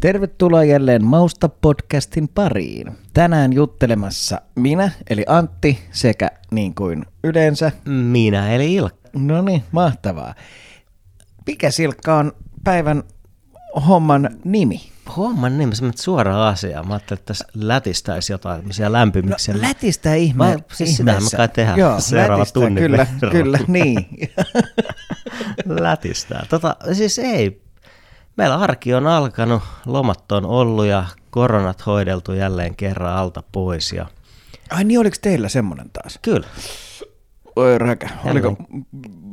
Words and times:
Tervetuloa 0.00 0.64
jälleen 0.64 1.04
Mausta 1.04 1.48
podcastin 1.48 2.28
pariin. 2.28 2.86
Tänään 3.14 3.52
juttelemassa 3.52 4.40
minä, 4.54 4.90
eli 5.10 5.24
Antti, 5.28 5.78
sekä 5.92 6.30
niin 6.50 6.74
kuin 6.74 7.06
yleensä. 7.24 7.72
Minä 7.84 8.50
eli 8.52 8.74
Ilkka. 8.74 9.10
No 9.14 9.42
niin, 9.42 9.64
mahtavaa. 9.72 10.34
Mikä 11.46 11.70
Silkka 11.70 12.16
on 12.16 12.32
päivän 12.64 13.02
homman 13.88 14.30
nimi? 14.44 14.80
Homman 15.16 15.58
nimi, 15.58 15.76
se 15.76 15.84
suoraan 15.96 16.48
asiaan. 16.48 16.88
Mä 16.88 16.94
ajattelin, 16.94 17.18
että 17.18 17.26
tässä 17.26 17.44
lätistäisi 17.54 18.32
jotain 18.32 18.60
tämmöisiä 18.60 18.92
lämpimyksiä. 18.92 19.54
No, 19.54 19.60
lätistä 19.60 20.14
ihme, 20.14 20.44
Vai, 20.44 20.56
siis 20.72 20.96
sitähän 20.96 21.22
me 21.22 21.36
kai 21.36 21.48
tehdään 21.48 21.78
Joo, 21.78 22.00
seuraava 22.00 22.38
lätistä, 22.38 22.60
tunnin 22.60 22.84
kyllä, 22.84 22.96
verran. 22.96 23.32
kyllä, 23.32 23.58
niin. 23.66 24.06
lätistää. 25.80 26.46
Tota, 26.48 26.76
siis 26.92 27.18
ei. 27.18 27.69
Meillä 28.40 28.56
arki 28.56 28.94
on 28.94 29.06
alkanut, 29.06 29.62
lomat 29.86 30.32
on 30.32 30.46
ollut 30.46 30.86
ja 30.86 31.04
koronat 31.30 31.86
hoideltu 31.86 32.32
jälleen 32.32 32.76
kerran 32.76 33.16
alta 33.16 33.42
pois. 33.52 33.92
Ja... 33.92 34.06
Ai 34.70 34.84
niin, 34.84 35.00
oliko 35.00 35.16
teillä 35.22 35.48
semmoinen 35.48 35.90
taas? 35.92 36.18
Kyllä. 36.22 36.46
Voi 37.56 37.78
räkä. 37.78 38.08
Oliko 38.24 38.56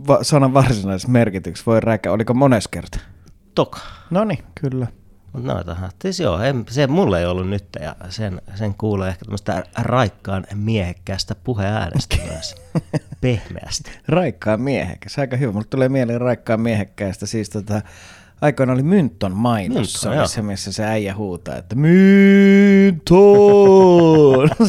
va- 0.08 0.24
sanan 0.24 0.54
varsinaisessa 0.54 1.08
merkityksessä, 1.08 1.72
voi 1.72 1.80
räkä, 1.80 2.12
oliko 2.12 2.34
mones 2.34 2.68
kerta? 2.68 3.00
Toka. 3.56 3.80
No 4.10 4.24
niin, 4.24 4.44
kyllä. 4.62 4.88
Noitahan. 5.34 5.92
Siis 6.02 6.20
joo, 6.20 6.42
en, 6.42 6.66
se 6.70 6.88
mulle 6.88 7.20
ei 7.20 7.26
ollut 7.26 7.50
nyt 7.50 7.66
ja 7.80 7.96
sen, 8.10 8.42
sen 8.56 8.74
kuulee 8.74 9.10
ehkä 9.10 9.26
tämmöistä 9.26 9.64
raikkaan 9.78 10.46
miehekkäästä 10.54 11.36
puheäänestä 11.36 12.16
myös. 12.32 12.56
Pehmeästi. 13.22 13.92
Raikkaan 14.08 14.62
miehekäs, 14.62 15.20
aika 15.20 15.38
hyvä. 15.38 15.52
Mulle 15.52 15.68
tulee 15.70 15.90
mieleen 15.90 16.22
raikkaan 16.22 16.62
miehekkäästä, 16.62 17.26
siis 17.26 17.50
tota, 17.50 17.82
aikoina 18.42 18.74
oli 18.74 18.84
Mynton 18.84 19.32
mainos, 19.32 19.76
Mynton, 19.78 20.02
se 20.02 20.10
oli 20.10 20.16
joo. 20.18 20.28
se, 20.28 20.42
missä 20.42 20.72
se 20.72 20.86
äijä 20.86 21.16
huutaa, 21.16 21.56
että 21.56 21.76
Mynton! 21.76 23.08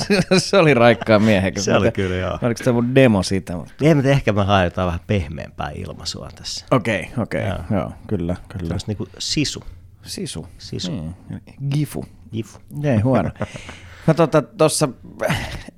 se 0.38 0.56
oli 0.56 0.74
raikkaan 0.74 1.22
miehekäs. 1.22 1.64
Se 1.64 1.74
oli 1.74 1.86
Mutta- 1.86 1.92
kyllä, 1.92 2.16
joo. 2.16 2.38
Oliko 2.42 2.64
tämä 2.64 2.74
mun 2.74 2.94
demo 2.94 3.22
siitä? 3.22 3.52
Ei, 3.82 3.94
mutta 3.94 4.10
ehkä 4.10 4.32
me 4.32 4.44
haetaan 4.44 4.86
vähän 4.86 5.00
pehmeämpää 5.06 5.70
ilmaisua 5.74 6.28
tässä. 6.34 6.66
Okei, 6.70 7.08
okei, 7.18 7.46
Joo. 7.46 7.58
joo, 7.70 7.92
kyllä, 8.06 8.36
kyllä. 8.48 8.62
Tämmöistä 8.68 8.90
niinku 8.90 9.08
sisu. 9.18 9.62
Sisu. 10.02 10.46
Sisu. 10.58 10.90
Niin. 10.92 11.14
Gifu. 11.70 12.04
Jifu. 12.32 12.58
Ei 12.84 12.98
huono. 13.00 13.30
No 14.06 14.14
tuossa 14.58 14.86
tota, 14.86 15.32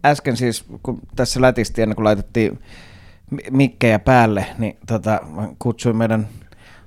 äsken 0.04 0.36
siis, 0.36 0.64
kun 0.82 1.00
tässä 1.16 1.41
lätisti 1.41 1.82
ennen 1.82 1.97
kuin 1.97 2.04
laitettiin 2.04 2.58
mi- 3.30 3.42
mikkejä 3.50 3.98
päälle, 3.98 4.47
niin 4.58 4.77
tota, 4.86 5.20
kutsuin 5.58 5.97
meidän 5.97 6.28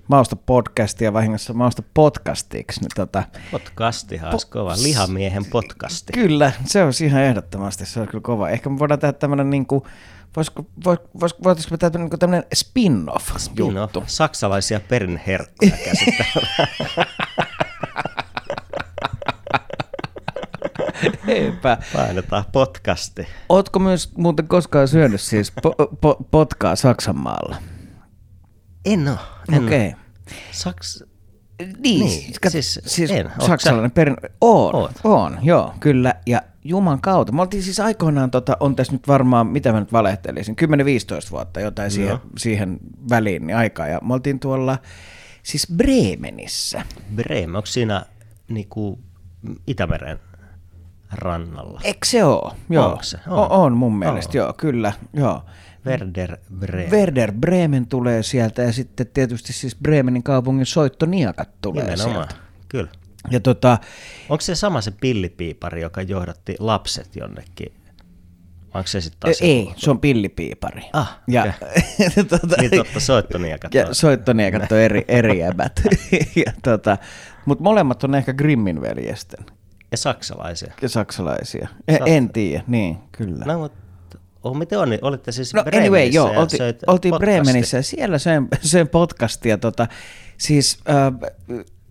Mausta 0.08 0.36
podcastia 0.36 1.14
vahingossa 1.14 1.54
Mausta 1.54 1.84
podcastiksi. 1.94 2.80
Niin 2.82 2.90
tota, 2.96 3.24
Podcastihan 3.52 4.32
olisi 4.32 4.48
kova. 4.48 4.74
Lihamiehen 4.84 5.46
podcasti. 5.46 6.14
kyllä, 6.14 6.52
se 6.66 6.84
on 6.84 6.92
ihan 7.06 7.22
ehdottomasti, 7.22 7.86
se 7.86 8.00
on 8.00 8.08
kyllä 8.08 8.22
kova. 8.22 8.50
Ehkä 8.50 8.70
me 8.70 8.80
voidaan 8.80 9.00
tehdä 9.00 9.14
tämmöinen, 9.14 9.50
niin 9.50 9.66
kuin, 9.66 9.84
voisiko, 10.36 10.66
vois, 10.86 11.00
vois, 11.22 11.36
voitaisiko 11.44 11.74
me 11.74 11.78
tehdä 11.78 12.00
niin 12.00 12.10
tämmöinen 12.20 12.44
spin-off, 12.56 13.30
Spin-off. 13.38 13.76
juttu. 13.78 14.04
Saksalaisia 14.08 14.80
perinneherkkuja 14.80 15.72
käsittää. 15.86 16.26
Eipä. 21.28 21.78
Painetaan 21.94 22.44
podcasti. 22.52 23.28
Ootko 23.50 23.80
myös 23.80 24.12
muuten 24.18 24.48
koskaan 24.48 24.88
syönyt 24.88 25.22
siis 25.22 25.54
po- 25.68 25.86
po- 25.96 26.24
potkaa 26.32 26.76
Saksanmaalla? 26.76 27.56
En 28.86 29.08
oo. 29.08 29.18
En 29.54 29.64
Okei. 29.66 29.94
Saks... 30.52 31.04
Niin, 31.60 31.76
Niin, 31.82 32.10
siis, 32.10 32.40
kat, 32.40 32.52
siis 32.52 32.80
siis 32.86 33.12
en. 33.12 33.32
Saksalainen 33.46 33.92
perin... 33.92 34.18
On, 34.42 34.76
Oot. 34.76 34.92
on, 35.04 35.38
joo, 35.42 35.74
kyllä. 35.80 36.16
Ja 36.26 36.42
Juman 36.64 37.02
kautta. 37.02 37.34
Me 37.34 37.42
oltiin 37.42 37.64
siis 37.64 37.80
aikoinaan, 37.80 38.32
tota, 38.32 38.58
on 38.60 38.76
tässä 38.76 38.94
nyt 38.94 39.08
varmaan, 39.08 39.48
mitä 39.48 39.72
mä 39.72 39.80
nyt 39.80 39.94
valehtelisin, 39.94 40.56
10-15 41.28 41.32
vuotta 41.32 41.60
jotain 41.60 41.92
siihen, 41.92 42.10
Joo. 42.10 42.20
siihen 42.38 42.80
väliin 43.10 43.48
niin 43.48 43.58
aikaa. 43.58 43.88
Ja 43.88 44.00
me 44.04 44.14
oltiin 44.14 44.40
tuolla 44.40 44.78
siis 45.44 45.68
Bremenissä. 45.76 46.86
Bremen, 47.16 47.56
onko 47.56 47.66
siinä 47.66 48.06
niinku 48.48 49.00
Itämeren 49.68 50.20
rannalla? 51.12 51.82
Eikö 51.84 52.06
se 52.06 52.26
oo? 52.26 52.56
Joo. 52.70 52.86
Onko 52.86 53.04
se? 53.04 53.18
On, 53.28 53.38
On. 53.40 53.52
on 53.52 53.78
mun 53.78 53.96
mielestä, 54.00 54.38
joo, 54.38 54.54
kyllä. 54.54 54.94
Joo. 55.14 55.46
Werder 55.86 56.38
Bremen. 56.60 56.92
Werder 56.92 57.32
Bremen 57.32 57.88
tulee 57.88 58.24
sieltä 58.24 58.62
ja 58.62 58.72
sitten 58.74 59.08
tietysti 59.14 59.54
siis 59.54 59.76
Bremenin 59.76 60.24
kaupungin 60.24 60.66
soittoniakat 60.66 61.50
tulee 61.62 61.84
Nimenomaan. 61.84 62.14
sieltä. 62.30 62.36
Kyllä. 62.70 62.90
Ja 63.32 63.40
tota, 63.40 63.78
Onko 64.30 64.42
se 64.42 64.56
sama 64.56 64.82
se 64.82 64.92
pillipiipari, 64.92 65.82
joka 65.82 66.02
johdatti 66.02 66.56
lapset 66.60 67.16
jonnekin? 67.16 67.74
Onko 68.74 68.88
se 68.88 69.02
sitten 69.02 69.20
taas 69.20 69.42
ei, 69.42 69.60
joku- 69.66 69.74
se 69.80 69.90
on 69.92 70.00
pillipiipari. 70.00 70.82
Ah, 70.94 71.20
ja, 71.28 71.54
tota, 72.30 72.56
Niin 72.62 72.72
totta, 72.72 73.00
soittoniakat. 73.00 73.74
ja 73.74 73.94
soittoniekat 73.94 74.72
on 74.72 74.78
eri, 74.78 75.06
eri 75.20 75.40
jäbät. 75.40 75.82
ja 76.46 76.54
tota, 76.64 76.98
Mutta 77.46 77.64
molemmat 77.64 78.04
on 78.04 78.16
ehkä 78.16 78.34
Grimmin 78.34 78.82
veljesten 78.82 79.46
ja 79.92 79.98
saksalaisia. 79.98 80.74
ja 80.82 80.90
saksalaisia. 80.90 81.68
En, 81.88 81.98
Sä- 81.98 82.04
en 82.06 82.30
tiedä, 82.30 82.64
niin 82.68 82.98
kyllä. 83.12 83.46
No, 83.46 83.60
mutta 83.60 83.78
oh, 84.44 84.56
miten 84.58 84.80
on? 84.80 84.90
Olitte 85.02 85.32
siis 85.32 85.54
No 85.54 85.64
Bremenissä 85.64 85.88
anyway, 85.88 86.10
joo, 86.10 86.42
olti, 86.42 86.58
oltiin. 86.88 87.16
Bremenissä 87.18 87.78
ja 87.78 87.84
siellä 87.84 88.18
söin, 88.18 88.48
söin 88.62 88.88
podcastia. 88.88 89.58
Tota, 89.58 89.88
siis 90.38 90.78
äh, 90.90 91.32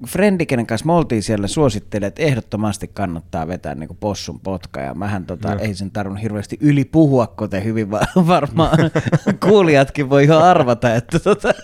Frendi, 0.06 0.46
kenen 0.46 0.66
kanssa 0.66 0.86
me 0.86 0.92
oltiin 0.92 1.22
siellä, 1.22 1.46
suositteli, 1.48 2.04
että 2.06 2.22
ehdottomasti 2.22 2.88
kannattaa 2.88 3.48
vetää 3.48 3.74
niin 3.74 3.96
possun 4.00 4.40
potka. 4.40 4.80
Ja 4.80 4.94
mähän 4.94 5.26
tota, 5.26 5.54
ei 5.54 5.74
sen 5.74 5.90
tarvinnut 5.90 6.22
hirveästi 6.22 6.58
yli 6.60 6.84
puhua, 6.84 7.26
kuten 7.26 7.64
hyvin 7.64 7.90
va- 7.90 8.06
varmaan 8.26 8.78
kuulijatkin 9.48 10.10
voi 10.10 10.26
jo 10.26 10.38
arvata, 10.38 10.94
että 10.94 11.18
tota, 11.18 11.54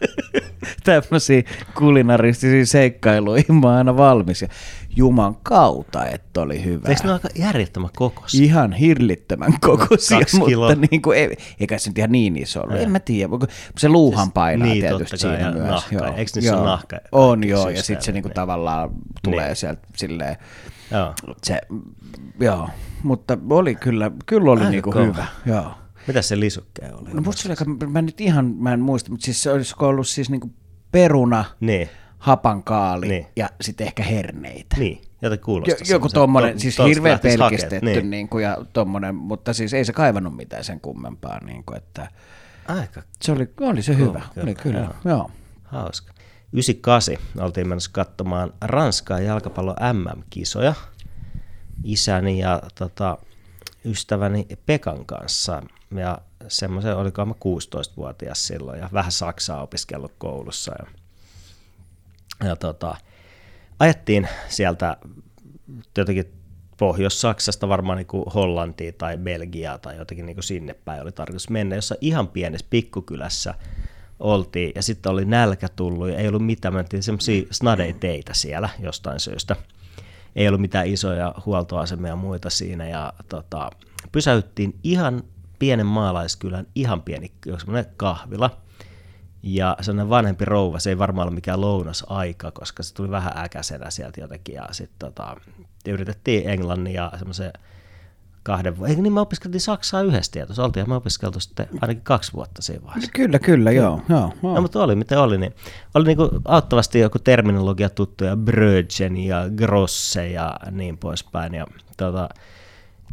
tämmöisiä 0.85 1.43
kulinaristisia 1.75 2.67
seikkailuihin 2.67 3.55
mä 3.55 3.67
oon 3.67 3.77
aina 3.77 3.97
valmis. 3.97 4.43
Ja 4.43 4.49
juman 4.97 5.37
kautta, 5.43 6.07
että 6.07 6.41
oli 6.41 6.65
hyvä. 6.65 6.89
Eikö 6.89 7.01
ne 7.05 7.09
ole 7.11 7.15
aika 7.25 7.29
järjettömän 7.35 7.91
kokoisia? 7.97 8.45
Ihan 8.45 8.73
hirlittömän 8.73 9.53
kokoisia, 9.61 10.19
Kaksi 10.19 10.37
mutta 10.37 10.49
kiloa. 10.51 10.75
niin 10.91 11.03
kuin, 11.03 11.19
ei, 11.19 11.37
eikä 11.61 11.79
se 11.79 11.91
nyt 11.91 11.99
ihan 11.99 12.13
niin 12.13 12.37
iso 12.37 12.61
ollut. 12.63 12.81
En 12.81 12.91
mä 12.91 13.01
tiedä, 13.01 13.31
se 13.79 13.89
luuhan 13.89 14.33
painaa 14.33 14.69
niin, 14.69 14.81
tietysti 14.81 15.17
siinä 15.17 15.39
ja 15.39 15.53
myös. 15.53 15.69
nahka. 15.71 15.95
Joo. 15.95 16.07
Eikö 16.07 16.31
niissä 16.35 16.41
joo. 16.51 16.61
ole 16.61 16.71
nahka 16.71 16.97
On 17.13 17.45
joo, 17.49 17.69
ja 17.69 17.83
sitten 17.83 18.05
se 18.05 18.13
niinku 18.13 18.29
niin. 18.29 18.35
tavallaan 18.35 18.91
tulee 19.25 19.47
Niin. 19.47 19.57
sieltä 19.57 19.81
silleen, 19.97 20.37
Joo. 20.91 21.15
se, 21.43 21.61
joo, 22.41 22.69
mutta 23.03 23.39
oli 23.51 23.75
kyllä, 23.75 24.11
kyllä 24.27 24.51
oli 24.51 24.71
niinku 24.71 24.91
kova. 24.93 25.05
hyvä, 25.05 25.27
joo. 25.47 25.71
Mitä 26.07 26.23
se 26.23 26.41
lisukkeen 26.41 26.95
oli? 26.95 27.11
No 27.13 27.23
musta 27.23 27.43
se 27.43 27.49
oli, 27.49 27.91
mä 27.91 28.03
nyt 28.03 28.21
ihan, 28.21 28.55
mä 28.59 28.73
en 28.73 28.81
muista, 28.81 29.11
mutta 29.11 29.25
siis 29.25 29.43
se 29.43 29.53
olisiko 29.53 29.87
ollut 29.89 30.09
siis 30.09 30.31
niinku 30.31 30.51
peruna, 30.93 31.45
Niin, 31.61 31.89
hapankaali 32.19 33.09
Niin. 33.09 33.27
ja 33.37 33.49
sitten 33.61 33.87
ehkä 33.87 34.03
herneitä. 34.03 34.77
niin. 34.79 35.03
Joten 35.23 35.39
kuulostaa. 35.41 35.77
Jo, 35.81 35.95
joku 35.95 36.09
tommonen, 36.09 36.53
To- 36.53 36.59
siis 36.61 36.77
tosta 36.77 36.89
hirveän 36.89 37.19
pelkistetty 37.21 37.87
niin. 37.87 38.11
Niin 38.11 38.29
kuin, 38.29 38.45
ja 38.45 38.57
tommonen, 38.73 39.15
mutta 39.15 39.53
siis 39.53 39.75
ei 39.75 39.85
se 39.85 39.93
kaivannut 39.93 40.37
mitään 40.37 40.65
sen 40.65 40.81
kummempaa, 40.81 41.45
niin 41.45 41.65
kuin, 41.65 41.77
että 41.77 42.09
Aika 42.69 43.03
se 43.23 43.33
oli, 43.33 43.51
oli 43.61 43.83
se 43.83 43.97
hyvä, 43.97 44.23
kyllä, 44.35 44.45
oli 44.45 44.55
kyllä, 44.55 44.79
joo. 44.79 44.95
joo. 45.05 45.31
hauska. 45.65 46.13
98 46.53 47.17
oltiin 47.41 47.69
menossa 47.69 47.91
katsomaan 47.93 48.53
Ranskaa 48.61 49.21
jalkapallon 49.21 49.77
MM-kisoja 49.93 50.75
isäni 51.85 52.39
ja 52.39 52.63
tota, 52.75 53.19
ystäväni 53.85 54.47
Pekan 54.67 55.07
kanssa. 55.07 55.63
Ja 55.95 56.19
semmoisen, 56.49 56.97
oliko 56.97 57.27
mä 57.27 57.33
16-vuotias 57.35 58.47
silloin 58.47 58.81
ja 58.81 58.89
vähän 58.93 59.13
Saksaa 59.13 59.63
opiskellut 59.63 60.13
koulussa. 60.19 60.73
Ja, 60.79 60.87
ja 62.45 62.57
tota, 62.57 62.97
ajettiin 63.79 64.29
sieltä 64.49 64.97
jotenkin 65.99 66.33
Pohjois-Saksasta 66.79 67.69
varmaan 67.69 67.99
niin 67.99 68.25
Hollantiin 68.35 68.95
tai 68.95 69.19
Belgiaa 69.19 69.79
tai 69.79 69.97
jotenkin 69.97 70.27
niin 70.27 70.43
sinne 70.43 70.75
päin 70.75 71.03
oli 71.03 71.13
tarkoitus 71.13 71.51
mennä, 71.51 71.75
jossa 71.75 71.95
ihan 72.01 72.29
pienessä 72.29 72.67
pikkukylässä 72.71 73.55
oltiin 74.21 74.73
ja 74.75 74.83
sitten 74.83 75.13
oli 75.13 75.25
nälkä 75.25 75.69
tullut 75.69 76.09
ja 76.09 76.19
ei 76.19 76.29
ollut 76.29 76.47
mitään, 76.47 76.75
me 76.75 76.85
semmoisia 77.01 77.47
snadeiteitä 77.51 78.35
siellä 78.35 78.69
jostain 78.81 79.21
syystä. 79.21 79.57
Ei 80.37 80.49
ollut 80.49 80.61
mitään 80.61 80.87
isoja 80.87 81.35
huoltoasemia 81.47 82.09
ja 82.09 82.17
muita 82.17 82.51
siinä 82.51 82.89
ja 82.89 83.13
tota, 83.29 83.71
pysäyttiin 84.13 84.79
ihan 84.83 85.23
pienen 85.59 85.87
maalaiskylän, 85.87 86.67
ihan 86.75 87.03
pieni 87.03 87.33
semmoinen 87.59 87.93
kahvila. 87.97 88.51
Ja 89.43 89.77
sellainen 89.81 90.11
vanhempi 90.11 90.45
rouva, 90.45 90.79
se 90.79 90.91
ei 90.91 90.99
varmaan 90.99 91.29
ole 91.29 91.35
mikään 91.35 91.61
lounasaika, 91.61 92.51
koska 92.51 92.83
se 92.83 92.95
tuli 92.95 93.11
vähän 93.11 93.33
äkäisenä 93.37 93.91
sieltä 93.91 94.21
jotenkin. 94.21 94.55
Ja 94.55 94.67
sitten 94.71 94.99
tota, 94.99 95.37
yritettiin 95.89 96.49
englannin 96.49 96.95
ja 96.95 97.13
semmoisen 97.17 97.53
kahden 98.43 98.77
vuoden. 98.77 98.91
Eikö 98.91 99.03
niin 99.03 99.13
me 99.13 99.21
opiskeltiin 99.21 99.61
Saksaa 99.61 100.03
yhdessä 100.03 100.33
tietossa? 100.33 100.65
Oltiin 100.65 100.89
me 100.89 100.95
opiskeltu 100.95 101.41
sitten 101.41 101.67
ainakin 101.81 102.05
kaksi 102.05 102.33
vuotta 102.33 102.63
siinä 102.63 102.85
vaiheessa. 102.85 103.11
Kyllä, 103.15 103.39
kyllä, 103.39 103.71
joo. 103.71 104.01
joo, 104.09 104.33
joo. 104.43 104.55
No, 104.55 104.61
mutta 104.61 104.83
oli 104.83 104.97
miten 104.97 105.19
oli. 105.19 105.39
Niin 105.39 105.55
oli 105.95 106.05
niin 106.05 106.17
kuin 106.17 106.31
auttavasti 106.45 106.99
joku 106.99 107.19
terminologia 107.19 107.91
tuttuja, 107.91 108.37
Brödgen 108.37 109.17
ja 109.17 109.45
Grosse 109.57 110.29
ja 110.29 110.57
niin 110.71 110.99
poispäin. 110.99 111.55
Ja, 111.55 111.67
tota, 111.97 112.29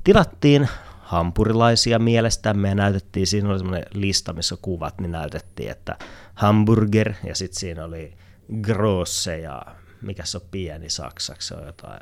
tilattiin 0.04 0.70
hampurilaisia 1.06 2.00
mielestämme 2.00 2.70
ja 2.70 2.76
näytettiin, 2.76 3.28
siinä 3.28 3.50
oli 3.50 3.60
semmoinen 3.60 3.86
lista, 3.94 4.34
missä 4.34 4.56
kuvat, 4.62 5.02
niin 5.02 5.12
näytettiin, 5.12 5.72
että 5.72 5.98
hamburger 6.34 7.14
ja 7.24 7.36
sitten 7.36 7.60
siinä 7.60 7.86
oli 7.86 8.14
grosse 8.62 9.40
ja 9.40 9.62
mikä 10.02 10.26
se 10.26 10.38
on 10.38 10.44
pieni 10.52 10.90
saksaksi, 10.90 11.48
se 11.48 11.56
on 11.56 11.66
jotain 11.66 12.00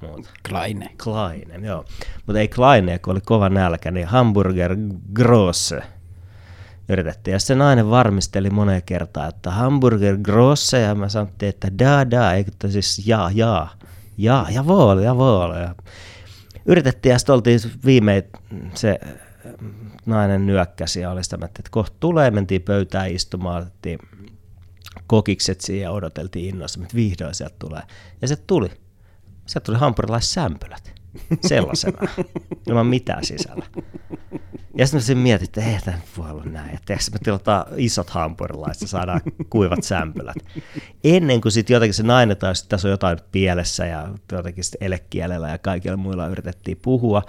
muuta. 0.00 0.30
Kleine. 0.48 0.90
Kleine, 1.04 1.66
joo. 1.66 1.84
Mutta 2.26 2.40
ei 2.40 2.48
Kleine, 2.48 2.98
kun 2.98 3.12
oli 3.12 3.20
kova 3.20 3.48
nälkä, 3.48 3.90
niin 3.90 4.06
hamburger 4.06 4.76
grosse 5.12 5.82
yritettiin. 6.88 7.32
Ja 7.32 7.38
se 7.38 7.54
nainen 7.54 7.90
varmisteli 7.90 8.50
moneen 8.50 8.82
kertaan, 8.82 9.28
että 9.28 9.50
hamburger 9.50 10.16
grosse, 10.16 10.80
ja 10.80 10.94
mä 10.94 11.08
sanottiin, 11.08 11.48
että 11.48 11.78
da 11.78 12.10
da, 12.10 12.32
eikö 12.32 12.50
siis 12.68 13.06
ja 13.06 13.30
ja, 13.34 13.66
ja, 14.18 14.46
ja 14.50 14.66
vol, 14.66 14.98
ja 14.98 15.16
vol. 15.16 15.52
Ja 15.52 15.74
yritettiin 16.66 17.10
ja 17.10 17.18
sitten 17.18 17.34
oltiin 17.34 17.60
viimein 17.84 18.22
se 18.74 19.00
nainen 20.06 20.46
nyökkäsi 20.46 21.00
ja 21.00 21.10
oli 21.10 21.24
sitä, 21.24 21.38
että 21.44 21.62
kohta 21.70 21.96
tulee, 22.00 22.30
mentiin 22.30 22.62
pöytään 22.62 23.10
istumaan, 23.10 23.62
otettiin 23.62 23.98
kokikset 25.06 25.60
siihen 25.60 25.82
ja 25.82 25.90
odoteltiin 25.90 26.48
innossa, 26.48 26.80
että 26.82 26.96
vihdoin 26.96 27.34
sieltä 27.34 27.56
tulee. 27.58 27.82
Ja 28.22 28.28
se 28.28 28.36
tuli. 28.36 28.70
Sieltä 29.46 29.64
tuli 29.64 29.78
hampurilaissämpylät 29.78 30.93
sellaisena, 31.48 32.08
ilman 32.68 32.86
mitään 32.86 33.24
sisällä. 33.24 33.66
Ja 34.78 34.86
sitten 34.86 35.16
mä 35.16 35.22
mietin, 35.22 35.44
että 35.44 35.64
ei 35.64 35.78
tämä 35.84 35.98
voi 36.18 36.30
olla 36.30 36.44
näin. 36.44 36.74
Että 36.74 36.94
me 37.12 37.18
tilataan 37.22 37.66
isot 37.76 38.10
hampurilaiset 38.10 38.82
ja 38.82 38.88
saadaan 38.88 39.20
kuivat 39.50 39.84
sämpylät. 39.84 40.36
Ennen 41.04 41.40
kuin 41.40 41.52
sitten 41.52 41.74
jotenkin 41.74 41.94
se 41.94 42.02
nainen 42.02 42.36
tai 42.36 42.56
sitten 42.56 42.70
tässä 42.70 42.88
on 42.88 42.90
jotain 42.90 43.18
pielessä 43.32 43.86
ja 43.86 44.08
jotenkin 44.32 44.64
sitten 44.64 44.86
elekielellä 44.86 45.48
ja 45.48 45.58
kaikilla 45.58 45.96
muilla 45.96 46.26
yritettiin 46.26 46.78
puhua 46.82 47.22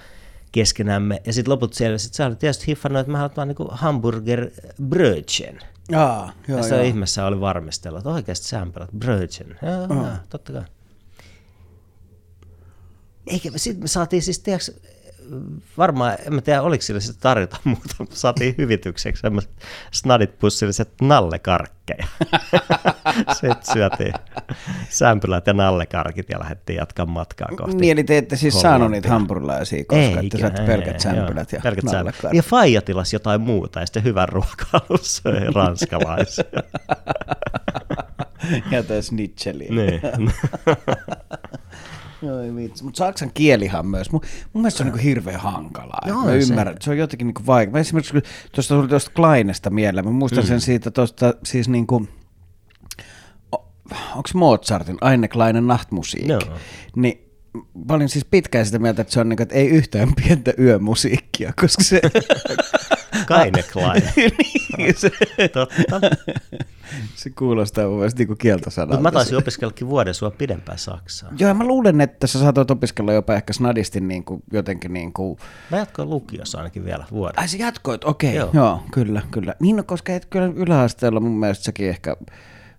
keskenämme. 0.52 1.22
Ja 1.26 1.34
sitten 1.34 1.52
loput 1.52 1.74
siellä, 1.74 1.98
sit 1.98 2.14
sä 2.14 2.26
olit 2.26 2.40
tietysti 2.40 2.68
hiffannut, 2.68 3.00
että 3.00 3.12
mä 3.12 3.18
haluan 3.18 3.36
vaan 3.38 3.48
niin 3.48 3.58
hamburger 3.72 4.50
brödchen. 4.84 5.60
Aa, 5.96 6.32
joo, 6.48 6.58
ja 6.58 6.64
se 6.64 6.76
joo. 6.76 6.84
ihmeessä 6.84 7.26
oli 7.26 7.40
varmistella, 7.40 7.98
että 7.98 8.10
oikeasti 8.10 8.48
sämpylät, 8.48 8.90
brödchen. 9.00 9.60
Joo, 9.62 10.00
joo, 10.02 10.08
totta 10.30 10.54
kai. 10.54 10.64
Eikä, 13.28 13.50
sitten 13.56 13.84
me 13.84 13.88
saatiin 13.88 14.22
siis, 14.22 14.40
tiedätkö, 14.40 14.72
varmaan, 15.78 16.18
en 16.26 16.34
mä 16.34 16.42
tiedä, 16.42 16.62
oliko 16.62 16.82
sille 16.82 17.00
sitä 17.02 17.20
tarjota 17.22 17.58
muuta, 17.64 17.96
mutta 18.00 18.16
saatiin 18.16 18.56
hyvitykseksi 18.58 19.22
semmoiset 19.22 19.52
snadit 19.92 20.40
pussilliset 20.40 20.90
nallekarkkeja. 21.02 22.08
Sitten 23.42 23.74
syötiin 23.74 24.14
sämpylät 24.90 25.48
ja 25.48 25.54
nallekarkit 25.54 26.30
ja 26.30 26.40
lähdettiin 26.40 26.78
jatkamaan 26.78 27.14
matkaa 27.14 27.48
kohti. 27.58 27.76
Niin, 27.78 27.92
eli 27.92 28.04
te 28.04 28.18
ette 28.18 28.36
siis 28.36 28.54
Hollantia. 28.54 28.70
saanut 28.72 28.92
niitä 28.92 29.10
hampurilaisia, 29.10 29.84
koska 29.88 30.02
Ei, 30.02 30.26
ette 30.26 30.38
saatte 30.40 30.62
pelkät 30.62 31.00
sämpylät 31.00 31.52
joo, 31.52 31.58
ja 31.58 31.62
pelkät 31.64 31.82
sämpylät. 31.84 31.94
nallekarit. 32.06 32.36
Ja 32.38 32.44
Faija 32.44 32.82
tilasi 32.82 33.16
jotain 33.16 33.42
muuta 33.42 33.80
ja 33.80 33.86
sitten 33.86 34.04
hyvän 34.04 34.30
ruokailun 34.30 35.00
söi 35.02 35.52
ranskalaisia. 35.56 36.44
ja 38.72 38.84
toi 38.84 39.04
snitcheli. 39.04 39.68
niin. 39.70 40.02
Ei 42.44 42.56
vitsi. 42.56 42.84
Mutta 42.84 42.98
saksan 42.98 43.32
kielihan 43.34 43.88
myös. 43.88 44.12
Mun, 44.12 44.22
mun 44.54 44.62
mielestä 44.62 44.78
se 44.78 44.84
on 44.84 44.88
niinku 44.88 45.04
hirveän 45.04 45.40
hankalaa. 45.40 46.02
Joo, 46.08 46.26
mä 46.26 46.32
se- 46.32 46.38
ymmärrän, 46.38 46.76
se 46.82 46.90
on 46.90 46.98
jotenkin 46.98 47.28
niinku 47.28 47.42
vaikea. 47.46 47.72
Mä 47.72 47.80
esimerkiksi 47.80 48.14
kun 48.14 48.22
tuosta 48.52 48.76
tuli 48.76 48.88
tuosta 48.88 49.12
Kleinesta 49.16 49.70
mieleen. 49.70 50.06
Mä 50.06 50.12
muistan 50.12 50.44
mm. 50.44 50.48
sen 50.48 50.62
siitä 50.62 50.92
tuosta 50.92 51.34
siis 51.44 51.70
niinku, 51.70 52.08
onko 53.92 54.30
Mozartin 54.34 54.98
Eine 55.12 55.28
kleine 55.28 55.62
Nachtmusik? 55.62 56.28
Joo. 56.28 56.42
Niin 56.96 57.26
mä 57.88 57.94
olin 57.94 58.10
siis 58.10 58.26
pitkään 58.26 58.66
sitä 58.66 58.80
mieltä, 58.80 59.02
että 59.02 59.14
se 59.14 59.20
on 59.20 59.30
niinku, 59.30 59.44
että 59.44 59.56
ei 59.56 59.68
yhtään 59.68 60.14
pientä 60.16 60.54
yömusiikkia, 60.60 61.54
koska 61.62 61.84
se... 61.84 62.02
Kaine 63.28 63.64
Klein. 63.64 64.04
niin, 64.78 64.96
se, 64.98 65.12
Totta. 65.54 66.02
se 67.16 67.30
kuulostaa 67.30 67.88
mun 67.88 67.98
mielestä 67.98 68.20
niinku 68.20 68.36
kieltosanalta. 68.36 68.94
Mutta 68.94 69.04
mä 69.04 69.12
taisin 69.12 69.38
opiskellakin 69.38 69.88
vuoden 69.88 70.14
sua 70.14 70.32
pidempään 70.32 70.78
Saksaa. 70.78 71.32
Joo, 71.40 71.54
mä 71.54 71.66
luulen, 71.66 72.02
että 72.02 72.28
sä 72.28 72.40
saatoit 72.40 72.72
opiskella 72.72 73.14
jopa 73.14 73.34
ehkä 73.34 73.54
snadisti 73.54 74.00
niin 74.00 74.24
kuin, 74.24 74.44
jotenkin 74.54 74.94
niin 74.94 75.14
kuin... 75.14 75.40
Mä 75.72 75.78
jatkoin 75.78 76.10
lukiossa 76.10 76.58
ainakin 76.58 76.86
vielä 76.86 77.06
vuoden. 77.12 77.40
Ai 77.40 77.48
sä 77.48 77.58
jatkoit, 77.58 78.04
okei, 78.04 78.30
okay. 78.30 78.38
Joo. 78.38 78.50
joo. 78.54 78.66
joo, 78.66 78.84
kyllä, 78.92 79.22
kyllä. 79.32 79.56
Niin, 79.60 79.76
no, 79.76 79.84
koska 79.84 80.14
et 80.14 80.26
kyllä 80.26 80.52
yläasteella 80.56 81.20
mun 81.20 81.40
mielestä 81.40 81.64
säkin 81.64 81.90
ehkä 81.90 82.18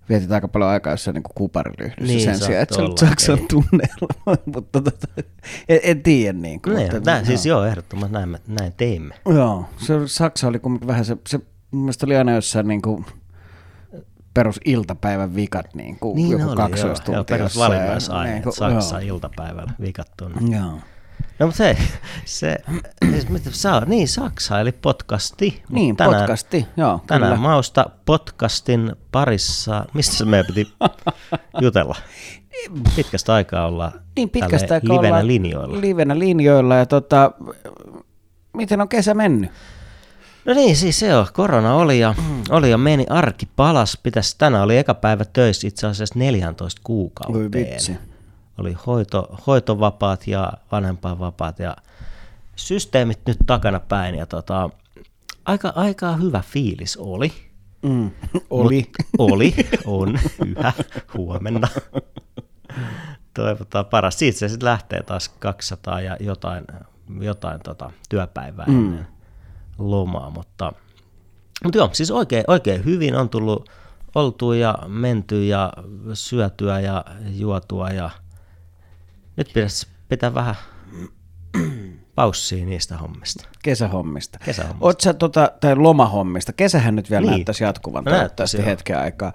vietit 0.08 0.32
aika 0.32 0.49
paljon 0.49 0.70
aikaa 0.70 0.93
jossain 0.93 1.14
niin 1.14 1.23
kuparilyhdyssä 1.35 2.05
Niin, 2.14 2.20
sen 2.20 2.38
sijaan, 2.38 2.62
että 2.62 2.75
sä 2.75 2.82
olla, 2.82 2.97
Saksan 2.97 3.38
ei. 3.38 3.47
tunneilla, 3.50 4.37
mutta 4.55 4.82
tota, 4.82 5.23
en, 5.69 5.81
en 5.82 6.03
tiedä 6.03 6.38
niin 6.38 6.62
kuin. 6.62 6.76
Niin, 6.76 6.94
mutta, 6.94 7.11
näin, 7.11 7.26
siis 7.26 7.47
joo, 7.47 7.64
ehdottomasti 7.64 8.12
näin, 8.12 8.38
näin 8.47 8.73
teimme. 8.76 9.14
Joo, 9.35 9.64
se 9.76 9.94
Saksa 10.06 10.49
oli 10.49 10.58
kumminkin 10.58 10.88
vähän 10.88 11.05
se, 11.05 11.17
se 11.29 11.38
mun 11.70 11.82
mielestä 11.82 12.06
oli 12.06 12.17
aina 12.17 12.35
jossain 12.35 12.69
niin 12.69 12.82
kuin 12.82 13.06
perus 14.35 14.61
iltapäivän 14.64 15.35
vikat, 15.35 15.75
niin 15.75 15.99
kuin 15.99 16.17
Niin 16.17 16.31
joku 16.31 16.49
oli, 16.49 16.56
kaksoistunti 16.56 17.12
joo. 17.12 17.17
joo 17.19 17.25
perus 17.25 17.59
valinnaisaineet 17.59 18.44
Niin 18.44 18.55
Saksa 18.55 19.00
joo. 19.00 19.14
iltapäivällä 19.14 19.73
vikattu. 19.81 20.25
Joo. 20.50 20.79
No 21.38 21.47
mutta 21.47 21.56
se, 21.56 21.77
se, 22.25 22.56
siis 23.11 23.29
mitä 23.29 23.50
saa, 23.53 23.85
niin 23.85 24.09
Saksa 24.09 24.61
eli 24.61 24.73
podcasti. 24.73 25.62
Niin, 25.71 25.97
tänään, 25.97 26.21
podcasti, 26.21 26.67
joo, 26.77 27.00
Tänään 27.06 27.33
kyllä. 27.33 27.49
mausta 27.49 27.87
podcastin 28.06 28.93
parissa, 29.12 29.85
mistä 29.94 30.25
meidän 30.25 30.47
piti 30.47 30.73
jutella? 31.62 31.97
Pitkästä 32.97 33.35
aikaa 33.35 33.67
olla 33.67 33.93
Niin 34.17 34.31
pitkästä 34.31 34.75
aikaa 34.75 34.94
livenä 34.97 35.09
ollaan 35.09 35.27
linjoilla. 35.27 35.81
Livenä 35.81 36.19
linjoilla 36.19 36.75
ja 36.77 36.87
tota, 36.87 37.31
miten 38.53 38.81
on 38.81 38.88
kesä 38.88 39.15
mennyt? 39.15 39.50
No 40.44 40.55
niin, 40.55 40.77
siis 40.77 40.99
se 40.99 41.17
on. 41.17 41.27
Korona 41.33 41.75
oli 41.75 41.99
ja, 41.99 42.15
oli 42.50 42.71
ja 42.71 42.79
meni, 42.79 43.06
arki 43.11 43.49
palas. 43.56 43.99
Pitäisi, 44.03 44.35
tänään 44.38 44.65
oli 44.65 44.79
eka 44.79 44.94
päivä 44.94 45.25
töissä 45.25 45.69
itse 45.69 45.87
asiassa 45.87 46.19
14 46.19 46.81
Voi 46.81 46.85
kuukauteen. 46.85 47.53
vitsi. 47.53 47.97
Oli 48.58 48.76
hoito, 48.87 49.37
hoitovapaat 49.47 50.26
ja 50.26 50.53
vanhempainvapaat 50.73 51.58
ja 51.58 51.76
systeemit 52.56 53.20
nyt 53.26 53.37
takana 53.47 53.81
päin. 53.81 54.14
Ja 54.14 54.26
tota, 54.26 54.70
aika, 55.44 55.73
aika 55.76 56.17
hyvä 56.17 56.43
fiilis 56.47 56.97
oli. 56.97 57.32
Mm. 57.83 58.11
Oli. 58.50 58.90
Mut, 59.19 59.31
oli, 59.33 59.54
on, 59.87 60.19
yhä, 60.47 60.73
huomenna. 61.16 61.69
Toivotaan 63.35 63.87
paras. 63.87 64.19
Siitä 64.19 64.38
se 64.38 64.49
sitten 64.49 64.69
lähtee 64.69 65.02
taas 65.02 65.28
200 65.28 66.00
ja 66.00 66.16
jotain, 66.21 66.64
jotain 67.21 67.61
tota, 67.61 67.90
työpäivää 68.09 68.66
ennen 68.69 69.07
lomaa, 69.78 70.31
mutta, 70.31 70.73
mutta 71.64 71.78
joo, 71.78 71.90
siis 71.92 72.11
oikein, 72.11 72.45
oikein 72.47 72.85
hyvin 72.85 73.14
on 73.14 73.28
tullut 73.28 73.71
oltua 74.14 74.57
ja 74.57 74.78
menty 74.87 75.47
ja 75.47 75.73
syötyä 76.14 76.81
ja 76.81 77.04
juotua 77.35 77.90
ja 77.90 78.11
nyt 79.37 79.47
pitäisi 79.55 79.87
pitää 80.09 80.35
vähän 80.35 80.55
paussia 82.14 82.66
niistä 82.66 82.97
hommista. 82.97 83.49
Kesähommista. 83.62 84.38
Kesähommista. 84.45 84.85
Oot 84.85 85.00
sä 85.00 85.14
tota, 85.14 85.50
tai 85.61 85.76
lomahommista. 85.76 86.52
Kesähän 86.52 86.97
nyt 86.97 87.11
vielä 87.11 87.21
Niin. 87.23 87.31
näyttäisi 87.31 87.64
jatkuvan 87.64 88.05
toivottavasti 88.05 88.64
hetken 88.64 88.99
aikaa. 88.99 89.33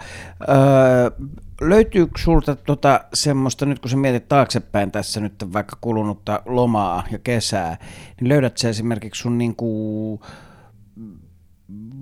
Öö, 0.49 1.27
löytyykö 1.61 2.19
sulta 2.23 2.55
tota, 2.55 3.01
semmoista, 3.13 3.65
nyt 3.65 3.79
kun 3.79 3.89
sä 3.89 3.97
mietit 3.97 4.27
taaksepäin 4.27 4.91
tässä 4.91 5.19
nyt 5.19 5.53
vaikka 5.53 5.77
kulunutta 5.81 6.41
lomaa 6.45 7.03
ja 7.11 7.19
kesää, 7.19 7.77
niin 8.21 8.29
löydät 8.29 8.57
sä 8.57 8.69
esimerkiksi 8.69 9.21
sun 9.21 9.37
niinku 9.37 10.21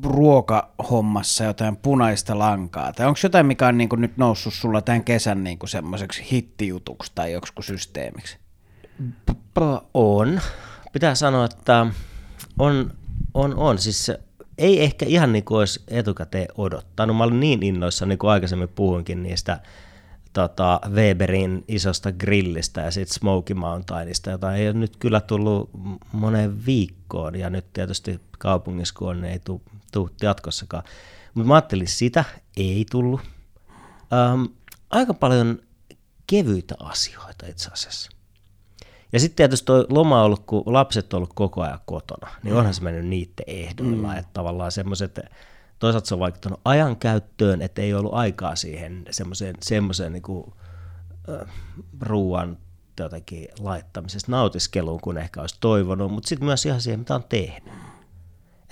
ruokahommassa 0.03 1.43
jotain 1.43 1.77
punaista 1.77 2.39
lankaa? 2.39 2.93
Tai 2.93 3.07
onko 3.07 3.19
jotain, 3.23 3.45
mikä 3.45 3.67
on 3.67 3.77
niinku 3.77 3.95
nyt 3.95 4.17
noussut 4.17 4.53
sulla 4.53 4.81
tämän 4.81 5.03
kesän 5.03 5.43
niinku 5.43 5.67
semmoiseksi 5.67 6.27
hittijutuksi 6.31 7.11
tai 7.15 7.31
joksikin 7.31 7.63
systeemiksi? 7.63 8.37
On. 9.93 10.41
Pitää 10.93 11.15
sanoa, 11.15 11.45
että 11.45 11.87
on, 12.59 12.93
on, 13.33 13.55
on. 13.55 13.77
Siis 13.77 14.11
ei 14.57 14.83
ehkä 14.83 15.05
ihan 15.05 15.31
niin 15.31 15.43
kuin 15.45 15.57
olisi 15.57 15.83
etukäteen 15.87 16.47
odottanut. 16.57 17.17
Mä 17.17 17.23
olin 17.23 17.39
niin 17.39 17.63
innoissa, 17.63 18.05
niin 18.05 18.17
kuin 18.17 18.31
aikaisemmin 18.31 18.69
puhuinkin 18.69 19.23
niistä 19.23 19.59
tota, 20.33 20.81
Weberin 20.89 21.63
isosta 21.67 22.11
grillistä 22.11 22.81
ja 22.81 22.91
sitten 22.91 23.13
Smoky 23.13 23.53
Mountainista, 23.53 24.29
jota 24.29 24.55
ei 24.55 24.67
ole 24.67 24.73
nyt 24.73 24.97
kyllä 24.97 25.21
tullut 25.21 25.69
moneen 26.11 26.65
viikkoon. 26.65 27.35
Ja 27.35 27.49
nyt 27.49 27.73
tietysti 27.73 28.19
kaupungissa 28.39 28.95
kun 28.97 29.09
on, 29.09 29.21
niin 29.21 29.31
ei 29.31 29.39
tule 29.39 29.61
tuu 29.91 30.09
jatkossakaan. 30.21 30.83
Mutta 31.33 31.47
mä 31.47 31.53
ajattelin, 31.53 31.87
sitä 31.87 32.25
ei 32.57 32.85
tullut. 32.91 33.21
Ähm, 34.13 34.43
aika 34.89 35.13
paljon 35.13 35.59
kevyitä 36.27 36.75
asioita 36.79 37.47
itse 37.47 37.69
asiassa. 37.71 38.11
Ja 39.13 39.19
sitten 39.19 39.35
tietysti 39.35 39.65
toi 39.65 39.85
loma 39.89 40.19
on 40.19 40.25
ollut, 40.25 40.45
kun 40.45 40.63
lapset 40.65 41.13
on 41.13 41.17
ollut 41.17 41.33
koko 41.35 41.61
ajan 41.61 41.79
kotona, 41.85 42.31
niin 42.43 42.55
onhan 42.55 42.73
se 42.73 42.83
mennyt 42.83 43.05
niiden 43.05 43.45
ehdoilla, 43.47 44.07
mm. 44.07 44.17
että 44.17 44.29
tavallaan 44.33 44.71
semmoiset, 44.71 45.19
toisaalta 45.79 46.07
se 46.07 46.13
on 46.13 46.19
vaikuttanut 46.19 46.61
ajan 46.65 46.97
käyttöön, 46.97 47.61
että 47.61 47.81
ei 47.81 47.93
ollut 47.93 48.13
aikaa 48.13 48.55
siihen 48.55 49.05
semmoiseen, 49.11 49.55
semmoiseen 49.63 50.13
niin 50.13 50.23
kuin, 50.23 50.53
äh, 51.29 51.53
ruuan 52.01 52.57
jotenkin 52.99 53.47
laittamisesta 53.59 54.31
nautiskeluun, 54.31 55.01
kun 55.01 55.17
ehkä 55.17 55.41
olisi 55.41 55.57
toivonut, 55.59 56.11
mutta 56.11 56.29
sitten 56.29 56.45
myös 56.45 56.65
ihan 56.65 56.81
siihen, 56.81 56.99
mitä 56.99 57.15
on 57.15 57.23
tehnyt. 57.29 57.73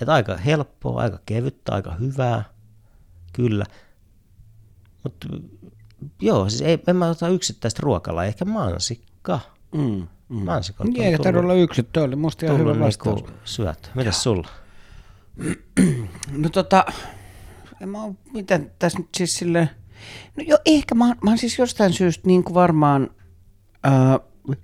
Että 0.00 0.12
aika 0.12 0.36
helppoa, 0.36 1.02
aika 1.02 1.18
kevyttä, 1.26 1.72
aika 1.72 1.94
hyvää, 1.94 2.44
kyllä. 3.32 3.64
Mutta 5.02 5.28
joo, 6.20 6.48
siis 6.48 6.62
ei, 6.62 6.78
en 6.86 6.96
mä 6.96 7.08
ota 7.08 7.28
yksittäistä 7.28 7.80
ruokalla, 7.82 8.24
ehkä 8.24 8.44
mansikka. 8.44 9.40
Mm, 9.74 10.06
mm. 10.28 10.44
Mansikka 10.44 10.84
on 10.84 10.90
Niin, 10.90 11.04
eikä 11.04 11.18
tarvitse 11.18 11.44
olla 11.44 11.54
yksi, 11.54 11.82
toi 11.82 12.02
oli 12.02 12.16
musta 12.16 12.46
ihan 12.46 12.58
hyvä 12.58 12.78
vastaus. 12.78 13.20
Niinku 13.22 13.38
syöt. 13.44 13.90
Mitäs 13.94 14.22
sulla? 14.22 14.48
no 16.42 16.48
tota, 16.48 16.84
en 17.80 17.88
mä 17.88 18.04
oo, 18.04 18.14
miten 18.32 18.72
tässä 18.78 18.98
nyt 18.98 19.08
siis 19.16 19.36
silleen, 19.36 19.70
no 20.36 20.44
jo 20.46 20.58
ehkä 20.66 20.94
mä, 20.94 21.04
mä 21.04 21.30
oon 21.30 21.38
siis 21.38 21.58
jostain 21.58 21.92
syystä 21.92 22.26
niin 22.26 22.44
kuin 22.44 22.54
varmaan, 22.54 23.10
äh, 23.86 23.92
mä 23.92 24.54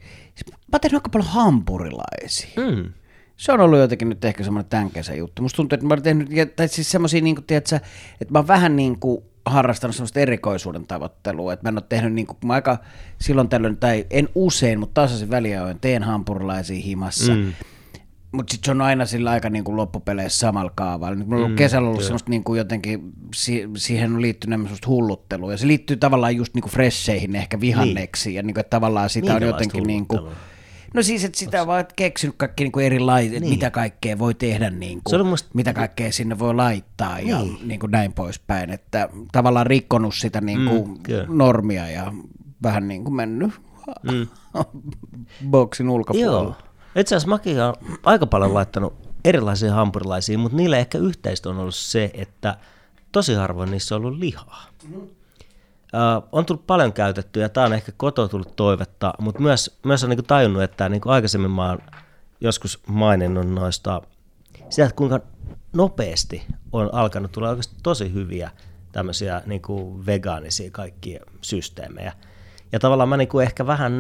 oon 0.73 0.81
tehnyt 0.81 0.95
aika 0.95 1.09
paljon 1.09 1.31
hampurilaisia. 1.31 2.50
Mm 2.57 2.93
se 3.37 3.53
on 3.53 3.61
ollut 3.61 3.79
jotenkin 3.79 4.09
nyt 4.09 4.25
ehkä 4.25 4.45
semmoinen 4.45 4.71
tämän 4.71 4.91
kesän 4.91 5.19
juttu. 5.19 5.43
Musta 5.43 5.57
tuntuu, 5.57 5.75
että 5.75 5.87
mä 5.87 5.95
oon 5.95 6.03
tehnyt, 6.03 6.57
tai 6.57 6.69
siis 6.69 6.91
semmoisia, 6.91 7.21
niin 7.21 7.37
kuin, 7.37 7.45
tiedätkö, 7.45 7.76
että 8.21 8.33
mä 8.33 8.38
oon 8.38 8.49
vähän 8.49 8.76
niin 8.76 9.00
kuin 9.00 9.25
harrastanut 9.47 9.97
semmoista 9.97 10.21
erikoisuuden 10.21 10.87
tavoittelua, 10.87 11.53
että 11.53 11.64
mä 11.64 11.69
en 11.69 11.79
ole 11.79 11.85
tehnyt 11.88 12.12
niin 12.12 12.26
kuin, 12.26 12.37
mä 12.45 12.53
aika 12.53 12.79
silloin 13.21 13.49
tällöin, 13.49 13.76
tai 13.76 14.07
en 14.11 14.29
usein, 14.35 14.81
mutta 14.81 15.03
tasaisin 15.03 15.31
väliajoin 15.31 15.81
teen 15.81 16.03
hampurilaisia 16.03 16.83
himassa. 16.83 17.33
Mm. 17.33 17.53
Mutta 18.33 18.53
sitten 18.53 18.67
se 18.67 18.71
on 18.71 18.81
aina 18.81 19.07
sillä 19.07 19.31
aika 19.31 19.50
niin 19.50 19.64
kuin 19.64 19.76
loppupeleissä 19.76 20.38
samalla 20.38 20.73
kaavalla. 20.75 21.14
Nyt 21.14 21.29
mulla 21.29 21.45
on 21.45 21.50
mm, 21.50 21.57
kesällä 21.57 21.88
ollut 21.88 22.03
semmoista 22.03 22.31
niin 22.31 22.45
kuin 22.45 22.59
jotenkin, 22.59 23.12
si- 23.35 23.69
siihen 23.76 24.14
on 24.14 24.23
liittynyt 24.23 24.61
semmoista 24.61 24.88
hulluttelua. 24.88 25.53
Ja 25.53 25.59
se 25.59 25.67
liittyy 25.67 25.97
tavallaan 25.97 26.37
just 26.37 26.55
niin 26.55 26.62
kuin 26.62 26.73
fresheihin 26.73 27.37
ehkä 27.37 27.61
vihanneksi. 27.61 28.29
Niin. 28.29 28.37
Ja 28.37 28.43
niin 28.43 28.55
kuin, 28.55 28.61
että 28.61 28.71
tavallaan 28.71 29.11
sitä 29.11 29.35
on 29.35 29.43
jotenkin 29.43 29.83
niin 29.83 30.07
kuin, 30.07 30.21
No 30.94 31.02
siis, 31.02 31.24
että 31.24 31.38
sitä 31.38 31.60
on 31.60 31.66
vaan 31.66 31.84
keksinyt 31.96 32.34
kaikki 32.38 32.64
niin 32.64 32.80
erilaiset, 32.80 33.40
niin. 33.40 33.48
mitä 33.48 33.70
kaikkea 33.70 34.18
voi 34.18 34.34
tehdä, 34.34 34.70
niin 34.70 35.00
kuin, 35.04 35.26
musta... 35.26 35.50
mitä 35.54 35.72
kaikkea 35.72 36.12
sinne 36.12 36.38
voi 36.38 36.54
laittaa 36.54 37.16
niin. 37.16 37.28
ja 37.28 37.38
niin 37.62 37.80
kuin 37.80 37.90
näin 37.90 38.12
poispäin. 38.12 38.70
Että 38.70 39.08
tavallaan 39.32 39.66
rikkonut 39.66 40.14
sitä 40.14 40.40
niin 40.40 40.68
kuin 40.68 40.88
mm, 40.88 41.36
normia 41.38 41.90
ja 41.90 42.12
vähän 42.62 42.88
niin 42.88 43.04
kuin 43.04 43.14
mennyt 43.14 43.52
mm. 44.02 44.26
boksin 45.50 45.88
ulkopuolella. 45.88 46.42
Joo. 46.42 46.56
Itse 46.96 47.16
asiassa 47.16 47.28
mäkin 47.28 47.62
olen 47.62 47.74
aika 48.04 48.26
paljon 48.26 48.54
laittanut 48.54 48.94
erilaisia 49.24 49.74
hampurilaisia, 49.74 50.38
mutta 50.38 50.56
niille 50.56 50.78
ehkä 50.78 50.98
yhteistä 50.98 51.50
on 51.50 51.58
ollut 51.58 51.74
se, 51.74 52.10
että 52.14 52.56
tosi 53.12 53.34
harvoin 53.34 53.70
niissä 53.70 53.96
on 53.96 54.04
ollut 54.04 54.18
lihaa. 54.18 54.66
Mm. 54.88 55.00
Uh, 55.94 56.28
on 56.32 56.46
tullut 56.46 56.66
paljon 56.66 56.92
käytettyä 56.92 57.42
ja 57.42 57.48
tämä 57.48 57.66
on 57.66 57.72
ehkä 57.72 57.92
kotoa 57.96 58.28
tullut 58.28 58.56
toivetta, 58.56 59.14
mutta 59.18 59.40
myös, 59.40 59.78
myös 59.84 60.04
on 60.04 60.10
niinku 60.10 60.22
tajunnut, 60.22 60.62
että 60.62 60.88
niinku 60.88 61.08
aikaisemmin 61.08 61.50
mä 61.50 61.68
oon 61.68 61.78
joskus 62.40 62.82
maininnut 62.86 63.50
noista 63.50 64.02
sitä, 64.70 64.84
että 64.84 64.96
kuinka 64.96 65.20
nopeasti 65.72 66.46
on 66.72 66.94
alkanut 66.94 67.32
tulla 67.32 67.48
oikeasti 67.48 67.76
tosi 67.82 68.12
hyviä 68.12 68.50
tämmöisiä 68.92 69.42
niinku 69.46 70.06
vegaanisia 70.06 70.70
kaikkia 70.70 71.24
systeemejä. 71.40 72.12
Ja 72.72 72.78
tavallaan 72.78 73.08
mä 73.08 73.16
niinku 73.16 73.40
ehkä 73.40 73.66
vähän, 73.66 73.92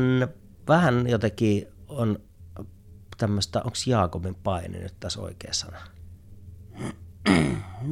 vähän 0.68 1.08
jotenkin 1.08 1.68
on 1.88 2.18
tämmöistä, 3.16 3.58
onko 3.58 3.76
Jaakobin 3.86 4.34
paini 4.34 4.78
nyt 4.78 4.94
tässä 5.00 5.20
oikea 5.20 5.52
sana? 5.52 5.76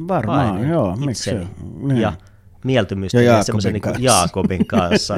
Varmaan, 0.07 0.49
paini 0.49 0.69
joo. 0.69 0.95
Miksi? 0.95 1.31
Niin. 1.61 2.01
Ja 2.01 2.13
mieltymystä 2.63 3.21
ja 3.21 3.43
semmoisen 3.43 3.73
niin 3.73 3.83
Jaakobin 3.99 4.67
kanssa. 4.67 5.17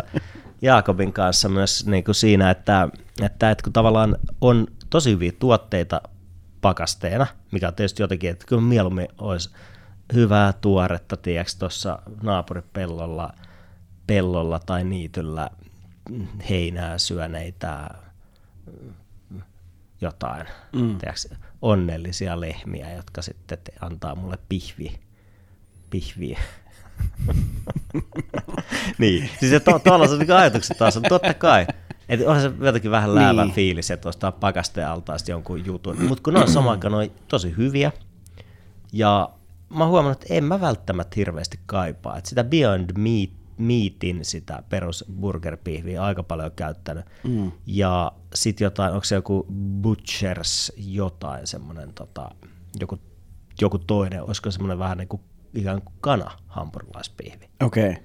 Jaakobin 0.62 1.14
kanssa 1.14 1.50
myös 1.60 1.86
niin 1.86 2.04
kuin 2.04 2.16
siinä, 2.16 2.52
että, 2.52 2.90
että, 3.22 3.52
että 3.52 3.64
kun 3.64 3.74
tavallaan 3.74 4.16
on 4.42 4.68
tosi 4.90 5.12
hyviä 5.12 5.32
tuotteita 5.40 6.02
pakasteena, 6.62 7.28
mikä 7.52 7.68
on 7.68 7.76
tietysti 7.76 8.04
jotenkin, 8.04 8.30
että 8.30 8.46
kyllä 8.48 8.62
mieluummin 8.62 9.08
olisi 9.18 9.50
hyvää 10.14 10.54
tuoretta, 10.54 11.18
tiedätkö, 11.18 11.54
tuossa 11.60 12.00
naapuripellolla 12.24 13.34
pellolla 14.08 14.60
tai 14.60 14.84
niityllä 14.84 15.50
heinää 16.50 16.98
syöneitä 16.98 17.90
jotain, 20.02 20.48
mm. 20.74 20.98
tiedätkö, 20.98 21.36
onnellisia 21.62 22.40
lehmiä, 22.42 22.94
jotka 22.94 23.22
sitten 23.22 23.58
antaa 23.82 24.16
mulle 24.16 24.38
pihvi, 24.50 25.00
pihviä 25.90 26.40
niin, 28.98 29.30
siis 29.40 29.52
se 29.52 29.60
to, 29.60 29.80
tuollaiset 29.80 30.20
niin 30.20 30.34
ajatukset 30.34 30.78
taas 30.78 30.98
on 30.98 31.04
totta 31.04 31.34
kai. 31.34 31.68
Että 32.10 32.26
onhan 32.26 32.42
se 32.42 32.66
jotenkin 32.66 32.92
vähän 32.92 33.16
läävä 33.16 33.44
niin. 33.44 33.56
fiilis, 33.56 33.92
että 33.92 34.10
ostaa 34.10 34.32
pakasteen 34.32 34.88
altaasta 34.88 35.32
jonkun 35.32 35.66
jutun. 35.66 36.02
Mutta 36.02 36.24
kun 36.24 36.34
ne 36.34 36.40
on 36.40 36.48
samaan 36.48 36.72
aikaan 36.72 36.92
noin 36.92 37.12
tosi 37.28 37.54
hyviä, 37.58 37.92
ja 38.94 39.30
mä 39.70 39.84
oon 39.84 39.90
huomannut, 39.90 40.22
että 40.22 40.34
en 40.34 40.44
mä 40.44 40.62
välttämättä 40.62 41.14
hirveästi 41.16 41.60
kaipaa. 41.66 42.18
Että 42.18 42.30
sitä 42.30 42.44
Beyond 42.44 42.90
Meat, 42.98 43.30
Meatin, 43.58 44.26
sitä 44.26 44.64
perus 44.70 45.06
burgerpihviä 45.20 46.04
aika 46.04 46.24
paljon 46.24 46.52
käyttänyt. 46.56 47.06
Mm. 47.24 47.52
Ja 47.66 48.12
sitten 48.34 48.66
jotain, 48.66 48.94
onko 48.94 49.04
se 49.04 49.16
joku 49.16 49.46
Butchers 49.82 50.72
jotain 50.78 51.48
semmoinen, 51.48 51.94
tota, 51.94 52.30
joku, 52.80 53.00
joku 53.62 53.80
toinen, 53.80 54.24
olisiko 54.24 54.52
semmoinen 54.52 54.80
vähän 54.80 54.98
niin 54.98 55.08
kuin 55.08 55.22
ikään 55.56 55.82
kuin 55.82 55.96
kana 56.02 56.32
hampurilaispihvi. 56.48 57.50
Okei. 57.64 57.98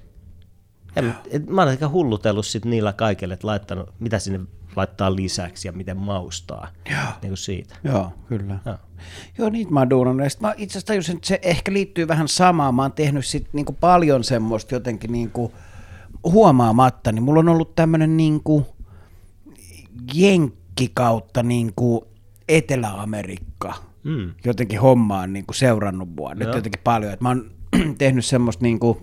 Okay. 0.97 1.41
mä 1.49 1.63
olen 1.63 1.73
ehkä 1.73 1.89
hullutellut 1.89 2.47
sit 2.47 2.65
niillä 2.65 2.93
kaikille, 2.93 3.35
että 3.35 3.47
laittanut, 3.47 3.95
mitä 3.99 4.19
sinne 4.19 4.41
laittaa 4.77 5.17
lisäksi 5.17 5.69
ja 5.69 5.73
miten 5.73 5.97
maustaa. 5.97 6.69
Joo. 6.91 6.99
Niin 7.23 7.31
kuin 7.31 7.37
siitä. 7.37 7.77
Joo, 7.85 8.13
kyllä. 8.29 8.59
Joo, 8.67 8.77
Joo 9.39 9.51
niitä 9.51 9.73
mä 9.73 9.81
oon 9.81 9.91
duunannut. 9.91 10.27
Mä 10.41 10.55
itse 10.57 10.73
asiassa 10.73 10.87
tajusin, 10.87 11.17
että 11.17 11.29
se 11.29 11.39
ehkä 11.43 11.73
liittyy 11.73 12.09
vähän 12.09 12.29
samaan. 12.29 12.75
Mä 12.75 12.83
oon 12.83 12.93
tehnyt 12.93 13.27
sit 13.27 13.49
niinku 13.53 13.73
paljon 13.73 14.25
semmoista 14.25 14.75
jotenkin 14.75 15.13
niinku 15.13 15.53
huomaamatta. 16.25 17.13
Niin 17.13 17.23
mulla 17.23 17.41
on 17.41 17.49
ollut 17.49 17.75
tämmöinen 17.75 18.17
niinku 18.17 18.67
jenkki 20.15 20.91
kautta 20.95 21.43
niinku 21.43 22.07
Etelä-Amerikka 22.49 23.90
mm. 24.05 24.33
jotenkin 24.45 24.81
hommaan 24.81 25.33
niin 25.33 25.47
kuin 25.47 25.57
seurannut 25.57 26.09
mua 26.17 26.35
nyt 26.35 26.55
jotenkin 26.55 26.81
paljon. 26.85 27.13
Et 27.13 27.21
mä 27.21 27.29
oon 27.29 27.51
tehnyt 27.99 28.25
semmoista 28.25 28.63
niin 28.63 28.81
kuin, 28.81 28.99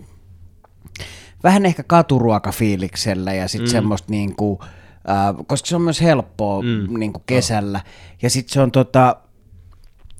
vähän 1.42 1.66
ehkä 1.66 1.82
katuruokafiiliksellä 1.82 3.34
ja 3.34 3.48
sitten 3.48 3.68
mm. 3.68 3.72
semmoista 3.72 4.10
niin 4.10 4.36
kuin, 4.36 4.58
äh, 5.10 5.46
koska 5.46 5.68
se 5.68 5.76
on 5.76 5.82
myös 5.82 6.00
helppoa 6.00 6.62
mm. 6.62 6.98
niin 6.98 7.12
kuin 7.12 7.22
kesällä. 7.26 7.80
Ja 8.22 8.30
sitten 8.30 8.52
se 8.52 8.60
on 8.60 8.70
tota, 8.70 9.16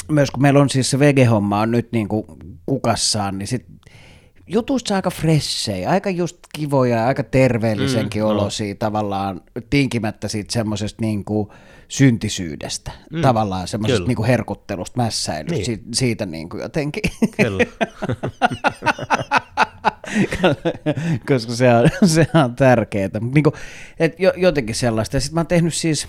myös 0.08 0.30
kun 0.30 0.42
meillä 0.42 0.60
on 0.60 0.70
siis 0.70 0.90
se 0.90 0.98
vegehomma 0.98 1.60
on 1.60 1.70
nyt 1.70 1.92
niin 1.92 2.08
kuin 2.08 2.26
kukassaan, 2.66 3.38
niin 3.38 3.46
sitten 3.46 3.78
jutuista 4.46 4.94
aika 4.94 5.10
freshejä, 5.10 5.90
aika 5.90 6.10
just 6.10 6.38
kivoja, 6.54 7.06
aika 7.06 7.22
terveellisenkin 7.22 8.22
mm, 8.22 8.28
olosia 8.28 8.74
no. 8.74 8.76
tavallaan, 8.78 9.40
tinkimättä 9.70 10.28
siitä 10.28 10.52
semmoisesta 10.52 11.04
niin 11.04 11.24
kuin 11.24 11.48
syntisyydestä, 11.88 12.92
mm, 13.12 13.22
tavallaan 13.22 13.68
semmoisesta 13.68 14.06
niin 14.06 14.16
kuin 14.16 14.26
herkuttelusta, 14.26 15.02
mässäilystä, 15.02 15.54
niin. 15.54 15.64
siitä, 15.64 15.84
siitä 15.94 16.26
niin 16.26 16.48
kuin 16.48 16.60
jotenkin. 16.60 17.02
Kyllä. 17.36 17.64
Koska 21.28 21.52
se 21.52 21.74
on, 21.74 22.08
se 22.08 22.26
on 22.44 22.56
tärkeää. 22.56 23.10
Niin 23.34 23.44
kuin, 23.44 23.54
et 23.98 24.16
jotenkin 24.36 24.74
sellaista. 24.74 25.16
Ja 25.16 25.20
sitten 25.20 25.34
mä 25.34 25.40
oon 25.40 25.46
tehnyt 25.46 25.74
siis, 25.74 26.08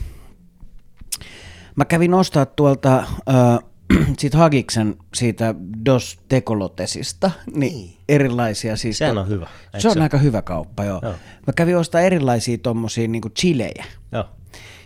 mä 1.75 1.85
kävin 1.85 2.13
ostaa 2.13 2.45
tuolta... 2.45 2.97
Äh, 2.97 3.59
siitä 4.19 4.37
Hagiksen 4.37 4.95
siitä 5.13 5.55
Dos 5.85 6.19
Tekolotesista, 6.27 7.31
niin, 7.55 7.59
niin. 7.59 7.97
erilaisia 8.09 8.77
siis... 8.77 8.97
Sehän 8.97 9.17
on 9.17 9.29
hyvä. 9.29 9.47
Se 9.77 9.87
on 9.87 9.93
se? 9.93 10.01
aika 10.01 10.17
hyvä 10.17 10.41
kauppa, 10.41 10.83
joo. 10.83 10.99
joo. 11.03 11.13
Mä 11.47 11.53
kävin 11.55 11.77
ostaa 11.77 12.01
erilaisia 12.01 12.57
tommosia 12.57 13.07
niinku 13.07 13.29
chilejä. 13.29 13.85
Joo. 14.11 14.25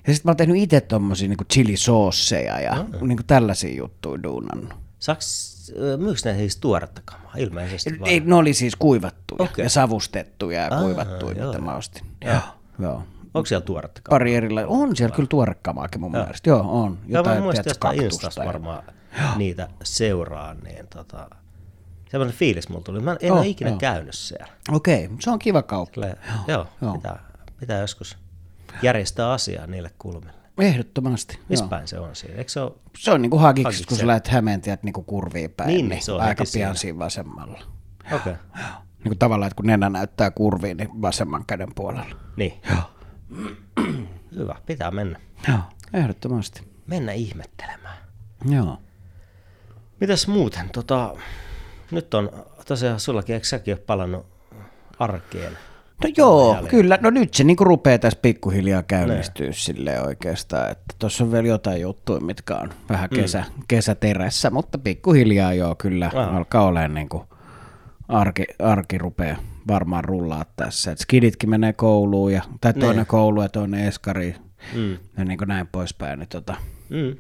Ja 0.08 0.14
sitten 0.14 0.30
mä 0.30 0.32
oon 0.32 0.38
tehnyt 0.38 0.58
itse 0.58 0.82
tommosia 0.82 1.28
niinku 1.28 1.44
chilisoosseja 1.54 2.60
ja 2.60 2.76
no, 2.76 2.86
niinku 3.02 3.24
tällaisia 3.28 3.78
juttuja 3.78 4.24
duunannut. 4.24 4.74
Saks, 5.00 5.54
myyks 5.98 6.26
ne 6.26 6.38
siis 6.38 6.58
tuoretta 6.58 7.02
kamaa 7.06 7.34
ilmeisesti? 7.38 8.00
Ei, 8.06 8.20
ne 8.20 8.36
oli 8.36 8.54
siis 8.54 8.76
kuivattuja 8.76 9.44
okay. 9.44 9.66
ja 9.66 9.70
savustettuja 9.70 10.62
ja 10.62 10.70
kuivattuja, 10.82 11.48
mitä 11.48 11.60
mä 11.62 11.76
ostin. 11.76 12.06
Joo. 12.26 12.40
joo. 12.80 13.04
Onko 13.34 13.46
siellä 13.46 13.66
tuoretta 13.66 14.02
kamaa? 14.04 14.20
Pari 14.20 14.36
erilaista. 14.36 14.72
On 14.72 14.96
siellä 14.96 15.16
kyllä 15.16 15.28
tuorekamaakin 15.28 16.02
mun 16.02 16.14
Joo. 16.14 16.24
mielestä. 16.24 16.50
Joo, 16.50 16.84
on. 16.84 16.98
Jotain, 17.08 17.36
Joo, 17.36 17.40
mä 17.40 17.44
muistin 17.44 17.70
jostain 17.70 18.04
Instasta 18.04 18.46
varmaan 18.46 18.84
Joo. 19.22 19.38
niitä 19.38 19.68
seuraa, 19.84 20.54
niin 20.54 20.88
tota, 20.88 21.30
semmoinen 22.12 22.38
fiilis 22.38 22.70
mulla 22.70 22.84
tuli. 22.84 23.00
Mä 23.00 23.18
en 23.22 23.32
oh, 23.32 23.38
ole 23.38 23.48
ikinä 23.48 23.70
jo. 23.70 23.78
käynyt 23.78 24.16
siellä. 24.16 24.48
Okei, 24.72 25.06
okay. 25.06 25.18
se 25.20 25.30
on 25.30 25.40
kiva 25.40 25.62
kauppa. 25.62 25.94
Sille, 25.94 26.08
joo, 26.08 26.58
joo, 26.58 26.68
joo. 26.82 26.94
Pitää, 26.94 27.20
pitää 27.60 27.80
joskus 27.82 28.18
järjestää 28.82 29.32
asiaa 29.32 29.68
niille 29.68 29.92
kulmille. 30.00 30.44
Ehdottomasti. 30.60 31.40
Missä 31.50 31.64
joo. 31.66 31.70
päin 31.70 31.88
se 31.88 32.00
on 32.00 32.16
siinä? 32.16 32.36
Eikö 32.36 32.52
se 32.52 32.60
ole? 32.60 32.72
Se 32.98 33.12
on 33.12 33.22
niinku 33.22 33.38
hakiksi, 33.38 33.64
Hakiksi 33.64 33.84
kun 33.84 33.98
sä 33.98 34.08
lähdet 34.08 34.28
Hämeen 34.28 34.62
tieltä 34.62 34.84
niinku 34.84 35.04
kurviin 35.04 35.52
päin, 35.52 35.68
Niin, 35.68 35.78
niin, 35.78 35.90
niin, 35.90 36.02
se 36.02 36.12
on 36.12 36.22
aika 36.22 36.44
pian 36.44 36.50
siinä. 36.54 36.74
siinä 36.74 37.00
vasemmalla. 37.00 37.62
Okei. 38.06 38.18
Okay. 38.18 38.34
Niin 38.98 39.10
kuin 39.10 39.18
tavallaan, 39.18 39.48
että 39.48 39.56
kun 39.56 39.66
nenä 39.66 39.90
näyttää 39.90 40.32
kurviin, 40.32 40.78
niin 40.78 41.02
vasemman 41.02 41.46
käden 41.48 41.76
puolella. 41.76 42.16
Niin. 42.36 42.54
Hyvä, 44.36 44.56
pitää 44.66 44.92
mennä. 44.92 45.20
Joo, 45.48 45.60
ehdottomasti. 45.94 46.62
Mennä 46.88 47.12
ihmettelemään. 47.12 47.98
Joo. 48.50 48.78
Mitäs 50.00 50.28
muuten? 50.28 50.70
Tota, 50.70 51.16
nyt 51.92 52.14
on 52.14 52.30
tosiaan 52.68 53.00
sullakin, 53.00 53.34
eikö 53.34 53.48
säkin 53.48 53.74
ole 53.74 53.82
palannut 53.86 54.26
arkeen? 55.00 55.58
No 56.04 56.10
joo, 56.18 56.54
jälleen. 56.54 56.72
kyllä. 56.72 56.98
No 57.02 57.10
nyt 57.10 57.34
se 57.34 57.44
niinku 57.44 57.64
rupeaa 57.64 57.98
tässä 57.98 58.20
pikkuhiljaa 58.22 58.84
käynnistyä 58.84 59.48
silleen 59.52 60.06
oikeastaan, 60.06 60.72
että 60.72 60.96
tuossa 61.00 61.24
on 61.24 61.32
vielä 61.32 61.48
jotain 61.48 61.82
juttuja, 61.82 62.20
mitkä 62.20 62.56
on 62.56 62.70
vähän 62.90 63.10
kesä, 63.10 63.44
kesäterässä, 63.68 64.50
mutta 64.50 64.78
pikkuhiljaa 64.78 65.54
joo, 65.54 65.76
kyllä 65.76 66.12
Aha. 66.16 66.38
alkaa 66.38 66.66
olemaan 66.66 66.94
niinku 66.94 67.24
arki, 68.08 68.46
arki 68.60 68.98
rupeaa 68.98 69.38
varmaan 69.68 70.04
rullaa 70.04 70.46
tässä. 70.56 70.92
Et 70.92 70.98
skiditkin 71.00 71.50
menee 71.50 71.74
kouluun, 71.74 72.34
ja, 72.34 72.42
tai 72.62 72.74
toinen 72.74 72.96
Niin. 72.98 73.08
koulu 73.08 73.42
ja 73.42 73.50
toinen 73.50 73.86
eskari 73.88 74.36
Mm. 74.76 74.98
ja 75.18 75.26
niin 75.26 75.38
kuin 75.38 75.48
näin 75.48 75.68
poispäin. 75.72 76.20
Niin 76.20 76.30
tota. 76.30 76.56
Mm. 76.90 77.16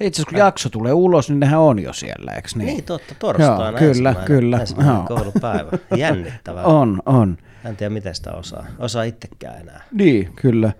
Itse 0.00 0.22
asiassa 0.22 0.30
kun 0.30 0.38
jakso 0.38 0.68
tulee 0.68 0.92
ulos, 0.92 1.28
niin 1.30 1.40
nehän 1.40 1.60
on 1.60 1.78
jo 1.78 1.92
siellä, 1.92 2.32
eikö 2.32 2.48
niin? 2.54 2.66
Niin, 2.66 2.84
totta, 2.84 3.14
torstaina 3.18 3.64
Joo, 3.64 3.72
kyllä, 3.78 3.88
ensimmäinen, 3.88 4.24
kyllä. 4.24 4.58
ensimmäinen 4.60 5.02
koulupäivä. 5.08 5.70
Jännittävää. 5.96 6.64
On, 6.80 7.02
on. 7.06 7.38
En 7.64 7.76
tiedä, 7.76 7.90
miten 7.90 8.14
sitä 8.14 8.32
osaa. 8.32 8.66
Osaa 8.78 9.02
itsekään 9.02 9.60
enää. 9.60 9.84
Niin, 9.92 10.32
kyllä. 10.32 10.72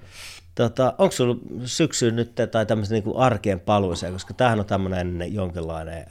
Tota, 0.54 0.94
onko 0.98 1.12
sulla 1.12 1.36
syksyyn 1.64 2.16
nyt 2.16 2.34
tai 2.50 2.66
tämmöisen 2.66 3.02
niin 3.04 3.16
arkeen 3.16 3.60
paluiseen, 3.60 4.12
koska 4.12 4.34
tämähän 4.34 4.60
on 4.60 4.66
tämmöinen 4.66 5.34
jonkinlainen, 5.34 6.06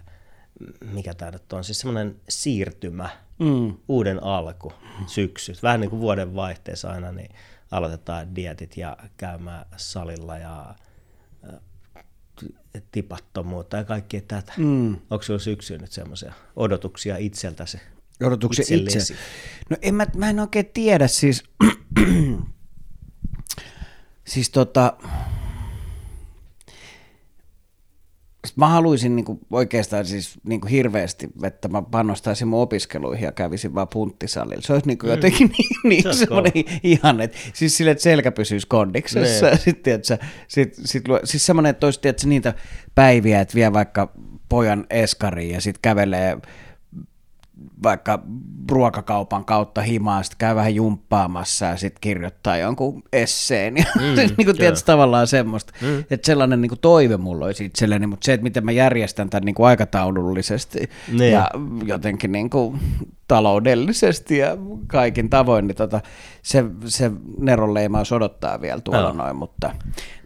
mikä 0.93 1.13
tämä 1.13 1.31
nyt 1.31 1.53
on, 1.53 1.63
siis 1.63 1.79
semmoinen 1.79 2.15
siirtymä, 2.29 3.09
Mm. 3.39 3.73
uuden 3.87 4.23
alku, 4.23 4.73
syksy. 5.07 5.53
Vähän 5.63 5.79
niin 5.79 5.89
kuin 5.89 5.99
vuoden 5.99 6.35
vaihteessa 6.35 6.89
aina, 6.89 7.11
niin 7.11 7.29
aloitetaan 7.71 8.35
dietit 8.35 8.77
ja 8.77 8.97
käymään 9.17 9.65
salilla 9.77 10.37
ja 10.37 10.75
äh, 11.53 12.03
tipattomuutta 12.91 13.77
ja 13.77 13.83
kaikkea 13.83 14.21
tätä. 14.27 14.53
Mm. 14.57 14.93
Onko 15.09 15.21
sulla 15.21 15.39
syksyyn 15.39 15.81
nyt 15.81 15.91
semmoisia 15.91 16.33
odotuksia 16.55 17.17
itseltäsi? 17.17 17.79
Odotuksia 18.23 18.63
itse. 18.63 18.75
Itsellesi. 18.75 19.15
No 19.69 19.77
en 19.81 19.95
mä, 19.95 20.05
mä 20.15 20.29
en 20.29 20.39
oikein 20.39 20.69
tiedä, 20.73 21.07
siis, 21.07 21.43
siis 24.31 24.49
tota, 24.49 24.93
mä 28.55 28.67
haluaisin 28.67 29.15
niinku 29.15 29.39
oikeastaan 29.51 30.05
siis 30.05 30.39
niinku 30.43 30.67
hirveästi, 30.67 31.29
että 31.43 31.67
mä 31.67 31.81
panostaisin 31.81 32.47
mun 32.47 32.61
opiskeluihin 32.61 33.25
ja 33.25 33.31
kävisin 33.31 33.75
vaan 33.75 33.87
punttisalilla. 33.87 34.61
Se 34.61 34.73
olisi 34.73 34.87
niinku 34.87 35.07
jotenkin 35.07 35.51
niin, 35.57 35.79
niin 35.83 36.03
Se 36.03 36.13
semmoinen 36.13 36.51
ihan, 36.83 37.21
että 37.21 37.37
siis 37.53 37.77
sille, 37.77 37.91
että 37.91 38.03
selkä 38.03 38.31
pysyisi 38.31 38.67
kondiksessa. 38.67 39.45
Niin. 39.45 39.57
Sitten, 39.57 39.93
että 39.93 40.07
sä, 40.07 40.17
sit, 40.47 40.75
sit, 40.85 41.03
siis 41.23 41.45
semmoinen, 41.45 41.69
että 41.69 41.87
olisi 41.87 42.01
tiedätkö, 42.01 42.27
niitä 42.27 42.53
päiviä, 42.95 43.41
että 43.41 43.55
vie 43.55 43.73
vaikka 43.73 44.13
pojan 44.49 44.85
eskariin 44.89 45.53
ja 45.53 45.61
sitten 45.61 45.81
kävelee 45.81 46.37
vaikka 47.83 48.19
ruokakaupan 48.71 49.45
kautta 49.45 49.81
himaa, 49.81 50.23
sitten 50.23 50.37
käy 50.37 50.55
vähän 50.55 50.75
jumppaamassa 50.75 51.65
ja 51.65 51.77
sitten 51.77 52.01
kirjoittaa 52.01 52.57
jonkun 52.57 53.03
esseen. 53.13 53.73
Mm, 53.73 54.15
niin 54.37 54.45
kuin 54.45 54.57
tietysti 54.57 54.85
tavallaan 54.85 55.27
semmoista, 55.27 55.73
mm. 55.81 55.99
että 55.99 56.25
sellainen 56.25 56.61
niin 56.61 56.69
kuin 56.69 56.79
toive 56.79 57.17
mulla 57.17 57.45
olisi 57.45 57.65
itselleni, 57.65 58.07
mutta 58.07 58.25
se, 58.25 58.33
että 58.33 58.43
miten 58.43 58.65
mä 58.65 58.71
järjestän 58.71 59.29
tämän 59.29 59.45
niin 59.45 59.55
kuin 59.55 59.67
aikataulullisesti 59.67 60.89
Niin. 61.11 61.33
ja 61.33 61.51
jotenkin 61.85 62.31
niin 62.31 62.49
kuin 62.49 62.79
taloudellisesti 63.27 64.37
ja 64.37 64.57
kaikin 64.87 65.29
tavoin, 65.29 65.67
niin 65.67 65.75
tota, 65.75 66.01
se, 66.43 66.65
se 66.85 67.11
neronleimaus 67.39 68.11
odottaa 68.11 68.61
vielä 68.61 68.81
tuolla 68.81 69.01
Joo. 69.01 69.13
noin, 69.13 69.35
mutta, 69.35 69.71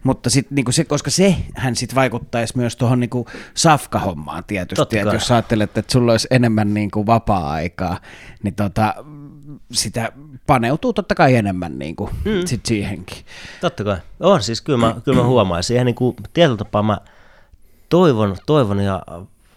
mutta 0.02 0.30
sit, 0.30 0.50
niin 0.50 0.64
kuin 0.64 0.74
se, 0.74 0.84
koska 0.84 1.10
se 1.10 1.36
hän 1.56 1.76
sitten 1.76 1.96
vaikuttaisi 1.96 2.56
myös 2.56 2.76
tuohon 2.76 3.00
niin 3.00 3.10
kuin 3.10 3.26
safka-hommaan 3.54 4.44
tietysti, 4.46 4.98
että 4.98 5.14
jos 5.14 5.30
ajattelet, 5.30 5.78
että 5.78 5.92
sulla 5.92 6.12
olisi 6.12 6.28
enemmän 6.30 6.74
niin 6.74 6.90
kuin 6.90 7.06
vapaa-aikaa, 7.42 8.00
niin 8.42 8.54
tota, 8.54 8.94
sitä 9.72 10.12
paneutuu 10.46 10.92
totta 10.92 11.14
kai 11.14 11.34
enemmän 11.34 11.78
niin 11.78 11.96
kuin 11.96 12.10
mm. 12.24 12.46
sit 12.46 12.66
siihenkin. 12.66 13.18
Totta 13.60 13.84
kai. 13.84 13.96
On 14.20 14.42
siis, 14.42 14.60
kyllä 14.60 14.78
mä, 14.78 14.96
kyllä 15.04 15.18
mä 15.18 15.26
huomaan. 15.26 15.62
Siihen 15.62 15.86
niin 15.86 15.94
kuin, 15.94 16.16
tietyllä 16.32 16.56
tapaa 16.56 16.82
mä 16.82 16.98
toivon, 17.88 18.36
toivon 18.46 18.80
ja 18.80 19.02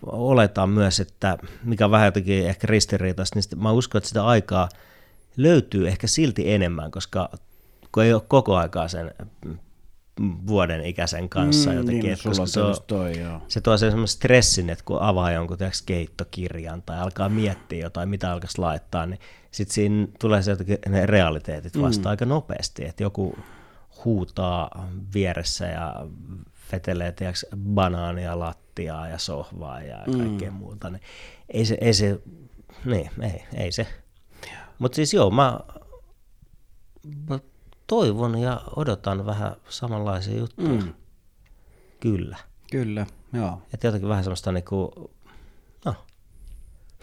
oletan 0.06 0.70
myös, 0.70 1.00
että 1.00 1.38
mikä 1.64 1.86
on 1.86 1.92
vähän 1.92 2.08
jotenkin 2.08 2.48
ehkä 2.48 2.68
ristiriitaista, 2.68 3.40
niin 3.40 3.64
mä 3.64 3.72
uskon, 3.72 4.00
että 4.00 4.08
sitä 4.08 4.26
aikaa 4.26 4.70
löytyy 5.38 5.88
ehkä 5.88 6.08
silti 6.08 6.52
enemmän, 6.52 6.92
koska 6.92 7.30
kun 7.92 8.04
ei 8.04 8.14
ole 8.14 8.22
koko 8.28 8.56
aikaa 8.56 8.88
sen 8.88 9.14
vuoden 10.48 10.86
ikäisen 10.86 11.30
kanssa 11.30 11.70
Mm, 11.70 11.78
jotenkin, 11.78 12.04
niin, 12.04 12.14
että 12.14 12.30
koska 12.30 12.46
se, 12.46 12.62
on, 12.62 12.76
toi, 12.88 13.20
joo. 13.20 13.42
se 13.48 13.62
tuo 13.62 13.78
sen 13.78 13.92
semmoisen 13.92 14.16
stressin, 14.16 14.70
että 14.70 14.86
kun 14.86 15.02
avaa 15.02 15.32
jonkun 15.32 15.58
tiiäks, 15.58 15.82
keittokirjan 15.82 16.82
tai 16.82 17.00
alkaa 17.00 17.30
miettiä 17.30 17.80
jotain, 17.80 18.10
mitä 18.10 18.32
alkaisi 18.32 18.60
laittaa, 18.60 19.06
niin 19.06 19.20
sitten 19.52 19.74
siinä 19.74 20.08
tulee 20.20 20.42
se 20.42 20.52
jotenkin 20.52 20.78
ne 20.88 21.06
realiteetit 21.06 21.82
vasta 21.82 22.02
mm. 22.04 22.10
aika 22.10 22.26
nopeasti, 22.26 22.86
että 22.86 23.04
joku 23.04 23.38
huutaa 24.06 24.88
vieressä 25.14 25.66
ja 25.66 26.08
vetelee 26.72 27.12
tiiäks, 27.12 27.46
banaania 27.58 28.40
lattiaa 28.40 29.08
ja 29.08 29.18
sohvaa 29.18 29.82
ja 29.82 29.98
kaikkea 30.18 30.52
mm. 30.52 30.58
muuta, 30.58 30.90
niin 30.90 31.02
ei 31.50 31.66
se, 31.66 31.78
ei 31.82 31.94
se, 31.94 32.20
niin, 32.86 33.10
ei, 33.22 33.44
ei 33.54 33.72
se. 33.72 33.88
Mutta 34.80 34.96
siis 34.96 35.14
joo, 35.14 35.32
mä, 35.32 35.60
mä 37.30 37.40
toivon 37.88 38.38
ja 38.38 38.62
odotan 38.76 39.26
vähän 39.26 39.56
samanlaisia 39.70 40.38
juttuja. 40.38 40.70
Mm. 40.70 40.94
Kyllä. 42.00 42.38
Kyllä, 42.72 43.06
joo. 43.34 43.62
Että 43.74 43.88
jotenkin 43.88 44.10
vähän 44.10 44.24
semmoista 44.24 44.52
niinku, 44.52 45.12
no, 45.86 45.96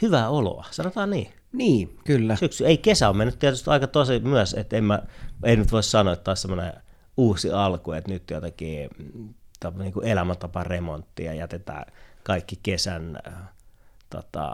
hyvää 0.03 0.29
oloa, 0.29 0.65
sanotaan 0.71 1.11
niin. 1.11 1.33
Niin, 1.53 1.99
kyllä. 2.05 2.37
Syksy, 2.37 2.67
ei 2.67 2.79
kesä 2.79 3.09
on 3.09 3.17
mennyt 3.17 3.39
tietysti 3.39 3.71
aika 3.71 3.87
tosi 3.87 4.21
myös, 4.21 4.55
että 4.55 4.77
en 4.77 4.85
mä, 4.85 5.03
ei 5.45 5.57
nyt 5.57 5.73
voi 5.73 5.83
sanoa, 5.83 6.13
että 6.13 6.25
taas 6.25 6.43
semmoinen 6.43 6.73
uusi 7.17 7.51
alku, 7.51 7.93
että 7.93 8.11
nyt 8.11 8.31
jotenkin 8.31 8.91
niinku 9.79 10.01
elämäntapa 10.01 10.65
remontti 10.65 11.25
ja 11.25 11.35
jätetään 11.35 11.93
kaikki 12.23 12.59
kesän 12.63 13.19
äh, 13.27 13.33
tota, 14.11 14.53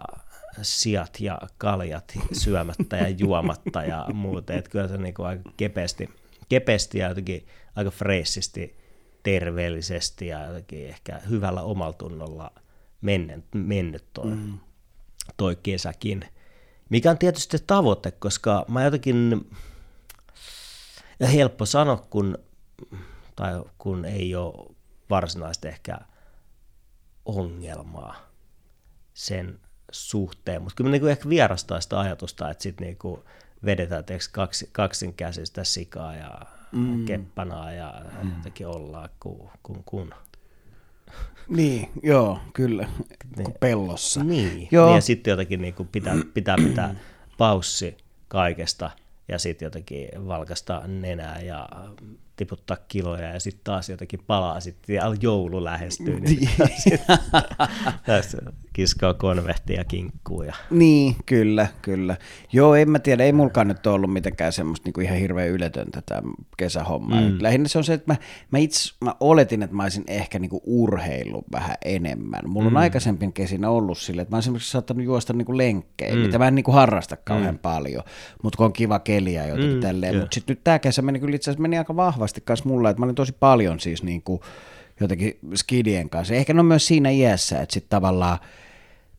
sijat 0.63 1.21
ja 1.21 1.39
kaljat 1.59 2.13
syömättä 2.33 2.97
ja 2.97 3.09
juomatta 3.09 3.83
ja 3.83 4.07
muuta. 4.13 4.53
Että 4.53 4.71
kyllä 4.71 4.89
se 4.89 4.99
niinku 4.99 5.23
aika 5.23 5.51
kepeästi, 5.57 6.11
kepeästi 6.49 6.99
ja 6.99 7.09
jotenkin 7.09 7.47
aika 7.77 7.91
freessisti, 7.91 8.79
terveellisesti 9.23 10.27
ja 10.27 10.47
jotenkin 10.47 10.89
ehkä 10.89 11.21
hyvällä 11.31 11.63
omaltunnolla 11.63 12.53
mennyt, 13.01 13.45
mennyt 13.55 14.05
toi, 14.13 14.31
mm. 14.31 14.59
toi 15.37 15.57
kesäkin. 15.63 16.25
Mikä 16.91 17.11
on 17.11 17.19
tietysti 17.19 17.59
tavoite, 17.67 18.11
koska 18.11 18.65
mä 18.69 18.85
jotenkin, 18.85 19.51
ja 21.21 21.27
helppo 21.27 21.67
sanoa, 21.67 21.97
kun, 22.11 22.39
tai 23.37 23.63
kun 23.79 24.05
ei 24.05 24.35
ole 24.35 24.75
varsinaisesti 25.11 25.69
ehkä 25.69 25.99
ongelmaa 27.25 28.17
sen 29.15 29.61
suhteen, 29.93 30.63
mutta 30.63 30.77
kyllä 30.77 30.89
mä 30.89 30.93
niinku 30.93 31.07
ehkä 31.07 31.29
vierastaa 31.29 31.81
sitä 31.81 32.01
ajatusta, 32.01 32.51
että 32.51 32.63
sitten 32.63 32.87
niinku 32.87 33.25
vedetään 33.65 34.05
kaksi, 34.33 34.69
kaksinkäsistä 34.73 35.65
sikaa 35.65 36.15
ja 36.15 36.41
mm. 36.73 37.05
keppanaa 37.05 37.73
ja 37.73 37.95
mm. 38.23 38.37
jotenkin 38.37 38.67
ollaan 38.67 39.09
kun, 39.21 39.51
kun, 39.63 39.83
kun. 39.85 40.15
Niin, 41.49 41.89
joo, 42.03 42.39
kyllä. 42.53 42.89
Niin. 43.37 43.55
Pellossa. 43.61 44.25
Niin, 44.25 44.69
Joo. 44.71 44.87
niin 44.87 44.95
ja 44.95 45.01
sitten 45.01 45.31
jotenkin 45.31 45.61
niinku 45.61 45.85
pitää, 45.85 46.15
pitää 46.35 46.57
pitää 46.57 46.95
paussi 47.39 47.97
kaikesta 48.29 48.91
ja 49.29 49.39
sitten 49.39 49.67
jotenkin 49.67 50.09
valkasta 50.27 50.83
nenää 50.87 51.41
ja 51.41 51.69
tiputtaa 52.39 52.77
kiloja 52.89 53.29
ja 53.29 53.41
sitten 53.41 53.65
taas 53.65 53.89
jotenkin 53.89 54.21
palaa 54.27 54.61
sitten 54.61 54.97
ja 54.97 55.15
joulu 55.21 55.65
lähestyy. 55.65 56.21
Niin 56.21 56.51
tässä 58.07 58.39
kiskaa 58.79 59.15
konvehtia 59.15 59.77
ja 59.77 59.85
kinkkuu. 59.85 60.43
Ja... 60.43 60.55
Niin, 60.71 61.17
kyllä, 61.27 61.67
kyllä. 61.83 62.17
Joo, 62.53 62.75
en 62.75 62.91
mä 62.91 62.99
tiedä, 62.99 63.25
ei 63.25 63.33
mulkaan 63.33 63.69
nyt 63.69 63.87
ole 63.87 63.95
ollut 63.95 64.13
mitenkään 64.13 64.53
semmoista 64.53 64.87
niinku 64.87 65.01
ihan 65.01 65.19
hirveän 65.19 65.49
yletöntä 65.49 66.03
tämä 66.07 66.33
kesähomma. 66.57 67.21
Mm. 67.21 67.37
Lähinnä 67.41 67.69
se 67.69 67.79
on 67.79 67.85
se, 67.85 67.93
että 67.93 68.13
mä, 68.13 68.17
mä 68.51 68.59
itse 68.59 68.95
mä 69.05 69.15
oletin, 69.21 69.63
että 69.63 69.77
mä 69.77 69.83
olisin 69.83 70.05
ehkä 70.07 70.39
niinku 70.39 70.63
urheillut 70.65 71.45
vähän 71.53 71.77
enemmän. 71.85 72.41
Mulla 72.47 72.71
mm. 72.71 72.77
on 72.77 72.83
aikaisempin 72.83 73.33
kesinä 73.33 73.71
ollut 73.71 73.99
sille, 73.99 74.23
että 74.23 74.33
mä 74.33 74.37
oon 74.37 74.41
esimerkiksi 74.41 74.71
saattanut 74.71 75.05
juosta 75.05 75.33
niinku 75.33 75.57
lenkkejä, 75.57 76.15
mm. 76.15 76.21
mitä 76.21 76.39
mä 76.39 76.49
en 76.49 76.55
niinku 76.55 76.73
harrasta 76.73 77.17
kauhean 77.17 77.55
mm. 77.55 77.59
paljon, 77.59 78.03
mutta 78.43 78.57
kun 78.57 78.67
on 78.67 78.73
kiva 78.73 78.99
keli 78.99 79.35
ja 79.35 79.47
jotenkin 79.47 79.75
mm, 79.75 79.81
tälleen. 79.81 80.17
Mutta 80.17 80.35
sitten 80.35 80.55
nyt 80.55 80.65
tämä 80.65 80.79
kesä 80.79 81.03
meni 81.03 81.21
kyllä 81.21 81.37
itse 81.37 81.51
asiassa 81.51 81.63
meni 81.63 81.79
aika 81.79 81.97
vahvasti 81.97 82.28
vakavasti 82.29 82.41
kanssa 82.41 82.69
mulla, 82.69 82.91
että 82.91 83.01
mä 83.01 83.05
olin 83.05 83.15
tosi 83.15 83.33
paljon 83.33 83.81
siis 83.81 84.03
niin 84.03 84.23
kuin 84.23 84.41
jotenkin 85.01 85.39
skidien 85.55 86.11
kanssa. 86.11 86.35
Ehkä 86.35 86.55
ne 86.55 86.61
on 86.61 86.67
myös 86.67 86.87
siinä 86.87 87.11
iässä, 87.11 87.61
että 87.61 87.75
sitten 87.75 87.91
tavallaan 87.91 88.39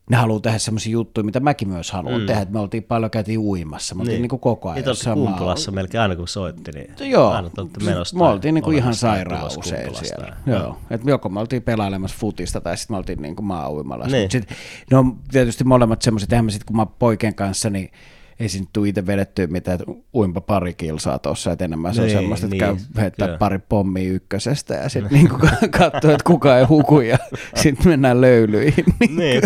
ne 0.10 0.18
haluaa 0.18 0.40
tehdä 0.40 0.58
semmoisia 0.58 0.92
juttuja, 0.92 1.24
mitä 1.24 1.40
mäkin 1.40 1.68
myös 1.70 1.92
haluan 1.92 2.22
mm. 2.22 2.26
tehdä. 2.26 2.42
Että 2.42 2.54
me 2.54 2.60
oltiin 2.60 2.84
paljon 2.84 3.12
käytiin 3.12 3.40
uimassa, 3.40 3.96
me 3.96 4.02
oltiin 4.02 4.14
niin. 4.14 4.22
niin 4.22 4.30
kuin 4.30 4.40
koko 4.40 4.70
ajan 4.70 4.86
Niitä 4.86 5.14
kumpulassa 5.14 5.72
melkein 5.72 6.02
aina 6.02 6.16
kun 6.16 6.28
soitti, 6.28 6.72
niin 6.72 7.10
Joo, 7.12 7.30
aina 7.30 7.50
menossa. 7.84 8.18
Me 8.18 8.24
oltiin 8.24 8.54
niin 8.54 8.64
kuin 8.64 8.78
ihan 8.78 8.96
sairaan 8.96 9.48
usein 9.58 9.96
siellä. 9.96 10.38
Joo. 10.46 10.60
Joo. 10.60 10.78
Et 10.90 11.02
joko 11.06 11.30
me 11.30 11.40
oltiin 11.40 11.62
pelailemassa 11.62 12.18
futista 12.20 12.62
tai 12.62 12.78
sitten 12.78 12.94
me 12.94 12.98
oltiin 12.98 13.22
niin 13.22 13.36
kuin 13.36 13.46
maa-uimalla. 13.46 14.08
Niin. 14.08 14.32
Sit, 14.32 14.50
ne 14.92 14.98
on 14.98 15.18
tietysti 15.32 15.64
molemmat 15.64 16.02
semmoiset, 16.02 16.34
eihän 16.34 16.46
mä 16.46 16.52
sitten 16.52 16.68
kun 16.68 16.76
mä 16.76 16.86
poikien 16.86 17.36
kanssa, 17.36 17.70
niin 17.70 17.92
ei 18.40 18.50
siinä 18.50 18.68
tule 18.74 18.90
itse 18.90 19.06
vedettyä 19.06 19.48
mitään, 19.48 19.80
että 19.80 19.92
uimpa 20.14 20.42
pari 20.42 20.74
kilsaa 20.74 21.20
tuossa, 21.20 21.52
että 21.52 21.66
enemmän 21.66 21.94
se 21.94 22.02
on 22.02 22.08
niin, 22.08 22.18
semmoista, 22.18 22.46
että 22.46 22.66
niin, 22.66 22.78
käy 22.78 23.02
heittää 23.02 23.28
kyllä. 23.28 23.38
pari 23.38 23.60
pommia 23.60 24.12
ykkösestä 24.12 24.74
ja 24.74 24.90
sitten 24.90 25.14
niin 25.14 25.30
katsoo, 25.70 26.12
että 26.12 26.24
kuka 26.24 26.58
ei 26.58 26.66
huku 26.66 27.02
ja 27.02 27.18
sitten 27.64 27.88
mennään 27.88 28.22
löylyihin. 28.22 28.86
Niin. 29.10 29.42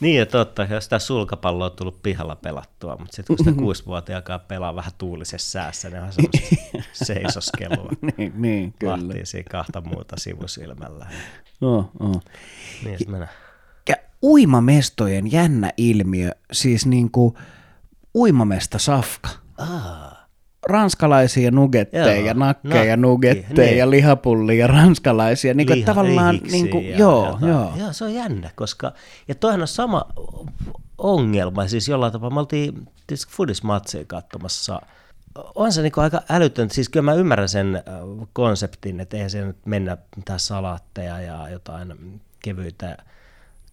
Niin, 0.00 0.18
ja 0.18 0.26
totta, 0.26 0.64
jos 0.64 0.84
sitä 0.84 0.98
sulkapalloa 0.98 1.66
on 1.66 1.76
tullut 1.76 2.02
pihalla 2.02 2.36
pelattua, 2.36 2.96
mutta 2.96 3.16
sitten 3.16 3.36
kun 3.36 3.44
sitä 3.44 3.58
kuusivuotiaakaan 3.58 4.40
pelaa 4.40 4.76
vähän 4.76 4.92
tuulisessa 4.98 5.50
säässä, 5.50 5.90
niin 5.90 6.02
on 6.02 6.12
semmoista 6.12 6.58
seisoskelua. 7.04 7.90
niin, 8.16 8.32
niin, 8.36 8.74
kyllä. 8.78 8.98
Siinä 9.24 9.48
kahta 9.50 9.80
muuta 9.80 10.16
sivusilmällä. 10.18 11.06
Oh, 11.60 11.90
oh. 12.00 12.22
Niin, 12.84 12.98
ja, 13.18 13.26
ja 13.88 13.96
uimamestojen 14.22 15.32
jännä 15.32 15.72
ilmiö, 15.76 16.30
siis 16.52 16.86
niin 16.86 17.10
kuin 17.10 17.34
uimamesta 18.16 18.78
safka. 18.78 19.28
Ah 19.58 20.06
ranskalaisia 20.66 21.50
nugetteja, 21.50 22.16
joo, 22.16 22.34
nakkeja, 22.34 22.96
nakki, 22.96 23.00
nugetteja, 23.00 23.84
niin. 23.84 23.90
lihapullia, 23.90 24.66
ranskalaisia. 24.66 25.54
Niin 25.54 25.66
kuin, 25.66 25.78
Liha, 25.78 25.86
tavallaan, 25.86 26.40
niin 26.50 26.70
kuin, 26.70 26.88
ja, 26.88 26.98
joo, 26.98 27.38
joo. 27.40 27.72
joo, 27.76 27.92
se 27.92 28.04
on 28.04 28.14
jännä, 28.14 28.50
koska, 28.54 28.92
ja 29.28 29.34
toihan 29.34 29.60
on 29.60 29.68
sama 29.68 30.04
ongelma, 30.98 31.68
siis 31.68 31.88
jollain 31.88 32.12
tapaa, 32.12 32.30
me 32.30 32.40
oltiin 32.40 32.88
tietysti 33.06 33.32
foodismatseja 33.32 34.04
katsomassa, 34.04 34.80
on 35.54 35.72
se 35.72 35.82
niin 35.82 35.92
aika 35.96 36.22
älytön, 36.28 36.70
siis 36.70 36.88
kyllä 36.88 37.04
mä 37.04 37.14
ymmärrän 37.14 37.48
sen 37.48 37.82
konseptin, 38.32 39.00
että 39.00 39.16
eihän 39.16 39.30
se 39.30 39.44
nyt 39.44 39.66
mennä 39.66 39.96
mitään 40.16 40.40
salaatteja 40.40 41.20
ja 41.20 41.48
jotain 41.48 42.20
kevyitä, 42.42 42.96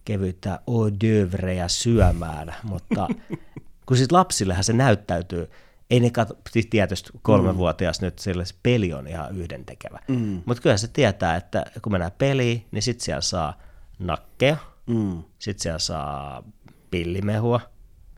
kevyitä 0.04 0.60
hors 0.66 0.92
d'oeuvreja 0.92 1.68
syömään, 1.68 2.54
mutta 2.62 3.08
kun 3.86 3.96
siis 3.96 4.12
lapsillehän 4.12 4.64
se 4.64 4.72
näyttäytyy, 4.72 5.50
ei 5.90 6.00
ne 6.00 6.10
katso, 6.10 6.34
siis 6.50 6.66
tietysti 6.66 7.10
kolmevuotias 7.22 8.00
mm. 8.00 8.04
nyt 8.04 8.18
sille 8.18 8.44
se 8.44 8.54
peli 8.62 8.92
on 8.92 9.06
ihan 9.06 9.36
yhdentekevä. 9.36 9.98
Mm. 10.08 10.42
Mutta 10.46 10.62
kyllä 10.62 10.76
se 10.76 10.88
tietää, 10.88 11.36
että 11.36 11.64
kun 11.82 11.92
mennään 11.92 12.12
peliin, 12.18 12.66
niin 12.70 12.82
sitten 12.82 13.04
siellä 13.04 13.20
saa 13.20 13.58
nakkeja, 13.98 14.56
mm. 14.86 15.22
sitten 15.38 15.62
siellä 15.62 15.78
saa 15.78 16.42
pillimehua, 16.90 17.60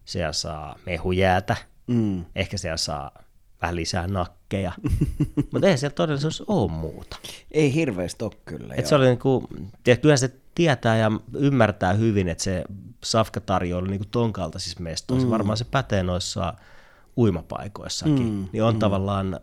siellä 0.04 0.32
saa 0.32 0.78
mehujäätä, 0.86 1.56
mm. 1.86 2.24
ehkä 2.34 2.56
siellä 2.56 2.76
saa 2.76 3.25
vähän 3.62 3.76
lisää 3.76 4.06
nakkeja, 4.06 4.72
mutta 5.52 5.68
ei 5.68 5.78
siellä 5.78 5.94
todellisuus 5.94 6.44
ole 6.46 6.70
muuta. 6.70 7.16
Ei 7.50 7.74
hirveästi 7.74 8.24
ole 8.24 8.32
kyllä. 8.44 8.74
Et 8.74 8.86
se 8.86 8.94
oli 8.94 9.06
niinku, 9.06 9.48
kyllä 10.02 10.16
se 10.16 10.34
tietää 10.54 10.96
ja 10.96 11.10
ymmärtää 11.34 11.92
hyvin, 11.92 12.28
että 12.28 12.44
se 12.44 12.64
safka 13.04 13.40
tarjoaa 13.40 13.82
niinku 13.82 14.06
ton 14.10 14.32
kaltaisissa 14.32 14.80
mestoissa. 14.80 15.26
Mm. 15.26 15.30
Varmaan 15.30 15.56
se 15.56 15.64
pätee 15.64 16.02
noissa 16.02 16.54
uimapaikoissakin, 17.16 18.28
mm, 18.28 18.48
niin 18.52 18.62
on 18.62 18.74
mm. 18.74 18.78
tavallaan, 18.78 19.40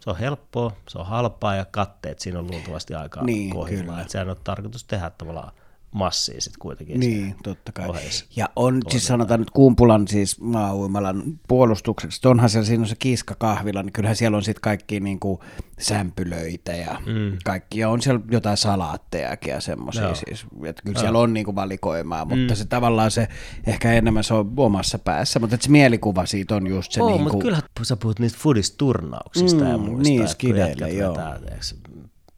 se 0.00 0.10
on 0.10 0.16
helppoa, 0.16 0.72
se 0.88 0.98
on 0.98 1.06
halpaa 1.06 1.56
ja 1.56 1.64
katteet 1.64 2.20
siinä 2.20 2.38
on 2.38 2.50
luultavasti 2.50 2.94
aika 2.94 3.22
niin, 3.22 3.50
kohdillaan. 3.50 4.00
Että 4.00 4.12
sehän 4.12 4.30
on 4.30 4.36
tarkoitus 4.44 4.84
tehdä 4.84 5.10
tavallaan 5.10 5.52
massia 5.94 6.40
sitten 6.40 6.58
kuitenkin. 6.58 7.00
Niin, 7.00 7.36
totta 7.42 7.72
kai. 7.72 7.88
Ohjeessa. 7.88 8.24
Ja 8.36 8.48
on, 8.56 8.82
siis 8.90 9.06
sanotaan 9.06 9.40
nyt 9.40 9.50
Kumpulan 9.50 10.08
siis 10.08 10.40
maa-uimalan 10.40 11.22
puolustukseksi, 11.48 12.28
onhan 12.28 12.50
siellä 12.50 12.66
siinä 12.66 12.82
on 12.82 12.88
se 12.88 12.96
kiskakahvila, 12.98 13.82
niin 13.82 13.92
kyllähän 13.92 14.16
siellä 14.16 14.36
on 14.36 14.42
sitten 14.42 14.60
kaikki 14.60 15.00
niin 15.00 15.20
kuin 15.20 15.38
sämpylöitä 15.78 16.72
ja 16.72 17.00
mm. 17.06 17.38
kaikki, 17.44 17.78
ja 17.78 17.88
on 17.88 18.02
siellä 18.02 18.20
jotain 18.30 18.56
salaattejakin 18.56 19.50
ja 19.50 19.60
semmoisia 19.60 20.14
siis, 20.14 20.46
että 20.64 20.82
kyllä 20.82 20.96
Joo. 20.96 21.00
siellä 21.00 21.18
on 21.18 21.34
niin 21.34 21.44
kuin 21.44 21.54
valikoimaa, 21.54 22.24
mutta 22.24 22.54
mm. 22.54 22.56
se 22.56 22.64
tavallaan 22.64 23.10
se, 23.10 23.28
ehkä 23.66 23.92
enemmän 23.92 24.24
se 24.24 24.34
on 24.34 24.52
omassa 24.56 24.98
päässä, 24.98 25.38
mutta 25.38 25.56
se 25.60 25.70
mielikuva 25.70 26.26
siitä 26.26 26.56
on 26.56 26.66
just 26.66 26.92
se 26.92 27.02
oh, 27.02 27.08
niin 27.08 27.16
kuin... 27.16 27.22
mutta 27.22 27.42
kyllähän 27.42 27.68
sä 27.82 27.96
puhut 27.96 28.18
niistä 28.18 28.38
foodisturnauksista 28.42 29.64
mm, 29.64 29.70
ja 29.70 29.78
muista, 29.78 30.02
niin, 30.02 30.28
skideille, 30.28 30.90
joo. 30.90 31.14
Vetää, 31.14 31.38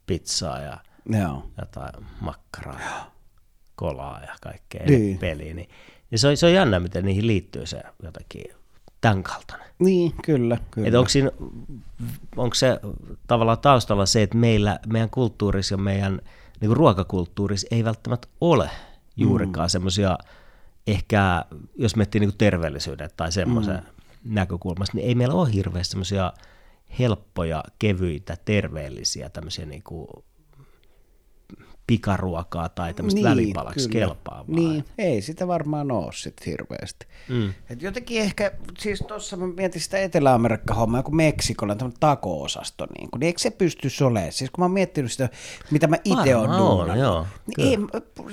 pizzaa 0.07 0.61
ja 0.61 0.79
Joo. 1.11 1.51
jotain 1.59 2.07
makkaraa. 2.21 2.81
Joo 2.81 3.16
kolaa 3.77 4.21
ja 4.21 4.35
kaikkea 4.43 4.87
niin. 4.87 5.19
peliin. 5.19 5.57
Niin, 5.57 5.69
niin 6.11 6.19
se, 6.19 6.29
on, 6.29 6.37
se 6.37 6.47
on 6.47 6.53
jännä, 6.53 6.81
miten 6.81 7.05
niihin 7.05 7.27
liittyy 7.27 7.67
se 7.67 7.83
jotakin 8.03 8.45
tämän 9.01 9.23
kaltainen. 9.23 9.67
Niin, 9.79 10.13
kyllä. 10.25 10.59
kyllä. 10.71 10.89
Että 10.89 10.99
onko, 10.99 11.09
siinä, 11.09 11.31
onko 12.37 12.55
se 12.55 12.81
tavallaan 13.27 13.59
taustalla 13.59 14.07
se, 14.07 14.23
että 14.23 14.37
meillä, 14.37 14.79
meidän 14.87 15.11
kulttuurissa 15.11 15.75
ja 15.75 15.79
meidän 15.79 16.21
niin 16.61 16.69
kuin 16.69 16.77
ruokakulttuurissa 16.77 17.67
ei 17.71 17.85
välttämättä 17.85 18.29
ole 18.41 18.71
juurikaan 19.17 19.67
mm. 19.67 19.71
semmoisia, 19.71 20.19
ehkä 20.87 21.45
jos 21.77 21.97
miettii 21.97 22.21
niin 22.21 22.31
kuin 22.31 22.39
terveellisyyden 22.39 23.11
tai 23.17 23.33
semmoisen 23.33 23.77
mm. 23.77 24.35
näkökulmasta, 24.35 24.97
niin 24.97 25.09
ei 25.09 25.15
meillä 25.15 25.35
ole 25.35 25.53
hirveästi 25.53 25.91
semmoisia 25.91 26.33
helppoja, 26.99 27.65
kevyitä, 27.79 28.37
terveellisiä 28.45 29.29
tämmöisiä 29.29 29.67
niin 29.67 29.83
kuin 29.83 30.09
pikaruokaa 31.87 32.69
tai 32.69 32.95
tämmöistä 32.95 33.19
niin, 33.19 33.31
välipalaksi 33.31 33.89
kyllä. 33.89 34.07
kelpaavaa. 34.07 34.45
Niin, 34.49 34.85
ei 34.99 35.23
sitä 35.23 35.49
varmaan 35.49 35.91
ole 35.91 36.13
sitten 36.13 36.47
hirveästi. 36.47 37.07
Mm. 37.29 37.53
Et 37.71 37.83
jotenkin 37.83 38.23
ehkä, 38.23 38.53
siis 38.79 39.05
tuossa 39.09 39.37
mä 39.37 39.47
mietin 39.47 39.81
sitä 39.81 39.99
Etelä-Amerikka-hommaa, 39.99 40.99
joku 40.99 41.11
Meksikolla 41.11 41.73
on 41.73 41.79
tämmöinen 41.79 42.01
tako-osasto, 42.01 42.87
niin, 42.99 43.11
kun, 43.11 43.21
niin 43.21 43.27
eikö 43.27 43.41
se 43.41 43.51
pysty 43.51 43.89
olemaan? 44.05 44.33
Siis 44.33 44.51
kun 44.51 44.63
mä 44.63 44.65
oon 44.65 44.73
miettinyt 44.73 45.13
sitä, 45.13 45.29
mitä 45.71 45.87
mä 45.87 45.97
itse 46.05 46.37
oon 46.37 46.51
on, 46.51 46.99
joo, 46.99 47.27
niin 47.57 47.69
ei, 47.69 47.77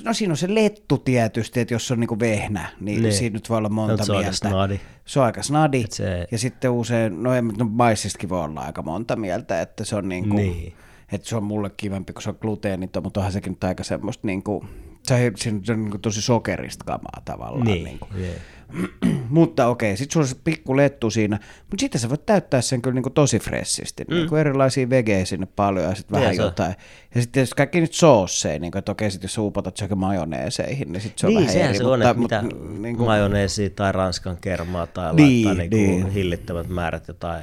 no 0.03 0.13
siinä 0.13 0.33
on 0.33 0.37
se 0.37 0.55
lettu 0.55 0.97
tietysti, 0.97 1.59
että 1.59 1.73
jos 1.73 1.91
on 1.91 1.99
niinku 1.99 2.19
vehnä, 2.19 2.69
niin, 2.79 3.01
niin. 3.01 3.13
siinä 3.13 3.33
nyt 3.33 3.49
voi 3.49 3.57
olla 3.57 3.69
monta 3.69 4.03
no, 4.07 4.19
mieltä. 4.19 4.31
Snadi. 4.31 4.79
Se 5.05 5.19
on 5.19 5.25
aika 5.25 5.43
snadi. 5.43 5.85
Se... 5.89 6.27
Ja 6.31 6.37
sitten 6.37 6.71
usein, 6.71 7.23
no, 7.23 7.29
no 7.57 7.65
maissistakin 7.69 8.29
voi 8.29 8.43
olla 8.43 8.61
aika 8.61 8.81
monta 8.81 9.15
mieltä, 9.15 9.61
että 9.61 9.83
se 9.83 9.95
on 9.95 10.09
niinku, 10.09 10.35
niin 10.35 10.73
että 11.13 11.29
se 11.29 11.35
on 11.35 11.43
mulle 11.43 11.71
kivempi, 11.77 12.13
kun 12.13 12.21
se 12.21 12.29
on 12.29 12.37
gluteeniton, 12.41 13.03
mutta 13.03 13.19
onhan 13.19 13.33
sekin 13.33 13.51
nyt 13.51 13.63
aika 13.63 13.83
semmoista 13.83 14.27
niin 14.27 14.43
kuin, 14.43 14.67
se, 15.03 15.31
se 15.35 15.49
on 15.49 15.79
niin 15.79 15.91
kuin 15.91 16.01
tosi 16.01 16.21
sokerista 16.21 16.85
kamaa 16.85 17.21
tavallaan. 17.25 17.65
Niin, 17.67 17.83
niin 17.83 17.99
kuin. 17.99 18.21
Yeah. 18.21 18.35
mutta 19.29 19.67
okei, 19.67 19.97
sitten 19.97 20.13
sulla 20.13 20.23
on 20.23 20.27
se 20.27 20.35
pikku 20.43 20.77
lettu 20.77 21.09
siinä, 21.09 21.39
mutta 21.59 21.81
sitten 21.81 22.01
sä 22.01 22.09
voit 22.09 22.25
täyttää 22.25 22.61
sen 22.61 22.81
kyllä 22.81 22.95
niin 22.95 23.03
kuin 23.03 23.13
tosi 23.13 23.39
fressisti, 23.39 24.03
mm. 24.07 24.15
niin 24.15 24.29
kuin 24.29 24.39
erilaisia 24.39 24.89
vegeä 24.89 25.25
sinne 25.25 25.47
paljon 25.55 25.85
ja 25.85 25.95
sitten 25.95 26.19
vähän 26.19 26.35
jotain. 26.35 26.75
Ja 27.15 27.21
sitten 27.21 27.31
tietysti 27.31 27.55
kaikki 27.55 27.81
nyt 27.81 27.93
soosseja, 27.93 28.59
niin 28.59 28.71
kuin, 28.71 28.79
että 28.79 28.91
okei, 28.91 29.11
sitten 29.11 29.25
jos 29.25 29.37
upotat 29.37 29.77
sekä 29.77 29.95
majoneeseihin, 29.95 30.91
niin 30.91 31.01
sitten 31.01 31.19
se 31.19 31.27
on 31.27 31.33
niin, 31.33 31.47
vähän 31.47 31.61
eri. 31.61 31.77
se 31.77 31.83
on, 31.83 31.99
mutta, 31.99 32.13
mitä 32.13 32.43
niin 32.79 32.97
kuin... 32.97 33.07
majoneesia 33.07 33.69
tai 33.69 33.91
ranskan 33.91 34.37
kermaa 34.41 34.87
tai 34.87 35.15
niin, 35.15 35.45
laittaa 35.45 35.63
niin 35.63 35.69
kuin 35.69 36.03
niin. 36.03 36.09
hillittävät 36.09 36.67
määrät 36.67 37.07
jotain 37.07 37.41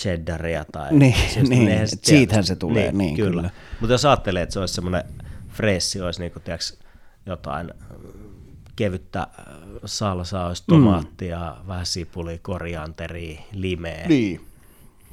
cheddaria 0.00 0.64
tai... 0.72 0.92
Niin, 0.92 1.14
siis 1.30 1.48
niin 1.48 1.88
siitähän 2.02 2.44
se 2.44 2.56
tulee, 2.56 2.92
niin, 2.92 2.98
niin 2.98 3.16
kyllä. 3.16 3.30
kyllä. 3.30 3.50
Mutta 3.80 3.94
jos 3.94 4.04
ajattelee, 4.04 4.42
että 4.42 4.52
se 4.52 4.60
olisi 4.60 4.74
semmoinen 4.74 5.04
fressi, 5.48 6.00
olisi 6.00 6.20
niin 6.20 6.32
kuin, 6.32 6.42
tiiäks, 6.42 6.78
jotain 7.26 7.70
kevyttä 8.76 9.20
äh, 9.20 9.28
salsaa, 9.84 10.46
olisi 10.46 10.64
tomaattia, 10.66 11.56
mm. 11.60 11.66
vähän 11.66 11.86
sipulia, 11.86 12.38
korianteria, 12.42 13.40
limeä, 13.52 14.08
niin. 14.08 14.46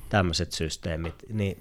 tämmöiset 0.10 0.52
systeemit, 0.52 1.16
niin 1.30 1.58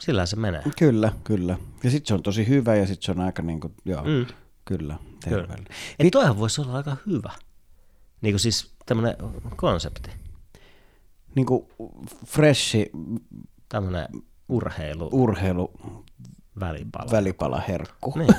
sillä 0.00 0.26
se 0.26 0.36
menee. 0.36 0.62
Kyllä, 0.78 1.12
kyllä. 1.24 1.56
Ja 1.84 1.90
sitten 1.90 2.08
se 2.08 2.14
on 2.14 2.22
tosi 2.22 2.48
hyvä 2.48 2.76
ja 2.76 2.86
sitten 2.86 3.04
se 3.04 3.12
on 3.12 3.20
aika 3.20 3.42
niin 3.42 3.60
kuin, 3.60 3.74
joo, 3.84 4.04
mm. 4.04 4.26
kyllä, 4.64 4.96
terveellinen. 5.24 5.64
Kyllä. 5.98 6.10
toihan 6.12 6.38
voisi 6.38 6.60
olla 6.60 6.72
aika 6.72 6.96
hyvä. 7.06 7.32
Niin 8.20 8.32
kuin 8.32 8.40
siis 8.40 8.74
tämmöinen 8.86 9.16
konsepti 9.56 10.21
niin 11.34 11.46
kuin 11.46 11.66
freshi... 12.26 12.90
Tämmöinen 13.68 14.06
urheilu... 14.48 15.08
Urheilu... 15.12 15.72
Välipala. 16.60 17.10
Välipalaherkku. 17.10 18.12
Niin. 18.18 18.34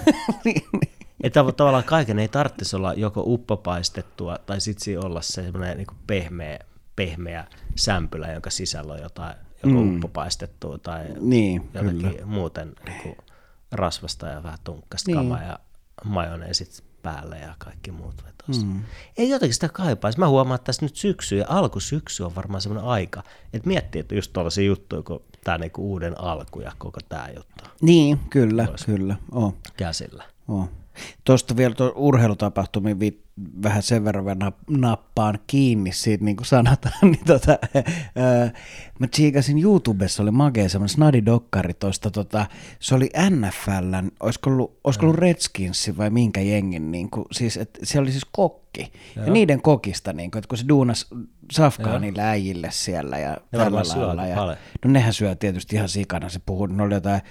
niin, 0.45 0.61
niin. 0.73 0.93
Että 1.23 1.43
tavallaan 1.57 1.83
kaiken 1.83 2.19
ei 2.19 2.27
tarvitsisi 2.27 2.75
olla 2.75 2.93
joko 2.93 3.23
uppopaistettua 3.25 4.37
tai 4.45 4.61
sitten 4.61 5.05
olla 5.05 5.21
se 5.21 5.43
semmoinen 5.43 5.77
niin 5.77 5.87
pehmeä, 6.07 6.59
pehmeä 6.95 7.47
sämpylä, 7.75 8.31
jonka 8.31 8.49
sisällä 8.49 8.93
on 8.93 9.01
jotain 9.01 9.35
joko 9.63 9.83
mm. 9.83 9.95
uppopaistettua 9.95 10.77
tai 10.77 11.05
niin, 11.19 11.69
jotakin 11.73 11.97
kyllä. 11.97 12.25
muuten 12.25 12.73
niin 12.85 13.01
kuin 13.03 13.17
rasvasta 13.71 14.27
ja 14.27 14.43
vähän 14.43 14.59
tunkkasta 14.63 15.11
niin. 15.11 15.17
kamaa 15.17 15.43
ja 15.43 15.59
majoneesit 16.05 16.83
päälle 17.03 17.39
ja 17.39 17.55
kaikki 17.57 17.91
muut 17.91 18.23
vetossa. 18.25 18.65
Mm. 18.65 18.81
Ei 19.17 19.29
jotenkin 19.29 19.53
sitä 19.53 19.69
kaipaisi. 19.69 20.19
Mä 20.19 20.27
huomaan, 20.27 20.55
että 20.55 20.65
tässä 20.65 20.85
nyt 20.85 20.95
syksy 20.95 21.35
ja 21.35 21.45
alkusyksy 21.49 22.23
on 22.23 22.35
varmaan 22.35 22.61
semmoinen 22.61 22.89
aika, 22.89 23.23
että 23.53 23.67
miettii, 23.67 23.99
että 23.99 24.15
just 24.15 24.33
tuollaisia 24.33 24.63
juttuja, 24.63 25.03
kun 25.03 25.21
tämä 25.43 25.57
niinku 25.57 25.91
uuden 25.91 26.21
alku 26.21 26.61
ja 26.61 26.71
koko 26.77 26.99
tämä 27.09 27.29
juttu 27.35 27.63
Niin, 27.81 28.19
kyllä, 28.29 28.67
kyllä. 28.85 29.15
Oh. 29.31 29.55
käsillä. 29.77 30.23
Oh. 30.47 30.69
Tuosta 31.23 31.57
vielä 31.57 31.75
tuo 31.75 31.93
urheilutapahtumiin 31.95 32.99
vi- 32.99 33.23
vähän 33.63 33.83
sen 33.83 34.05
verran 34.05 34.25
vielä 34.25 34.49
nap- 34.49 34.77
nappaan 34.77 35.39
kiinni 35.47 35.91
siitä, 35.91 36.25
niin 36.25 36.35
kuin 36.35 36.45
sanotaan, 36.45 36.93
niin 37.11 37.25
tota, 37.25 37.57
ää, 38.15 38.51
mä 38.99 39.07
tsiikasin 39.07 39.63
YouTubessa, 39.63 40.23
oli 40.23 40.31
magea 40.31 40.69
semmoinen 40.69 40.95
snadidokkari 40.95 41.73
tuosta, 41.73 42.11
tota, 42.11 42.45
se 42.79 42.95
oli 42.95 43.09
NFLn, 43.29 44.11
olisiko 44.19 44.49
ollut, 44.49 44.79
olisiko 44.83 45.05
ollut 45.05 45.19
Redskinsin 45.19 45.97
vai 45.97 46.09
minkä 46.09 46.41
jengin, 46.41 46.91
niin 46.91 47.09
kuin, 47.09 47.25
siis, 47.31 47.57
et, 47.57 47.79
se 47.83 47.99
oli 47.99 48.11
siis 48.11 48.25
kokki, 48.31 48.91
Joo. 49.15 49.25
ja 49.25 49.31
niiden 49.31 49.61
kokista, 49.61 50.13
niin 50.13 50.31
kuin, 50.31 50.39
että 50.39 50.47
kun 50.47 50.57
se 50.57 50.67
duunas 50.67 51.07
safkaa 51.51 51.99
niille 51.99 52.21
äijille 52.21 52.67
siellä 52.71 53.17
ja 53.17 53.37
Ne 53.51 53.59
tällä 53.59 53.81
lailla, 53.95 54.25
ja, 54.25 54.57
no 54.85 54.91
nehän 54.91 55.13
syö 55.13 55.35
tietysti 55.35 55.75
ihan 55.75 55.89
sikana, 55.89 56.29
se 56.29 56.39
puhuu, 56.45 56.65
ne 56.65 56.83
oli 56.83 56.93
jotain, 56.93 57.21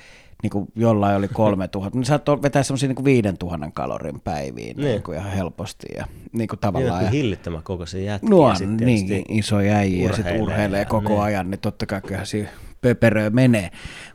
niin 0.42 0.50
kuin 0.50 0.68
jollain 0.76 1.16
oli 1.16 1.28
3000, 1.28 1.98
niin 1.98 2.04
saattoi 2.04 2.42
vetää 2.42 2.62
semmoisia 2.62 2.88
niin 2.88 3.04
5000 3.04 3.70
kalorin 3.74 4.20
päiviin 4.20 4.76
niin. 4.76 4.84
Niin 4.84 5.02
kuin 5.02 5.18
ihan 5.18 5.32
helposti 5.32 5.86
ja 5.96 6.06
niin 6.32 6.48
kuin 6.48 6.56
Niin, 6.56 6.58
tavallaan. 6.58 6.98
kuin 6.98 7.04
Ja, 7.04 7.10
hillittömän 7.10 7.62
kokoisia 7.62 8.04
jätkiä. 8.04 8.36
on 8.36 8.56
sit 8.56 8.70
niin 8.70 9.24
iso 9.28 9.56
äijä 9.56 10.08
ja 10.08 10.16
sitten 10.16 10.42
urheilee 10.42 10.84
koko 10.84 11.08
niin. 11.08 11.20
ajan, 11.20 11.50
niin 11.50 11.60
totta 11.60 11.86
kai 11.86 12.00
kyllähän 12.00 12.26
siinä 12.26 12.48
pöperöä 12.80 13.30
menee. 13.30 13.70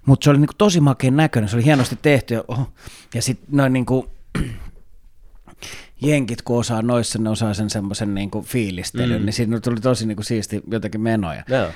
Mutta 0.05 0.23
se 0.23 0.29
oli 0.29 0.39
niin 0.39 0.47
kuin 0.47 0.57
tosi 0.57 0.79
makeen 0.79 1.15
näköinen, 1.15 1.49
se 1.49 1.55
oli 1.55 1.65
hienosti 1.65 1.97
tehty 2.01 2.33
ja, 2.33 2.43
oho, 2.47 2.67
ja 3.15 3.21
sitten 3.21 3.47
noin 3.51 3.73
niin 3.73 3.85
kuin, 3.85 4.07
jenkit, 6.01 6.41
kun 6.41 6.59
osaa 6.59 6.81
noissa, 6.81 7.19
ne 7.19 7.29
osaa 7.29 7.53
sen 7.53 7.69
semmoisen 7.69 8.15
niin 8.15 8.31
fiilistelyn, 8.43 9.21
mm. 9.21 9.25
niin 9.25 9.33
siinä 9.33 9.59
tuli 9.59 9.81
tosi 9.81 10.07
niin 10.07 10.15
kuin 10.15 10.25
siisti 10.25 10.61
jotenkin 10.71 11.01
menoja. 11.01 11.43
Joo. 11.47 11.69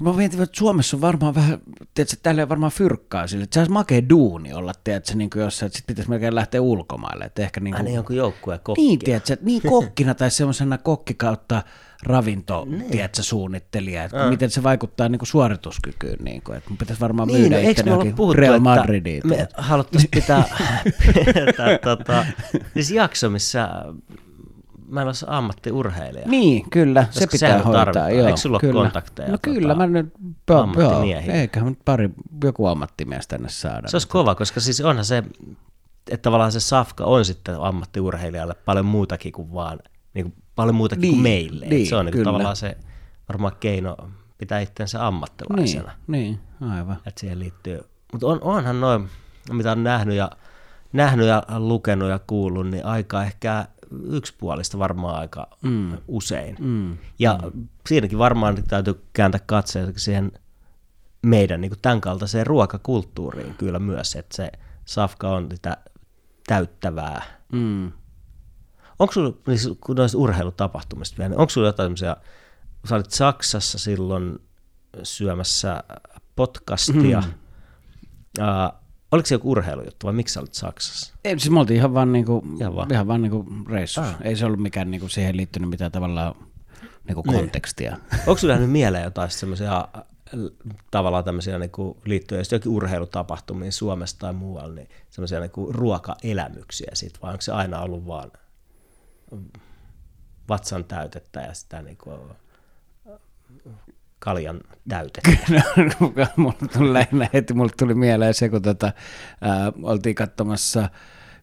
Mä 0.00 0.12
mietin, 0.12 0.42
että 0.42 0.58
Suomessa 0.58 0.96
on 0.96 1.00
varmaan 1.00 1.34
vähän, 1.34 1.58
tiedätkö, 1.94 2.16
täällä 2.22 2.48
varmaan 2.48 2.72
fyrkkaa 2.72 3.26
sille, 3.26 3.44
että 3.44 3.54
se 3.54 3.60
olisi 3.60 3.72
makea 3.72 4.08
duuni 4.08 4.52
olla, 4.52 4.72
tiedätkö, 4.84 5.14
niin 5.14 5.30
kuin 5.30 5.42
jossain, 5.42 5.66
että 5.66 5.76
sit 5.76 5.86
pitäisi 5.86 6.10
melkein 6.10 6.34
lähteä 6.34 6.62
ulkomaille, 6.62 7.24
että 7.24 7.42
ehkä 7.42 7.60
niin 7.60 7.74
Aina 7.74 7.84
kuin, 7.84 7.94
jonkun 7.94 8.16
joukkueen 8.16 8.60
kokki. 8.62 8.82
niin, 8.82 8.98
tiedätkö, 8.98 9.36
niin 9.42 9.62
kokkina 9.62 10.14
tai 10.14 10.30
semmoisena 10.30 10.78
kokki 10.78 11.14
kautta 11.14 11.62
ravinto, 12.02 12.66
tiedätkö, 12.92 13.22
suunnittelija, 13.22 14.04
että 14.04 14.30
miten 14.30 14.50
se 14.50 14.62
vaikuttaa 14.62 15.08
niin 15.08 15.18
kuin 15.18 15.26
suorituskykyyn, 15.26 16.18
niin 16.24 16.42
kuin, 16.42 16.58
että 16.58 16.70
mun 16.70 16.78
pitäisi 16.78 17.00
varmaan 17.00 17.28
Niin, 17.28 17.40
myydä 17.40 17.56
no, 17.56 17.72
johonkin 17.86 18.14
puhuttu, 18.14 18.40
Real 18.40 18.58
Madridiin. 18.58 19.22
me 19.24 19.48
haluttaisiin 19.56 20.10
pitää, 20.10 20.44
pitää 21.34 21.78
tota, 21.82 22.26
siis 22.74 22.90
jakso, 22.90 23.30
missä 23.30 23.68
mä 24.90 25.00
en 25.02 25.06
ole 25.06 25.14
ammattiurheilija. 25.26 26.28
Niin, 26.28 26.70
kyllä, 26.70 27.02
se 27.02 27.06
Koska 27.20 27.26
pitää 27.32 27.48
sehän 27.48 27.64
hoitaa. 27.64 27.80
tarvitaan. 27.84 28.16
Joo, 28.16 28.26
Eikö 28.26 28.36
sulla 28.40 28.54
ole 28.56 28.60
kyllä. 28.60 28.82
kontakteja, 28.82 29.28
No 29.28 29.38
tota, 29.38 29.54
kyllä, 29.54 29.74
mä 29.74 29.86
nyt, 29.86 30.12
joo, 30.78 31.02
eiköhän 31.32 31.68
nyt 31.68 31.78
pari, 31.84 32.10
joku 32.44 32.66
ammattimies 32.66 33.26
tänne 33.28 33.48
saada. 33.48 33.88
Se 33.88 33.96
olisi 33.96 34.08
kova, 34.08 34.34
koska 34.34 34.60
siis 34.60 34.80
onhan 34.80 35.04
se, 35.04 35.22
että 36.10 36.22
tavallaan 36.22 36.52
se 36.52 36.60
safka 36.60 37.04
on 37.04 37.24
sitten 37.24 37.60
ammattiurheilijalle 37.60 38.54
paljon 38.64 38.86
muutakin 38.86 39.32
kuin 39.32 39.52
vaan, 39.54 39.78
niin 40.14 40.24
kuin, 40.24 40.34
paljon 40.54 40.74
muutakin 40.74 41.00
Niin, 41.02 41.12
kuin 41.14 41.22
meille. 41.22 41.64
Et 41.64 41.70
niin, 41.70 41.86
se 41.86 41.96
on 41.96 42.06
niin 42.06 42.24
tavallaan 42.24 42.56
se 42.56 42.76
varmaan 43.28 43.52
keino 43.60 43.96
pitää 44.38 44.60
itsensä 44.60 44.98
niin, 44.98 45.06
ammattilaisena. 45.06 45.92
niin, 46.06 46.38
aivan. 46.60 46.96
että 47.06 47.20
siihen 47.20 47.38
liittyy. 47.38 47.80
Mutta 48.12 48.26
on, 48.26 48.38
onhan 48.42 48.80
noin, 48.80 49.08
mitä 49.52 49.72
on 49.72 49.84
nähnyt 49.84 50.16
ja, 50.16 50.30
nähnyt 50.92 51.26
ja 51.26 51.42
lukenut 51.58 52.08
ja 52.08 52.18
kuullut, 52.26 52.66
niin 52.70 52.84
aika 52.86 53.22
ehkä 53.24 53.66
yksipuolista 54.10 54.78
varmaan 54.78 55.14
aika 55.14 55.48
mm. 55.62 55.98
usein. 56.08 56.56
Mm. 56.58 56.98
Ja 57.18 57.38
mm. 57.54 57.68
siinäkin 57.88 58.18
varmaan 58.18 58.62
täytyy 58.68 59.04
kääntää 59.12 59.40
katseet 59.46 59.98
siihen 59.98 60.32
meidän 61.22 61.60
niin 61.60 61.72
tämän 61.82 62.00
kaltaiseen 62.00 62.46
ruokakulttuuriin 62.46 63.54
kyllä 63.54 63.78
myös, 63.78 64.16
että 64.16 64.36
se 64.36 64.52
safka 64.84 65.28
on 65.28 65.48
sitä 65.54 65.76
täyttävää. 66.46 67.22
Mm. 67.52 67.92
Onko 68.98 69.12
sulla, 69.12 69.36
niin 69.46 69.58
kun 69.80 69.96
noista 69.96 70.18
urheilutapahtumista 70.18 71.18
vielä, 71.18 71.28
niin 71.28 71.38
onko 71.38 71.50
sulla 71.50 71.68
jotain 71.68 71.86
semmoisia, 71.86 72.16
sä 72.88 72.94
olit 72.94 73.10
Saksassa 73.10 73.78
silloin 73.78 74.38
syömässä 75.02 75.84
podcastia, 76.36 77.20
mm. 77.20 77.32
uh, 78.38 78.80
oliko 79.12 79.26
se 79.26 79.34
joku 79.34 79.50
urheilujuttu 79.50 80.06
vai 80.06 80.12
miksi 80.14 80.32
sä 80.32 80.40
olit 80.40 80.54
Saksassa? 80.54 81.14
Ei, 81.24 81.38
siis 81.38 81.50
me 81.50 81.60
oltiin 81.60 81.76
ihan 81.76 81.94
vaan, 81.94 82.12
niinku, 82.12 82.42
Ihan 82.60 82.76
vaan. 82.76 82.92
Ihan 82.92 83.06
vaan 83.06 83.22
niinku 83.22 83.46
reissussa. 83.68 84.10
Ah. 84.10 84.16
Ei 84.22 84.36
se 84.36 84.46
ollut 84.46 84.60
mikään 84.60 84.90
niinku 84.90 85.08
siihen 85.08 85.36
liittynyt 85.36 85.70
mitään 85.70 85.92
tavallaan 85.92 86.34
niinku 87.04 87.22
Niin. 87.26 87.36
kontekstia. 87.40 87.96
Onko 88.26 88.38
sulla 88.38 88.54
jäänyt 88.54 88.70
mieleen 88.70 89.04
jotain 89.04 89.30
semmoisia 89.30 89.88
tavallaan 90.90 91.24
tämmöisiä 91.24 91.58
niin 91.58 91.70
liittyen 92.04 92.44
jokin 92.52 92.72
urheilutapahtumiin 92.72 93.72
Suomessa 93.72 94.18
tai 94.18 94.32
muualla, 94.32 94.74
niin 94.74 94.88
semmoisia 95.10 95.40
niin 95.40 95.50
ruokaelämyksiä 95.68 96.90
siitä, 96.94 97.18
vai 97.22 97.30
onko 97.30 97.42
se 97.42 97.52
aina 97.52 97.80
ollut 97.80 98.06
vaan 98.06 98.32
vatsan 100.48 100.84
täytettä 100.84 101.40
ja 101.40 101.54
sitä 101.54 101.82
niin 101.82 101.96
kuin 101.96 102.18
kaljan 104.20 104.60
täytettä? 104.88 105.30
mulle 106.36 106.68
tuli 106.72 106.92
lähinnä 106.92 107.28
heti, 107.34 107.54
mulle 107.54 107.72
tuli 107.78 107.94
mieleen 107.94 108.34
se, 108.34 108.48
kun 108.48 108.62
tota, 108.62 108.92
ää, 109.40 109.72
oltiin 109.82 110.14
katsomassa 110.14 110.88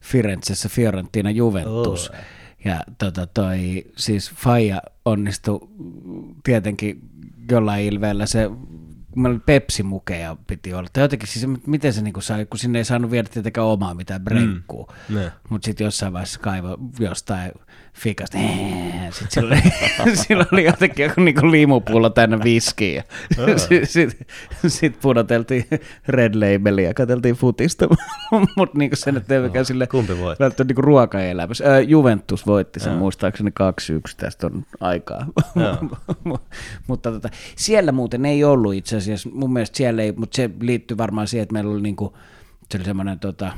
Firenzessä 0.01 0.69
Fiorentina 0.69 1.31
Juventus. 1.31 2.09
Oh. 2.09 2.15
Ja 2.65 2.83
tota, 2.97 3.27
toi, 3.27 3.85
siis 3.95 4.31
Faija 4.31 4.81
onnistui 5.05 5.59
tietenkin 6.43 7.01
jollain 7.51 7.85
ilveellä 7.85 8.25
se 8.25 8.49
Pepsi-mukeja 9.45 10.37
piti 10.47 10.73
olla. 10.73 10.89
Tai 10.93 11.03
jotenkin 11.03 11.27
siis, 11.27 11.45
miten 11.67 11.93
se 11.93 12.01
niinku 12.01 12.21
sai, 12.21 12.45
kun 12.45 12.59
sinne 12.59 12.79
ei 12.79 12.85
saanut 12.85 13.11
viedä 13.11 13.29
tietenkään 13.29 13.67
omaa 13.67 13.93
mitään 13.93 14.23
brenkkuu. 14.23 14.87
Mm. 15.09 15.15
Mutta 15.49 15.65
sitten 15.65 15.85
jossain 15.85 16.13
vaiheessa 16.13 16.39
kaivo 16.39 16.77
jostain 16.99 17.51
fikasta. 17.97 18.37
Sitten 19.11 19.31
sillä 19.31 19.57
oli, 20.05 20.15
sillä 20.27 20.45
oli 20.51 20.65
jotenkin 20.65 21.03
joku 21.03 21.21
niinku 21.21 21.51
liimupullo 21.51 22.09
täynnä 22.09 22.39
viskiä. 22.43 23.03
Sitten 23.57 23.85
sit, 23.85 24.27
sit 24.67 24.99
pudoteltiin 25.01 25.65
Red 26.07 26.33
Labelia 26.35 26.87
ja 26.87 26.93
katseltiin 26.93 27.35
futista. 27.35 27.87
Mutta 28.57 28.77
niinku 28.77 28.95
se 28.95 29.11
nyt 29.11 29.31
ei 29.31 29.39
mikään 29.39 29.65
sille 29.65 29.87
välttämättä 30.39 30.63
niinku 30.63 30.81
ruokaelämässä. 30.81 31.71
Ää, 31.71 31.79
Juventus 31.79 32.47
voitti 32.47 32.79
sen 32.79 32.93
muistaakseni 32.93 33.49
2-1, 33.49 33.53
tästä 34.17 34.47
on 34.47 34.65
aikaa. 34.79 35.25
mutta 36.87 37.11
tota, 37.11 37.29
siellä 37.55 37.91
muuten 37.91 38.25
ei 38.25 38.43
ollut 38.43 38.73
itse 38.73 38.97
asiassa, 38.97 39.29
mun 39.33 39.53
mielestä 39.53 39.77
siellä 39.77 40.01
ei, 40.01 40.11
mutta 40.11 40.35
se 40.35 40.49
liittyy 40.61 40.97
varmaan 40.97 41.27
siihen, 41.27 41.43
että 41.43 41.53
meillä 41.53 41.71
oli 41.71 41.81
niinku, 41.81 42.17
se 42.71 42.77
oli 42.77 42.85
semmoinen 42.85 43.19
tota, 43.19 43.51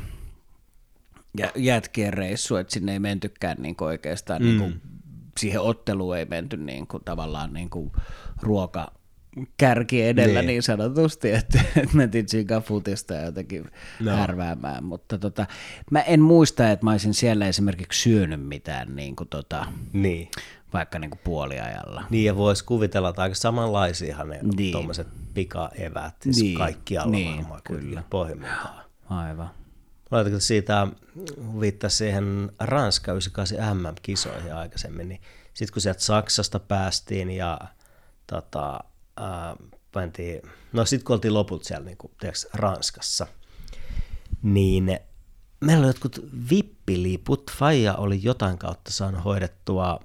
jä- 1.37 1.51
jätkien 1.55 2.13
reissu, 2.13 2.55
että 2.55 2.73
sinne 2.73 2.93
ei 2.93 2.99
mentykään 2.99 3.57
niinku 3.59 3.83
oikeastaan, 3.83 4.41
mm. 4.41 4.47
niinku, 4.47 4.71
siihen 5.39 5.61
otteluun 5.61 6.17
ei 6.17 6.25
menty 6.25 6.57
niinku, 6.57 6.99
tavallaan 6.99 7.53
niinku, 7.53 7.91
ruoka 8.41 8.91
kärki 9.57 10.03
edellä 10.03 10.27
Niin. 10.27 10.35
niin, 10.35 10.47
niin 10.47 10.63
sanotusti, 10.63 11.31
että, 11.31 11.59
että 11.83 11.97
mentiin 11.97 12.25
tsiikaan 12.25 12.61
futista 12.63 13.13
jotenkin 13.13 13.65
No. 13.99 14.11
härväämään, 14.15 14.83
mutta 14.83 15.17
tota, 15.17 15.45
mä 15.91 16.01
en 16.01 16.21
muista, 16.21 16.71
että 16.71 16.85
mä 16.85 16.91
olisin 16.91 17.13
siellä 17.13 17.47
esimerkiksi 17.47 18.01
syönyt 18.01 18.47
mitään 18.47 18.95
niin 18.95 19.15
kuin 19.15 19.29
tota, 19.29 19.65
Niin. 19.93 20.29
vaikka 20.73 20.99
niin 20.99 21.09
kuin 21.11 21.19
puoliajalla. 21.23 22.03
Niin, 22.09 22.25
ja 22.25 22.35
voisi 22.35 22.65
kuvitella, 22.65 23.09
että 23.09 23.21
aika 23.21 23.35
samanlaisiahan 23.35 24.29
ne 24.29 24.39
Niin. 24.57 24.71
tuommoiset 24.71 25.07
pikaevät, 25.33 26.15
siis 26.21 26.41
Niin. 26.41 26.57
kaikkialla 26.57 27.11
Niin, 27.11 27.37
varmaan 27.37 27.61
kyllä. 27.63 27.81
kyllä. 27.81 28.03
pohjimmiltaan. 28.09 28.79
Aivan. 29.09 29.49
Laitatko 30.11 30.39
siitä, 30.39 30.87
viittasi 31.59 31.95
siihen 31.95 32.51
Ranska 32.59 33.11
98 33.11 33.77
MM-kisoihin 33.77 34.53
aikaisemmin, 34.53 35.09
niin 35.09 35.21
sitten 35.53 35.73
kun 35.73 35.81
sieltä 35.81 35.99
Saksasta 35.99 36.59
päästiin 36.59 37.31
ja 37.31 37.59
tota, 38.27 38.79
ää, 39.17 39.55
mentiin, 39.95 40.41
no 40.73 40.85
sitten 40.85 41.05
kun 41.05 41.13
oltiin 41.13 41.33
lopulta 41.33 41.65
siellä 41.65 41.85
niin 41.85 41.97
kuin, 41.97 42.11
tiedätkö, 42.19 42.49
Ranskassa, 42.53 43.27
niin 44.41 44.99
meillä 45.61 45.81
oli 45.81 45.89
jotkut 45.89 46.19
vippiliput, 46.49 47.51
Faija 47.51 47.95
oli 47.95 48.19
jotain 48.23 48.57
kautta 48.57 48.91
saanut 48.91 49.23
hoidettua, 49.25 49.99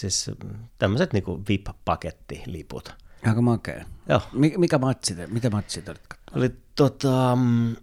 siis 0.00 0.30
tämmöiset 0.78 1.12
niin 1.12 1.24
VIP-pakettiliput. 1.48 2.94
Aika 3.26 3.42
makea. 3.42 3.84
Joo, 4.08 4.20
Mi- 4.32 4.54
mikä 4.58 4.78
matsi 4.78 5.14
te, 5.14 5.26
mitä 5.26 5.50
matsi 5.50 5.82
te 5.82 5.90
olit 5.90 6.02
oli 6.36 6.56
tota, 6.74 7.36
mm, 7.36 7.76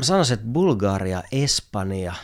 mä 0.00 0.04
sanoisin, 0.04 0.34
että 0.34 0.46
Bulgaria, 0.46 1.22
Espanja, 1.32 2.14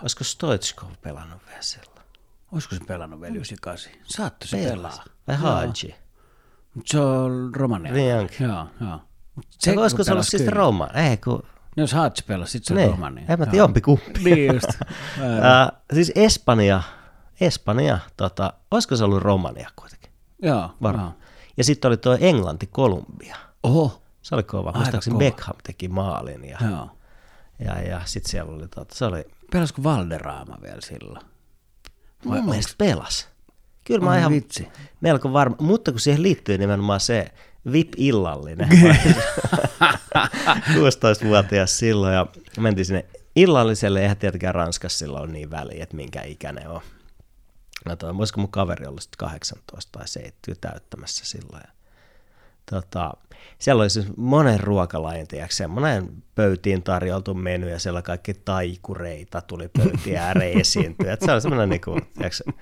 olisiko 0.00 0.24
Stoitskov 0.24 0.88
pelannut 1.02 1.42
vielä 1.48 1.62
silloin? 1.62 2.06
Olisiko 2.52 2.74
se 2.74 2.84
pelannut 2.84 3.20
vielä 3.20 3.34
98? 3.34 3.92
Saatto 4.04 4.46
se 4.46 4.56
Pelaa. 4.56 5.04
Vai 5.28 5.36
Haji? 5.36 5.94
Mutta 6.74 6.90
se 6.92 7.00
on 7.00 7.54
Romania. 7.54 7.92
Niin 7.92 8.14
onkin. 8.14 8.46
Joo, 8.48 8.66
joo. 8.80 9.00
Se, 9.50 9.72
kun 9.72 9.82
olisiko 9.82 10.04
se 10.04 10.12
ollut 10.12 10.26
siis 10.26 10.42
kyllä. 10.42 10.54
Roma? 10.54 10.88
Ei, 10.94 11.16
kun 11.16 11.42
No 11.76 11.82
jos 11.82 11.92
Hatch 11.92 12.26
pelasi, 12.26 12.52
sit 12.52 12.64
se 12.64 12.72
on 12.74 12.76
Niin, 12.76 12.90
Romania. 12.90 13.24
en 13.28 13.38
mä 13.38 13.44
tiedä, 13.46 13.56
jompi 13.56 13.80
kumpi. 13.80 14.20
Niin 14.24 14.54
just. 14.54 14.68
Ää, 15.42 15.72
siis 15.94 16.12
Espanja, 16.14 16.82
Espanja, 17.40 17.98
tota, 18.16 18.52
olisiko 18.70 18.96
se 18.96 19.04
ollut 19.04 19.22
Romania 19.22 19.70
kuitenkin? 19.76 20.10
Joo, 20.42 20.70
Varmaan. 20.82 21.14
Ja 21.56 21.64
sitten 21.64 21.88
oli 21.88 21.96
tuo 21.96 22.16
Englanti, 22.20 22.66
Kolumbia. 22.66 23.36
Oho. 23.62 24.02
Se 24.22 24.34
oli 24.34 24.42
kova. 24.42 24.72
Muistaakseni. 24.72 25.16
Beckham 25.18 25.56
teki 25.62 25.88
maalin 25.88 26.44
ja, 26.44 26.58
Joo. 26.70 26.90
Ja, 27.64 27.80
ja 27.80 28.00
sitten 28.04 28.30
siellä 28.30 28.52
oli, 28.52 28.68
tota, 28.68 28.94
se 28.94 29.04
oli, 29.04 29.24
Pelasko 29.52 29.82
Valderraama 29.82 30.58
vielä 30.62 30.80
silloin? 30.80 31.26
mun 32.24 32.44
mielestä 32.44 32.74
pelas. 32.78 33.28
Kyllä 33.84 34.00
mä 34.04 34.10
oon 34.10 34.18
ihan 34.18 34.32
vitsi. 34.32 34.68
melko 35.00 35.32
varma, 35.32 35.56
mutta 35.60 35.90
kun 35.90 36.00
siihen 36.00 36.22
liittyy 36.22 36.58
nimenomaan 36.58 37.00
se 37.00 37.32
VIP-illallinen. 37.72 38.68
16-vuotias 40.74 41.78
silloin 41.78 42.14
ja 42.14 42.26
mentiin 42.58 42.84
sinne 42.84 43.04
illalliselle, 43.36 44.00
eihän 44.00 44.16
tietenkään 44.16 44.54
Ranskassa 44.54 44.98
silloin 44.98 45.22
ole 45.22 45.32
niin 45.32 45.50
väliä, 45.50 45.82
että 45.82 45.96
minkä 45.96 46.22
ikäinen 46.22 46.68
on. 46.68 46.80
No, 47.84 48.16
voisiko 48.16 48.40
mun 48.40 48.50
kaveri 48.50 48.86
olla 48.86 49.00
sitten 49.00 49.18
18 49.18 49.98
tai 49.98 50.08
70 50.08 50.68
täyttämässä 50.68 51.24
silloin. 51.24 51.62
Ja, 51.64 51.72
tota, 52.70 53.12
siellä 53.58 53.82
oli 53.82 53.90
siis 53.90 54.06
monen 54.16 54.60
ruokalajin, 54.60 55.28
tiedätkö, 55.28 55.54
semmoinen 55.54 56.22
pöytiin 56.34 56.82
tarjoltu 56.82 57.34
menu 57.34 57.66
ja 57.66 57.78
siellä 57.78 58.02
kaikki 58.02 58.34
taikureita 58.34 59.40
tuli 59.40 59.68
pöytiin 59.68 60.18
ääreen 60.18 60.60
esiintyä. 60.60 61.12
Et 61.12 61.20
se 61.20 61.32
oli 61.32 61.40
semmoinen 61.40 61.68
niin 61.68 61.80
kuin, 61.80 62.02
tiedätkö, 62.14 62.52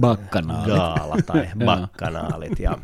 Bakkanaalit. 0.00 0.66
gaala 0.66 1.16
tai 1.26 1.48
bakkanaalit. 1.64 2.58
Ja, 2.58 2.78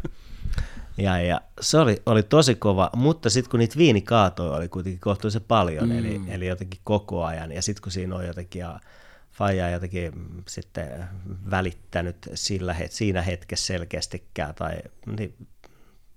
ja, 0.98 1.22
ja 1.22 1.40
se 1.60 1.78
oli, 1.78 2.02
oli 2.06 2.22
tosi 2.22 2.54
kova, 2.54 2.90
mutta 2.96 3.30
sitten 3.30 3.50
kun 3.50 3.60
niitä 3.60 3.78
viinikaatoja 3.78 4.52
oli 4.52 4.68
kuitenkin 4.68 5.00
kohtuullisen 5.00 5.44
paljon, 5.48 5.88
mm. 5.88 5.98
eli, 5.98 6.20
eli 6.28 6.46
jotenkin 6.46 6.80
koko 6.84 7.24
ajan, 7.24 7.52
ja 7.52 7.62
sitten 7.62 7.82
kun 7.82 7.92
siinä 7.92 8.16
on 8.16 8.26
jotenkin, 8.26 8.60
ja 8.60 8.80
Faija 9.32 9.70
jotenkin 9.70 10.12
sitten 10.48 11.04
välittänyt 11.50 12.16
sillä, 12.34 12.74
het, 12.74 12.92
siinä 12.92 13.22
hetkessä 13.22 13.66
selkeästikään, 13.66 14.54
tai 14.54 14.76
niin, 15.18 15.34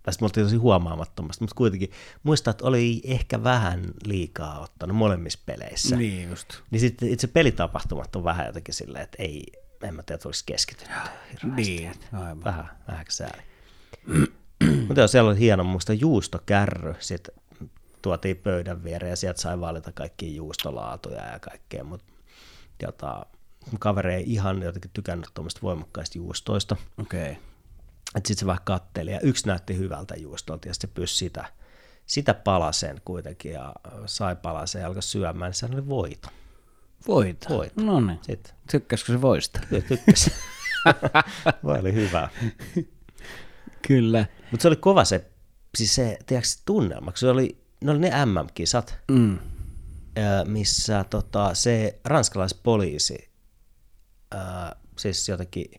tästä 0.07 0.23
me 0.23 0.25
oltiin 0.25 0.45
tosi 0.45 0.55
huomaamattomasti, 0.55 1.43
mutta 1.43 1.55
kuitenkin 1.55 1.91
muistan, 2.23 2.51
että 2.51 2.65
oli 2.65 3.01
ehkä 3.03 3.43
vähän 3.43 3.83
liikaa 4.05 4.59
ottanut 4.59 4.97
molemmissa 4.97 5.39
peleissä. 5.45 5.95
Niin 5.95 6.29
just. 6.29 6.53
Niin 6.71 6.79
sitten 6.79 7.09
itse 7.09 7.27
pelitapahtumat 7.27 8.15
on 8.15 8.23
vähän 8.23 8.45
jotenkin 8.45 8.73
silleen, 8.73 9.03
että 9.03 9.23
ei, 9.23 9.43
en 9.83 9.95
mä 9.95 10.03
tiedä, 10.03 10.15
että 10.15 10.27
olisi 10.27 10.43
keskitytty 10.45 10.93
hirveästi. 11.27 11.75
Niin, 11.75 11.91
aivan. 12.13 12.43
Vähän, 12.43 12.69
vähän 12.87 13.05
sääli. 13.09 13.41
Mutta 14.87 15.01
joo, 15.01 15.07
siellä 15.07 15.29
oli 15.29 15.39
hieno 15.39 15.63
muista 15.63 15.93
juustokärry, 15.93 16.95
sitten 16.99 17.35
tuotiin 18.01 18.37
pöydän 18.37 18.83
viereen 18.83 19.09
ja 19.09 19.15
sieltä 19.15 19.41
sai 19.41 19.59
valita 19.59 19.91
kaikkia 19.91 20.31
juustolaatuja 20.31 21.31
ja 21.31 21.39
kaikkea, 21.39 21.83
mutta 21.83 22.13
jota, 22.81 23.25
kaveri 23.79 24.13
ei 24.13 24.23
ihan 24.27 24.61
jotenkin 24.61 24.91
tykännyt 24.93 25.29
tuommoista 25.33 25.61
voimakkaista 25.61 26.17
juustoista, 26.17 26.75
Okei. 26.97 27.31
Okay. 27.31 27.43
Että 28.15 28.27
sitten 28.27 28.39
se 28.39 28.45
vähän 28.45 28.63
katteli 28.63 29.11
ja 29.11 29.19
yksi 29.19 29.47
näytti 29.47 29.77
hyvältä 29.77 30.15
juustolta 30.15 30.67
ja 30.67 30.73
sitten 30.73 30.89
se 30.89 30.93
pyysi 30.93 31.15
sitä, 31.15 31.45
sitä 32.05 32.33
palasen 32.33 33.01
kuitenkin 33.05 33.51
ja 33.51 33.73
sai 34.05 34.35
palasen 34.35 34.79
ja 34.81 34.87
alkoi 34.87 35.03
syömään, 35.03 35.49
niin 35.49 35.55
sehän 35.55 35.73
oli 35.75 35.87
voito. 35.87 36.27
Voita. 37.07 37.49
Voita. 37.49 37.81
No 37.81 37.99
niin. 37.99 38.19
Sitten 38.21 38.53
Tykkäskö 38.71 39.13
se 39.13 39.21
voista? 39.21 39.59
Kyllä. 39.69 40.01
Voi 41.63 41.79
oli 41.79 41.93
hyvä. 41.93 42.29
Kyllä. 43.87 44.25
Mutta 44.51 44.61
se 44.61 44.67
oli 44.67 44.75
kova 44.75 45.05
se, 45.05 45.31
siis 45.77 45.95
se, 45.95 46.17
tiedätkö, 46.25 46.49
se 46.49 46.59
tunnelma, 46.65 47.11
se 47.15 47.29
oli, 47.29 47.61
ne 47.81 47.91
oli 47.91 47.99
ne 47.99 48.25
MM-kisat, 48.25 48.97
Mm. 49.11 49.37
missä 50.45 51.05
tota, 51.09 51.53
se 51.53 51.99
ranskalaispoliisi, 52.05 53.29
ää, 54.31 54.75
siis 54.97 55.29
jotenkin, 55.29 55.71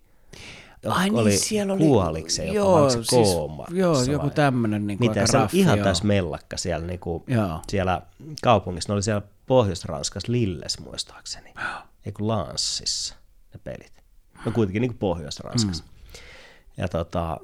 Ai 0.87 1.11
oli, 1.11 1.29
niin, 1.29 1.41
siellä 1.41 1.73
oli... 1.73 1.83
kuoliko 1.85 2.29
vai 2.38 2.59
oliko 2.59 3.03
se 3.03 3.11
kooma? 3.11 3.67
Joo, 3.71 4.03
joku 4.03 4.31
tämmöinen 4.31 4.87
niin 4.87 4.99
Mitä, 5.01 5.21
aika 5.21 5.33
se 5.33 5.38
raffi, 5.38 5.59
ihan 5.59 5.79
joo. 5.79 5.85
täys 5.85 6.03
mellakka 6.03 6.57
siellä, 6.57 6.87
niin 6.87 7.01
kuin, 7.01 7.25
Joo. 7.27 7.61
siellä 7.69 8.03
kaupungissa, 8.43 8.93
ne 8.93 8.95
oli 8.95 9.03
siellä 9.03 9.23
Pohjois-Ranskassa, 9.47 10.33
Lilles 10.33 10.81
muistaakseni, 10.81 11.55
ei 12.07 12.12
kun 12.12 12.29
Lanssissa 12.29 13.14
ne 13.55 13.61
pelit. 13.64 13.93
No 14.47 14.53
kuitenkin 14.53 14.81
niin 14.81 14.91
kuin 14.91 14.99
Pohjois-Ranskassa. 14.99 15.85
Mm. 15.85 15.91
Ja 16.77 16.88
tota, 16.88 17.37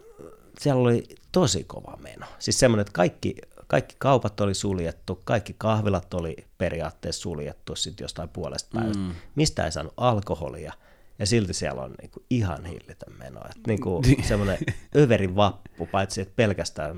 siellä 0.59 0.83
oli 0.83 1.09
tosi 1.33 1.64
kova 1.64 1.99
meno. 2.03 2.27
Siis 2.38 2.59
semmoinen, 2.59 2.81
että 2.81 2.92
kaikki, 2.92 3.35
kaikki 3.66 3.94
kaupat 3.99 4.40
oli 4.40 4.55
suljettu, 4.55 5.20
kaikki 5.25 5.55
kahvilat 5.59 6.14
oli 6.14 6.37
periaatteessa 6.59 7.23
suljettu 7.23 7.77
sitten 7.77 8.05
jostain 8.05 8.29
puolesta 8.29 8.70
päivästä. 8.75 9.03
Mm. 9.03 9.14
Mistä 9.35 9.64
ei 9.64 9.73
saanut 9.73 9.94
alkoholia. 9.97 10.73
Ja 11.18 11.27
silti 11.27 11.55
siellä 11.55 11.83
on 11.83 11.94
niinku 12.00 12.24
ihan 12.31 12.64
hillitön 12.64 13.12
meno. 13.18 13.40
Et 13.40 13.66
niinku 13.66 14.03
semmoinen 14.29 14.59
överin 14.96 15.37
vappu, 15.37 15.87
paitsi 15.87 16.20
että 16.20 16.35
pelkästään 16.37 16.96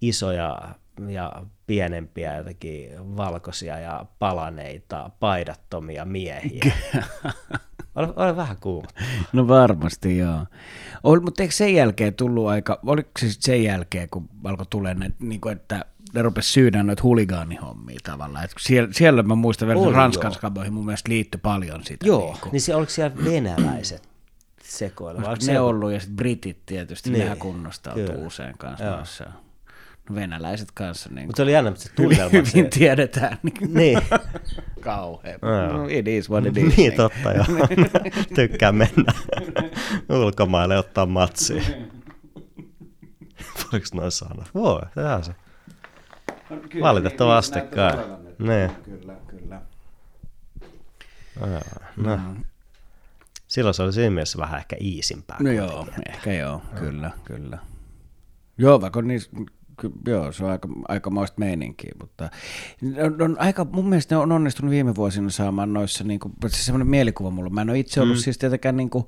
isoja 0.00 0.74
ja 1.08 1.42
pienempiä 1.66 2.36
jotenkin 2.36 3.16
valkoisia 3.16 3.78
ja 3.78 4.06
palaneita, 4.18 5.10
paidattomia 5.20 6.04
miehiä. 6.04 6.72
oli, 7.94 8.06
oli 8.16 8.36
vähän 8.36 8.56
kuuma. 8.60 8.88
No 9.32 9.48
varmasti, 9.48 10.18
joo. 10.18 10.46
Ol, 11.02 11.20
mutta 11.20 11.42
eikö 11.42 11.54
sen 11.54 11.74
jälkeen 11.74 12.14
tullut 12.14 12.48
aika, 12.48 12.78
oliko 12.86 13.10
se 13.18 13.30
sit 13.30 13.42
sen 13.42 13.62
jälkeen, 13.64 14.08
kun 14.10 14.28
alkoi 14.44 14.66
tulla 14.70 14.94
ne, 14.94 15.12
niin 15.18 15.40
kuin, 15.40 15.52
että 15.52 15.84
ne 16.14 16.22
rupesi 16.22 16.52
syydään 16.52 16.86
noita 16.86 17.02
huligaanihommia 17.02 17.98
tavallaan. 18.04 18.44
Et 18.44 18.50
siellä, 18.60 18.88
siellä 18.92 19.22
mä 19.22 19.34
muistan 19.34 19.68
vielä, 19.68 19.92
Ranskan 19.92 20.32
skaboihin 20.32 20.72
mun 20.72 20.84
mielestä 20.86 21.08
liittyi 21.08 21.40
paljon 21.42 21.84
sitä. 21.84 22.06
Joo, 22.06 22.20
Niin 22.30 22.40
kuin, 22.40 22.52
niin 22.52 22.60
se, 22.60 22.74
oliko 22.74 22.90
siellä 22.90 23.16
venäläiset 23.24 24.08
sekoilu? 24.62 25.18
vai 25.20 25.28
oliko 25.28 25.40
ne 25.46 25.52
se- 25.52 25.60
ollut 25.60 25.92
ja 25.92 26.00
sitten 26.00 26.16
britit 26.16 26.66
tietysti, 26.66 27.10
Niin, 27.10 27.14
niin, 27.18 27.22
nehän 27.24 27.38
kunnostautuu 27.38 28.06
kyllä. 28.06 28.26
usein 28.26 28.58
kanssa 28.58 28.84
Joo. 29.24 29.32
No 30.10 30.14
venäläiset 30.14 30.68
kanssa 30.74 31.10
niin 31.12 31.26
Mutta 31.26 31.36
se 31.36 31.42
oli 31.42 31.52
jännä, 31.52 31.70
että 31.70 31.82
se 31.82 31.90
tunnelma. 31.94 32.30
hyvin 32.32 32.46
se, 32.46 32.62
tiedetään. 32.78 33.38
Niin 33.42 33.74
niin, 33.74 33.98
kauhean. 34.80 35.38
Joo. 35.42 35.72
No, 35.78 35.86
it 35.88 36.08
is 36.08 36.30
what 36.30 36.46
it 36.46 36.56
is. 36.68 36.76
niin 36.76 36.92
totta 36.92 37.32
joo. 37.32 37.44
Tykkää 38.34 38.72
mennä 38.72 39.12
ulkomaille 40.08 40.78
ottaa 40.78 41.06
matsia. 41.06 41.62
Voiko 43.72 43.86
noin 43.94 44.10
sanoa? 44.12 44.44
Voi, 44.54 44.80
sehän 44.94 45.24
se. 45.24 45.32
Valitettavasti 46.80 47.60
kai. 47.60 47.92
Niin. 48.38 48.70
Kyllä, 48.84 49.14
kyllä. 49.26 49.60
Aa, 51.40 51.60
No. 51.96 52.18
Silloin 53.48 53.74
se 53.74 53.82
oli 53.82 53.92
siinä 53.92 54.10
mielessä 54.10 54.38
vähän 54.38 54.58
ehkä 54.58 54.76
iisimpää. 54.80 55.36
No 55.40 55.50
joo, 55.50 55.86
ehkä 56.08 56.32
joo, 56.32 56.62
kyllä, 56.78 57.10
kyllä. 57.24 57.58
Joo, 58.58 58.80
vaikka 58.80 59.02
niin, 59.02 59.20
joo, 60.06 60.32
se 60.32 60.44
on 60.44 60.50
aika, 60.50 60.68
aikamoista 60.88 61.38
meininkiä, 61.38 61.92
mutta 62.00 62.30
on, 63.04 63.22
on 63.22 63.36
aika, 63.38 63.64
mun 63.64 63.88
mielestä 63.88 64.14
ne 64.14 64.18
on 64.18 64.32
onnistunut 64.32 64.70
viime 64.70 64.94
vuosina 64.94 65.30
saamaan 65.30 65.72
noissa, 65.72 66.04
niin 66.04 66.20
kuin, 66.20 66.34
se 66.46 66.62
semmoinen 66.62 66.88
mielikuva 66.88 67.30
mulla, 67.30 67.50
mä 67.50 67.62
en 67.62 67.70
ole 67.70 67.78
itse 67.78 68.00
ollut 68.00 68.16
mm. 68.16 68.20
siis 68.20 68.38
tietenkään 68.38 68.76
niin 68.76 68.90
kuin, 68.90 69.04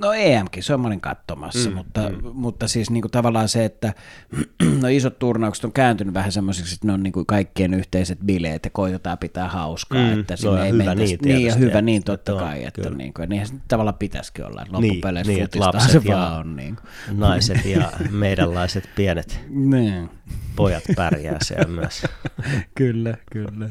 No 0.00 0.12
EMkin, 0.12 0.62
se 0.62 0.74
on 0.74 0.80
mä 0.80 0.86
olin 0.86 1.00
katsomassa, 1.00 1.70
mm, 1.70 1.76
mutta, 1.76 2.00
mm. 2.10 2.28
mutta 2.32 2.68
siis 2.68 2.90
niinku 2.90 3.08
tavallaan 3.08 3.48
se, 3.48 3.64
että 3.64 3.94
no 4.82 4.88
isot 4.88 5.18
turnaukset 5.18 5.64
on 5.64 5.72
kääntynyt 5.72 6.14
vähän 6.14 6.32
semmoisiksi, 6.32 6.74
että 6.74 6.86
ne 6.86 6.92
on 6.92 7.02
niinku 7.02 7.24
kaikkien 7.24 7.74
yhteiset 7.74 8.18
bileet 8.24 8.64
ja 8.64 8.70
koitetaan 8.70 9.18
pitää 9.18 9.48
hauskaa. 9.48 9.98
Mm, 9.98 10.20
että 10.20 10.34
no 10.34 10.36
sinne 10.36 10.58
ja 10.58 10.64
ei 10.64 10.72
hyvä 10.72 10.94
niin 10.94 11.18
niin, 11.22 11.46
ja 11.46 11.54
hyvä 11.54 11.82
niin 11.82 12.04
totta 12.04 12.32
että 12.32 12.44
on, 12.44 12.50
kai, 12.50 12.64
että 12.64 12.82
kyllä. 12.82 12.96
niinku, 12.96 13.22
niinhän 13.26 13.48
se 13.48 13.54
tavallaan 13.68 13.98
pitäisikin 13.98 14.44
olla, 14.44 14.62
että 14.62 14.78
Niin, 14.78 14.92
loppupeleissä 14.92 15.32
niin, 15.32 15.48
niin, 15.54 15.90
se 15.90 16.00
ja- 16.04 16.16
vaan 16.16 16.40
on. 16.40 16.56
Niin. 16.56 16.76
Naiset 17.12 17.64
ja 17.64 17.92
meidänlaiset 18.10 18.90
pienet 18.96 19.40
Niin. 19.48 20.10
pojat 20.56 20.82
pärjää 20.96 21.38
siellä 21.42 21.68
myös. 21.68 22.02
Kyllä, 22.74 23.14
kyllä. 23.32 23.68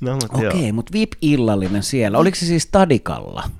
No, 0.00 0.12
mutta 0.12 0.48
Okei, 0.48 0.72
mutta 0.72 0.92
VIP-illallinen 0.92 1.82
siellä, 1.82 2.18
oliko 2.18 2.34
se 2.34 2.46
siis 2.46 2.62
Stadikalla? 2.62 3.50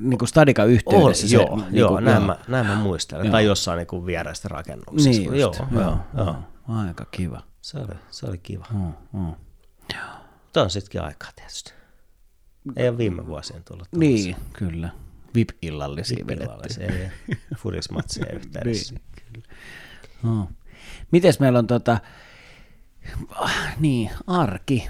Niin 0.00 0.18
kuin 0.18 0.28
Stadikan 0.28 0.68
yhteydessä? 0.68 1.06
Oli, 1.06 1.14
se, 1.14 1.36
joo, 1.36 1.56
niin 1.56 1.66
joo, 1.72 1.88
kuin, 1.88 2.04
näin, 2.04 2.22
Mä, 2.22 2.36
näin 2.48 2.66
mä 2.66 2.74
muistelen. 2.74 3.24
Joo. 3.26 3.32
Tai 3.32 3.44
jossain 3.44 3.86
niin 3.92 4.06
vieraista 4.06 4.48
rakennuksessa. 4.48 5.10
Niin 5.10 5.24
just, 5.24 5.60
joo, 5.60 5.68
joo, 5.72 5.98
joo. 6.16 6.36
Aika 6.68 7.04
kiva. 7.10 7.42
Se, 7.60 7.78
oli, 7.78 7.94
se 8.10 8.26
oli 8.26 8.38
kiva. 8.38 8.66
Mm, 8.72 8.92
mm. 9.12 9.32
Tuo 10.52 10.62
on 10.62 10.70
sittenkin 10.70 11.02
aikaa 11.02 11.30
tietysti. 11.36 11.72
Ei 12.76 12.88
ole 12.88 12.98
viime 12.98 13.26
vuosien 13.26 13.64
tullut. 13.64 13.88
Niin, 13.96 14.36
kyllä. 14.52 14.88
VIP-illallisia 15.34 16.24
ei 16.80 17.10
fudismatsien 17.56 18.34
yhteydessä. 18.36 18.94
Niin, 18.94 19.44
Oh. 20.24 20.48
Mites 21.10 21.40
meillä 21.40 21.58
on 21.58 21.66
tota, 21.66 21.98
niin, 23.78 24.10
arki. 24.26 24.88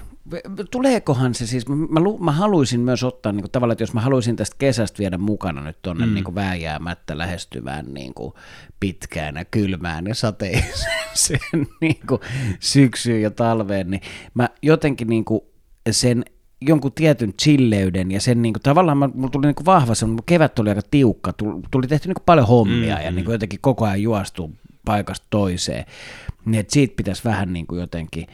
Tuleekohan 0.71 1.33
se 1.33 1.47
siis, 1.47 1.67
mä, 1.67 1.75
mä, 1.75 1.99
lu- 1.99 2.17
mä 2.17 2.31
haluaisin 2.31 2.79
myös 2.79 3.03
ottaa 3.03 3.31
niin 3.31 3.41
kuin, 3.41 3.51
tavallaan, 3.51 3.73
että 3.73 3.83
jos 3.83 3.93
mä 3.93 4.01
haluaisin 4.01 4.35
tästä 4.35 4.55
kesästä 4.59 4.99
viedä 4.99 5.17
mukana 5.17 5.61
nyt 5.61 5.81
tuonne 5.81 6.05
mm. 6.05 6.13
niin 6.13 6.23
kuin, 6.23 6.35
vääjäämättä 6.35 7.17
lähestyvään 7.17 7.85
niin 7.93 8.13
kuin, 8.13 8.33
pitkään 8.79 9.35
ja 9.35 9.45
kylmään 9.45 10.07
ja 10.07 10.15
sateiseen 10.15 11.67
niin 11.81 11.99
kuin, 12.07 12.21
syksyyn 12.59 13.21
ja 13.21 13.31
talveen, 13.31 13.91
niin 13.91 14.01
mä 14.33 14.49
jotenkin 14.61 15.07
niin 15.07 15.25
kuin, 15.25 15.41
sen 15.91 16.25
jonkun 16.61 16.91
tietyn 16.91 17.33
chilleyden 17.41 18.11
ja 18.11 18.21
sen 18.21 18.41
niin 18.41 18.53
kuin, 18.53 18.63
tavallaan 18.63 18.97
mä, 18.97 19.09
mulla 19.13 19.29
tuli 19.29 19.45
niin 19.45 19.55
kuin 19.55 19.65
vahva 19.65 19.95
se, 19.95 20.05
kevät 20.25 20.55
tuli 20.55 20.69
aika 20.69 20.81
tiukka, 20.91 21.33
tuli, 21.33 21.61
tuli 21.71 21.87
tehty 21.87 22.07
niin 22.07 22.15
kuin 22.15 22.25
paljon 22.25 22.47
hommia 22.47 22.95
mm, 22.95 23.03
ja 23.03 23.11
niin 23.11 23.25
kuin 23.25 23.33
jotenkin 23.33 23.59
koko 23.61 23.85
ajan 23.85 24.01
juostu 24.01 24.51
paikasta 24.85 25.27
toiseen, 25.29 25.85
niin 26.45 26.59
että 26.59 26.73
siitä 26.73 26.95
pitäisi 26.95 27.23
vähän 27.23 27.53
niin 27.53 27.67
kuin 27.67 27.81
jotenkin, 27.81 28.27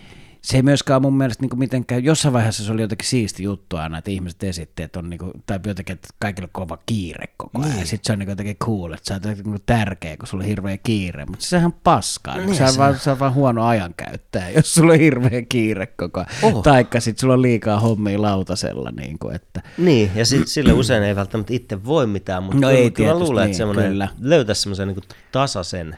se 0.43 0.57
ei 0.57 0.63
myöskään 0.63 1.01
mun 1.01 1.17
mielestä 1.17 1.45
niin 1.45 1.59
mitenkään, 1.59 2.03
jossain 2.03 2.33
vaiheessa 2.33 2.63
se 2.63 2.71
oli 2.71 2.81
jotenkin 2.81 3.07
siisti 3.07 3.43
juttu 3.43 3.77
aina, 3.77 3.97
että 3.97 4.11
ihmiset 4.11 4.43
esitti, 4.43 4.83
että 4.83 4.99
on 4.99 5.09
niin 5.09 5.17
kuin, 5.17 5.31
tai 5.45 5.59
jotenkin, 5.65 5.93
että 5.93 6.09
kaikilla 6.19 6.45
on 6.45 6.49
kova 6.51 6.77
kiire 6.85 7.25
koko 7.37 7.61
ajan. 7.61 7.75
Niin. 7.75 7.87
Sitten 7.87 8.07
se 8.07 8.13
on 8.13 8.19
niin 8.19 8.29
jotenkin 8.29 8.57
cool, 8.57 8.93
että 8.93 9.07
sä 9.07 9.13
oot 9.13 9.45
niin 9.45 9.59
tärkeä, 9.65 10.17
kun 10.17 10.27
sulla 10.27 10.43
on 10.43 10.47
hirveä 10.47 10.77
kiire. 10.77 11.25
Mutta 11.25 11.45
sehän 11.45 11.65
on 11.65 11.79
paskaa. 11.83 12.37
Niin, 12.37 12.55
se, 12.55 12.63
on 12.63 12.77
vaan, 12.77 12.99
se 12.99 13.11
on 13.11 13.19
vaan 13.19 13.33
huono 13.33 13.65
ajankäyttäjä, 13.65 14.49
jos 14.49 14.73
sulla 14.73 14.93
on 14.93 14.99
hirveä 14.99 15.41
kiire 15.49 15.87
koko 15.87 16.19
ajan. 16.19 16.53
Oho. 16.53 16.61
Taikka 16.61 16.99
sitten 16.99 17.21
sulla 17.21 17.33
on 17.33 17.41
liikaa 17.41 17.79
hommia 17.79 18.21
lautasella. 18.21 18.91
Niin, 18.91 19.19
kuin, 19.19 19.35
että. 19.35 19.61
niin 19.77 20.11
ja 20.15 20.25
sit, 20.25 20.47
sille 20.47 20.73
usein 20.73 21.03
ei 21.03 21.15
välttämättä 21.15 21.53
itse 21.53 21.85
voi 21.85 22.07
mitään, 22.07 22.43
mutta 22.43 22.61
no 22.61 22.67
kyllä, 22.67 22.79
ei 22.79 22.91
kyllä 22.91 23.13
mä 23.13 23.19
luulen, 23.19 23.51
että 23.51 23.65
niin, 23.65 24.09
löytäisi 24.19 24.61
semmoisen 24.61 24.87
niin 24.87 24.97
tasaisen 25.31 25.97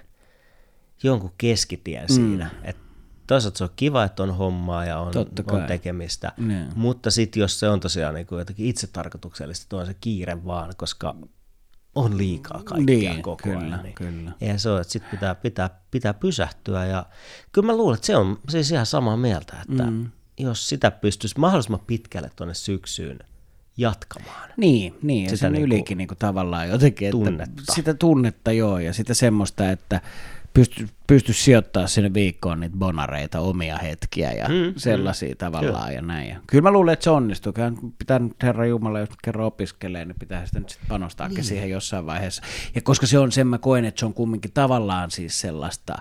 jonkun 1.03 1.31
keskitien 1.37 2.05
mm. 2.09 2.15
siinä, 2.15 2.49
että 2.63 2.84
toisaalta 3.27 3.57
se 3.57 3.63
on 3.63 3.69
kiva, 3.75 4.03
että 4.03 4.23
on 4.23 4.37
hommaa 4.37 4.85
ja 4.85 4.99
on, 4.99 5.13
on 5.51 5.63
tekemistä, 5.67 6.31
ne. 6.37 6.67
mutta 6.75 7.11
sitten 7.11 7.41
jos 7.41 7.59
se 7.59 7.69
on 7.69 7.79
tosiaan 7.79 8.15
niin 8.15 8.27
kuin 8.27 8.39
jotenkin 8.39 8.65
itsetarkoituksellista, 8.65 9.65
tuo 9.69 9.85
se 9.85 9.95
kiire 10.01 10.45
vaan, 10.45 10.73
koska 10.77 11.15
on 11.95 12.17
liikaa 12.17 12.61
kaikkea 12.63 13.13
niin, 13.13 13.21
koko 13.21 13.43
kyllä, 13.43 13.59
ajan. 13.59 13.83
Niin 13.83 13.95
kyllä. 13.95 14.31
Eihän 14.41 14.59
se 14.59 14.69
ole, 14.69 14.81
että 14.81 14.93
sitten 14.93 15.11
pitää, 15.11 15.35
pitää, 15.35 15.69
pitää 15.91 16.13
pysähtyä 16.13 16.85
ja 16.85 17.05
kyllä 17.51 17.65
mä 17.65 17.77
luulen, 17.77 17.95
että 17.95 18.07
se 18.07 18.17
on 18.17 18.39
siis 18.49 18.71
ihan 18.71 18.85
samaa 18.85 19.17
mieltä, 19.17 19.57
että 19.69 19.83
mm. 19.83 20.09
jos 20.39 20.69
sitä 20.69 20.91
pystyisi 20.91 21.39
mahdollisimman 21.39 21.85
pitkälle 21.87 22.31
tuonne 22.35 22.53
syksyyn 22.53 23.19
jatkamaan. 23.77 24.49
Niin, 24.57 24.95
niin 25.01 25.29
sitä 25.29 25.33
ja 25.33 25.37
sen 25.37 25.53
niin 25.53 25.63
ylikin 25.63 25.97
niin 25.97 26.07
kuin 26.07 26.17
tavallaan 26.17 26.69
jotenkin, 26.69 27.07
että 27.07 27.11
tunnetta. 27.11 27.73
sitä 27.73 27.93
tunnetta 27.93 28.51
joo 28.51 28.79
ja 28.79 28.93
sitä 28.93 29.13
semmoista, 29.13 29.71
että 29.71 30.01
pysty, 30.55 30.87
pysty 31.07 31.33
sijoittamaan 31.33 31.89
sinne 31.89 32.13
viikkoon 32.13 32.59
niitä 32.59 32.77
bonareita, 32.77 33.39
omia 33.39 33.77
hetkiä 33.77 34.31
ja 34.31 34.49
mm, 34.49 34.73
sellaisia 34.77 35.29
mm, 35.29 35.37
tavallaan 35.37 35.87
kyllä. 35.87 35.95
ja 35.95 36.01
näin. 36.01 36.29
Ja 36.29 36.39
kyllä 36.47 36.61
mä 36.61 36.71
luulen, 36.71 36.93
että 36.93 37.03
se 37.03 37.09
onnistuu. 37.09 37.53
Kyllä 37.53 37.71
pitää 37.99 38.19
nyt 38.19 38.43
Herra 38.43 38.65
Jumala, 38.65 38.99
jos 38.99 39.09
kerran 39.23 39.45
opiskelee, 39.45 40.05
niin 40.05 40.19
pitää 40.19 40.45
sitä 40.45 40.59
nyt 40.59 40.69
sitten 40.69 40.89
panostaa 40.89 41.27
niin. 41.27 41.43
siihen 41.43 41.69
jossain 41.69 42.05
vaiheessa. 42.05 42.41
Ja 42.75 42.81
koska 42.81 43.07
se 43.07 43.19
on 43.19 43.31
sen, 43.31 43.47
mä 43.47 43.57
koen, 43.57 43.85
että 43.85 43.99
se 43.99 44.05
on 44.05 44.13
kumminkin 44.13 44.51
tavallaan 44.51 45.11
siis 45.11 45.41
sellaista, 45.41 45.95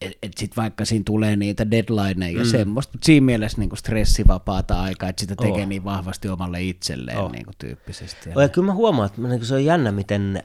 että 0.00 0.18
et 0.22 0.32
sitten 0.38 0.62
vaikka 0.62 0.84
siinä 0.84 1.02
tulee 1.06 1.36
niitä 1.36 1.70
deadlineja 1.70 2.38
ja 2.38 2.44
mm. 2.44 2.50
semmoista, 2.50 2.92
mutta 2.92 3.06
siinä 3.06 3.24
mielessä 3.24 3.58
niinku 3.58 3.76
stressivapaata 3.76 4.82
aikaa, 4.82 5.08
että 5.08 5.20
sitä 5.20 5.36
tekee 5.36 5.62
oh. 5.62 5.68
niin 5.68 5.84
vahvasti 5.84 6.28
omalle 6.28 6.62
itselleen 6.62 7.18
oh. 7.18 7.32
niinku 7.32 7.52
tyyppisesti. 7.58 8.30
Ja, 8.30 8.42
ja 8.42 8.48
kyllä 8.48 8.66
mä 8.66 8.74
huomaan, 8.74 9.06
että 9.06 9.22
niinku 9.22 9.46
se 9.46 9.54
on 9.54 9.64
jännä, 9.64 9.92
miten 9.92 10.42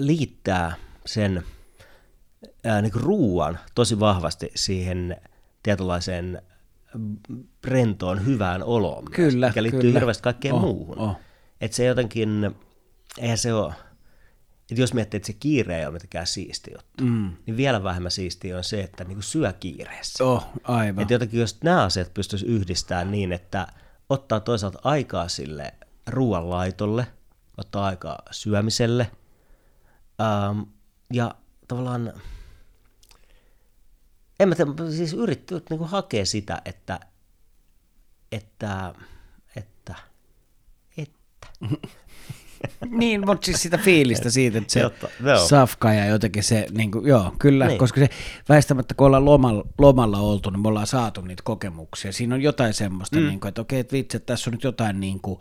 liittää 0.00 0.74
sen– 1.06 1.42
ää, 2.64 2.82
niin 2.82 2.94
ruuan 2.94 3.58
tosi 3.74 4.00
vahvasti 4.00 4.50
siihen 4.54 5.16
tietynlaiseen 5.62 6.42
rentoon 7.64 8.26
hyvään 8.26 8.62
oloon. 8.62 9.04
Kyllä, 9.04 9.48
mikä 9.48 9.62
liittyy 9.62 9.80
kyllä. 9.80 9.98
hirveästi 9.98 10.22
kaikkeen 10.22 10.54
oh, 10.54 10.60
muuhun. 10.60 10.98
Oh. 10.98 11.16
Että 11.60 11.76
se 11.76 11.84
jotenkin, 11.84 12.56
eihän 13.18 13.38
se 13.38 13.54
ole, 13.54 13.74
että 14.70 14.82
jos 14.82 14.94
miettii, 14.94 15.16
että 15.16 15.26
se 15.26 15.32
kiire 15.32 15.78
ei 15.78 15.86
ole 15.86 15.92
mitenkään 15.92 16.26
siisti 16.26 16.70
juttu, 16.70 17.04
mm. 17.04 17.32
niin 17.46 17.56
vielä 17.56 17.82
vähemmän 17.82 18.10
siistiä 18.10 18.56
on 18.56 18.64
se, 18.64 18.80
että 18.80 19.04
niin 19.04 19.22
syö 19.22 19.52
kiireessä. 19.52 20.24
Oh, 20.24 20.46
aivan. 20.64 21.02
Että 21.02 21.14
jotenkin 21.14 21.40
jos 21.40 21.62
nämä 21.62 21.84
asiat 21.84 22.14
pystyisi 22.14 22.46
yhdistämään 22.46 23.10
niin, 23.10 23.32
että 23.32 23.66
ottaa 24.08 24.40
toisaalta 24.40 24.78
aikaa 24.84 25.28
sille 25.28 25.74
ruoanlaitolle, 26.06 27.06
ottaa 27.56 27.86
aikaa 27.86 28.22
syömiselle, 28.30 29.10
ähm, 30.20 30.60
ja 31.12 31.34
tavallaan 31.68 32.12
en 34.40 34.48
mä 34.48 34.54
tiedä, 34.54 34.90
siis 34.96 35.12
yrittänyt 35.12 35.70
niin 35.70 35.84
hakea 35.84 36.26
sitä, 36.26 36.62
että, 36.64 37.00
että, 38.32 38.94
että, 39.56 39.94
että. 40.96 41.46
niin, 42.90 43.26
mutta 43.26 43.44
siis 43.44 43.62
sitä 43.62 43.78
fiilistä 43.78 44.30
siitä, 44.30 44.58
että 44.58 44.72
se 44.72 44.80
Jotta, 44.80 45.08
safka 45.48 45.92
ja 45.92 46.06
jotenkin 46.06 46.42
se, 46.42 46.66
niin 46.70 46.90
kuin, 46.90 47.06
joo, 47.06 47.32
kyllä, 47.38 47.66
niin. 47.66 47.78
koska 47.78 48.00
se 48.00 48.08
väistämättä 48.48 48.94
kun 48.94 49.06
ollaan 49.06 49.24
lomalla, 49.24 49.64
lomalla 49.78 50.18
oltu, 50.18 50.50
niin 50.50 50.60
me 50.60 50.68
ollaan 50.68 50.86
saatu 50.86 51.20
niitä 51.20 51.42
kokemuksia. 51.42 52.12
Siinä 52.12 52.34
on 52.34 52.42
jotain 52.42 52.74
semmoista, 52.74 53.16
mm. 53.16 53.26
niin 53.26 53.40
kuin, 53.40 53.48
että 53.48 53.60
okei, 53.60 53.80
että 53.80 53.92
vitsi, 53.92 54.16
että 54.16 54.32
tässä 54.32 54.50
on 54.50 54.52
nyt 54.52 54.64
jotain, 54.64 55.00
niin 55.00 55.20
kuin, 55.20 55.38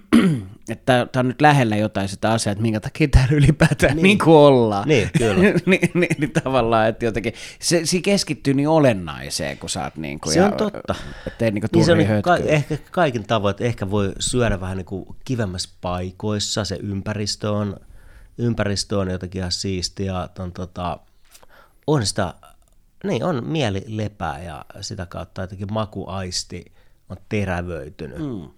että 0.68 1.06
tämä 1.12 1.20
on 1.20 1.28
nyt 1.28 1.40
lähellä 1.40 1.76
jotain 1.76 2.08
sitä 2.08 2.32
asiaa, 2.32 2.52
että 2.52 2.62
minkä 2.62 2.80
takia 2.80 3.08
täällä 3.08 3.36
ylipäätään 3.36 3.96
niin, 3.96 4.02
niin 4.02 4.18
kuin 4.18 4.36
ollaan. 4.36 4.88
Niin, 4.88 5.10
kyllä. 5.18 5.34
niin, 5.66 5.90
niin, 5.94 6.16
niin, 6.18 6.30
tavallaan, 6.30 6.88
että 6.88 7.04
jotenkin, 7.04 7.32
se, 7.60 7.80
se 7.86 8.00
keskittyy 8.00 8.54
niin 8.54 8.68
olennaiseen, 8.68 9.58
kun 9.58 9.70
sä 9.70 9.84
oot 9.84 9.96
niin 9.96 10.20
kuin, 10.20 10.32
Se 10.32 10.38
ja, 10.38 10.46
on 10.46 10.52
totta. 10.52 10.94
Että 11.26 11.44
ei 11.44 11.50
niin 11.50 11.62
kuin 11.62 11.70
niin 11.72 11.84
se 11.84 11.92
on 11.92 12.22
ka- 12.22 12.36
ehkä 12.36 12.78
kaikin 12.90 13.26
tavoin, 13.26 13.50
että 13.50 13.64
ehkä 13.64 13.90
voi 13.90 14.12
syödä 14.18 14.60
vähän 14.60 14.76
niin 14.76 14.84
kuin 14.84 15.06
kivemmässä 15.24 15.68
paikoissa, 15.80 16.41
poissa, 16.42 16.64
se 16.64 16.78
ympäristö 16.82 17.50
on, 17.50 17.76
ympäristö 18.38 18.98
on 18.98 19.10
jotenkin 19.10 19.38
ihan 19.38 19.52
siistiä, 19.52 20.28
on, 20.38 20.52
tota, 20.52 20.98
on 21.86 22.06
sitä, 22.06 22.34
niin 23.04 23.24
on 23.24 23.46
mieli 23.46 23.84
lepää 23.86 24.42
ja 24.42 24.64
sitä 24.80 25.06
kautta 25.06 25.40
jotenkin 25.40 25.72
makuaisti 25.72 26.72
on 27.08 27.16
terävöitynyt. 27.28 28.18
Mm. 28.18 28.50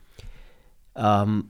Um, 1.23 1.43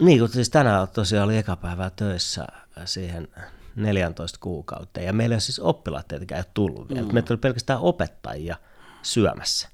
niin 0.00 0.18
kuin 0.18 0.32
siis 0.32 0.50
tänään 0.50 0.88
tosiaan 0.88 1.24
oli 1.24 1.36
eka 1.36 1.56
päivää 1.56 1.90
töissä 1.90 2.46
siihen 2.84 3.28
14 3.76 4.38
kuukautta 4.40 5.00
ja 5.00 5.12
meillä 5.12 5.32
ei 5.32 5.36
ole 5.36 5.40
siis 5.40 5.60
oppilaat 5.60 6.08
tietenkään 6.08 6.44
tullut 6.54 6.88
vielä. 6.88 7.02
Mm. 7.02 7.14
Meillä 7.14 7.26
oli 7.30 7.38
pelkästään 7.38 7.80
opettajia 7.80 8.56
syömässä. 9.02 9.68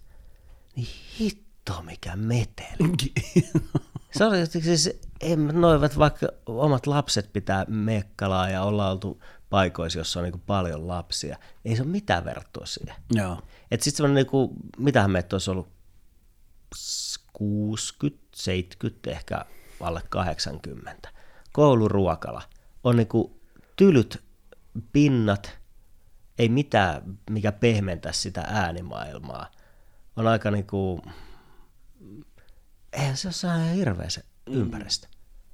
Niin 0.77 0.89
hitto 1.21 1.83
mikä 1.83 2.17
meteli. 2.17 3.15
Se 4.19 4.25
oli 4.25 4.47
siis, 4.47 5.01
noivat 5.53 5.99
vaikka 5.99 6.27
omat 6.47 6.87
lapset 6.87 7.33
pitää 7.33 7.65
mekkalaa 7.69 8.51
ja 8.51 8.63
olla 8.63 8.91
oltu 8.91 9.23
paikoissa, 9.51 9.99
jossa 9.99 10.21
on 10.21 10.25
niin 10.25 10.43
paljon 10.47 10.89
lapsia. 10.89 11.39
Ei 11.65 11.77
se 11.77 11.83
ole 11.83 11.91
mitään 11.91 12.25
verrattua 12.25 12.67
siihen. 12.67 12.95
Joo. 13.13 13.43
Että 13.71 13.85
sitten 13.85 13.97
semmoinen, 13.97 14.27
niin 14.33 14.73
mitähän 14.79 15.11
meitä 15.11 15.35
olisi 15.35 15.51
ollut 15.51 15.69
60, 17.33 18.27
70, 18.35 19.11
ehkä 19.11 19.45
alle 19.81 20.03
80. 20.09 21.09
Kouluruokala 21.53 22.43
on 22.85 22.97
niin 22.97 23.09
kuin 23.09 23.41
tylyt 23.77 24.23
pinnat, 24.93 25.59
ei 26.39 26.49
mitään, 26.49 27.19
mikä 27.31 27.53
pehmentää 27.53 28.13
sitä 28.13 28.41
äänimaailmaa. 28.41 29.51
On 30.17 30.27
aika 30.27 30.51
niin 30.51 30.67
kuin, 30.67 31.03
eihän 32.93 33.17
se 33.17 33.29
ole 33.29 33.55
ihan 33.55 33.75
hirveä 33.75 34.09
se 34.09 34.23
mm. 34.51 34.61
ympäristö. 34.61 35.09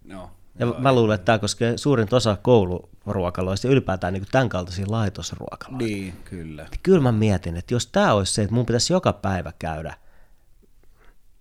No, 0.05 0.31
ja 0.59 0.67
mä 0.67 0.95
luulen, 0.95 1.15
että 1.15 1.25
tämä 1.25 1.39
koskee 1.39 1.79
suurin 1.79 2.09
osa 2.13 2.37
kouluruokaloista 2.43 3.67
ja 3.67 3.73
ylipäätään 3.73 4.13
niin 4.13 4.27
tämän 4.33 4.49
kaltaisia 4.49 4.87
laitosruokaloita. 4.89 5.85
Niin, 5.85 6.15
kyllä. 6.25 6.67
Kyllä 6.83 7.01
mä 7.01 7.13
mietin, 7.13 7.57
että 7.57 7.75
jos 7.75 7.87
tämä 7.87 8.13
olisi 8.13 8.35
se, 8.35 8.43
että 8.43 8.55
mun 8.55 8.67
pitäisi 8.67 8.93
joka 8.93 9.13
päivä 9.13 9.53
käydä 9.59 9.95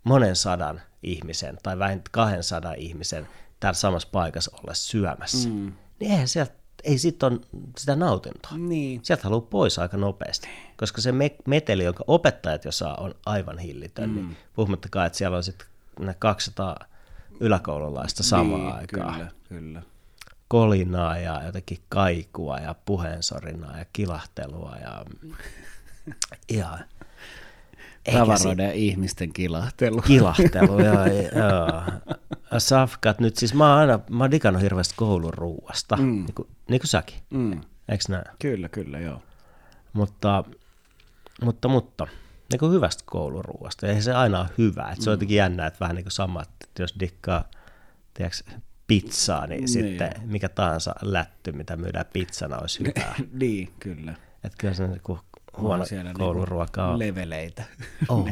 monen 0.04 0.36
sadan 0.36 0.82
ihmisen 1.04 1.58
tai 1.64 1.80
vähintään 1.80 2.12
200 2.12 2.74
ihmisen 2.74 3.28
täällä 3.60 3.78
samassa 3.78 4.08
paikassa 4.12 4.52
olla 4.54 4.74
syömässä, 4.74 5.50
mm. 5.50 5.74
niin 6.00 6.12
eihän 6.12 6.28
sieltä 6.28 6.54
ei 6.84 6.98
siitä 6.98 7.26
ole 7.26 7.40
sitä 7.78 7.96
nautintoa. 7.96 8.58
Niin. 8.58 9.00
Sieltä 9.04 9.24
haluaa 9.24 9.42
pois 9.42 9.80
aika 9.80 9.98
nopeasti, 9.98 10.48
koska 10.78 11.02
se 11.02 11.12
me- 11.12 11.36
meteli, 11.48 11.84
jonka 11.84 12.04
opettajat 12.08 12.66
jo 12.66 12.72
saa, 12.72 12.96
on 12.96 13.16
aivan 13.26 13.58
hillitön. 13.58 14.16
Niin 14.16 14.26
mm. 14.26 14.30
Niin 14.30 14.38
puhumattakaan, 14.54 15.08
että 15.08 15.18
siellä 15.18 15.38
on 15.38 15.44
sitten 15.44 15.68
ne 16.00 16.16
200 16.20 16.78
yläkoululaista 17.40 18.24
samaan 18.24 18.62
niin, 18.62 18.76
aikaan. 18.76 19.14
Kyllä, 19.14 19.32
kyllä. 19.50 19.82
Kolinaa 20.48 21.18
ja 21.18 21.46
jotenkin 21.46 21.78
kaikua 21.90 22.58
ja 22.58 22.76
puheensorinaa 22.86 23.78
ja 23.78 23.86
kilahtelua 23.94 24.76
ja 24.82 25.06
ihan... 26.50 26.80
Tavaroiden 28.14 28.66
ja 28.66 28.72
ihmisten 28.72 29.34
kilahtelu. 29.34 30.02
Kilahtelu, 30.02 30.84
joo. 30.84 31.06
joo. 31.44 31.84
Safkat 32.58 33.20
nyt, 33.20 33.38
siis 33.38 33.54
mä 33.54 33.70
oon 33.70 33.80
aina, 33.80 34.00
mä 34.10 34.24
oon 34.24 34.32
digannut 34.32 34.62
hirveästi 34.62 34.94
koulun 34.98 35.34
ruuasta, 35.34 35.98
mm. 35.98 36.04
niin, 36.04 36.34
kuin, 36.36 36.48
niin 36.70 36.82
kuin 36.82 36.90
säkin, 36.90 37.18
mm. 37.30 37.62
eikö 37.90 38.04
näin? 38.10 38.26
Kyllä, 38.40 38.70
kyllä, 38.70 39.00
joo. 39.00 39.22
Mutta, 39.94 40.44
mutta, 41.42 41.68
mutta, 41.68 42.08
niin 42.52 42.60
kuin 42.60 42.72
hyvästä 42.72 43.04
kouluruuasta. 43.06 43.88
Eihän 43.88 44.04
se 44.04 44.14
aina 44.14 44.40
ole 44.40 44.50
hyvä. 44.58 44.90
Et 44.92 45.02
se 45.02 45.10
on 45.10 45.14
jotenkin 45.14 45.38
jännä, 45.38 45.68
että 45.68 45.80
vähän 45.80 45.96
niin 45.96 46.04
kuin 46.04 46.12
sama, 46.12 46.42
että 46.42 46.84
jos 46.84 46.96
dikkaa 47.00 47.50
tiedätkö, 48.14 48.52
pizzaa, 48.88 49.48
niin, 49.48 49.58
niin 49.58 49.68
sitten 49.68 50.12
mikä 50.26 50.50
tahansa 50.50 50.96
lätty, 51.02 51.52
mitä 51.52 51.76
myydään 51.76 52.06
pizzana, 52.14 52.58
olisi 52.58 52.80
hyvää. 52.80 53.16
niin, 53.42 53.74
kyllä. 53.80 54.16
Että 54.44 54.58
kyllä 54.58 54.74
se 54.74 54.88
niin 54.88 55.02
huono 55.58 55.86
kouluruoka 56.14 56.88
on. 56.88 57.00
Leveleitä. 57.00 57.64
Oh. 58.10 58.30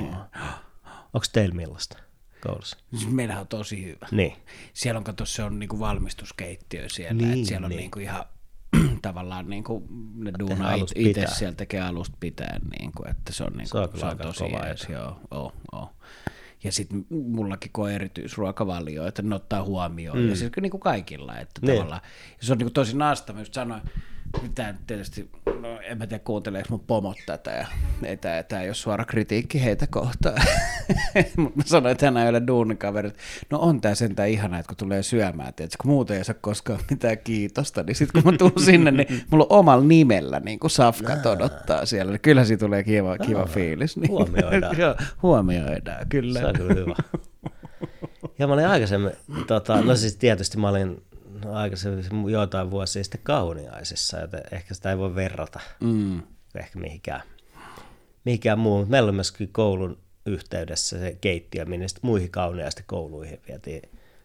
Onko 1.14 1.26
teillä 1.34 1.56
millaista 1.56 1.98
koulussa? 2.42 2.78
Siis 2.96 3.12
meillähän 3.12 3.42
on 3.42 3.48
tosi 3.48 3.86
hyvä. 3.86 4.08
Niin. 4.12 4.36
Siellä 4.74 4.98
on, 4.98 5.04
kato, 5.04 5.26
se 5.26 5.44
on 5.44 5.60
niinku 5.60 5.80
valmistuskeittiö 5.80 6.90
siellä, 6.90 7.14
Niin, 7.14 7.34
että 7.34 7.48
siellä 7.48 7.66
on 7.66 7.70
niin. 7.70 7.78
niinku 7.78 8.00
ihan 8.00 8.26
tavallaan 9.02 9.50
niinku 9.50 9.88
ne 10.16 10.32
duunaa 10.40 10.74
itse 10.96 11.26
siellä 11.28 11.56
tekee 11.56 11.82
alusta 11.82 12.18
pitäen, 12.20 12.62
niinku, 12.80 13.04
että 13.10 13.34
se 13.34 13.44
on, 13.44 13.54
niinku, 13.54 13.70
Se 13.70 13.78
on 13.78 13.90
kyllä 13.90 14.00
se 14.00 14.06
on 14.06 14.10
aika 14.12 14.24
tosi 14.24 14.44
kova 14.44 14.66
jees, 14.66 14.88
joo, 14.90 15.20
joo, 15.32 15.54
joo. 15.74 15.90
Ja 16.64 16.72
sitten 16.72 17.06
mullakin 17.10 17.72
kun 17.74 17.86
on 17.86 17.92
erityisruokavalio, 17.92 19.08
että 19.08 19.22
ne 19.22 19.36
ottaa 19.36 19.64
huomioon, 19.64 20.18
mm. 20.18 20.30
ja 20.30 20.36
siis 20.36 20.52
niin 20.62 20.72
kuin 20.72 20.82
kaikilla, 20.82 21.38
että 21.38 21.62
Niin. 21.62 21.76
tavallaan, 21.76 22.02
ja 22.42 22.46
se 22.46 22.52
on 22.52 22.58
niin 22.58 22.66
kuin 22.66 22.74
tosi 22.74 22.98
naastava, 22.98 23.40
just 23.40 23.54
sanoin, 23.54 23.82
nyt 24.42 24.52
tietysti, 24.88 25.30
no 25.46 25.80
en 25.82 25.98
mä 25.98 26.08
tiedä 26.08 26.24
kuunteleeko 26.24 26.68
mun 26.70 26.80
pomot 26.80 27.18
tätä, 27.26 27.52
ja 27.52 27.68
ei 28.04 28.18
tämä, 28.18 28.44
tämä 28.44 28.62
ei 28.62 28.68
ole 28.68 28.76
suora 28.76 29.06
kritiikki 29.06 29.64
heitä 29.64 29.88
kohtaan, 29.88 30.42
mutta 31.38 31.58
mä 31.58 31.64
sanoin 31.66 31.98
tänään 31.98 32.26
yöllä 32.26 32.48
duunikaverit, 32.48 33.18
no 33.50 33.60
on 33.60 33.82
tää 33.82 33.96
sentään 33.96 34.30
ihanaa, 34.30 34.60
että 34.60 34.68
kun 34.68 34.78
tulee 34.78 35.04
syömään, 35.04 35.54
tietysti, 35.54 35.78
kun 35.82 35.92
muuten 35.92 36.18
ei 36.18 36.24
saa 36.24 36.36
koskaan 36.42 36.80
mitään 36.90 37.18
kiitosta, 37.18 37.84
niin 37.84 37.96
sitten 37.96 38.24
kun 38.24 38.32
mä 38.32 38.38
tulen 38.38 38.66
sinne, 38.66 38.92
niin 38.92 39.24
mulla 39.32 39.48
on 39.50 39.60
omalla 39.60 39.86
nimellä 39.86 40.40
niin 40.40 40.60
kuin 40.60 40.72
safkat 40.72 41.26
odottaa 41.26 41.86
siellä, 41.86 42.12
niin 42.12 42.22
kyllä 42.22 42.46
siitä 42.46 42.66
tulee 42.66 42.84
kiva, 42.84 43.18
kiva 43.18 43.46
fiilis. 43.46 43.98
Niin. 43.98 44.12
Huomioidaan. 44.12 44.78
Joo, 44.84 44.96
huomioidaan, 45.24 46.10
kyllä. 46.10 46.40
Se 46.40 46.46
on 46.46 46.54
kyllä 46.54 46.74
hyvä. 46.74 46.96
Ja 48.40 48.48
mä 48.48 48.54
olin 48.54 48.68
aikaisemmin, 48.68 49.12
tota, 49.48 49.82
no 49.82 49.96
siis 49.96 50.16
tietysti 50.16 50.58
mä 50.58 50.70
olin 50.70 51.04
aikaisemmin 51.52 52.06
joitain 52.32 52.72
vuosia 52.72 53.04
sitten 53.04 53.22
kauniaisissa, 53.24 54.20
joten 54.20 54.42
ehkä 54.52 54.74
sitä 54.74 54.90
ei 54.92 54.98
voi 54.98 55.16
verrata 55.16 55.60
Mm. 55.80 56.22
ehkä 56.56 56.80
mihinkään, 56.80 57.22
mihinkään 58.26 58.60
muuhun. 58.60 58.90
Meillä 58.90 59.08
oli 59.08 59.16
myöskin 59.16 59.50
koulun 59.54 59.98
yhteydessä 60.26 61.00
se 61.00 61.18
keittiö, 61.22 61.66
minne 61.66 61.88
sitten 61.88 62.06
muihin 62.06 62.32
kauniaisten 62.32 62.84
kouluihin 62.88 63.42
vietiin 63.48 63.82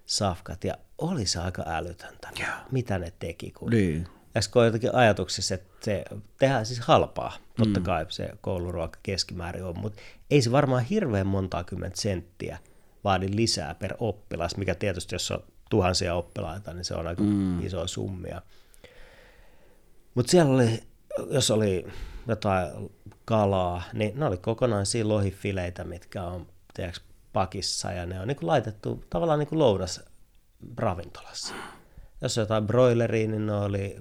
safkat, 0.07 0.65
ja 0.65 0.75
oli 0.99 1.27
se 1.27 1.41
aika 1.41 1.65
älytöntä, 1.67 2.29
mitä 2.71 2.99
ne 2.99 3.13
teki. 3.19 3.51
Kun 3.51 3.71
Niin. 3.71 4.07
Äsken 4.37 4.65
jotenkin 4.65 4.95
ajatuksissa, 4.95 5.55
että 5.55 5.85
se 5.85 6.05
tehdään 6.39 6.67
siis 6.67 6.81
halpaa. 6.81 7.37
Totta 7.57 7.81
kai 7.81 8.07
se 8.09 8.31
kouluruoka 8.41 8.99
keskimäärin 9.03 9.65
on, 9.65 9.79
mutta 9.79 10.03
ei 10.31 10.43
se 10.43 10.53
varmaan 10.53 10.85
hirveän 10.85 11.27
montaa 11.27 11.65
kymmentä 11.65 12.01
senttiä 12.01 12.59
vaadi 13.05 13.27
lisää 13.37 13.75
per 13.75 13.95
oppilas, 13.99 14.57
mikä 14.57 14.75
tietysti 14.75 15.15
jos 15.15 15.31
on 15.31 15.43
tuhansia 15.69 16.15
oppilaita, 16.15 16.75
niin 16.75 16.85
se 16.85 16.95
on 16.95 17.07
aika 17.07 17.23
mm. 17.23 17.67
iso 17.67 17.87
summia. 17.87 18.43
Mutta 20.15 20.31
siellä 20.31 20.55
oli, 20.55 20.83
jos 21.31 21.51
oli 21.51 21.87
jotain 22.29 22.91
kalaa, 23.25 23.83
niin 23.93 24.21
ne 24.21 24.27
oli 24.27 24.37
kokonaisia 24.37 25.09
lohifileitä, 25.09 25.85
mitkä 25.85 26.23
on 26.23 26.47
tiedätkö, 26.75 27.01
pakissa 27.33 27.93
ja 27.93 28.07
ne 28.07 28.21
on 28.21 28.29
niin 28.29 28.37
laitettu 28.41 29.05
tavallaan 29.11 29.39
niin 29.39 29.59
loudas 29.59 30.05
ravintolassa. 30.77 31.55
Jos 32.21 32.39
on 32.39 32.43
jotain 32.43 32.67
broileria, 32.67 33.29
niin 33.29 33.47
ne 33.47 33.55
oli 33.55 33.97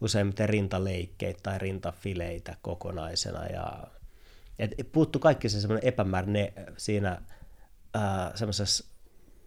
useimmiten 0.00 0.48
rintaleikkeitä 0.48 1.40
tai 1.42 1.58
rintafileitä 1.58 2.56
kokonaisena. 2.62 3.46
Ja, 3.46 3.86
et 4.58 4.74
puuttu 4.92 5.18
kaikki 5.18 5.48
se 5.48 5.60
semmoinen 5.60 5.88
epämääräinen 5.88 6.52
siinä 6.76 7.22
ää, 7.94 8.32
semmoisessa 8.34 8.84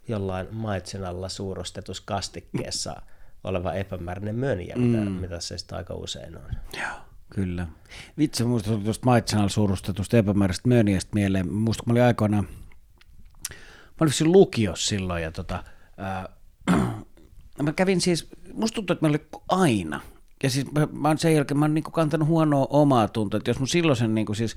jollain 0.08 0.48
maitsen 0.52 1.06
alla 1.06 1.30
suurostetussa 1.30 2.04
kastikkeessa 2.06 3.02
oleva 3.44 3.74
epämääräinen 3.74 4.36
mönjä, 4.36 4.76
mitä, 4.76 5.06
mm. 5.06 5.12
mitä 5.12 5.40
se 5.40 5.58
sitten 5.58 5.78
aika 5.78 5.94
usein 5.94 6.38
on. 6.38 6.52
Joo, 6.78 6.98
kyllä. 7.30 7.68
Vitsi, 8.18 8.44
muista 8.44 8.70
tuli 8.70 8.84
tuosta 8.84 9.06
Maitsanalla 9.06 9.50
suurustetusta 9.50 10.18
epämääräisestä 10.18 10.70
möniästä 10.70 11.12
mieleen. 11.14 11.54
Muista, 11.54 11.84
kun 11.84 11.94
mä 11.94 11.94
olin 11.94 12.04
aikoinaan, 12.04 12.48
mä 13.54 14.02
olin 14.02 14.32
lukiossa 14.32 14.88
silloin 14.88 15.24
ja 15.24 15.32
tota, 15.32 15.64
ää, 15.98 16.30
mä 17.64 17.74
kävin 17.76 18.02
siis, 18.02 18.30
musta 18.54 18.76
tuntuu, 18.76 18.94
että 18.94 19.04
meillä 19.04 19.20
oli 19.22 19.42
aina, 19.50 20.02
ja 20.44 20.50
siis 20.50 20.72
mä, 20.72 20.88
mä 20.92 21.08
oon 21.08 21.18
sen 21.18 21.36
jälkeen, 21.36 21.58
mä 21.58 21.66
oon 21.66 21.74
niinku 21.74 21.92
kantanut 21.92 22.28
huonoa 22.28 22.68
omaa 22.70 23.08
tuntoa, 23.08 23.38
että 23.38 23.50
jos 23.50 23.60
mun 23.60 23.68
silloisen 23.68 24.16
niinku 24.16 24.34
siis 24.34 24.56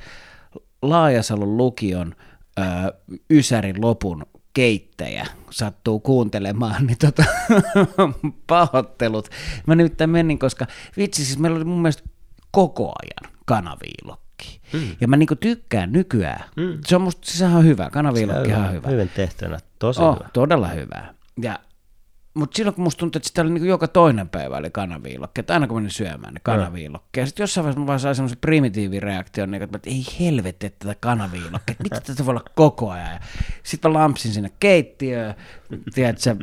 Laajasalon 0.82 1.56
lukion 1.56 2.14
ää, 2.56 2.92
Ysärin 3.30 3.80
lopun 3.80 4.26
keittäjä 4.56 5.26
sattuu 5.50 6.00
kuuntelemaan, 6.00 6.86
niin 6.86 6.98
tota, 6.98 7.24
pahoittelut. 8.46 9.28
Mä 9.66 9.74
nimittäin 9.74 10.10
menin, 10.10 10.38
koska 10.38 10.66
vitsi, 10.96 11.24
siis 11.24 11.38
meillä 11.38 11.56
oli 11.56 11.64
mun 11.64 11.82
mielestä 11.82 12.02
koko 12.50 12.92
ajan 13.02 13.32
kanaviilokki. 13.44 14.60
Mm. 14.72 14.80
Ja 15.00 15.08
mä 15.08 15.16
niinku 15.16 15.36
tykkään 15.36 15.92
nykyään. 15.92 16.44
Mm. 16.56 16.78
Se 16.86 16.96
on 16.96 17.02
musta 17.02 17.26
siis 17.26 17.40
ihan 17.40 17.64
hyvä, 17.64 17.90
kanaviilokki 17.90 18.52
on 18.52 18.72
hyvä. 18.72 18.88
Hyvin 18.88 19.08
tehtynä, 19.16 19.58
tosi 19.78 20.00
Oh, 20.02 20.14
hyvä. 20.14 20.28
todella 20.32 20.68
hyvää. 20.68 21.14
Ja, 21.42 21.58
mutta 22.36 22.56
silloin 22.56 22.74
kun 22.74 22.84
musta 22.84 22.98
tuntui, 22.98 23.18
että 23.18 23.28
sitä 23.28 23.42
oli 23.42 23.50
niin 23.50 23.66
joka 23.66 23.88
toinen 23.88 24.28
päivä 24.28 24.56
oli 24.56 24.70
kanaviilokki, 24.70 25.40
että 25.40 25.52
aina 25.52 25.66
kun 25.66 25.76
menin 25.76 25.90
syömään, 25.90 26.34
niin 26.34 26.42
kanaviilokki. 26.42 27.20
Ja 27.20 27.26
sitten 27.26 27.42
jossain 27.42 27.62
vaiheessa 27.62 27.80
mä 27.80 27.86
vaan 27.86 28.00
sain 28.00 28.14
semmoisen 28.14 28.38
primitiivireaktion, 28.38 29.50
niin 29.50 29.62
että 29.62 29.80
ei 29.86 30.04
helvetti, 30.20 30.66
että 30.66 30.78
tätä 30.78 31.00
että 31.72 31.82
mitä 31.82 32.00
tätä 32.00 32.26
voi 32.26 32.32
olla 32.32 32.44
koko 32.54 32.90
ajan. 32.90 33.20
Sitten 33.62 33.90
mä 33.90 33.98
lampsin 33.98 34.32
sinne 34.32 34.50
keittiöön, 34.60 35.34
tiedätkö, 35.94 36.36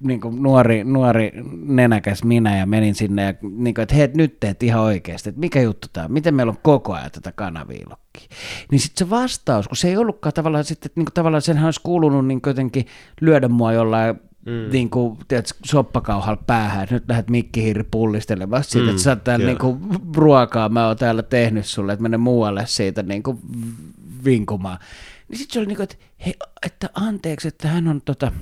niin 0.00 0.20
kuin 0.20 0.42
nuori, 0.42 0.84
nuori 0.84 1.32
nenäkäs 1.66 2.24
minä 2.24 2.56
ja 2.58 2.66
menin 2.66 2.94
sinne 2.94 3.22
ja 3.24 3.34
niin 3.42 3.74
kuin, 3.74 3.82
että 3.82 3.94
hei, 3.94 4.10
nyt 4.14 4.40
teet 4.40 4.62
ihan 4.62 4.82
oikeasti, 4.82 5.28
että 5.28 5.40
mikä 5.40 5.60
juttu 5.60 5.88
tämä 5.92 6.04
on, 6.04 6.12
miten 6.12 6.34
meillä 6.34 6.50
on 6.50 6.58
koko 6.62 6.92
ajan 6.92 7.10
tätä 7.10 7.32
kanaviilokkia. 7.32 8.28
Niin 8.70 8.80
sitten 8.80 9.06
se 9.06 9.10
vastaus, 9.10 9.68
kun 9.68 9.76
se 9.76 9.88
ei 9.88 9.96
ollutkaan 9.96 10.32
tavallaan 10.32 10.64
sitten, 10.64 10.88
että 10.88 11.00
niin 11.00 11.06
kuin, 11.06 11.14
tavallaan 11.14 11.42
senhän 11.42 11.64
olisi 11.64 11.80
kuulunut 11.82 12.26
niin 12.26 12.40
jotenkin 12.46 12.86
lyödä 13.20 13.48
mua 13.48 13.72
jollain 13.72 14.20
mm. 14.48 14.72
niin 14.72 14.90
kuin, 14.90 15.18
tiedätkö, 15.28 15.58
soppakauhalla 15.64 16.42
päähän, 16.46 16.82
että 16.82 16.94
nyt 16.94 17.04
lähdet 17.08 17.30
mikkihiiri 17.30 17.84
pullistelemaan 17.84 18.64
siitä, 18.64 18.84
mm, 18.84 18.90
että 18.90 19.02
sä 19.02 19.10
oot 19.10 19.24
täällä 19.24 19.54
kyllä. 19.54 19.74
niin 19.74 19.90
kuin, 19.90 20.00
ruokaa, 20.16 20.68
mä 20.68 20.86
oon 20.86 20.96
täällä 20.96 21.22
tehnyt 21.22 21.66
sulle, 21.66 21.92
että 21.92 22.02
mene 22.02 22.16
muualle 22.16 22.64
siitä 22.66 23.02
niin 23.02 23.22
kuin, 23.22 23.38
vinkumaan. 24.24 24.78
Niin 25.28 25.38
sitten 25.38 25.54
se 25.54 25.58
oli 25.58 25.66
niin 25.66 25.76
kuin, 25.76 25.84
että, 25.84 25.96
hei, 26.26 26.34
että 26.66 26.90
anteeksi, 26.94 27.48
että 27.48 27.68
hän 27.68 27.88
on 27.88 28.02
tota, 28.04 28.32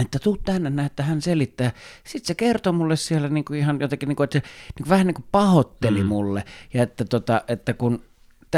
että 0.00 0.18
tuu 0.18 0.36
tänne 0.36 0.70
näin, 0.70 0.86
että 0.86 1.02
hän 1.02 1.22
selittää. 1.22 1.72
Sitten 2.04 2.26
se 2.26 2.34
kertoi 2.34 2.72
mulle 2.72 2.96
siellä 2.96 3.28
niinku 3.28 3.54
ihan 3.54 3.80
jotenkin, 3.80 4.08
niinku, 4.08 4.22
että 4.22 4.38
se 4.38 4.44
niinku 4.78 4.90
vähän 4.90 5.06
niinku 5.06 5.24
pahoitteli 5.32 6.00
mm. 6.00 6.06
mulle, 6.06 6.44
ja 6.74 6.82
että, 6.82 7.04
tota, 7.04 7.42
että 7.48 7.74
kun 7.74 8.02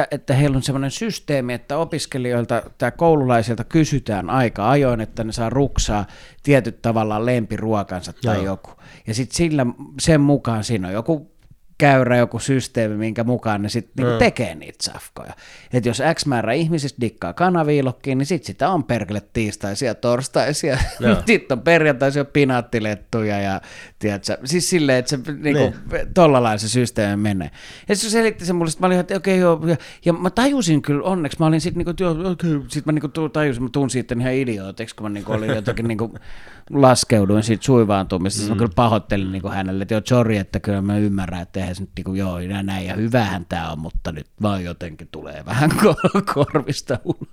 että, 0.02 0.14
että 0.14 0.34
heillä 0.34 0.56
on 0.56 0.62
semmoinen 0.62 0.90
systeemi, 0.90 1.52
että 1.52 1.78
opiskelijoilta 1.78 2.62
tai 2.78 2.92
koululaisilta 2.96 3.64
kysytään 3.64 4.30
aika 4.30 4.70
ajoin, 4.70 5.00
että 5.00 5.24
ne 5.24 5.32
saa 5.32 5.50
ruksaa 5.50 6.06
tietyt 6.42 6.82
tavallaan 6.82 7.26
lempiruokansa 7.26 8.12
tai 8.12 8.36
Joo. 8.36 8.44
joku. 8.44 8.70
Ja 9.06 9.14
sitten 9.14 9.36
sillä 9.36 9.66
sen 10.00 10.20
mukaan 10.20 10.64
siinä 10.64 10.88
on 10.88 10.94
joku 10.94 11.37
käyrä 11.78 12.16
joku 12.16 12.38
systeemi, 12.38 12.96
minkä 12.96 13.24
mukaan 13.24 13.62
ne 13.62 13.68
sitten 13.68 13.92
niinku 13.96 14.18
tekee 14.18 14.54
niitä 14.54 14.78
safkoja. 14.80 15.32
Että 15.72 15.88
jos 15.88 16.02
X 16.14 16.26
määrä 16.26 16.52
ihmisistä 16.52 17.00
dikkaa 17.00 17.32
kanaviilokkiin, 17.32 18.18
niin 18.18 18.26
sitten 18.26 18.46
sitä 18.46 18.70
on 18.70 18.84
perkele 18.84 19.22
tiistaisia, 19.32 19.94
torstaisia, 19.94 20.78
Joo. 21.00 21.16
sitten 21.26 21.58
on 21.58 21.62
perjantaisia 21.62 22.24
pinaattilettuja 22.24 23.40
ja 23.40 23.60
tiedätkö, 23.98 24.38
siis 24.44 24.70
silleen, 24.70 24.98
että 24.98 25.10
se 25.10 25.18
niinku, 25.38 25.74
tolla 26.14 26.42
lailla 26.42 26.58
se 26.58 26.68
systeemi 26.68 27.22
menee. 27.22 27.50
Ja 27.88 27.96
sitten 27.96 28.10
se 28.10 28.18
selitti 28.18 28.44
sen 28.44 28.56
mulle, 28.56 28.70
sit 28.70 28.80
mä 28.80 28.86
olin, 28.86 28.98
että 28.98 29.16
okei 29.16 29.38
joo, 29.38 29.66
ja, 29.66 29.76
ja 30.04 30.12
mä 30.12 30.30
tajusin 30.30 30.82
kyllä 30.82 31.02
onneksi, 31.02 31.38
mä 31.40 31.46
olin 31.46 31.60
sitten 31.60 31.78
niinku, 31.78 31.90
että 31.90 32.02
joo, 32.02 32.30
okei, 32.30 32.50
sit 32.68 32.86
mä 32.86 32.92
niinku 32.92 33.08
tajusin, 33.08 33.62
mä 33.62 33.68
tunsin 33.72 34.00
sitten 34.00 34.20
ihan 34.20 34.32
idiootiksi, 34.32 34.96
kun 34.96 35.04
mä 35.04 35.08
niinku 35.08 35.32
olin 35.32 35.50
jotenkin 35.50 35.88
niinku 35.88 36.14
laskeuduin 36.70 37.42
siitä 37.42 37.64
suivaantumisesta, 37.64 38.46
mm. 38.46 38.52
mä 38.52 38.58
kyllä 38.58 38.72
pahoittelin 38.74 39.32
niinku 39.32 39.48
hänelle, 39.48 39.82
että 39.82 39.94
joo, 39.94 40.02
sorry, 40.04 40.36
että 40.36 40.60
kyllä 40.60 40.82
mä 40.82 40.98
ymmärrän, 40.98 41.42
että 41.42 41.60
eihän 41.60 41.74
se 41.74 41.82
nyt 41.82 41.90
niinku, 41.96 42.14
joo, 42.14 42.38
ja 42.38 42.62
näin, 42.62 42.86
ja 42.86 42.94
hyvähän 42.94 43.46
tää 43.48 43.72
on, 43.72 43.78
mutta 43.78 44.12
nyt 44.12 44.26
vaan 44.42 44.64
jotenkin 44.64 45.08
tulee 45.12 45.42
vähän 45.46 45.70
kor- 45.82 46.22
korvista 46.34 46.98
ulos. 47.04 47.28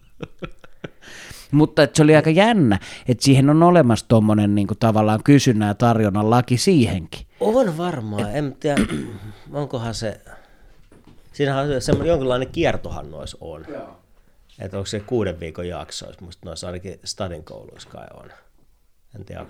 Mutta 1.51 1.83
että 1.83 1.97
se 1.97 2.03
oli 2.03 2.15
aika 2.15 2.29
jännä, 2.29 2.79
että 3.07 3.23
siihen 3.23 3.49
on 3.49 3.63
olemassa 3.63 4.07
tuommoinen 4.07 4.55
niinku, 4.55 4.75
tavallaan 4.75 5.23
kysynnän 5.23 5.67
ja 5.67 5.73
tarjonnan 5.73 6.29
laki 6.29 6.57
siihenkin. 6.57 7.27
On 7.39 7.77
varmaan, 7.77 8.35
en 8.35 8.55
tiedä, 8.59 8.81
onkohan 9.53 9.93
se, 9.93 10.21
siinähän 11.33 11.69
on 11.71 11.81
semmoinen 11.81 12.09
jonkinlainen 12.09 12.49
kiertohan 12.51 13.11
noissa 13.11 13.37
on. 13.41 13.65
Että 14.59 14.77
onko 14.77 14.85
se 14.85 14.99
kuuden 14.99 15.39
viikon 15.39 15.67
jaksoissa, 15.67 16.25
musta 16.25 16.49
noissa 16.49 16.67
ainakin 16.67 16.99
Stadin 17.03 17.43
kouluissa 17.43 17.89
kai 17.89 18.07
on. 18.13 18.29
En 19.15 19.25
tiedä, 19.25 19.41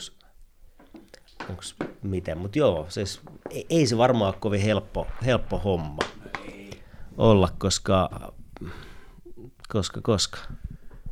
onko 1.50 1.62
miten, 2.04 2.38
mutta 2.38 2.60
joo, 2.60 2.86
siis 2.90 3.22
ei, 3.50 3.66
ei 3.70 3.88
se 3.88 3.98
varmaan 3.98 4.28
ole 4.28 4.40
kovin 4.40 4.62
helppo, 4.62 5.08
helppo 5.26 5.58
homma 5.60 6.00
olla, 7.18 7.50
koska 7.58 8.10
koska, 9.70 10.02
koska. 10.02 10.38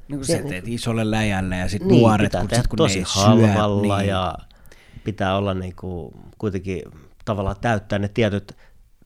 Niin 0.08 0.20
kuin 0.20 0.26
sä 0.26 0.38
teet 0.50 0.68
isolle 0.68 1.12
läjälle 1.12 1.58
ja 1.58 1.70
sitten 1.70 1.88
Niin, 1.88 2.02
nuoret, 2.02 2.26
pitää 2.26 2.42
kun, 2.42 2.50
tehdä 2.50 2.62
sit, 2.62 2.70
kun 2.70 2.78
tosi 2.78 3.00
ne 3.00 3.06
halvalla 3.08 3.96
syö, 3.96 3.98
niin. 3.98 4.10
ja 4.10 4.38
pitää 5.04 5.38
olla 5.38 5.54
niinku 5.54 6.14
kuitenkin 6.38 6.82
tavallaan 7.26 7.56
täyttää 7.62 8.00
ne 8.00 8.08
tietyt 8.08 8.58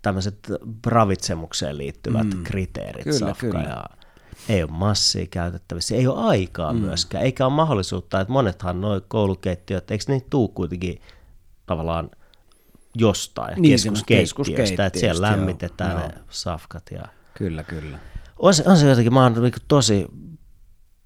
tämmöiset 0.02 0.38
ravitsemukseen 0.86 1.78
liittyvät 1.78 2.28
mm. 2.28 2.44
kriteerit 2.44 3.04
Kyllä, 3.04 3.20
safka 3.20 3.48
kyllä. 3.48 3.60
ja 3.60 3.86
ei 4.50 4.64
ole 4.64 4.72
massia 4.72 5.26
käytettävissä, 5.28 5.96
ei 5.96 6.08
ole 6.08 6.26
aikaa 6.26 6.74
mm. 6.74 6.80
myöskään, 6.80 7.24
eikä 7.24 7.46
ole 7.46 7.54
mahdollisuutta, 7.54 8.22
että 8.22 8.34
monethan 8.34 8.82
nuo 8.82 9.02
koulukeittiöt, 9.08 9.92
eikö 9.92 10.04
niitä 10.08 10.28
tuu 10.30 10.48
kuitenkin 10.48 11.02
tavallaan 11.66 12.10
jostain 12.96 13.62
Niin, 13.62 13.80
keskuskeittiöstä, 14.06 14.86
että 14.86 15.00
siellä 15.00 15.28
joo, 15.28 15.38
lämmitetään 15.38 15.92
joo. 15.92 16.08
ne 16.08 16.14
safkat 16.30 16.92
ja 16.92 17.04
Kyllä, 17.34 17.64
kyllä. 17.64 18.00
on 18.40 18.54
se, 18.54 18.64
on 18.68 18.78
se 18.78 18.90
jotenkin, 18.90 19.14
mä 19.14 19.24
oon 19.24 19.34
niinku 19.34 19.60
tosi 19.68 20.08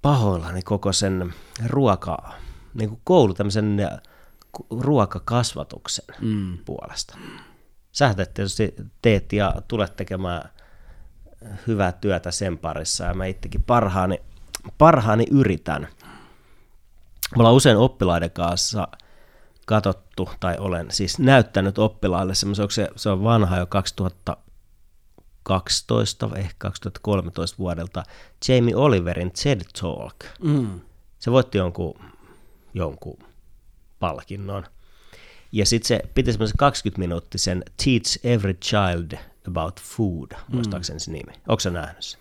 pahoillani 0.01 0.61
koko 0.61 0.93
sen 0.93 1.33
ruoka, 1.65 2.33
niin 2.73 2.89
kuin 2.89 3.01
koulu 3.03 3.33
tämmöisen 3.33 3.77
ku- 4.51 4.67
ruokakasvatuksen 4.79 6.05
mm. 6.21 6.57
puolesta. 6.65 7.17
Sä 7.91 8.15
tietysti 8.15 8.75
teet 9.01 9.33
ja 9.33 9.55
tulet 9.67 9.95
tekemään 9.95 10.49
hyvää 11.67 11.91
työtä 11.91 12.31
sen 12.31 12.57
parissa 12.57 13.03
ja 13.03 13.13
mä 13.13 13.25
itsekin 13.25 13.63
parhaani, 13.63 14.21
parhaani 14.77 15.25
yritän. 15.31 15.87
Me 17.35 17.37
ollaan 17.37 17.55
usein 17.55 17.77
oppilaiden 17.77 18.31
kanssa 18.31 18.87
katottu, 19.65 20.29
tai 20.39 20.55
olen 20.59 20.91
siis 20.91 21.19
näyttänyt 21.19 21.77
oppilaille 21.77 22.35
semmoisen, 22.35 22.63
onko 22.63 22.71
se, 22.71 22.89
se 22.95 23.09
on 23.09 23.23
vanha 23.23 23.57
jo 23.57 23.65
2012, 23.65 26.29
ehkä 26.35 26.55
2013 26.57 27.57
vuodelta, 27.57 28.03
Jamie 28.47 28.75
Oliverin 28.75 29.31
TED 29.43 29.61
Talk. 29.81 30.15
Mm. 30.43 30.81
Se 31.19 31.31
voitti 31.31 31.57
jonkun, 31.57 31.99
jonkun 32.73 33.17
palkinnon. 33.99 34.65
Ja 35.51 35.65
sitten 35.65 35.87
se 35.87 36.01
piti 36.15 36.31
semmoisen 36.31 36.57
20-minuuttisen 36.61 37.63
Teach 37.83 38.19
Every 38.23 38.53
Child 38.53 39.30
About 39.47 39.81
Food, 39.81 40.31
muistaakseni 40.47 40.99
se 40.99 41.11
nimi. 41.11 41.33
Onko 41.47 41.59
sä 41.59 41.69
nähnyt 41.69 42.03
sen? 42.03 42.19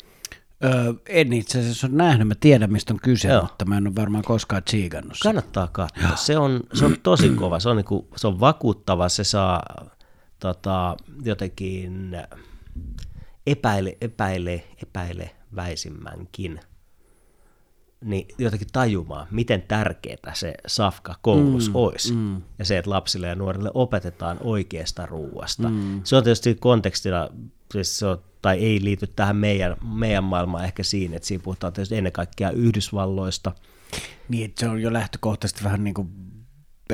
Öö, 0.65 0.93
en 1.09 1.33
itse 1.33 1.61
asiassa 1.61 1.87
ole 1.87 1.97
nähnyt, 1.97 2.29
mä 2.29 2.35
tiedän 2.41 2.73
mistä 2.73 2.95
on 2.95 3.01
kyse, 3.03 3.29
Joo. 3.29 3.43
mutta 3.43 3.65
mä 3.65 3.77
en 3.77 3.87
ole 3.87 3.97
varmaan 3.97 4.25
koskaan 4.25 4.63
tsiigannut 4.63 5.15
sitä. 5.15 5.29
Kannattaa 5.29 5.69
katsoa. 5.73 6.17
Se 6.17 6.39
on, 6.39 6.61
se 6.73 6.85
on 6.85 6.97
tosi 7.03 7.29
kova, 7.29 7.61
se 7.61 7.69
on, 7.69 7.77
niinku, 7.77 8.09
se 8.17 8.27
on 8.27 8.41
vakuuttava, 8.41 9.09
se 9.09 9.25
saa 9.25 9.63
tota, 10.39 10.97
jotenkin 11.25 12.17
epäile, 13.47 13.97
epäile, 14.01 14.65
epäile 14.83 15.31
väisimmänkin 15.57 16.61
niin 18.05 18.29
jotenkin 18.39 18.69
tajumaan, 18.73 19.27
miten 19.31 19.63
tärkeää 19.63 20.35
se 20.35 20.55
safka 20.67 21.15
koulussa 21.23 21.71
mm, 21.71 21.77
olisi. 21.77 22.13
Mm. 22.13 22.43
Ja 22.59 22.65
se, 22.65 22.79
että 22.79 22.91
lapsille 22.91 23.27
ja 23.27 23.35
nuorille 23.35 23.71
opetetaan 23.75 24.39
oikeasta 24.41 25.07
ruuasta. 25.07 25.69
Mm. 25.69 26.01
Se 26.05 26.17
on 26.17 26.25
tietysti 26.25 26.55
kontekstina, 26.55 27.29
siis 27.73 27.99
se 27.99 28.07
on, 28.07 28.23
tai 28.43 28.59
ei 28.59 28.85
liity 28.85 29.07
tähän 29.07 29.37
meidän, 29.37 29.77
meidän 29.95 30.25
maailmaan 30.25 30.65
ehkä 30.65 30.83
siinä, 30.83 31.17
että 31.17 31.29
siinä 31.29 31.43
puhutaan 31.43 31.73
tietysti 31.73 31.97
ennen 31.97 32.13
kaikkea 32.13 32.51
Yhdysvalloista. 32.51 33.53
Niin, 34.29 34.53
se 34.57 34.69
on 34.69 34.83
jo 34.83 34.93
lähtökohtaisesti 34.93 35.65
vähän 35.65 35.85
niin 35.85 35.95
kuin 35.95 36.09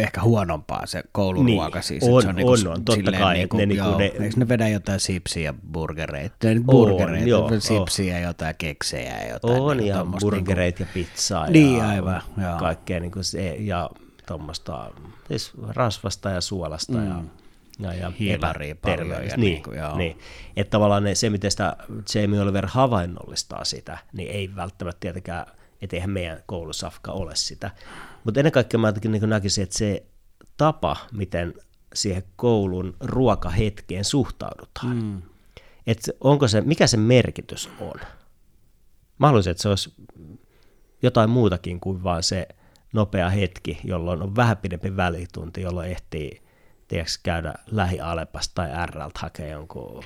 ehkä 0.02 0.22
huonompaa 0.22 0.86
se 0.86 1.02
kouluruoka. 1.12 1.78
Niin, 1.78 1.82
siis, 1.82 2.04
on, 2.10 2.22
se 2.22 2.28
on, 2.28 2.34
niinku 2.34 2.52
on, 2.52 2.68
on, 2.68 2.84
totta 2.84 3.12
kai, 3.12 3.34
Niinku, 3.34 3.56
ne 3.56 3.66
niinku 3.66 3.84
joo, 3.84 3.98
ne- 3.98 4.04
eikö 4.04 4.36
ne 4.36 4.48
vedä 4.48 4.68
jotain 4.68 5.00
sipsiä 5.00 5.42
ja 5.42 5.54
burgereita? 5.72 6.48
Ei 6.48 6.54
nyt 6.54 6.64
On, 6.66 6.74
burgereita, 6.74 7.28
joo, 7.28 7.50
sipsiä 7.58 8.18
ja 8.18 8.26
jotain 8.26 8.54
keksejä 8.58 9.22
ja 9.22 9.28
jotain. 9.32 9.60
On, 9.60 9.76
niinku 9.76 9.98
ja 9.98 10.06
burgereita 10.20 10.82
ja 10.82 10.86
pizzaa 10.94 11.46
Niin, 11.50 11.78
ja 11.78 11.88
aivan, 11.88 12.22
joo. 12.42 12.58
kaikkea 12.58 13.00
niin 13.00 13.12
kuin 13.12 13.24
se, 13.24 13.56
ja 13.58 13.90
tuommoista 14.26 14.90
siis 15.28 15.52
rasvasta 15.68 16.30
ja 16.30 16.40
suolasta 16.40 16.92
mm. 16.92 17.06
ja, 17.06 17.22
ja, 17.78 17.94
ja 17.94 18.12
Hiilaria 18.18 18.76
paljon 18.76 19.10
ja 19.10 19.18
niin, 19.18 19.40
niinku, 19.40 19.72
joo. 19.72 19.96
niin. 19.96 20.18
Että 20.56 20.70
tavallaan 20.70 21.04
ne, 21.04 21.14
se, 21.14 21.30
miten 21.30 21.50
sitä 21.50 21.76
Jamie 22.14 22.40
Oliver 22.40 22.66
havainnollistaa 22.66 23.64
sitä, 23.64 23.98
niin 24.12 24.30
ei 24.30 24.50
välttämättä 24.56 25.00
tietenkään, 25.00 25.46
että 25.86 25.96
eihän 25.96 26.10
meidän 26.10 26.42
koulusafka 26.46 27.12
ole 27.12 27.36
sitä. 27.36 27.70
Mutta 28.24 28.40
ennen 28.40 28.52
kaikkea 28.52 28.80
mä 28.80 28.88
jotenkin 28.88 29.12
niin 29.12 29.30
näkisin, 29.30 29.62
että 29.62 29.78
se 29.78 30.06
tapa, 30.56 30.96
miten 31.12 31.54
siihen 31.94 32.22
koulun 32.36 32.96
ruokahetkeen 33.00 34.04
suhtaudutaan, 34.04 34.96
mm. 34.96 35.22
että 35.86 36.12
onko 36.20 36.48
se, 36.48 36.60
mikä 36.60 36.86
se 36.86 36.96
merkitys 36.96 37.70
on. 37.80 38.00
Mä 39.18 39.26
haluaisin, 39.26 39.50
että 39.50 39.62
se 39.62 39.68
olisi 39.68 39.94
jotain 41.02 41.30
muutakin 41.30 41.80
kuin 41.80 42.02
vain 42.02 42.22
se 42.22 42.48
nopea 42.92 43.30
hetki, 43.30 43.80
jolloin 43.84 44.22
on 44.22 44.36
vähän 44.36 44.56
pidempi 44.56 44.96
välitunti, 44.96 45.62
jolloin 45.62 45.90
ehtii 45.90 46.42
tiedätkö, 46.88 47.12
käydä 47.22 47.54
lähi-Alepasta 47.66 48.54
tai 48.54 48.86
RLtä 48.86 49.20
hakea 49.20 49.48
jonkun 49.48 50.04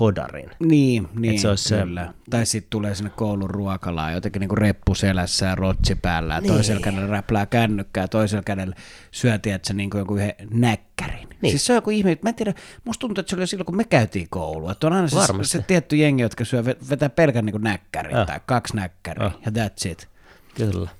hodarin. 0.00 0.50
Niin, 0.60 1.08
niin 1.14 1.40
se 1.40 1.48
olisi 1.48 1.68
se- 1.68 1.82
kyllä. 1.82 2.14
Tai 2.30 2.46
sitten 2.46 2.70
tulee 2.70 2.94
sinne 2.94 3.10
koulun 3.16 3.50
ruokalaan 3.50 4.12
jotenkin 4.12 4.40
niinku 4.40 4.54
reppu 4.54 4.94
selässä 4.94 5.46
ja 5.46 5.54
rotsi 5.54 5.94
päällä 5.94 6.34
ja 6.34 6.40
Niin. 6.40 6.52
toisella 6.52 6.80
kädellä 6.80 7.06
räplää 7.06 7.46
kännykkää 7.46 8.04
ja 8.04 8.08
toisella 8.08 8.42
kädellä 8.42 8.76
syö, 9.10 9.38
tiedätkö, 9.38 9.74
niinku 9.74 9.98
joku 9.98 10.14
yhden 10.16 10.34
näkkärin. 10.50 11.28
Niin. 11.42 11.50
Siis 11.50 11.66
se 11.66 11.72
on 11.72 11.76
joku 11.76 11.90
ihme, 11.90 12.18
mä 12.22 12.28
en 12.28 12.34
tiedä, 12.34 12.54
musta 12.84 13.00
tuntuu, 13.00 13.20
että 13.20 13.30
se 13.30 13.36
oli 13.36 13.42
jo 13.42 13.46
silloin, 13.46 13.66
kun 13.66 13.76
me 13.76 13.84
käytiin 13.84 14.26
koulua. 14.30 14.72
Että 14.72 14.86
on 14.86 14.92
aina 14.92 15.08
se, 15.08 15.16
Varmasti. 15.16 15.52
se, 15.52 15.62
tietty 15.62 15.96
jengi, 15.96 16.22
jotka 16.22 16.44
syö, 16.44 16.64
vetää 16.64 17.08
pelkän 17.08 17.44
niinku 17.44 17.58
näkkärin 17.58 18.16
Äh. 18.16 18.26
tai 18.26 18.40
kaksi 18.46 18.76
näkkäriä 18.76 19.26
Äh. 19.26 19.34
ja 19.46 19.52
that's 19.66 19.90
it. 19.90 20.08
Kyllä. 20.54 20.90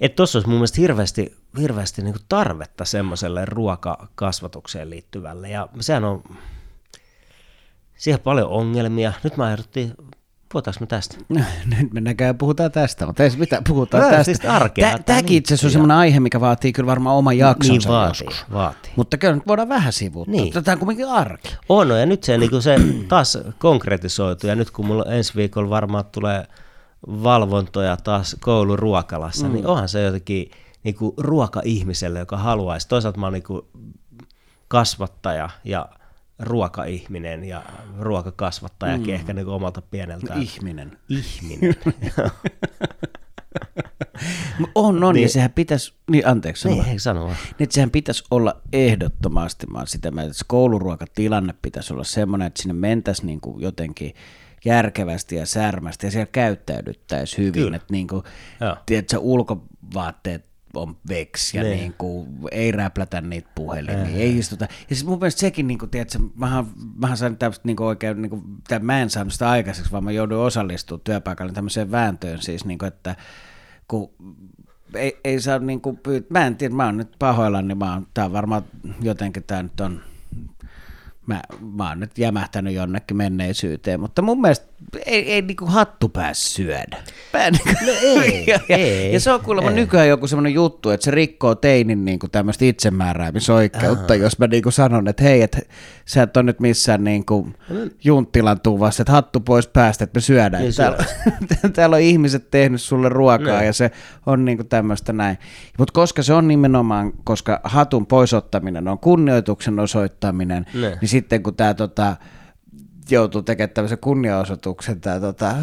Että 0.00 0.16
tuossa 0.16 0.38
olisi 0.38 0.48
mun 0.48 0.58
mielestä 0.58 0.80
hirveästi, 0.80 1.36
hirveästi 1.60 2.02
niinku 2.02 2.20
tarvetta 2.28 2.84
semmoiselle 2.84 3.44
ruokakasvatukseen 3.44 4.90
liittyvälle. 4.90 5.48
Ja 5.48 5.68
sehän 5.80 6.04
on, 6.04 6.22
siihen 7.96 8.18
on 8.20 8.24
paljon 8.24 8.48
ongelmia. 8.48 9.12
Nyt 9.24 9.36
mä 9.36 9.52
ehdottiin, 9.52 9.94
puhutaanko 10.52 10.80
me 10.80 10.86
tästä? 10.86 11.16
Nyt 11.80 11.92
mennäänkään 11.92 12.28
ja 12.28 12.34
puhutaan 12.34 12.72
tästä, 12.72 13.06
mutta 13.06 13.22
ei 13.22 13.30
se 13.30 13.38
mitään, 13.38 13.64
puhutaan 13.64 14.02
Joo, 14.02 14.10
tästä. 14.10 14.24
siis 14.24 14.40
arkea 14.44 14.90
Tä- 14.98 15.02
Tämäkin 15.02 15.36
itse 15.36 15.54
asiassa 15.54 15.66
on 15.66 15.72
sellainen 15.72 15.96
aihe, 15.96 16.20
mikä 16.20 16.40
vaatii 16.40 16.72
kyllä 16.72 16.86
varmaan 16.86 17.16
oman 17.16 17.38
jaksonsa 17.38 17.88
Niin 17.88 17.98
vaatii, 17.98 18.26
joskus. 18.26 18.44
vaatii. 18.52 18.92
Mutta 18.96 19.16
kyllä 19.18 19.34
nyt 19.34 19.46
voidaan 19.46 19.68
vähän 19.68 19.92
sivuuttaa. 19.92 20.32
Niin. 20.32 20.42
Niin. 20.42 20.52
Tätä 20.52 20.72
on 20.72 20.78
kuitenkin 20.78 21.08
arki. 21.08 21.56
On, 21.68 22.00
ja 22.00 22.06
nyt 22.06 22.24
se, 22.24 22.38
niin 22.38 22.62
se 22.62 22.76
taas 23.08 23.38
konkretisoitu, 23.58 24.46
ja 24.46 24.54
nyt 24.56 24.70
kun 24.70 24.86
mulla 24.86 25.04
ensi 25.04 25.32
viikolla 25.36 25.70
varmaan 25.70 26.04
tulee 26.12 26.44
valvontoja 27.06 27.96
taas 27.96 28.36
kouluruokalassa, 28.40 29.46
mm. 29.46 29.52
niin 29.52 29.66
onhan 29.66 29.88
se 29.88 30.02
jotenkin 30.02 30.50
niin 30.84 30.94
kuin 30.94 31.12
ruoka-ihmiselle, 31.16 32.18
joka 32.18 32.36
haluaisi. 32.36 32.88
Toisaalta 32.88 33.20
mä 33.20 33.26
oon 33.26 33.32
niin 33.32 33.42
kuin 33.42 33.62
kasvattaja 34.68 35.50
ja 35.64 35.88
ruoka-ihminen 36.38 37.44
ja 37.44 37.62
ruokakasvattajakin 37.98 39.06
mm. 39.06 39.14
ehkä 39.14 39.32
niin 39.32 39.46
omalta 39.46 39.82
pieneltään. 39.82 40.42
Ihminen. 40.42 40.98
Ihminen. 41.08 41.74
On, 44.74 45.04
on, 45.04 45.14
niin. 45.14 45.22
Ja 45.22 45.28
sehän 45.28 45.52
pitäisi, 45.52 45.94
niin 46.10 46.26
anteeksi 46.26 46.62
sano. 46.62 46.74
niin, 46.74 46.82
vaan. 46.82 46.92
ei 46.92 46.98
sano 46.98 47.24
vaan. 47.24 47.36
Niin, 47.58 47.68
sehän 47.72 47.90
pitäisi 47.90 48.24
olla 48.30 48.60
ehdottomasti, 48.72 49.66
mä 49.66 49.86
sitä 49.86 50.10
mieltä, 50.10 50.30
että 50.30 50.44
kouluruokatilanne 50.46 51.54
pitäisi 51.62 51.92
olla 51.92 52.04
semmoinen, 52.04 52.46
että 52.46 52.62
sinne 52.62 52.74
mentäisiin 52.74 53.26
niin 53.26 53.40
kuin 53.40 53.62
jotenkin 53.62 54.14
järkevästi 54.64 55.36
ja 55.36 55.46
särmästi 55.46 56.06
ja 56.06 56.10
siellä 56.10 56.28
käyttäydyttäisiin 56.32 57.38
hyvin, 57.38 57.62
Kyllä. 57.62 57.76
että 57.76 57.92
niin 57.92 58.06
kuin, 58.06 58.22
tiedätkö, 58.86 59.18
ulkovaatteet 59.18 60.53
on 60.76 60.96
veks 61.08 61.54
ja 61.54 61.62
Niin. 61.62 61.78
niin. 61.78 61.94
kuin, 61.98 62.28
ei 62.50 62.72
räplätä 62.72 63.20
niitä 63.20 63.48
puhelimia, 63.54 64.16
ei 64.16 64.38
istuta. 64.38 64.64
Ja 64.64 64.96
siis 64.96 65.04
mun 65.04 65.18
mielestä 65.18 65.40
sekin, 65.40 65.66
niin 65.66 65.78
kuin, 65.78 65.90
tiedätkö, 65.90 66.18
mähän, 66.36 66.66
mähän 66.96 67.16
sain 67.16 67.36
tämmöistä 67.36 67.68
niin 67.68 67.76
kuin 67.76 67.86
oikein, 67.86 68.22
niin 68.22 68.30
kuin, 68.30 68.42
tai 68.68 68.78
mä 68.78 69.00
en 69.02 69.10
saanut 69.10 69.32
sitä 69.32 69.50
aikaiseksi, 69.50 69.92
vaan 69.92 70.04
mä 70.04 70.12
jouduin 70.12 70.40
osallistumaan 70.40 71.04
työpaikalle 71.04 71.52
tämmöiseen 71.52 71.90
vääntöön 71.90 72.42
siis, 72.42 72.64
niin 72.64 72.78
kuin, 72.78 72.88
että 72.88 73.16
kun 73.88 74.10
ei, 74.94 75.20
ei 75.24 75.40
saa 75.40 75.58
niin 75.58 75.80
kuin 75.80 75.96
pyyt- 75.96 76.26
mä 76.30 76.46
en 76.46 76.56
tiedä, 76.56 76.74
mä 76.74 76.84
oon 76.84 76.96
nyt 76.96 77.12
pahoillani, 77.18 77.68
niin 77.68 77.78
mä 77.78 77.92
oon, 77.92 78.06
tää 78.14 78.24
on 78.24 78.32
varmaan 78.32 78.62
jotenkin 79.02 79.42
tää 79.46 79.62
nyt 79.62 79.80
on, 79.80 80.00
mä, 81.26 81.42
mä 81.60 81.88
oon 81.88 82.00
nyt 82.00 82.18
jämähtänyt 82.18 82.74
jonnekin 82.74 83.16
menneisyyteen, 83.16 84.00
mutta 84.00 84.22
mun 84.22 84.40
mielestä 84.40 84.66
ei, 85.06 85.32
ei 85.32 85.42
niinku 85.42 85.66
hattu 85.66 86.08
pääs 86.08 86.54
syödä. 86.54 86.96
Pää, 87.32 87.50
niinku, 87.50 87.68
No 87.86 87.92
ei, 88.02 88.44
ja, 88.52 88.58
ei, 88.68 89.12
ja, 89.12 89.20
se 89.20 89.32
on 89.32 89.40
kuulemma 89.40 89.70
ei. 89.70 89.76
nykyään 89.76 90.08
joku 90.08 90.26
semmoinen 90.26 90.54
juttu, 90.54 90.90
että 90.90 91.04
se 91.04 91.10
rikkoo 91.10 91.54
teinin 91.54 92.04
niinku 92.04 92.28
tämmöistä 92.28 92.64
itsemääräämisoikeutta, 92.64 94.14
jos 94.14 94.38
mä 94.38 94.46
niinku 94.46 94.70
sanon, 94.70 95.08
että 95.08 95.22
hei, 95.22 95.42
että 95.42 95.58
sä 96.04 96.22
et 96.22 96.36
ole 96.36 96.42
nyt 96.42 96.60
missään 96.60 97.04
niinku 97.04 97.48
junttilan 98.04 98.60
tuvassa, 98.60 99.02
että 99.02 99.12
hattu 99.12 99.40
pois 99.40 99.66
päästä, 99.66 100.04
että 100.04 100.16
me 100.16 100.20
syödään. 100.20 100.62
Niin 100.62 100.74
täällä, 100.74 101.04
täällä 101.74 101.96
on 101.96 102.02
ihmiset 102.02 102.50
tehnyt 102.50 102.82
sulle 102.82 103.08
ruokaa 103.08 103.56
Niin. 103.58 103.66
ja 103.66 103.72
se 103.72 103.90
on 104.26 104.44
niinku 104.44 104.64
tämmöistä 104.64 105.12
näin. 105.12 105.38
Mutta 105.78 105.92
koska 105.92 106.22
se 106.22 106.32
on 106.32 106.48
nimenomaan, 106.48 107.12
koska 107.24 107.60
hatun 107.64 108.06
poisottaminen 108.06 108.88
on 108.88 108.98
kunnioituksen 108.98 109.78
osoittaminen, 109.78 110.66
Niin. 110.74 110.98
niin 111.00 111.08
sitten 111.08 111.42
kun 111.42 111.54
tämä 111.54 111.74
tota, 111.74 112.16
joutuu 113.10 113.42
tekemään 113.42 113.70
tämmöisen 113.74 113.98
kunniaosoituksen 113.98 115.00
tämä 115.00 115.20
tota, 115.20 115.54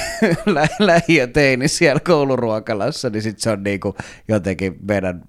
lä- 0.46 0.68
lähiö 0.78 1.26
teini 1.26 1.68
siellä 1.68 2.00
kouluruokalassa, 2.00 3.10
niin 3.10 3.22
sitten 3.22 3.42
se 3.42 3.50
on 3.50 3.62
niinku 3.62 3.96
jotenkin 4.28 4.76
meidän 4.88 5.22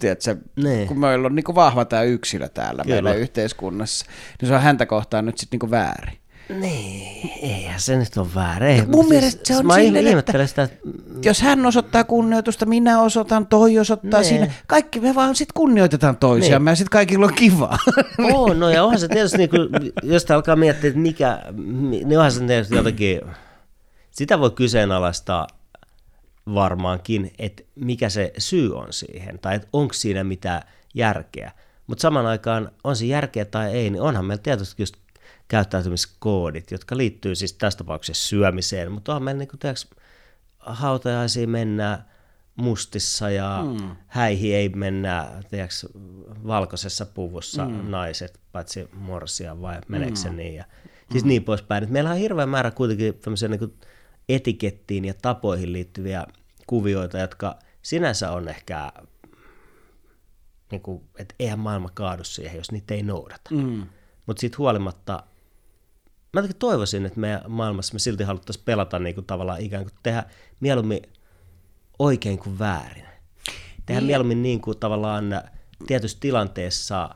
tiedätkö, 0.00 0.36
Niin. 0.56 0.88
kun 0.88 0.98
meillä 1.00 1.26
on 1.26 1.34
niinku 1.34 1.54
vahva 1.54 1.84
tämä 1.84 2.02
yksilö 2.02 2.48
täällä 2.48 2.82
Kyllä. 2.82 2.94
meillä 2.94 3.14
yhteiskunnassa, 3.14 4.06
niin 4.40 4.48
se 4.48 4.54
on 4.54 4.60
häntä 4.62 4.86
kohtaan 4.86 5.24
nyt 5.26 5.38
sitten 5.38 5.56
niinku 5.56 5.70
väärin. 5.70 6.18
Niin, 6.48 7.30
eihän 7.42 7.80
se 7.80 7.96
nyt 7.96 8.16
ole 8.16 8.26
väärin. 8.34 8.70
Ei, 8.70 8.80
Mun 8.80 8.90
mutta 8.90 9.08
mielestä 9.08 9.40
se 9.44 9.56
on 9.56 9.66
Mä 9.66 9.74
silleen, 9.74 10.18
että- 10.18 10.46
sitä, 10.46 10.62
että 10.62 10.76
Jos 11.24 11.42
hän 11.42 11.66
osoittaa 11.66 12.04
kunnioitusta, 12.04 12.66
minä 12.66 13.00
osoitan, 13.00 13.46
toi 13.46 13.78
osoittaa 13.78 14.20
Nee. 14.20 14.28
siinä. 14.28 14.50
Kaikki 14.66 15.00
me 15.00 15.14
vaan 15.14 15.36
sitten 15.36 15.54
kunnioitetaan 15.54 16.16
toisiamme 16.16 16.70
ja 16.70 16.74
sitten 16.74 16.90
kaikilla 16.90 17.26
on 17.26 17.34
kivaa. 17.34 17.78
on, 18.34 18.60
no 18.60 18.70
ja 18.70 18.84
onhan 18.84 19.00
se 19.00 19.08
tietysti, 19.08 19.38
niin 19.38 19.50
kuin, 19.50 19.68
jos 20.02 20.30
alkaa 20.30 20.56
miettiä, 20.56 20.88
että 20.88 21.00
mikä, 21.00 21.38
mi- 21.52 22.04
niin 22.04 22.18
onhan 22.18 22.32
se 22.32 22.40
tietysti 22.46 22.76
jotenkin, 22.76 23.20
sitä 24.10 24.38
voi 24.38 24.50
kyseenalaistaa 24.50 25.46
varmaankin, 26.54 27.32
että 27.38 27.62
mikä 27.74 28.08
se 28.08 28.32
syy 28.38 28.76
on 28.76 28.86
siihen, 28.92 29.38
tai 29.38 29.54
että 29.56 29.68
onko 29.72 29.94
siinä 29.94 30.24
mitään 30.24 30.62
järkeä. 30.94 31.52
Mutta 31.86 32.02
saman 32.02 32.26
aikaan, 32.26 32.70
on 32.84 32.96
se 32.96 33.06
järkeä 33.06 33.44
tai 33.44 33.70
ei, 33.72 33.90
niin 33.90 34.02
onhan 34.02 34.24
meillä 34.24 34.42
tietysti 34.42 34.82
just 34.82 34.94
käyttäytymiskoodit, 35.54 36.70
jotka 36.70 36.96
liittyy 36.96 37.34
siis 37.34 37.52
tässä 37.52 37.78
tapauksessa 37.78 38.28
syömiseen, 38.28 38.92
mutta 38.92 39.12
onhan 39.12 39.22
meillä 39.22 39.38
niin 39.38 39.48
kuin, 39.48 39.60
hautajaisiin 40.58 41.50
mennään 41.50 42.04
mustissa 42.56 43.30
ja 43.30 43.64
mm. 43.80 43.96
häihin 44.06 44.54
ei 44.54 44.68
mennä 44.68 45.42
tiedätkö, 45.50 45.76
valkoisessa 46.46 47.06
puvussa 47.06 47.64
mm. 47.64 47.90
naiset, 47.90 48.40
paitsi 48.52 48.88
morsia 48.92 49.60
vai 49.60 49.78
meneekö 49.88 50.16
se 50.16 50.30
niin. 50.30 50.54
Ja, 50.54 50.64
siis 51.10 51.24
mm. 51.24 51.28
niin 51.28 51.44
poispäin. 51.44 51.84
Et 51.84 51.90
meillä 51.90 52.10
on 52.10 52.16
hirveä 52.16 52.46
määrä 52.46 52.70
kuitenkin 52.70 53.14
tämmöisiä 53.14 53.48
niin 53.48 53.78
etikettiin 54.28 55.04
ja 55.04 55.14
tapoihin 55.22 55.72
liittyviä 55.72 56.26
kuvioita, 56.66 57.18
jotka 57.18 57.58
sinänsä 57.82 58.32
on 58.32 58.48
ehkä, 58.48 58.92
niin 60.70 60.82
kuin, 60.82 61.04
että 61.18 61.34
eihän 61.38 61.58
maailma 61.58 61.88
kaadu 61.94 62.24
siihen, 62.24 62.56
jos 62.56 62.72
niitä 62.72 62.94
ei 62.94 63.02
noudata. 63.02 63.50
Mm. 63.50 63.86
Mutta 64.26 64.40
siitä 64.40 64.56
huolimatta 64.58 65.22
mä 66.34 66.40
jotenkin 66.40 66.58
toivoisin, 66.58 67.06
että 67.06 67.20
meidän 67.20 67.42
maailmassa 67.48 67.94
me 67.94 67.98
silti 67.98 68.24
haluttaisiin 68.24 68.64
pelata 68.64 68.98
niin 68.98 69.14
kuin 69.14 69.26
tavallaan 69.26 69.60
ikään 69.60 69.84
kuin 69.84 69.94
tehdä 70.02 70.24
mieluummin 70.60 71.02
oikein 71.98 72.38
kuin 72.38 72.58
väärin. 72.58 73.04
Tehdä 73.86 74.00
niin. 74.00 74.06
mieluummin 74.06 74.42
niin 74.42 74.60
kuin 74.60 74.78
tavallaan 74.78 75.24
tietyssä 75.86 76.18
tilanteessa 76.20 77.10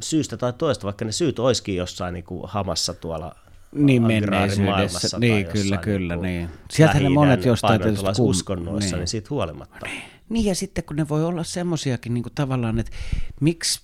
syystä 0.00 0.36
tai 0.36 0.52
toista, 0.52 0.84
vaikka 0.84 1.04
ne 1.04 1.12
syyt 1.12 1.38
olisikin 1.38 1.76
jossain 1.76 2.14
niin 2.14 2.24
kuin 2.24 2.42
hamassa 2.46 2.94
tuolla 2.94 3.34
Niin 3.72 4.02
menneisyydessä. 4.02 5.18
Niin, 5.18 5.46
kyllä, 5.46 5.76
kyllä, 5.76 6.14
kuin 6.14 6.26
niin. 6.26 6.48
Sieltähän 6.70 7.02
ne 7.02 7.08
monet 7.08 7.44
jostain 7.44 7.80
tietysti 7.80 8.06
kum- 8.06 8.20
uskonnoissa, 8.20 8.78
niin. 8.78 8.90
niin. 8.90 8.98
niin 8.98 9.08
siitä 9.08 9.28
huolimatta. 9.30 9.86
Niin 10.28 10.44
ja 10.44 10.54
sitten 10.54 10.84
kun 10.84 10.96
ne 10.96 11.08
voi 11.08 11.24
olla 11.24 11.44
semmoisiakin 11.44 12.14
niin 12.14 12.24
tavallaan, 12.34 12.78
että 12.78 12.92
miksi 13.40 13.80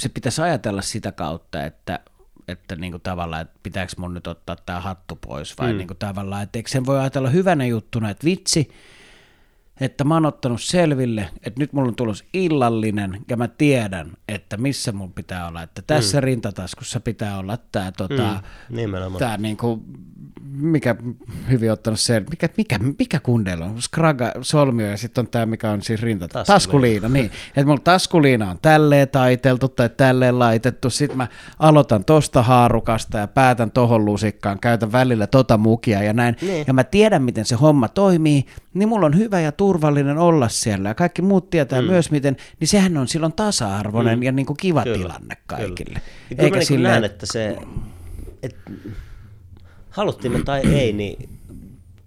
se 0.00 0.08
pitäisi 0.08 0.42
ajatella 0.42 0.82
sitä 0.82 1.12
kautta, 1.12 1.64
että 1.64 2.00
että 2.48 2.76
niin 2.76 2.92
kuin 2.92 3.02
tavallaan, 3.02 3.42
että 3.42 3.60
pitääkö 3.62 3.92
mun 3.96 4.14
nyt 4.14 4.26
ottaa 4.26 4.56
tämä 4.56 4.80
hattu 4.80 5.16
pois 5.16 5.58
vai 5.58 5.72
mm. 5.72 5.78
niin 5.78 5.88
kuin 5.88 5.98
tavallaan, 5.98 6.42
että 6.42 6.58
eikö 6.58 6.70
sen 6.70 6.86
voi 6.86 7.00
ajatella 7.00 7.30
hyvänä 7.30 7.66
juttuna, 7.66 8.10
että 8.10 8.24
vitsi, 8.24 8.70
että 9.80 10.04
mä 10.04 10.14
oon 10.14 10.26
ottanut 10.26 10.62
selville, 10.62 11.28
että 11.46 11.60
nyt 11.60 11.72
mulla 11.72 11.88
on 11.88 11.94
tulos 11.94 12.24
illallinen 12.32 13.20
ja 13.28 13.36
mä 13.36 13.48
tiedän, 13.48 14.12
että 14.28 14.56
missä 14.56 14.92
mun 14.92 15.12
pitää 15.12 15.48
olla, 15.48 15.62
että 15.62 15.82
tässä 15.86 16.20
mm. 16.20 16.24
rintataskussa 16.24 17.00
pitää 17.00 17.38
olla 17.38 17.58
tämä 17.72 17.92
tota, 17.92 18.40
Mm. 18.70 19.18
Tää 19.18 19.36
niinku, 19.36 19.82
mikä 20.50 20.96
hyvin 21.50 21.72
ottanut 21.72 22.00
sen, 22.00 22.26
mikä, 22.30 22.48
mikä, 22.56 22.78
mikä 22.98 23.20
kundeilla 23.20 23.64
on? 23.64 23.82
Skraga, 23.82 24.32
solmio 24.42 24.86
ja 24.86 24.96
sitten 24.96 25.22
on 25.22 25.28
tämä, 25.28 25.46
mikä 25.46 25.70
on 25.70 25.82
siis 25.82 26.02
rinta. 26.02 26.28
Taskuliina. 26.28 26.54
Taskuliina, 26.54 27.08
niin. 27.08 27.30
Että 27.48 27.64
mulla 27.64 27.80
taskuliina 27.84 28.50
on 28.50 28.58
tälleen 28.62 29.08
taiteltu 29.08 29.68
tai 29.68 29.88
tälleen 29.88 30.38
laitettu. 30.38 30.90
Sitten 30.90 31.16
mä 31.16 31.26
aloitan 31.58 32.04
tosta 32.04 32.42
haarukasta 32.42 33.18
ja 33.18 33.28
päätän 33.28 33.70
tohon 33.70 34.04
lusikkaan, 34.04 34.60
käytän 34.60 34.92
välillä 34.92 35.26
tota 35.26 35.58
mukia 35.58 36.02
ja 36.02 36.12
näin. 36.12 36.36
Niin. 36.42 36.64
Ja 36.66 36.72
mä 36.72 36.84
tiedän, 36.84 37.22
miten 37.22 37.44
se 37.44 37.54
homma 37.54 37.88
toimii, 37.88 38.46
niin 38.74 38.88
mulla 38.88 39.06
on 39.06 39.16
hyvä 39.16 39.40
ja 39.40 39.52
turvallinen 39.64 40.18
olla 40.18 40.48
siellä. 40.48 40.88
Ja 40.88 40.94
kaikki 40.94 41.22
muut 41.22 41.50
tietää 41.50 41.80
mm. 41.80 41.86
myös, 41.86 42.10
miten, 42.10 42.36
niin 42.60 42.68
sehän 42.68 42.96
on 42.96 43.08
silloin 43.08 43.32
tasa-arvoinen 43.32 44.18
mm. 44.18 44.22
ja 44.22 44.32
niinku 44.32 44.54
kiva 44.54 44.82
Kyllä, 44.82 44.96
tilanne 44.96 45.36
kaikille. 45.46 45.74
Kyllä. 45.84 46.00
Ja 46.30 46.36
kyllä 46.36 46.50
mä 46.50 46.62
niin 46.68 46.82
näen, 46.82 47.04
että 47.04 47.26
se, 47.26 47.56
et, 48.42 48.56
haluttiin 49.90 50.44
tai 50.44 50.60
ei, 50.60 50.92
niin 50.92 51.28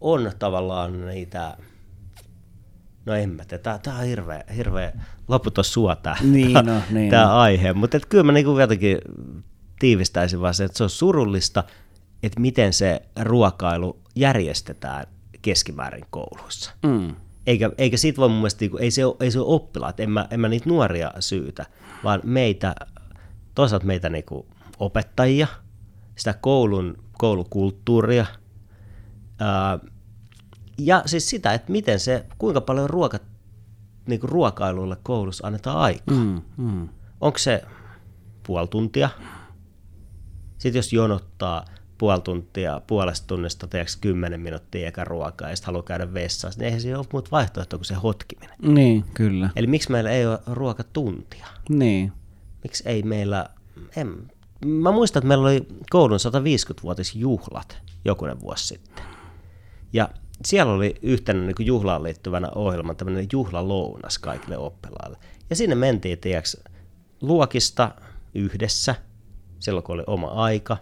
on 0.02 0.32
tavallaan 0.40 1.06
niitä, 1.06 1.58
no 3.06 3.14
en 3.14 3.30
mä 3.30 3.46
tiedä, 3.46 3.80
tää 3.84 3.96
on 3.96 4.04
hirveä, 4.04 4.44
hirveä 4.56 4.94
loputon 5.28 5.64
sua 5.64 5.96
tää, 5.96 6.18
Niin, 6.22 6.54
tää, 6.54 6.62
no, 6.62 6.82
niin, 6.92 7.10
tää 7.10 7.26
no. 7.26 7.38
aihe, 7.38 7.74
mutta 7.74 8.00
kyllä 8.10 8.24
mä 8.24 8.32
niinku 8.32 8.60
jotenkin 8.60 8.98
tiivistäisin 9.80 10.42
vaan 10.42 10.54
se, 10.54 10.64
että 10.64 10.78
se 10.78 10.84
on 10.84 10.90
surullista, 10.90 11.64
että 12.24 12.40
miten 12.40 12.74
se 12.74 13.02
ruokailu 13.20 14.00
järjestetään 14.16 15.06
keskimäärin 15.42 16.06
kouluissa. 16.10 16.72
Mm. 16.84 17.16
Eikä, 17.48 17.72
eikä 17.78 17.98
siitä 17.98 18.18
voi 18.18 18.30
mun 18.30 18.38
mielestä, 18.38 18.62
niinku- 18.62 18.78
ei 18.78 18.92
se 18.92 19.06
ole, 19.06 19.16
ei 19.20 19.32
se 19.32 19.40
ole 19.40 19.56
oppilaat, 19.56 20.00
en 20.00 20.10
mä, 20.10 20.28
en 20.32 20.40
mä 20.40 20.48
niitä 20.48 20.70
nuoria 20.70 21.12
syytä, 21.20 21.66
vaan 22.04 22.22
meitä, 22.24 22.76
toisaalta 23.56 23.86
meitä 23.86 24.10
niinku 24.10 24.48
opettajia, 24.80 25.48
sitä 26.16 26.34
koulun, 26.34 26.98
koulukulttuuria, 27.18 28.26
ää, 29.40 29.80
ja 30.78 31.04
siis 31.06 31.30
sitä, 31.30 31.54
että 31.54 31.72
miten 31.72 32.00
se, 32.00 32.26
kuinka 32.38 32.62
paljon 32.62 32.90
ruoka, 32.90 33.20
niinku 34.08 34.28
ruokailulle 34.28 34.98
koulussa 35.04 35.48
annetaan 35.48 35.78
aikaa. 35.78 36.16
Mm, 36.18 36.42
mm. 36.58 36.90
Onko 37.22 37.38
se 37.38 37.64
puoli 38.48 38.68
tuntia? 38.68 39.10
Sitten 40.58 40.80
jos 40.80 40.94
jonottaa 40.94 41.66
puoli 41.98 42.22
tuntia, 42.22 42.82
puolesta 42.88 43.28
tunnista 43.28 43.68
teeksi 43.68 43.98
kymmenen 44.02 44.40
minuuttia 44.40 44.88
eka 44.88 45.04
ruokaa 45.04 45.50
ja 45.50 45.56
sitten 45.56 45.66
haluaa 45.66 45.84
käydä 45.84 46.14
vessassa, 46.14 46.60
niin 46.60 46.66
eihän 46.66 46.82
siinä 46.82 46.98
ole 46.98 47.06
muuta 47.14 47.32
vaihtoehtoa 47.32 47.78
kuin 47.78 47.86
se 47.86 47.94
hotkiminen. 47.94 48.56
Niin, 48.62 49.06
kyllä. 49.14 49.50
Eli 49.56 49.68
miksi 49.68 49.92
meillä 49.92 50.10
ei 50.10 50.26
ole 50.26 50.40
ruokatuntia? 50.48 51.48
Niin. 51.70 52.12
Miksi 52.64 52.84
ei 52.86 53.04
meillä... 53.04 53.50
En, 53.96 54.32
mä 54.66 54.92
muistan, 54.92 55.20
että 55.20 55.28
meillä 55.28 55.48
oli 55.48 55.68
koulun 55.90 56.20
150-vuotisjuhlat 56.20 57.78
jokunen 58.06 58.42
vuosi 58.42 58.68
sitten. 58.68 59.04
Ja 59.94 60.10
siellä 60.46 60.74
oli 60.74 60.96
yhtenä 61.02 61.42
niin 61.42 61.56
kuin 61.56 61.68
juhlaan 61.68 62.04
liittyvänä 62.04 62.50
ohjelma 62.56 62.94
tämmöinen 62.94 63.28
juhlalounas 63.32 64.20
kaikille 64.20 64.58
oppilaille. 64.58 65.18
Ja 65.50 65.56
sinne 65.56 65.76
mentiin, 65.76 66.18
tiedäks, 66.18 66.58
luokista 67.22 67.92
yhdessä, 68.36 68.96
silloin 69.60 69.84
kun 69.84 69.96
oli 69.96 70.04
oma 70.08 70.28
aika, 70.28 70.78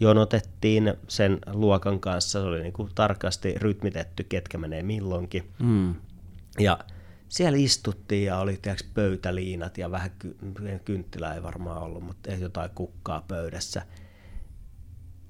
jonotettiin 0.00 0.94
sen 1.08 1.38
luokan 1.52 2.00
kanssa, 2.00 2.30
se 2.30 2.38
oli 2.38 2.62
niin 2.62 2.72
kuin 2.72 2.90
tarkasti 2.94 3.54
rytmitetty, 3.56 4.24
ketkä 4.24 4.58
menee 4.58 4.82
milloinkin. 4.82 5.52
Mm. 5.58 5.94
Ja 6.58 6.78
siellä 7.28 7.58
istuttiin 7.58 8.26
ja 8.26 8.38
oli 8.38 8.58
tiiäks, 8.62 8.84
pöytäliinat 8.94 9.78
ja 9.78 9.90
vähän 9.90 10.10
ky- 10.18 10.36
kynttilää 10.84 11.34
ei 11.34 11.42
varmaan 11.42 11.82
ollut, 11.82 12.04
mutta 12.04 12.30
ei 12.30 12.40
jotain 12.40 12.70
kukkaa 12.74 13.24
pöydässä. 13.28 13.82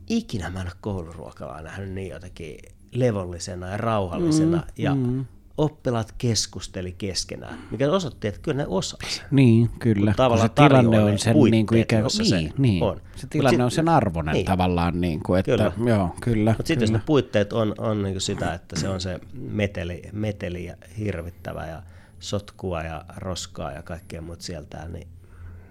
Ikinä 0.08 0.50
mä 0.50 0.60
en 0.60 0.66
ole 0.66 0.74
kouluruokalaa 0.80 1.62
nähnyt 1.62 1.90
niin 1.90 2.08
jotenkin 2.08 2.58
levollisena 2.92 3.68
ja 3.68 3.76
rauhallisena. 3.76 4.56
Mm, 4.56 4.72
ja 4.76 4.94
mm. 4.94 5.24
Oppilaat 5.58 6.14
keskusteli 6.18 6.92
keskenään, 6.92 7.58
mikä 7.70 7.92
osoitti, 7.92 8.28
että 8.28 8.40
kyllä 8.40 8.56
ne 8.56 8.64
osasi. 8.68 9.22
Niin, 9.30 9.70
kyllä. 9.78 10.10
Kun 10.10 10.16
tavallaan 10.16 10.48
se 10.48 10.54
tilanne 10.68 11.00
on 11.00 11.18
sen 11.18 11.32
puitteet, 11.32 11.50
niin 11.50 11.66
kuin 11.66 11.80
ikään 11.80 12.02
kuin, 12.02 12.30
niin, 12.30 12.52
niin. 12.58 12.82
on. 12.82 13.00
Se 13.16 13.26
tilanne 13.26 13.56
sit- 13.56 13.64
on 13.64 13.70
sen 13.70 13.88
arvoinen 13.88 14.32
niin. 14.32 14.46
tavallaan, 14.46 15.00
niin 15.00 15.20
kuin, 15.22 15.40
että 15.40 15.50
Kyllä. 15.52 15.90
joo, 15.90 16.14
kyllä. 16.20 16.50
Mutta 16.50 16.66
sitten 16.68 16.82
jos 16.82 16.92
ne 16.92 17.00
puitteet 17.06 17.52
on, 17.52 17.74
on 17.78 18.02
niin 18.02 18.20
sitä, 18.20 18.54
että 18.54 18.80
se 18.80 18.88
on 18.88 19.00
se 19.00 19.20
meteli, 19.40 20.02
meteli 20.12 20.64
ja 20.64 20.76
hirvittävä 20.98 21.66
ja 21.66 21.82
sotkua 22.20 22.82
ja 22.82 23.04
roskaa 23.16 23.72
ja 23.72 23.82
kaikkea 23.82 24.22
muuta 24.22 24.42
sieltä, 24.42 24.88
niin 24.88 25.08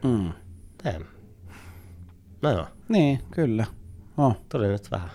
Mm. 0.03 0.31
No 2.41 2.51
joo, 2.51 2.67
Niin, 2.89 3.19
kyllä. 3.31 3.65
Oh. 4.17 4.37
tuli 4.49 4.67
nyt 4.67 4.91
vähän 4.91 5.09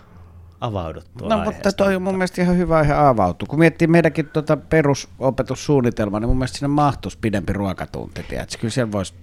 avauduttua 0.61 1.29
No 1.29 1.43
mutta 1.43 1.71
toi 1.71 1.95
on 1.95 2.01
mun 2.01 2.13
mielestä 2.13 2.41
ihan 2.41 2.57
hyvä 2.57 2.77
aihe 2.77 2.93
avautua. 2.93 3.47
Kun 3.49 3.59
miettii 3.59 3.87
meidänkin 3.87 4.25
tuota 4.25 4.57
perusopetussuunnitelmaa, 4.57 6.19
niin 6.19 6.29
mun 6.29 6.37
mielestä 6.37 6.57
sinne 6.57 6.67
mahtuisi 6.67 7.17
pidempi 7.21 7.53
ruokatunti, 7.53 8.23
tiedätkö? 8.29 8.57
Kyllä 8.57 8.71
siellä 8.71 8.91
voisi... 8.91 9.13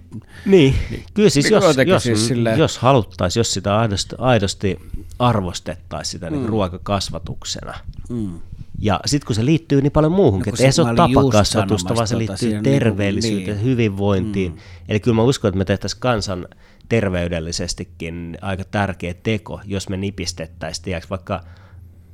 Niin, 0.45 0.75
kyllä 1.13 1.29
siis 1.29 1.45
Niin 1.45 1.53
jos, 1.53 1.77
jos, 1.87 2.03
siis 2.03 2.27
silleen- 2.27 2.59
jos 2.59 2.77
haluttaisiin, 2.77 3.39
jos 3.41 3.53
sitä 3.53 3.77
aidosti, 3.79 4.15
aidosti 4.17 4.79
arvostettaisiin 5.19 6.11
sitä 6.11 6.29
mm. 6.29 6.35
niin 6.37 6.49
ruokakasvatuksena, 6.49 7.73
Mm. 8.09 8.39
Ja 8.81 8.99
sitten 9.05 9.27
kun 9.27 9.35
se 9.35 9.45
liittyy 9.45 9.81
niin 9.81 9.91
paljon 9.91 10.11
muuhunkin, 10.11 10.51
No 10.51 10.55
että 10.55 10.65
ei 10.65 10.71
se 10.71 10.81
ole 10.81 10.95
tapakasvatusta, 10.95 11.95
vaan 11.95 12.07
se 12.07 12.17
liittyy 12.17 12.49
niinku- 12.49 12.69
terveellisyyteen, 12.69 13.57
niin. 13.57 13.65
hyvinvointiin. 13.65 14.51
Mm. 14.51 14.57
Eli 14.89 14.99
kyllä 14.99 15.15
mä 15.15 15.21
uskon, 15.23 15.49
että 15.49 15.57
me 15.57 15.65
tehtäisiin 15.65 15.99
kansan 15.99 16.47
terveydellisestikin 16.89 18.37
aika 18.41 18.63
tärkeä 18.63 19.13
teko, 19.13 19.61
jos 19.65 19.89
me 19.89 19.97
nipistettäisiin 19.97 21.01
vaikka 21.09 21.43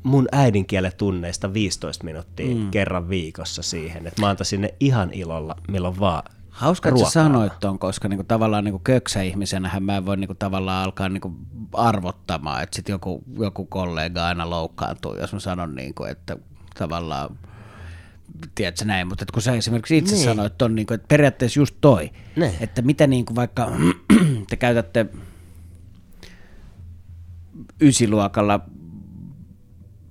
mun 0.03 0.27
äidinkielen 0.31 0.91
tunneista 0.97 1.53
15 1.53 2.03
minuuttia 2.03 2.55
mm. 2.55 2.71
kerran 2.71 3.09
viikossa 3.09 3.63
siihen, 3.63 4.07
että 4.07 4.21
mä 4.21 4.29
antaisin 4.29 4.61
ne 4.61 4.73
ihan 4.79 5.13
ilolla 5.13 5.55
milloin 5.67 5.99
vaan 5.99 6.23
Hauska, 6.55 6.89
että 6.89 7.03
sä 7.03 7.09
sanoit 7.09 7.53
ton, 7.59 7.79
koska 7.79 8.07
niinku 8.07 8.23
tavallaan 8.23 8.63
niinku 8.63 8.81
köksäihmisenähän 8.83 9.83
mä 9.83 9.97
en 9.97 10.05
voi 10.05 10.17
niinku 10.17 10.35
tavallaan 10.35 10.83
alkaa 10.83 11.09
niinku 11.09 11.35
arvottamaan, 11.73 12.63
että 12.63 12.75
sit 12.75 12.89
joku, 12.89 13.23
joku 13.39 13.65
kollega 13.65 14.27
aina 14.27 14.49
loukkaantuu, 14.49 15.15
jos 15.15 15.33
mä 15.33 15.39
sanon, 15.39 15.75
niinku, 15.75 16.03
että 16.03 16.37
tavallaan 16.79 17.37
tiedätkö 18.55 18.85
näin, 18.85 19.07
mutta 19.07 19.25
kun 19.33 19.41
sä 19.41 19.53
esimerkiksi 19.53 19.97
itse 19.97 20.15
niin. 20.15 20.25
sanoit 20.25 20.57
ton, 20.57 20.75
niin 20.75 20.87
kuin, 20.87 20.95
että 20.95 21.07
periaatteessa 21.07 21.59
just 21.59 21.75
toi, 21.81 22.11
ne. 22.35 22.53
että 22.59 22.81
mitä 22.81 23.07
niin 23.07 23.25
kuin 23.25 23.35
vaikka 23.35 23.71
te 24.49 24.55
käytätte 24.55 25.05
ysiluokalla 27.81 28.59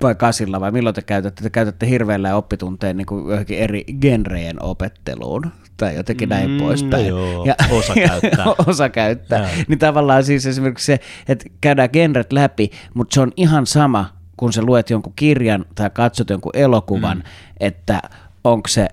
vai 0.02 0.14
kasilla 0.14 0.60
vai 0.60 0.72
milloin 0.72 0.94
te 0.94 1.02
käytätte? 1.02 1.42
Te 1.42 1.50
käytätte 1.50 1.88
hirveällä 1.88 2.36
oppitunteen 2.36 2.96
niin 2.96 3.06
kuin 3.06 3.30
johonkin 3.30 3.58
eri 3.58 3.84
genrejen 4.00 4.62
opetteluun 4.62 5.52
tai 5.76 5.96
jotenkin 5.96 6.28
näin 6.28 6.50
mm, 6.50 6.58
poispäin. 6.58 7.10
No 7.10 7.18
joo, 7.18 7.44
ja, 7.44 7.54
osa 7.70 7.94
käyttää. 8.08 8.44
osa 8.66 8.88
käyttää. 8.88 9.50
Niin 9.68 9.78
tavallaan 9.78 10.24
siis 10.24 10.46
esimerkiksi 10.46 10.86
se, 10.86 11.00
että 11.28 11.44
käydään 11.60 11.88
genret 11.92 12.32
läpi, 12.32 12.70
mutta 12.94 13.14
se 13.14 13.20
on 13.20 13.32
ihan 13.36 13.66
sama, 13.66 14.13
kun 14.36 14.52
sä 14.52 14.62
luet 14.62 14.90
jonkun 14.90 15.12
kirjan 15.16 15.64
tai 15.74 15.90
katsot 15.90 16.30
jonkun 16.30 16.52
elokuvan, 16.54 17.16
mm. 17.16 17.22
että 17.60 18.02
onko 18.44 18.68
se, 18.68 18.88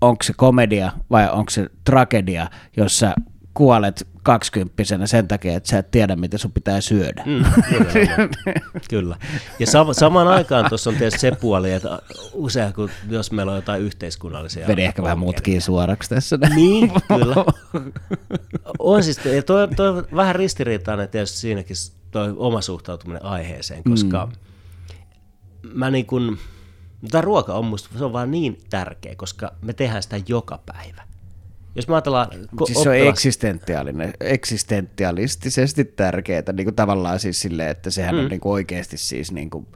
onko 0.00 0.22
se 0.22 0.32
komedia 0.36 0.92
vai 1.10 1.30
onko 1.30 1.50
se 1.50 1.66
tragedia, 1.84 2.50
jossa 2.76 3.14
kuolet 3.54 4.06
kaksikymppisenä 4.22 5.06
sen 5.06 5.28
takia, 5.28 5.56
että 5.56 5.68
sä 5.68 5.78
et 5.78 5.90
tiedä, 5.90 6.16
mitä 6.16 6.38
sun 6.38 6.52
pitää 6.52 6.80
syödä. 6.80 7.22
Mm, 7.26 7.44
kyllä. 8.90 9.16
Ja 9.58 9.66
sam- 9.66 9.94
samaan 9.94 10.28
aikaan 10.28 10.68
tuossa 10.68 10.90
on 10.90 10.96
tietysti 10.96 11.20
se 11.20 11.32
puoli, 11.40 11.72
että 11.72 11.98
usein 12.32 12.72
kun, 12.72 12.90
jos 13.08 13.32
meillä 13.32 13.52
on 13.52 13.58
jotain 13.58 13.82
yhteiskunnallisia... 13.82 14.66
Vedi 14.66 14.84
ehkä 14.84 15.02
vähän 15.02 15.18
mutkiin 15.18 15.62
suoraksi 15.62 16.08
tässä. 16.08 16.38
Niin, 16.54 16.92
kyllä. 17.08 17.34
On 18.78 19.02
siis, 19.02 19.24
ja 19.24 19.42
toi, 19.42 19.68
toi 19.68 19.88
on 19.88 20.06
vähän 20.16 20.34
ristiriitainen 20.34 21.08
tietysti 21.08 21.38
siinäkin 21.38 21.76
toi 22.10 22.34
oma 22.36 22.60
suhtautuminen 22.60 23.24
aiheeseen, 23.24 23.82
koska 23.84 24.26
mm. 24.26 24.32
Mä 25.74 25.90
niin 25.90 26.06
kuin, 26.06 26.38
tämä 27.10 27.22
ruoka 27.22 27.54
on 27.54 27.64
musta, 27.64 27.98
se 27.98 28.04
on 28.04 28.12
vaan 28.12 28.30
niin 28.30 28.60
tärkeä, 28.70 29.14
koska 29.16 29.52
me 29.62 29.72
tehdään 29.72 30.02
sitä 30.02 30.20
joka 30.28 30.58
päivä. 30.66 31.02
Jos 31.74 31.88
me 31.88 31.94
ajatellaan... 31.94 32.28
Ko- 32.32 32.66
siis 32.66 32.82
se 32.82 32.88
on 32.88 32.96
eksistentiaalinen, 32.96 34.14
eksistentialistisesti 34.20 35.84
tärkeää, 35.84 36.42
niin 36.52 36.64
kuin 36.64 36.74
tavallaan 36.74 37.20
siis 37.20 37.40
silleen, 37.40 37.70
että 37.70 37.90
sehän 37.90 38.14
mm. 38.14 38.20
on 38.20 38.28
niin 38.28 38.40
kuin 38.40 38.52
oikeasti 38.52 38.96
siis 38.96 39.32
niin 39.32 39.50
kuin, 39.50 39.66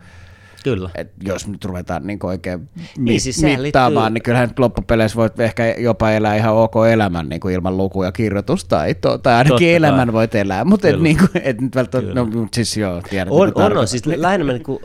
Kyllä. 0.64 0.90
Et 0.94 1.12
jos 1.24 1.48
nyt 1.48 1.64
ruvetaan 1.64 2.06
niin 2.06 2.18
oikein 2.22 2.60
mi- 2.60 3.10
niin, 3.10 3.20
siis 3.20 3.42
mittaamaan, 3.42 4.04
liittyy... 4.04 4.14
niin 4.14 4.22
kyllähän 4.22 4.48
nyt 4.48 4.58
loppupeleissä 4.58 5.16
voit 5.16 5.40
ehkä 5.40 5.74
jopa 5.78 6.10
elää 6.10 6.36
ihan 6.36 6.54
ok 6.54 6.74
elämän 6.92 7.28
niin 7.28 7.40
kuin 7.40 7.54
ilman 7.54 7.76
luku- 7.76 8.04
ja 8.04 8.12
kirjoitustaitoa, 8.12 9.18
tai 9.18 9.34
ainakin 9.34 9.52
Totta 9.52 9.76
elämän 9.76 10.08
kai. 10.08 10.12
voit 10.12 10.34
elää, 10.34 10.64
mutta 10.64 10.88
et, 10.88 11.00
niin 11.00 11.18
kuin, 11.18 11.30
et 11.42 11.60
nyt 11.60 11.74
välttämättä, 11.74 12.14
no 12.14 12.26
siis 12.54 12.76
joo, 12.76 13.02
tiedät. 13.10 13.28
On, 13.30 13.52
on, 13.54 13.76
on, 13.76 13.88
siis 13.88 14.06
lähinnä 14.06 14.52
niin 14.52 14.62
kuin, 14.62 14.78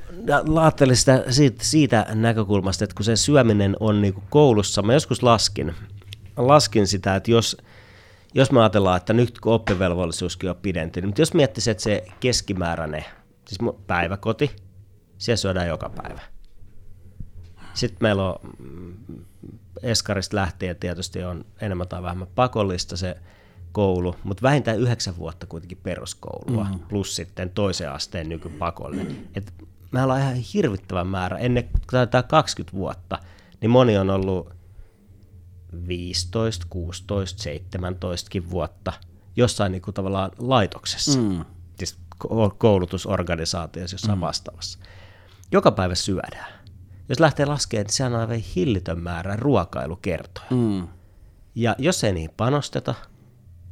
ajattelin 0.61 0.95
sitä 0.95 1.23
siitä, 1.30 1.63
siitä 1.63 2.05
näkökulmasta, 2.13 2.84
että 2.84 2.95
kun 2.95 3.05
se 3.05 3.15
syöminen 3.15 3.76
on 3.80 4.01
niin 4.01 4.13
kuin 4.13 4.23
koulussa, 4.30 4.82
mä 4.82 4.93
joskus 4.93 5.23
laskin, 5.23 5.73
laskin 6.38 6.88
sitä, 6.88 7.15
että 7.15 7.32
jos, 7.32 7.57
jos 8.34 8.51
me 8.51 8.59
ajatellaan, 8.59 8.97
että 8.97 9.13
nyt 9.13 9.39
kun 9.39 9.53
oppivelvollisuuskin 9.53 10.49
on 10.49 10.55
pidentynyt, 10.55 11.07
mutta 11.07 11.21
jos 11.21 11.34
miettisit, 11.34 11.71
että 11.71 11.84
se 11.84 12.03
keskimääräinen, 12.19 13.05
siis 13.45 13.71
päiväkoti, 13.88 14.51
siellä 15.26 15.38
syödään 15.38 15.67
joka 15.67 15.89
päivä. 15.89 16.21
Sitten 17.73 17.97
meillä 18.01 18.30
on 18.30 18.36
mm, 18.59 18.95
Eskarista 19.84 20.36
lähtien 20.36 20.76
tietysti 20.76 21.23
on 21.23 21.45
enemmän 21.61 21.88
tai 21.88 22.03
vähemmän 22.03 22.28
pakollista 22.36 22.97
se 22.97 23.17
koulu, 23.71 24.15
mutta 24.23 24.41
vähintään 24.41 24.80
yhdeksän 24.80 25.17
vuotta 25.17 25.45
kuitenkin 25.45 25.78
peruskoulua, 25.84 26.63
mm-hmm. 26.63 26.80
plus 26.80 27.15
sitten 27.15 27.49
toisen 27.49 27.91
asteen 27.91 28.30
nykypakollinen. 28.30 29.28
Et 29.36 29.53
me 29.91 30.03
ollaan 30.03 30.21
ihan 30.21 30.36
hirvittävä 30.36 31.03
määrä, 31.03 31.38
ennen 31.38 31.69
tai 32.11 32.23
20 32.28 32.78
vuotta, 32.78 33.19
niin 33.61 33.69
moni 33.69 33.97
on 33.97 34.09
ollut 34.09 34.53
15, 35.88 36.65
16, 36.69 37.43
17 37.43 38.30
vuotta 38.49 38.93
jossain 39.36 39.71
niin 39.71 39.82
kuin 39.82 39.93
tavallaan 39.93 40.32
laitoksessa, 40.38 41.19
mm. 41.19 41.45
siis 41.78 41.97
koulutusorganisaatiossa 42.57 43.93
jossain 43.93 44.17
mm. 44.17 44.21
vastaavassa. 44.21 44.80
Joka 45.52 45.72
päivä 45.72 45.96
syödään. 45.96 46.54
Jos 47.10 47.20
lähtee 47.20 47.46
laskemaan, 47.46 47.86
niin 47.86 47.93
sehän 47.93 48.14
on 48.14 48.20
aivan 48.20 48.36
hillitön 48.36 49.00
määrä 49.00 49.36
ruokailukertoja. 49.36 50.48
Mm. 50.50 50.88
Ja 51.56 51.76
jos 51.78 52.04
ei 52.04 52.14
niihin 52.14 52.34
panosteta, 52.38 52.96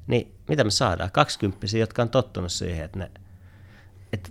niin 0.08 0.36
mitä 0.48 0.64
me 0.64 0.72
saadaan? 0.72 1.12
Kaksikymppisiä, 1.12 1.80
jotka 1.80 2.02
on 2.02 2.10
tottunut 2.10 2.52
siihen, 2.52 2.86
että 2.86 3.00
ne 3.00 3.12
että 4.14 4.30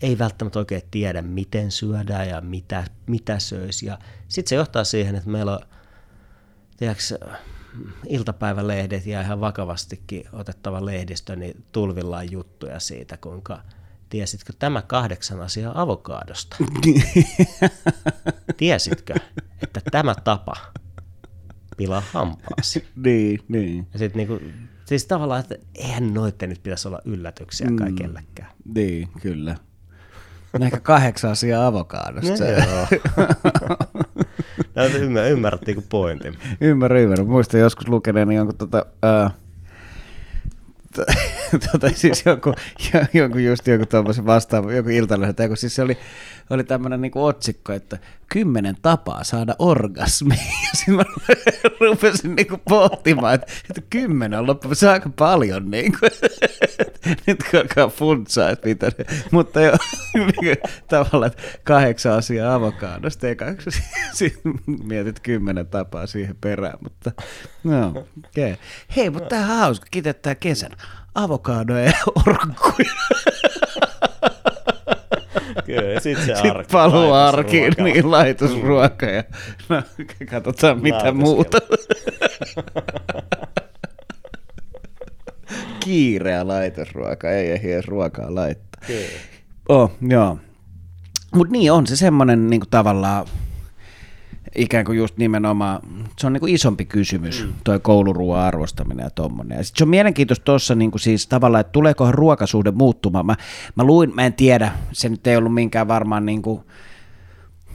ei 0.00 0.18
välttämättä 0.18 0.58
oikein 0.58 0.82
tiedä, 0.90 1.22
miten 1.22 1.70
syödään 1.70 2.28
ja 2.28 2.40
mitä, 2.40 2.84
mitä 3.06 3.38
söisi. 3.38 3.86
Ja 3.86 3.98
sitten 4.28 4.48
se 4.48 4.54
johtaa 4.54 4.84
siihen, 4.84 5.14
että 5.14 5.30
meillä 5.30 5.52
on 5.52 5.60
tiedätkö, 6.76 7.02
iltapäivälehdet 8.08 9.06
ja 9.06 9.20
ihan 9.20 9.40
vakavastikin 9.40 10.24
otettava 10.32 10.86
lehdistö, 10.86 11.36
niin 11.36 11.64
tulvillaan 11.72 12.30
juttuja 12.30 12.80
siitä, 12.80 13.16
kuinka 13.16 13.62
tiesitkö 14.10 14.52
tämä 14.58 14.82
kahdeksan 14.82 15.40
asiaa 15.40 15.82
avokaadosta? 15.82 16.56
tiesitkö, 18.56 19.14
että 19.62 19.80
tämä 19.90 20.14
tapa 20.24 20.56
pilaa 21.76 22.02
hampaasi? 22.12 22.88
niin, 22.96 23.40
niin. 23.48 23.86
Ja 23.92 23.98
sit 23.98 24.14
niinku, 24.14 24.40
siis 24.84 25.06
tavallaan, 25.06 25.40
että 25.40 25.54
eihän 25.74 26.14
noitten 26.14 26.48
nyt 26.48 26.62
pitäisi 26.62 26.88
olla 26.88 27.00
yllätyksiä 27.04 27.66
mm, 27.70 27.76
kaikellekään. 27.76 28.50
Niin, 28.74 29.08
kyllä. 29.22 29.56
Ehkä 30.60 30.80
kahdeksan 30.80 31.30
asiaa 31.30 31.66
avokaadosta. 31.66 32.44
joo. 32.44 32.86
Ymmär, 35.00 35.26
ymmärrättiinkö 35.26 35.82
pointin? 35.88 36.38
Ymmärrän, 36.60 37.00
ymmärrän. 37.00 37.26
Muistan 37.26 37.60
joskus 37.60 37.88
lukeneeni 37.88 38.34
jonkun 38.34 38.56
tota, 38.56 38.86
uh, 39.26 39.32
tota, 41.72 41.90
siis 41.94 42.22
joku, 42.26 42.54
joku 43.12 43.38
just 43.38 43.66
joku 43.66 43.86
tuommoisen 43.86 44.26
vastaava, 44.26 44.72
joku 44.72 44.88
iltalehti, 44.88 45.48
kun 45.48 45.56
siis 45.56 45.74
se 45.74 45.82
oli, 45.82 45.98
oli 46.50 46.64
tämmöinen 46.64 47.00
niin 47.00 47.12
otsikko, 47.14 47.72
että 47.72 47.98
kymmenen 48.32 48.76
tapaa 48.82 49.24
saada 49.24 49.54
orgasmi. 49.58 50.34
Sitten 50.74 50.94
mä 50.94 51.04
rupesin 51.80 52.36
niin 52.36 52.48
kuin 52.48 52.62
pohtimaan, 52.68 53.34
että, 53.34 53.46
että 53.70 53.82
kymmenen 53.90 54.38
on 54.38 54.46
loppu, 54.46 54.74
se 54.74 54.86
on 54.86 54.92
aika 54.92 55.10
paljon. 55.18 55.70
Niin 55.70 55.92
kuin, 55.98 56.10
nyt 57.26 57.44
alkaa 57.54 57.88
funtsaa, 57.88 58.50
että 58.50 58.68
mitä 58.68 58.92
Mutta 59.30 59.60
jo 59.60 59.72
niin 60.14 60.56
tavallaan, 60.88 61.32
kahdeksan 61.64 62.12
asiaa 62.12 62.54
avokaadosta, 62.54 63.28
eikä 63.28 63.54
sitten 64.12 64.54
mietit 64.84 65.20
kymmenen 65.20 65.66
tapaa 65.66 66.06
siihen 66.06 66.36
perään. 66.40 66.78
Mutta 66.82 67.12
no, 67.64 67.88
okay. 67.88 68.56
Hei, 68.96 69.10
mutta 69.10 69.28
tämä 69.28 69.42
on 69.42 69.48
hauska, 69.48 69.86
kiitetään 69.90 70.36
kesän. 70.36 70.72
Avokadoja 71.14 71.84
ja 71.84 71.92
orkkuja. 72.14 72.90
Kyllä, 75.66 76.00
sit 76.00 76.18
se 76.18 76.32
arki. 76.32 76.48
Sitten 76.48 76.66
paluu 76.72 77.12
arkiin, 77.12 77.74
niin 77.78 78.10
laitosruoka 78.10 79.06
ja 79.06 79.24
no, 79.68 79.82
katsotaan 80.30 80.82
mitä 80.82 81.12
muuta. 81.12 81.58
Kiireä 85.80 86.48
laitosruoka, 86.48 87.30
ei 87.30 87.50
ehdi 87.50 87.72
edes 87.72 87.88
ruokaa 87.88 88.34
laittaa. 88.34 88.82
Kyllä. 88.86 89.08
Oh, 89.68 89.92
joo. 90.08 90.38
Mutta 91.34 91.52
niin 91.52 91.72
on 91.72 91.86
se 91.86 91.96
semmoinen 91.96 92.50
niin 92.50 92.62
tavallaan 92.70 93.26
ikään 94.54 94.84
kuin 94.84 94.98
just 94.98 95.16
nimenomaan, 95.16 95.80
se 96.18 96.26
on 96.26 96.32
niin 96.32 96.40
kuin 96.40 96.54
isompi 96.54 96.84
kysymys, 96.84 97.44
mm. 97.44 97.52
toi 97.64 97.80
kouluruoan 97.80 98.44
arvostaminen 98.44 99.04
ja 99.04 99.10
tommonen. 99.10 99.58
Ja 99.58 99.64
sit 99.64 99.76
se 99.76 99.84
on 99.84 99.90
mielenkiintoista 99.90 100.44
tuossa 100.44 100.74
niin 100.74 100.90
kuin 100.90 101.00
siis 101.00 101.26
tavallaan, 101.26 101.60
että 101.60 101.72
tuleekohan 101.72 102.14
ruokasuhde 102.14 102.70
muuttumaan. 102.70 103.26
Mä, 103.26 103.36
mä 103.74 103.84
luin, 103.84 104.14
mä 104.14 104.26
en 104.26 104.32
tiedä, 104.32 104.72
se 104.92 105.08
nyt 105.08 105.26
ei 105.26 105.36
ollut 105.36 105.54
minkään 105.54 105.88
varmaan 105.88 106.26
niin 106.26 106.42
kuin, 106.42 106.62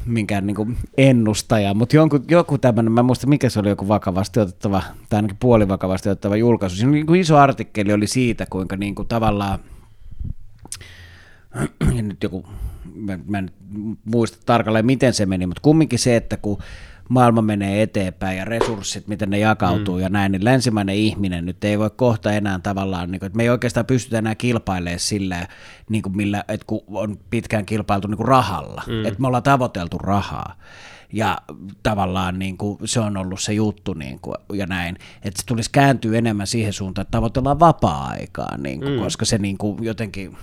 minkään 0.06 0.48
niin 0.48 0.56
kuin 0.56 0.78
ennustaja, 0.98 1.74
mutta 1.74 1.96
jonkun, 1.96 2.26
joku 2.30 2.58
tämmöinen, 2.58 2.92
mä 2.92 3.04
muista 3.04 3.28
mikä 3.28 3.50
se 3.50 3.60
oli 3.60 3.70
joku 3.70 3.88
vakavasti 3.88 4.40
otettava, 4.40 4.82
tai 5.10 5.18
ainakin 5.18 5.38
puolivakavasti 5.40 6.10
otettava 6.10 6.36
julkaisu. 6.36 6.76
Siinä 6.76 6.92
niin 6.92 7.06
kuin 7.06 7.22
iso 7.22 7.38
artikkeli 7.38 7.94
oli 7.94 8.08
siitä, 8.08 8.46
kuinka 8.50 8.78
niin 8.78 8.96
kuin 8.96 9.08
tavallaan, 9.08 9.60
ja 11.96 12.02
nyt 12.02 12.24
joku 12.24 12.46
mä, 12.96 13.20
mä 13.28 13.38
en 13.38 13.52
muista 14.06 14.38
tarkalleen 14.46 14.86
miten 14.86 15.14
se 15.14 15.26
meni, 15.26 15.46
mutta 15.46 15.62
kumminkin 15.62 16.00
se, 16.00 16.16
että 16.16 16.38
kun 16.38 16.58
maailma 17.10 17.42
menee 17.42 17.82
eteenpäin 17.82 18.38
ja 18.38 18.46
resurssit, 18.46 19.08
miten 19.08 19.30
ne 19.30 19.40
jakautuu 19.40 19.96
mm. 19.96 20.02
ja 20.02 20.10
näin, 20.10 20.32
niin 20.32 20.46
länsimainen 20.46 20.96
ihminen 20.96 21.46
nyt 21.46 21.64
ei 21.64 21.80
voi 21.80 21.90
kohta 21.96 22.32
enää 22.32 22.60
tavallaan, 22.60 23.12
niin 23.12 23.20
kuin, 23.20 23.28
että 23.28 23.38
me 23.38 23.44
ei 23.44 23.50
oikeastaan 23.50 23.86
pystytä 23.86 24.18
enää 24.18 24.36
kilpailemaan 24.36 25.00
sillä, 25.00 25.48
niin 25.90 26.02
kuin 26.02 26.18
millä, 26.18 26.44
että 26.48 26.66
kun 26.68 26.82
on 26.88 27.20
pitkään 27.30 27.66
kilpailtu 27.66 28.08
niin 28.08 28.18
kuin 28.18 28.28
rahalla, 28.28 28.84
mm. 28.88 29.06
että 29.06 29.22
me 29.22 29.28
ollaan 29.28 29.44
tavoiteltu 29.44 29.98
rahaa 29.98 30.56
ja 31.14 31.38
tavallaan 31.84 32.40
niin 32.40 32.58
kuin, 32.58 32.78
se 32.86 33.00
on 33.00 33.18
ollut 33.18 33.42
se 33.42 33.54
juttu 33.54 33.94
niin 33.94 34.20
kuin, 34.20 34.36
ja 34.54 34.66
näin, 34.66 34.98
että 35.24 35.42
se 35.42 35.46
tulisi 35.46 35.70
kääntyä 35.72 36.18
enemmän 36.18 36.48
siihen 36.48 36.74
suuntaan, 36.74 37.04
että 37.04 37.12
tavoitellaan 37.12 37.60
vapaa-aikaa, 37.60 38.58
niin 38.58 38.80
kuin, 38.80 38.94
mm. 38.94 39.00
koska 39.00 39.26
se 39.26 39.38
niin 39.38 39.58
kuin, 39.58 39.84
jotenkin, 39.84 40.38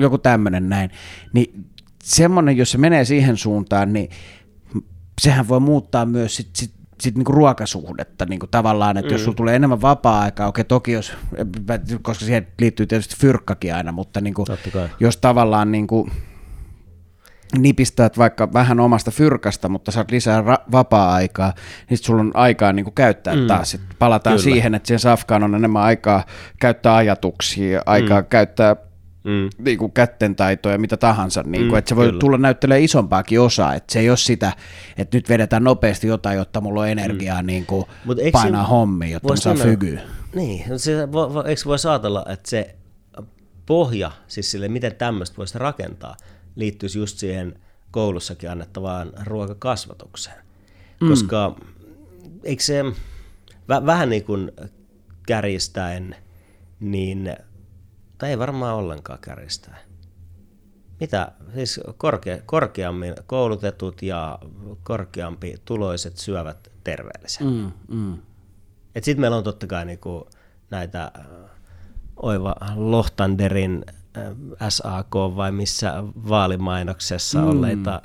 joku 0.00 0.18
tämmöinen 0.18 0.68
näin, 0.68 0.90
niin 1.32 1.64
semmoinen, 2.02 2.56
jos 2.56 2.70
se 2.70 2.78
menee 2.78 3.04
siihen 3.04 3.36
suuntaan, 3.36 3.92
niin 3.92 4.10
sehän 5.22 5.48
voi 5.48 5.60
muuttaa 5.60 6.06
myös 6.06 6.36
sit, 6.36 6.48
sit, 6.56 6.72
sit 7.00 7.14
niinku 7.14 7.32
ruokasuhdetta 7.32 8.26
niinku 8.26 8.46
tavallaan, 8.46 8.96
että 8.96 9.08
mm. 9.08 9.12
jos 9.12 9.24
sulla 9.24 9.36
tulee 9.36 9.56
enemmän 9.56 9.82
vapaa-aikaa, 9.82 10.48
okei 10.48 10.64
toki 10.64 10.92
jos, 10.92 11.12
koska 12.02 12.24
siihen 12.24 12.46
liittyy 12.60 12.86
tietysti 12.86 13.16
fyrkkakin 13.16 13.74
aina, 13.74 13.92
mutta 13.92 14.20
niinku, 14.20 14.44
jos 15.00 15.16
tavallaan 15.16 15.72
niinku, 15.72 16.08
nipistäät 17.58 18.18
vaikka 18.18 18.52
vähän 18.52 18.80
omasta 18.80 19.10
fyrkasta, 19.10 19.68
mutta 19.68 19.90
saat 19.90 20.10
lisää 20.10 20.40
ra- 20.40 20.64
vapaa-aikaa, 20.72 21.52
niin 21.90 21.98
sitten 21.98 22.06
sulla 22.06 22.20
on 22.20 22.30
aikaa 22.34 22.72
niin 22.72 22.84
kuin 22.84 22.94
käyttää 22.94 23.36
mm. 23.36 23.46
taas. 23.46 23.70
Sitten 23.70 23.96
palataan 23.98 24.36
Kyllä. 24.36 24.44
siihen, 24.44 24.74
että 24.74 24.86
siihen 24.86 25.00
safkaan 25.00 25.42
on 25.42 25.54
enemmän 25.54 25.82
aikaa 25.82 26.24
käyttää 26.60 26.96
ajatuksia, 26.96 27.82
aikaa 27.86 28.20
mm. 28.20 28.26
käyttää 28.30 28.76
mm. 29.24 29.50
niin 29.58 29.78
kuin 29.78 29.92
kättentaitoja, 29.92 30.78
mitä 30.78 30.96
tahansa, 30.96 31.42
niin 31.42 31.62
kuin, 31.62 31.72
mm, 31.72 31.78
että 31.78 31.88
se 31.88 31.96
voi 31.96 32.06
kyllä. 32.06 32.18
tulla 32.18 32.38
näyttelemään 32.38 32.82
isompaakin 32.82 33.40
osaa, 33.40 33.74
että 33.74 33.92
se 33.92 34.00
ei 34.00 34.10
ole 34.10 34.16
sitä, 34.16 34.52
että 34.96 35.16
nyt 35.16 35.28
vedetään 35.28 35.64
nopeasti 35.64 36.06
jotain, 36.06 36.38
jotta 36.38 36.60
mulla 36.60 36.80
on 36.80 36.88
energiaa 36.88 37.42
mm. 37.42 37.46
niin 37.46 37.66
kuin 37.66 37.84
painaa 38.32 38.66
hommi, 38.66 39.10
jotta 39.10 39.32
mä 39.32 39.36
saan 39.36 39.58
fygyä. 39.58 40.00
Niin, 40.34 40.78
se, 40.78 41.12
vo, 41.12 41.34
vo, 41.34 41.42
eikö 41.42 41.62
voisi 41.64 41.88
ajatella, 41.88 42.24
että 42.28 42.50
se 42.50 42.74
pohja, 43.66 44.10
siis 44.26 44.50
sille, 44.50 44.68
miten 44.68 44.94
tämmöistä 44.94 45.36
voisi 45.36 45.58
rakentaa, 45.58 46.16
liittyisi 46.56 46.98
just 46.98 47.18
siihen 47.18 47.54
koulussakin 47.90 48.50
annettavaan 48.50 49.12
ruokakasvatukseen. 49.24 50.36
Mm. 51.00 51.08
Koska 51.08 51.56
eikö 52.44 52.62
se 52.62 52.84
väh, 53.68 53.86
vähän 53.86 54.10
niin 54.10 54.24
kuin 54.24 54.52
kärjistäen, 55.26 56.16
niin 56.80 57.36
tai 58.22 58.30
ei 58.30 58.38
varmaan 58.38 58.74
ollenkaan 58.74 59.18
kärjistää. 59.18 59.78
Mitä? 61.00 61.32
Siis 61.54 61.80
korkea, 61.96 62.38
korkeammin 62.46 63.14
koulutetut 63.26 64.02
ja 64.02 64.38
korkeampi 64.82 65.54
tuloiset 65.64 66.16
syövät 66.16 66.72
terveellisemmin. 66.84 67.72
Mm, 67.88 67.96
mm. 67.96 68.18
Sitten 69.02 69.20
meillä 69.20 69.36
on 69.36 69.44
totta 69.44 69.66
kai 69.66 69.84
niinku 69.84 70.28
näitä 70.70 71.12
äh, 71.18 71.26
Oiva 72.16 72.54
Lohtanderin 72.74 73.84
äh, 74.16 74.24
SAK 74.68 75.14
vai 75.14 75.52
missä 75.52 75.94
vaalimainoksessa 76.28 77.40
mm. 77.40 77.48
olleita 77.48 78.02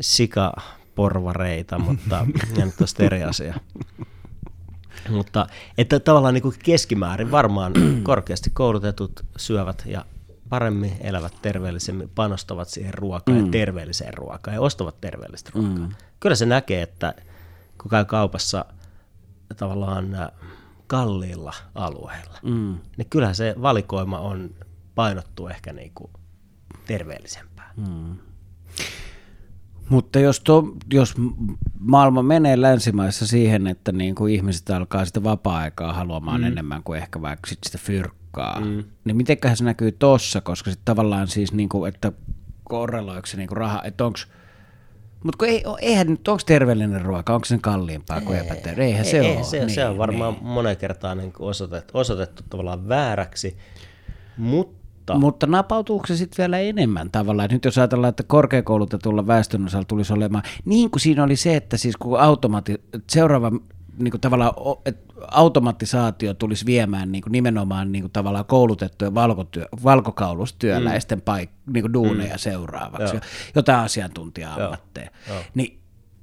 sikaporvareita, 0.00 1.78
mutta 1.78 2.26
nyt 2.56 2.80
on 2.80 3.06
eri 3.06 3.22
asia. 3.22 3.54
Mutta 5.10 5.46
että 5.78 6.00
tavallaan 6.00 6.34
niin 6.34 6.42
kuin 6.42 6.54
keskimäärin 6.64 7.30
varmaan 7.30 7.72
korkeasti 8.02 8.50
koulutetut 8.50 9.24
syövät 9.36 9.82
ja 9.86 10.04
paremmin 10.48 10.96
elävät 11.00 11.32
terveellisemmin, 11.42 12.10
panostavat 12.14 12.68
siihen 12.68 12.94
ruokaan 12.94 13.38
mm. 13.38 13.44
ja 13.44 13.50
terveelliseen 13.50 14.14
ruokaan 14.14 14.54
ja 14.54 14.60
ostavat 14.60 15.00
terveellistä 15.00 15.50
ruokaa. 15.54 15.86
Mm. 15.86 15.94
Kyllä 16.20 16.36
se 16.36 16.46
näkee, 16.46 16.82
että 16.82 17.14
kun 17.82 17.90
käy 17.90 18.04
kaupassa 18.04 18.64
tavallaan 19.56 20.14
äh, 20.14 20.28
kalliilla 20.86 21.54
alueilla, 21.74 22.38
mm. 22.42 22.78
niin 22.96 23.10
kyllähän 23.10 23.34
se 23.34 23.54
valikoima 23.62 24.18
on 24.18 24.50
painottu 24.94 25.48
ehkä 25.48 25.72
niin 25.72 25.92
kuin 25.94 26.10
terveellisempää. 26.86 27.72
Mm. 27.76 28.16
Mutta 29.88 30.18
jos, 30.18 30.40
to, 30.40 30.64
jos 30.92 31.14
maailma 31.80 32.22
menee 32.22 32.60
länsimaissa 32.60 33.26
siihen, 33.26 33.66
että 33.66 33.92
niin 33.92 34.14
kuin 34.14 34.34
ihmiset 34.34 34.70
alkaa 34.70 35.04
sitä 35.04 35.22
vapaa-aikaa 35.22 35.92
haluamaan 35.92 36.40
mm. 36.40 36.46
enemmän 36.46 36.82
kuin 36.82 36.98
ehkä 36.98 37.22
vaikka 37.22 37.46
sit 37.46 37.58
sitä 37.62 37.78
fyrkkaa, 37.78 38.60
mm. 38.60 38.84
niin 39.04 39.16
mitenköhän 39.16 39.56
se 39.56 39.64
näkyy 39.64 39.92
tossa, 39.92 40.40
koska 40.40 40.70
sitten 40.70 40.84
tavallaan 40.84 41.28
siis, 41.28 41.52
niin 41.52 41.68
kuin, 41.68 41.88
että 41.88 42.12
korreloiko 42.64 43.26
se 43.26 43.36
niin 43.36 43.48
kuin 43.48 43.56
raha, 43.56 43.82
että 43.84 44.04
onko 44.04 44.18
mutta 45.24 45.46
ei, 45.46 45.64
eihän 45.80 46.06
nyt, 46.06 46.28
onko 46.28 46.42
terveellinen 46.46 47.02
ruoka, 47.02 47.34
onko 47.34 47.44
se 47.44 47.58
kalliimpaa 47.60 48.20
kuin 48.20 48.38
epäterveellinen? 48.38 48.86
Eihän 48.86 49.04
ei, 49.04 49.10
se 49.10 49.18
ei, 49.18 49.36
ole. 49.36 49.44
Se, 49.44 49.58
niin, 49.58 49.70
se 49.70 49.84
on 49.84 49.98
varmaan 49.98 50.34
niin. 50.34 50.44
monen 50.44 50.76
kertaan 50.76 51.18
niin 51.18 51.32
osoitettu, 51.38 51.98
osoitettu 51.98 52.42
tavallaan 52.50 52.88
vääräksi, 52.88 53.56
mutta 54.36 54.77
mutta, 55.14 55.26
mutta 55.26 55.46
napautuuko 55.46 56.06
se 56.06 56.16
sitten 56.16 56.42
vielä 56.42 56.58
enemmän 56.58 57.10
tavallaan? 57.10 57.44
Et 57.44 57.52
nyt 57.52 57.64
jos 57.64 57.78
ajatellaan, 57.78 58.08
että 58.08 58.22
korkeakoulutetulla 58.22 59.26
väestön 59.26 59.64
osalla 59.64 59.84
tulisi 59.84 60.12
olemaan, 60.12 60.44
niin 60.64 60.90
kuin 60.90 61.00
siinä 61.00 61.24
oli 61.24 61.36
se, 61.36 61.56
että 61.56 61.76
siis 61.76 61.96
kun 61.96 62.20
automaati, 62.20 62.82
seuraava 63.10 63.52
niin 63.98 64.10
kuin 64.10 64.20
tavallaan, 64.20 64.52
että 64.84 65.08
automatisaatio 65.30 66.34
tulisi 66.34 66.66
viemään 66.66 67.12
niin 67.12 67.22
kuin 67.22 67.32
nimenomaan 67.32 67.92
niin 67.92 68.02
kuin 68.02 68.12
tavallaan 68.12 68.44
koulutettuja 68.44 69.14
valkotyö, 69.14 69.66
valkokaulustyöläisten 69.84 71.18
mm. 71.18 71.22
paik, 71.22 71.50
niin 71.72 71.82
kuin 71.82 71.92
duuneja 71.92 72.34
mm. 72.34 72.38
seuraavaksi, 72.38 73.14
Joo. 73.14 73.22
jotain 73.54 73.84
asiantuntija-ammatteja. 73.84 75.10
Niin 75.54 75.77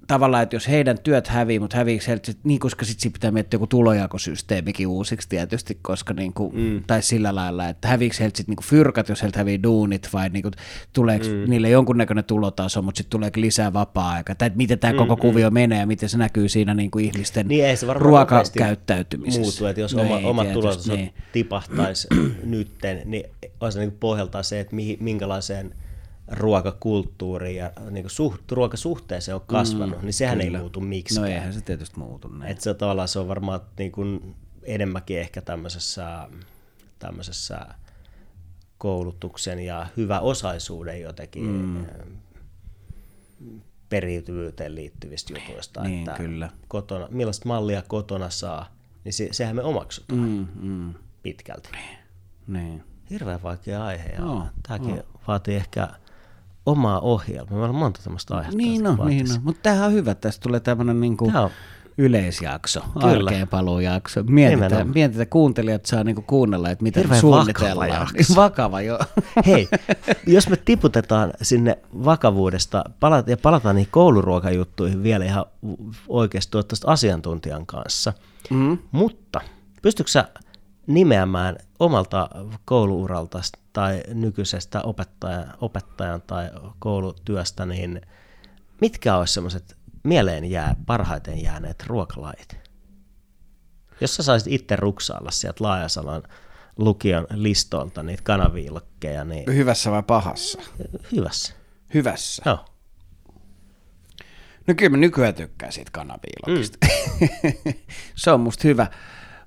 tavallaan, 0.07 0.43
että 0.43 0.55
jos 0.55 0.67
heidän 0.67 0.99
työt 0.99 1.27
hävii, 1.27 1.59
mutta 1.59 1.77
häviikö 1.77 2.03
heiltä, 2.07 2.31
niin 2.43 2.59
koska 2.59 2.85
sitten 2.85 3.11
pitää 3.11 3.31
miettiä 3.31 3.55
joku 3.55 3.67
tulojakosysteemikin 3.67 4.87
uusiksi 4.87 5.29
tietysti, 5.29 5.77
koska 5.81 6.13
niin 6.13 6.33
kuin, 6.33 6.55
mm. 6.55 6.83
tai 6.87 7.01
sillä 7.01 7.35
lailla, 7.35 7.69
että 7.69 7.87
häviikö 7.87 8.15
heiltä 8.19 8.37
sitten 8.37 8.55
niin 8.55 8.69
fyrkat, 8.69 9.09
jos 9.09 9.21
heiltä 9.21 9.39
hävii 9.39 9.63
duunit, 9.63 10.09
vai 10.13 10.29
niin 10.29 10.41
kuin, 10.41 10.53
tuleeko 10.93 11.25
mm. 11.25 11.49
niille 11.49 11.69
jonkunnäköinen 11.69 12.23
tulotaso, 12.23 12.81
mutta 12.81 12.97
sitten 12.97 13.11
tuleeko 13.11 13.41
lisää 13.41 13.73
vapaa-aikaa, 13.73 14.35
tai 14.35 14.51
miten 14.55 14.79
tämä 14.79 14.93
mm, 14.93 14.97
koko 14.97 15.15
mm. 15.15 15.21
kuvio 15.21 15.51
menee 15.51 15.79
ja 15.79 15.87
miten 15.87 16.09
se 16.09 16.17
näkyy 16.17 16.49
siinä 16.49 16.73
niin 16.73 16.91
kuin 16.91 17.05
ihmisten 17.05 17.47
niin 17.47 17.65
ei 17.65 17.77
se 17.77 17.87
ruokakäyttäytymisessä. 17.93 19.41
Muutu, 19.41 19.65
että 19.65 19.81
jos 19.81 19.95
no 19.95 20.01
oma, 20.01 20.17
omat 20.17 20.53
tulotasot 20.53 20.97
niin. 20.97 21.13
tipahtaisi 21.31 22.07
nytten, 22.43 23.01
niin 23.05 23.23
olisi 23.59 23.79
niin 23.79 23.91
pohjaltaan 23.91 24.43
se, 24.43 24.59
että 24.59 24.75
minkälaiseen– 24.99 25.75
ruokakulttuuri 26.27 27.55
ja 27.55 27.71
niin 27.91 28.09
suht, 28.09 28.51
ruokasuhteeseen 28.51 29.35
on 29.35 29.41
kasvanut, 29.47 29.99
mm, 29.99 30.05
niin 30.05 30.13
sehän 30.13 30.37
kyllä. 30.37 30.57
ei 30.57 30.61
muutu 30.61 30.81
miksikään. 30.81 31.29
No 31.29 31.35
eihän 31.35 31.53
se 31.53 31.61
tietysti 31.61 31.99
muutu. 31.99 32.27
Näin. 32.27 32.51
Et 32.51 32.61
se 32.61 32.73
tavallaan 32.73 33.07
se 33.07 33.19
on 33.19 33.27
varmaan 33.27 33.61
niin 33.77 33.91
kuin 33.91 34.35
enemmänkin 34.63 35.19
ehkä 35.19 35.41
tämmöisessä, 35.41 36.27
tämmöisessä 36.99 37.67
koulutuksen 38.77 39.59
ja 39.59 39.87
hyvä 39.97 40.19
osaisuuden 40.19 41.01
jotenkin 41.01 41.43
mm. 41.43 41.85
periytyvyyteen 43.89 44.75
liittyvistä 44.75 45.33
jutuista. 45.33 45.83
Niin, 45.83 45.99
että 45.99 46.23
kyllä. 46.23 46.49
Kotona, 46.67 47.07
millaista 47.11 47.47
mallia 47.47 47.81
kotona 47.87 48.29
saa, 48.29 48.75
niin 49.03 49.13
se, 49.13 49.27
sehän 49.31 49.55
me 49.55 49.63
omaksutaan 49.63 50.19
mm, 50.19 50.47
mm. 50.61 50.93
pitkälti. 51.23 51.69
Niin. 52.47 52.83
Hirveän 53.09 53.43
vaikea 53.43 53.85
aihe 53.85 54.09
ja 54.09 54.19
no, 54.19 54.47
tämäkin 54.67 54.95
no. 54.95 55.03
vaatii 55.27 55.55
ehkä 55.55 55.89
omaa 56.65 56.99
ohjelmaa. 56.99 57.53
Meillä 57.53 57.69
on 57.69 57.75
monta 57.75 58.01
tämmöistä 58.03 58.35
aihetta. 58.35 58.57
Niin 58.57 58.83
no, 58.83 59.05
niin 59.05 59.27
no. 59.29 59.35
mutta 59.43 59.59
tämähän 59.63 59.87
on 59.87 59.93
hyvä. 59.93 60.15
Tästä 60.15 60.43
tulee 60.43 60.59
tämmöinen 60.59 61.01
niin 61.01 61.17
kuin 61.17 61.33
yleisjakso, 61.97 62.79
arkeen 62.95 63.47
paluujakso. 63.47 64.23
Mietitään, 64.23 64.89
mietitään, 64.93 65.27
kuuntelijat 65.27 65.85
saa 65.85 66.03
niinku 66.03 66.21
kuunnella, 66.21 66.69
että 66.69 66.83
mitä 66.83 66.99
Hirveän 66.99 67.21
suunnitellaan. 67.21 67.89
Vakava, 67.89 68.09
jakso. 68.17 68.35
vakava 68.35 68.81
jo. 68.81 68.99
Hei, 69.47 69.67
jos 70.27 70.49
me 70.49 70.57
tiputetaan 70.57 71.33
sinne 71.41 71.77
vakavuudesta 72.05 72.83
palata, 72.99 73.29
ja 73.31 73.37
palataan 73.37 73.75
niihin 73.75 73.91
kouluruokajuttuihin 73.91 75.03
vielä 75.03 75.25
ihan 75.25 75.45
oikeasti 76.07 76.57
asiantuntijan 76.85 77.65
kanssa, 77.65 78.13
mm. 78.49 78.77
mutta 78.91 79.41
pystytkö 79.81 80.11
sä 80.11 80.27
nimeämään 80.87 81.55
omalta 81.79 82.29
kouluuralta 82.65 83.39
tai 83.73 84.03
nykyisestä 84.13 84.81
opettajan, 84.81 85.53
opettajan 85.61 86.21
tai 86.21 86.49
koulutyöstä, 86.79 87.65
niin 87.65 88.01
mitkä 88.81 89.17
olisi 89.17 89.33
semmoiset 89.33 89.77
mieleen 90.03 90.45
jää, 90.45 90.75
parhaiten 90.85 91.41
jääneet 91.41 91.83
ruokalait? 91.87 92.57
Jos 94.01 94.15
sä 94.15 94.23
saisit 94.23 94.53
itse 94.53 94.75
ruksailla 94.75 95.31
sieltä 95.31 95.63
Laajasalan 95.63 96.23
lukion 96.77 97.27
listoilta 97.33 98.03
niitä 98.03 98.23
kanaviilokkeja, 98.23 99.25
niin... 99.25 99.55
Hyvässä 99.55 99.91
vai 99.91 100.03
pahassa? 100.03 100.61
Hyvässä. 101.11 101.53
Hyvässä? 101.93 102.43
Joo. 102.45 102.65
No 104.67 104.73
kyllä 104.77 104.89
mä 104.89 104.97
nykyään 104.97 105.35
tykkään 105.35 105.71
siitä 105.71 105.91
kanaviilokista. 105.91 106.77
Mm. 107.21 107.73
se 108.15 108.31
on 108.31 108.39
musta 108.39 108.67
hyvä. 108.67 108.87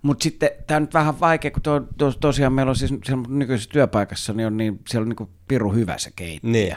Mutta 0.02 0.22
sitten 0.22 0.50
tämä 0.66 0.76
on 0.76 0.82
nyt 0.82 0.94
vähän 0.94 1.20
vaikea, 1.20 1.50
kun 1.50 1.62
to, 1.62 1.80
to, 1.98 2.12
tosiaan 2.12 2.52
meillä 2.52 2.70
on 2.70 2.76
siis 2.76 2.92
nykyisessä 3.28 3.70
työpaikassa, 3.70 4.32
niin 4.32 4.46
on 4.46 4.56
niin, 4.56 4.80
siellä 4.88 5.04
on 5.04 5.08
niin 5.08 5.28
piru 5.48 5.72
hyvä 5.72 5.98
se 5.98 6.10
keittiö. 6.16 6.50
Niin. 6.50 6.76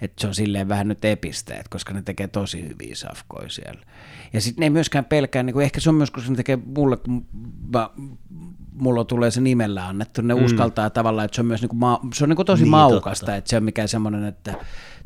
Että 0.00 0.20
se 0.20 0.26
on 0.26 0.34
silleen 0.34 0.68
vähän 0.68 0.88
nyt 0.88 1.04
episteet, 1.04 1.68
koska 1.68 1.92
ne 1.92 2.02
tekee 2.02 2.28
tosi 2.28 2.68
hyviä 2.68 2.94
safkoja 2.94 3.48
siellä. 3.48 3.80
Ja 4.32 4.40
sitten 4.40 4.60
ne 4.60 4.66
ei 4.66 4.70
myöskään 4.70 5.04
pelkää, 5.04 5.42
niin 5.42 5.54
kuin 5.54 5.64
ehkä 5.64 5.80
se 5.80 5.88
on 5.88 5.94
myös, 5.94 6.10
kun 6.10 6.22
se 6.22 6.30
ne 6.30 6.36
tekee 6.36 6.58
mulle, 6.66 6.96
kun 6.96 7.26
mä, 7.74 7.90
mulla 8.72 9.04
tulee 9.04 9.30
se 9.30 9.40
nimellä 9.40 9.86
annettu, 9.86 10.22
ne 10.22 10.34
mm. 10.34 10.44
uskaltaa 10.44 10.90
tavallaan, 10.90 11.24
että 11.24 11.34
se 11.34 11.40
on 11.40 11.46
myös 11.46 11.60
niin 11.60 11.68
kuin 11.68 11.78
ma- 11.78 12.00
se 12.14 12.24
on 12.24 12.28
niin 12.28 12.36
kuin 12.36 12.46
tosi 12.46 12.62
niin, 12.62 12.70
maukasta, 12.70 13.26
totta. 13.26 13.36
että 13.36 13.50
se 13.50 13.56
on 13.56 13.64
mikään 13.64 13.88
semmoinen, 13.88 14.24
että 14.24 14.54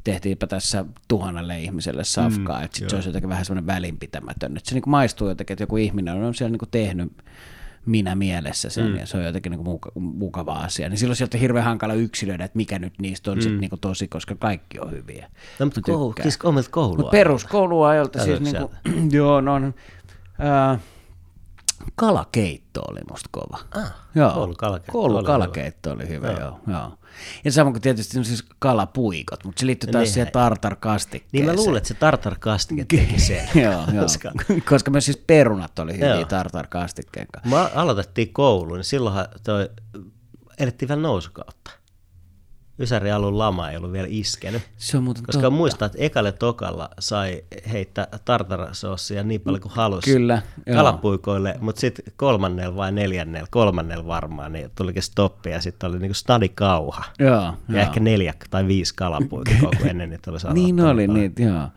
tehtiinpä 0.05 0.47
tässä 0.47 0.85
tuhannelle 1.09 1.61
ihmiselle 1.61 2.05
safkaa, 2.05 2.59
mm, 2.59 2.65
että 2.65 2.79
sit 2.79 2.91
se 2.91 2.97
olisi 2.97 3.09
jotenkin 3.09 3.29
vähän 3.29 3.45
semmoinen 3.45 3.67
välinpitämätön, 3.67 4.57
että 4.57 4.69
se 4.69 4.75
niin 4.75 4.83
kuin 4.83 4.91
maistuu 4.91 5.29
jotenkin, 5.29 5.55
että 5.55 5.63
joku 5.63 5.77
ihminen 5.77 6.15
on 6.15 6.35
siellä 6.35 6.51
niin 6.51 6.59
kuin 6.59 6.71
tehnyt 6.71 7.13
minä 7.87 8.15
mielessä 8.15 8.71
sen, 8.71 8.87
mm. 8.87 8.97
ja 8.97 9.07
se 9.07 9.17
on 9.17 9.25
jotenkin 9.25 9.51
niin 9.51 9.65
muka, 9.65 9.93
mukava 9.95 10.53
asia. 10.53 10.89
Niin 10.89 10.99
silloin 10.99 11.17
sieltä 11.17 11.37
on 11.37 11.41
hirveän 11.41 11.65
hankala 11.65 11.95
yksilöidä, 11.95 12.45
että 12.45 12.57
mikä 12.57 12.79
nyt 12.79 12.93
niistä 12.99 13.31
on 13.31 13.39
mm. 13.39 13.43
sit 13.43 13.59
niin 13.59 13.71
kuin 13.71 13.81
tosi, 13.81 14.09
koska 14.09 14.35
kaikki 14.35 14.81
on 14.81 14.91
hyviä. 14.91 15.31
No, 15.59 15.67
mutta 15.67 15.81
koulu, 15.81 16.15
siis 16.23 16.39
omilta 16.45 16.71
koulua. 16.71 16.97
Mutta 16.97 17.11
peruskouluajalta 17.11 18.25
siis, 18.25 18.41
niin 18.41 18.57
kuin, 18.57 19.13
joo, 19.17 19.41
no, 19.41 19.57
äh, 19.57 20.81
kalakeitto 21.95 22.81
oli 22.91 23.01
musta 23.11 23.29
kova. 23.33 23.59
Ah, 23.75 23.95
joo. 24.15 24.33
Koulu 24.33 24.55
kalakeitto. 24.55 24.93
Koulu 24.93 25.17
oli 25.17 25.27
kalakeitto 25.27 25.93
oli 25.93 26.09
hyvä, 26.09 26.27
joo. 26.27 26.41
joo, 26.41 26.61
joo. 26.67 26.99
Ja 27.45 27.53
samoin 27.53 27.75
kuin 27.75 27.83
tietysti 27.83 28.25
siis 28.25 28.45
kalapuikot, 28.59 29.45
mutta 29.45 29.61
se 29.61 29.67
liittyy 29.67 29.93
taas 29.93 30.03
niin, 30.03 30.13
siihen 30.13 30.33
tartarkastikkeeseen. 30.33 31.47
Niin 31.47 31.57
mä 31.57 31.63
luulen, 31.63 31.77
että 31.77 31.89
se 31.89 31.95
tartarkastike 31.95 32.85
teki 32.85 33.21
sen. 33.21 33.49
joo, 33.63 33.85
joo. 33.93 34.03
koska... 34.03 34.33
koska 34.69 34.91
myös 34.91 35.05
siis 35.05 35.23
perunat 35.27 35.79
oli 35.79 35.93
hyviä 35.93 36.25
tartarkastikkeen 36.29 37.27
kanssa. 37.33 37.57
Mä 37.57 37.71
aloitettiin 37.75 38.33
kouluun, 38.33 38.79
niin 38.79 38.85
silloinhan 38.85 39.27
toi, 39.45 39.71
elettiin 40.59 40.89
vielä 40.89 41.03
nousukautta. 41.03 41.71
Ysäri 42.81 43.11
alun 43.11 43.39
lama 43.39 43.71
ei 43.71 43.77
ollut 43.77 43.93
vielä 43.93 44.09
iskenyt. 44.11 44.63
Se 44.77 44.97
on 44.97 45.05
muuten 45.05 45.25
Koska 45.25 45.43
totta. 45.43 45.57
muistaa, 45.57 45.87
että 45.87 45.99
ekalle 46.01 46.33
tokalla 46.33 46.89
sai 46.99 47.45
heittää 47.73 48.09
tartarasossia 48.25 49.23
niin 49.23 49.41
paljon 49.41 49.61
kuin 49.61 49.73
halusi 49.73 50.13
Kyllä, 50.13 50.43
kalapuikoille, 50.75 51.55
mutta 51.61 51.81
sitten 51.81 52.05
kolmannella 52.17 52.77
vai 52.77 52.93
neljännellä, 52.93 53.49
kolmannella 53.51 54.07
varmaan, 54.07 54.53
niin 54.53 54.71
tulikin 54.75 55.03
stoppi 55.03 55.51
ja 55.51 55.61
sitten 55.61 55.91
oli 55.91 55.99
niinku 55.99 56.15
stadikauha. 56.15 57.05
Joo, 57.19 57.31
ja 57.35 57.55
joo. 57.69 57.81
ehkä 57.81 58.01
neljä 58.01 58.35
tai 58.51 58.67
viisi 58.67 58.95
kalapuikoa 58.95 59.71
kun 59.79 59.89
ennen 59.89 60.11
niitä 60.11 60.31
olisi 60.31 60.47
Niin 60.53 60.81
oli, 60.81 61.09
niitä, 61.09 61.43
joo. 61.43 61.69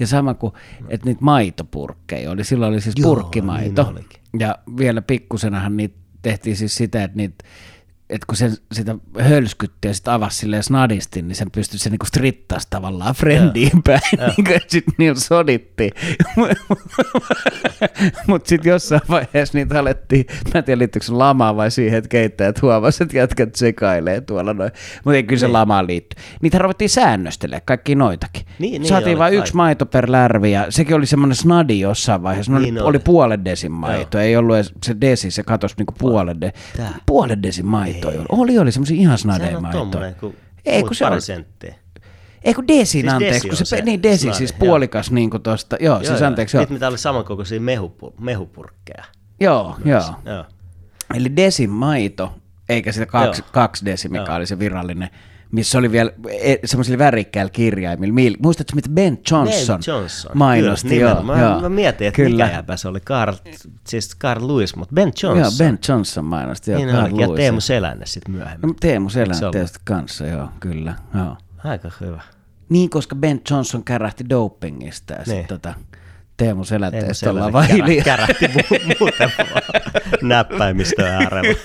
Ja 0.00 0.06
sama 0.06 0.34
kuin, 0.34 0.52
että 0.88 1.06
niitä 1.06 1.24
maitopurkkeja 1.24 2.30
oli, 2.30 2.44
silloin 2.44 2.72
oli 2.72 2.80
siis 2.80 2.94
joo, 2.98 3.14
purkkimaito. 3.14 3.92
Niin 3.92 4.06
ja 4.38 4.58
vielä 4.78 5.02
pikkusenahan 5.02 5.76
niitä 5.76 5.96
tehtiin 6.22 6.56
siis 6.56 6.76
sitä, 6.76 7.04
että 7.04 7.16
niitä 7.16 7.44
että 8.10 8.26
kun 8.26 8.36
se 8.36 8.50
sitä 8.72 8.96
hölskytti 9.18 9.88
ja 9.88 9.94
sitten 9.94 10.12
avasi 10.12 10.38
silleen 10.38 10.62
snadisti, 10.62 11.22
niin 11.22 11.36
sen 11.36 11.50
pystyi 11.50 11.78
se 11.78 11.90
niinku 11.90 12.06
strittas 12.06 12.66
tavallaan 12.66 13.14
frendiin 13.14 13.82
päin, 13.82 14.00
niin 14.36 14.60
sitten 14.68 14.94
niillä 14.98 15.20
sodittiin. 15.20 15.92
Mutta 18.26 18.48
sitten 18.48 18.70
jossain 18.70 19.00
vaiheessa 19.08 19.58
niitä 19.58 19.78
alettiin, 19.80 20.26
mä 20.54 20.58
en 20.58 20.64
tiedä 20.64 20.78
liittyykö 20.78 21.06
se 21.06 21.12
lamaan 21.12 21.56
vai 21.56 21.70
siihen, 21.70 21.98
että 21.98 22.08
keittäjät 22.08 22.62
huomasivat, 22.62 23.06
että 23.06 23.18
jätkät 23.18 23.54
sekailee 23.54 24.20
tuolla 24.20 24.54
noin. 24.54 24.70
Mutta 25.04 25.16
ei 25.16 25.22
kyllä 25.22 25.40
se 25.40 25.46
niin. 25.46 25.52
lamaan 25.52 25.86
liitty. 25.86 26.16
Niitä 26.42 26.58
ruvettiin 26.58 26.90
säännöstelemään, 26.90 27.62
kaikki 27.64 27.94
noitakin. 27.94 28.42
Niin, 28.58 28.82
niin 28.82 28.88
Saatiin 28.88 29.18
vain 29.18 29.34
yksi 29.34 29.56
maito 29.56 29.86
per 29.86 30.12
lärvi 30.12 30.52
ja 30.52 30.66
sekin 30.70 30.96
oli 30.96 31.06
semmoinen 31.06 31.36
snadi 31.36 31.80
jossain 31.80 32.22
vaiheessa. 32.22 32.52
No 32.52 32.58
niin 32.58 32.78
oli, 32.78 32.88
oli 32.88 32.98
puolen 32.98 33.44
desin 33.44 33.72
maito, 33.72 34.18
Joo. 34.18 34.24
ei 34.24 34.36
ollut 34.36 34.56
edes 34.56 34.72
se 34.82 34.96
desi, 35.00 35.30
se 35.30 35.42
katosi 35.42 35.74
niinku 35.78 35.94
puolen, 35.98 36.40
de, 36.40 36.52
puolen 37.06 37.42
desin 37.42 37.66
maito 37.66 37.95
maitoja 38.04 38.20
oli. 38.20 38.26
Oli, 38.28 38.58
oli 38.58 38.72
semmoisia 38.72 38.96
ihan 38.96 39.18
snadeja 39.18 39.60
maitoja. 39.60 40.14
Ei, 40.64 40.82
kun 40.82 40.94
se 40.94 41.06
oli, 41.06 41.20
senttiä. 41.20 41.74
Ei 42.42 42.54
kun 42.54 42.68
desin, 42.68 42.86
siis 42.86 43.12
anteeksi, 43.12 43.38
desi 43.38 43.48
kun 43.48 43.56
se, 43.56 43.64
se, 43.64 43.82
niin 43.82 44.02
desi, 44.02 44.22
snade, 44.22 44.36
siis 44.36 44.52
puolikas 44.52 45.10
niin 45.10 45.30
kuin 45.30 45.42
tosta, 45.42 45.76
joo, 45.80 45.94
joo 45.96 46.04
siis 46.04 46.20
joo. 46.20 46.26
anteeksi. 46.26 46.56
Joo. 46.56 46.66
mitä 46.68 46.88
oli 46.88 46.98
samankokoisia 46.98 47.60
mehupu, 47.60 48.14
mehupurkkeja. 48.20 49.04
Joo, 49.40 49.76
joo. 49.84 50.14
joo. 50.24 50.44
Eli 51.14 51.36
desin 51.36 51.70
maito, 51.70 52.34
eikä 52.68 52.92
sitä 52.92 53.06
kaksi, 53.06 53.44
kaksi 53.52 53.84
desi, 53.84 54.08
mikä 54.08 54.24
joo. 54.28 54.36
oli 54.36 54.46
se 54.46 54.58
virallinen 54.58 55.10
missä 55.52 55.78
oli 55.78 55.92
vielä 55.92 56.10
e, 56.40 56.54
semmoisilla 56.64 56.98
värikkäillä 56.98 57.50
kirjaimilla. 57.50 58.14
Muistatko, 58.42 58.76
mitä 58.76 58.88
Ben 58.88 59.18
Johnson, 59.30 59.78
ben 59.78 59.94
Johnson. 59.94 60.32
mainosti? 60.34 60.88
Kyllä, 60.88 61.10
joo, 61.10 61.22
mä, 61.22 61.40
joo. 61.40 61.60
mä 61.60 61.68
mietin, 61.68 62.06
että 62.06 62.16
Kyllä. 62.16 62.44
mikä 62.44 62.56
jäpä 62.56 62.76
se 62.76 62.88
oli, 62.88 63.00
Carl, 63.00 63.34
siis 63.86 64.16
Carl 64.18 64.48
Lewis, 64.48 64.76
mutta 64.76 64.94
Ben 64.94 65.12
Johnson. 65.22 65.38
Joo, 65.38 65.50
Ben 65.58 65.78
Johnson 65.88 66.24
mainosti, 66.24 66.70
joo, 66.70 66.78
niin 66.78 66.90
Carl 66.90 67.16
Lewis. 67.16 67.30
Ja 67.30 67.36
Teemu 67.36 67.60
Selänne 67.60 68.06
sitten 68.06 68.34
myöhemmin. 68.34 68.68
No, 68.68 68.74
Teemu 68.80 69.08
Selänne 69.08 69.50
tietysti 69.52 69.78
kanssa, 69.84 70.26
joo, 70.26 70.48
kyllä. 70.60 70.94
Joo. 71.14 71.36
Aika 71.64 71.90
hyvä. 72.00 72.22
Niin, 72.68 72.90
koska 72.90 73.16
Ben 73.16 73.40
Johnson 73.50 73.84
kärähti 73.84 74.24
dopingista 74.28 75.12
ja 75.12 75.18
niin. 75.18 75.26
sitten 75.26 75.60
tota, 75.60 75.74
Teemu 76.36 76.64
Selänteestä 76.64 77.30
ollaan 77.30 77.52
vaan 77.52 77.66
hiljaa. 77.68 78.04
Kärähti 78.04 78.46
mu- 78.46 78.96
muuten 79.00 79.32
vaan 79.38 79.62
näppäimistön 80.22 81.06
äärellä. 81.06 81.54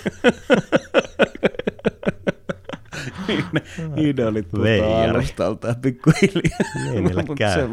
idolit 3.97 4.51
putoaa 4.51 5.03
alustalta 5.03 5.75
pikkuhiljaa. 5.81 6.59
Niin 6.75 7.03
niille 7.03 7.23
käy. 7.37 7.67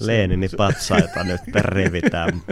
Leenini 0.00 0.48
patsaita 0.56 1.24
nyt 1.24 1.40
revitään 1.54 2.42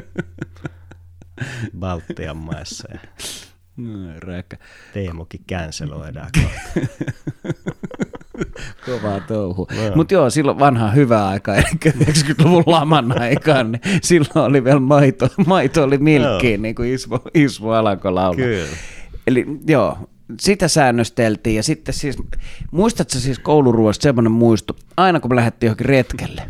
Baltian 1.78 2.36
maissa. 2.36 2.88
Ja 2.92 2.98
no, 3.76 4.12
Räkä. 4.18 4.56
Teemukin 4.92 5.40
känseloidaan. 5.46 6.30
Kovaa 8.86 9.20
touhu. 9.20 9.68
No. 9.70 9.96
Mutta 9.96 10.14
joo, 10.14 10.30
silloin 10.30 10.58
vanha 10.58 10.90
hyvä 10.90 11.28
aika, 11.28 11.54
eli 11.54 11.64
90-luvun 11.84 12.62
laman 12.66 13.20
aikaan, 13.20 13.72
niin 13.72 13.80
silloin 14.02 14.50
oli 14.50 14.64
vielä 14.64 14.80
maito, 14.80 15.28
maito 15.46 15.82
oli 15.82 15.98
milkkiin, 15.98 16.60
no. 16.60 16.62
niin 16.62 16.74
kuin 16.74 16.94
Ismo, 16.94 17.20
Ismo 17.34 17.72
Alanko 17.72 18.14
laulaa. 18.14 18.36
Kyllä. 18.36 18.76
Eli 19.26 19.46
joo, 19.66 19.98
sitä 20.40 20.68
säännösteltiin 20.68 21.56
ja 21.56 21.62
sitten 21.62 21.94
siis, 21.94 22.16
muistatko 22.70 23.18
siis 23.18 23.38
kouluruoasta 23.38 24.02
semmoinen 24.02 24.32
muisto, 24.32 24.76
aina 24.96 25.20
kun 25.20 25.30
me 25.30 25.36
lähdettiin 25.36 25.68
johonkin 25.68 25.86
retkelle, 25.86 26.42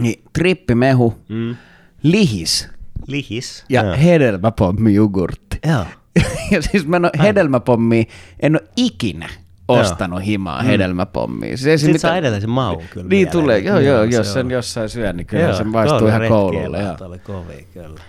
niin 0.00 0.22
trippimehu, 0.32 1.14
mm. 1.28 1.56
lihis, 2.02 2.68
lihis 3.06 3.64
ja 3.68 3.82
joo. 3.82 3.96
hedelmäpommi 3.96 4.94
jogurtti. 4.94 5.58
Joo. 5.68 5.84
ja 6.50 6.62
siis 6.62 6.86
mä 6.86 6.96
en 6.96 7.04
ole 7.04 7.12
hedelmäpommi, 7.22 8.08
en 8.40 8.56
ole 8.56 8.68
ikinä 8.76 9.28
ostanut 9.68 10.18
joo. 10.18 10.26
himaa 10.26 10.62
mm. 10.62 10.66
hedelmäpommia. 10.66 11.56
Se 11.56 11.76
Sitten 11.76 11.92
mitä... 11.92 11.98
saa 12.08 12.16
edelleen 12.16 12.42
se 12.42 12.46
maun 12.46 12.82
kyllä. 12.90 13.08
Niin 13.08 13.30
tulee, 13.30 13.58
joo, 13.58 13.78
joo, 13.78 14.04
jos 14.04 14.32
sen 14.32 14.50
jossain 14.50 14.88
syö, 14.88 15.12
niin 15.12 15.26
kyllä 15.26 15.42
joo, 15.42 15.56
se 15.56 15.64
maistuu 15.64 16.08
ihan 16.08 16.28
koululle. 16.28 16.82
Joo, 16.82 16.96
oli 17.00 17.18
kovia 17.18 17.64
kyllä. 17.72 18.00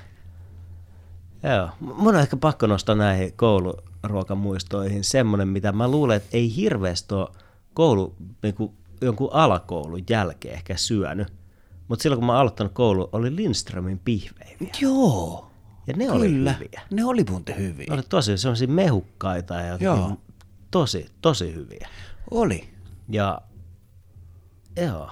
Joo, 1.43 1.69
mun 1.79 2.15
on 2.15 2.21
ehkä 2.21 2.37
pakko 2.37 2.67
nostaa 2.67 2.95
näihin 2.95 3.33
kouluruokamuistoihin 4.07 5.03
semmoinen, 5.03 5.47
mitä 5.47 5.71
mä 5.71 5.87
luulen, 5.87 6.17
että 6.17 6.29
ei 6.33 6.55
hirveästi 6.55 7.13
ole 7.13 7.29
koulu, 7.73 8.15
niin 8.43 8.55
kuin 8.55 8.71
jonkun 9.01 9.29
alakoulun 9.33 10.03
jälkeen 10.09 10.53
ehkä 10.53 10.77
syönyt. 10.77 11.27
Mutta 11.87 12.03
silloin 12.03 12.19
kun 12.19 12.27
mä 12.27 12.39
aloittanut 12.39 12.73
koulu, 12.73 13.09
oli 13.11 13.35
Lindströmin 13.35 13.99
pihvejä. 13.99 14.57
Joo. 14.81 15.51
Ja 15.87 15.93
ne 15.93 16.05
Kyllä. 16.05 16.17
oli 16.17 16.29
hyviä. 16.29 16.81
Ne 16.91 17.05
oli 17.05 17.25
muuten 17.29 17.57
hyviä. 17.57 17.85
Ne 17.89 17.93
oli 17.93 18.03
tosi 18.09 18.37
semmoisia 18.37 18.67
mehukkaita 18.67 19.53
ja 19.53 19.77
Joo. 19.79 20.17
tosi, 20.71 21.05
tosi 21.21 21.53
hyviä. 21.53 21.89
Oli. 22.31 22.69
Ja 23.09 23.41
joo. 24.77 25.09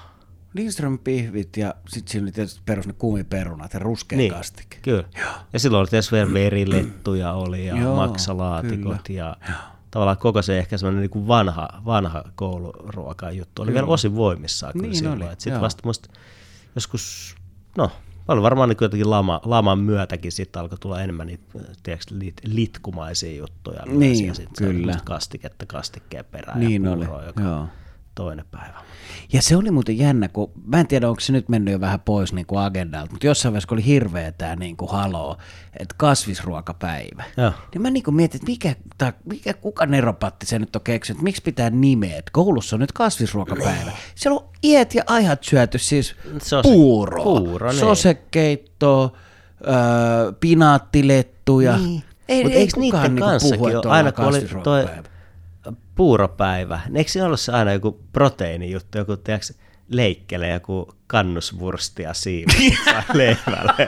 Lindström 0.53 0.99
pihvit 0.99 1.57
ja 1.57 1.75
sitten 1.89 2.11
siinä 2.11 2.25
oli 2.25 2.31
tietysti 2.31 2.61
perus 2.65 2.87
ne 2.87 2.93
kuumiperunat 2.93 3.73
ja 3.73 3.79
ruskea 3.79 4.17
niin, 4.17 4.33
kastike. 4.33 4.77
Kyllä. 4.81 5.03
Joo. 5.17 5.31
Ja 5.53 5.59
silloin 5.59 5.81
oli 5.81 5.87
tietysti 5.87 6.15
vielä 6.15 6.33
verilettuja 6.33 7.33
oli 7.33 7.67
ja 7.67 7.77
Joo, 7.77 7.95
maksalaatikot 7.95 9.01
kyllä. 9.07 9.19
ja 9.19 9.37
Joo. 9.49 9.57
tavallaan 9.91 10.17
koko 10.17 10.41
se 10.41 10.59
ehkä 10.59 10.77
semmoinen 10.77 11.01
niin 11.01 11.09
kuin 11.09 11.27
vanha, 11.27 11.69
vanha 11.85 12.23
kouluruoka 12.35 13.31
juttu 13.31 13.61
oli 13.61 13.67
kyllä. 13.67 13.81
vielä 13.81 13.93
osin 13.93 14.15
voimissaan 14.15 14.73
kyllä 14.73 14.85
niin 14.85 14.95
silloin. 14.95 15.29
Sitten 15.37 15.61
vasta 15.61 15.81
musta 15.85 16.09
joskus, 16.75 17.35
no 17.77 17.91
oli 18.27 18.41
varmaan 18.41 18.69
niin 18.69 18.77
jotenkin 18.81 19.09
lama, 19.09 19.41
laman 19.45 19.79
myötäkin 19.79 20.31
sitten 20.31 20.59
alkoi 20.59 20.77
tulla 20.77 21.01
enemmän 21.01 21.27
niitä, 21.27 21.43
tiedätkö, 21.83 22.15
lit, 22.19 22.41
litkumaisia 22.43 23.37
juttuja. 23.37 23.83
Niin, 23.85 24.25
ja 24.25 24.33
kyllä. 24.57 24.99
Kastiketta 25.05 25.65
kastikkeen 25.65 26.25
perään 26.25 26.59
niin 26.59 26.83
ja 26.83 26.95
puuroa, 26.95 27.17
oli, 27.17 27.25
joka 27.25 27.41
joo. 27.41 27.67
toinen 28.15 28.45
päivä. 28.51 28.81
Ja 29.33 29.41
se 29.41 29.57
oli 29.57 29.71
muuten 29.71 29.97
jännä, 29.97 30.27
kun 30.27 30.51
mä 30.65 30.79
en 30.79 30.87
tiedä, 30.87 31.09
onko 31.09 31.19
se 31.19 31.33
nyt 31.33 31.49
mennyt 31.49 31.71
jo 31.71 31.79
vähän 31.79 31.99
pois 31.99 32.33
niin 32.33 32.45
kuin 32.45 32.61
agendalta, 32.61 33.11
mutta 33.11 33.27
jossain 33.27 33.53
vaiheessa, 33.53 33.67
kun 33.67 33.75
oli 33.75 33.85
hirveä 33.85 34.31
tämä 34.31 34.55
niin 34.55 34.77
kuin 34.77 34.91
haloo, 34.91 35.37
että 35.79 35.95
kasvisruokapäivä, 35.97 37.23
ja. 37.37 37.53
niin 37.73 37.81
mä 37.81 37.89
niin 37.89 38.03
kuin 38.03 38.15
mietin, 38.15 38.35
että 38.35 38.51
mikä, 38.51 38.75
tai 38.97 39.13
mikä, 39.25 39.53
kuka 39.53 39.85
neropatti 39.85 40.45
se 40.45 40.59
nyt 40.59 40.75
on 40.75 40.81
keksinyt, 40.81 41.17
että 41.17 41.23
miksi 41.23 41.41
pitää 41.41 41.69
nimeä, 41.69 42.17
että 42.17 42.31
koulussa 42.31 42.75
on 42.75 42.79
nyt 42.79 42.91
kasvisruokapäivä. 42.91 43.91
Siellä 44.15 44.39
on 44.39 44.49
iät 44.63 44.95
ja 44.95 45.03
ajat 45.07 45.43
syöty 45.43 45.77
siis 45.77 46.15
Sose, 46.43 46.69
puuroa, 46.69 47.23
puuro, 47.23 47.69
niin. 47.69 47.79
sosekeittoa, 47.79 49.11
öö, 49.67 50.31
pinaattilettuja. 50.39 51.77
Niin. 51.77 52.03
Ei, 52.29 52.43
Mutta 52.43 52.57
eikö 52.57 52.79
niiden 52.79 53.01
niinku 53.01 53.25
kanssakin 53.25 53.77
ole, 53.77 53.81
aina 53.87 54.11
kun 54.11 54.25
oli 54.25 54.41
toi 54.63 54.85
puuropäivä. 55.95 56.79
Eikö 56.95 57.11
siinä 57.11 57.25
ollut 57.25 57.39
se 57.39 57.51
aina 57.51 57.73
joku 57.73 57.99
proteiinijuttu, 58.13 58.97
joku 58.97 59.17
tiedätkö, 59.17 59.53
leikkele 59.89 60.49
joku 60.49 60.95
kannusvurstia 61.07 62.13
siivossa 62.13 63.03
leivälle. 63.13 63.87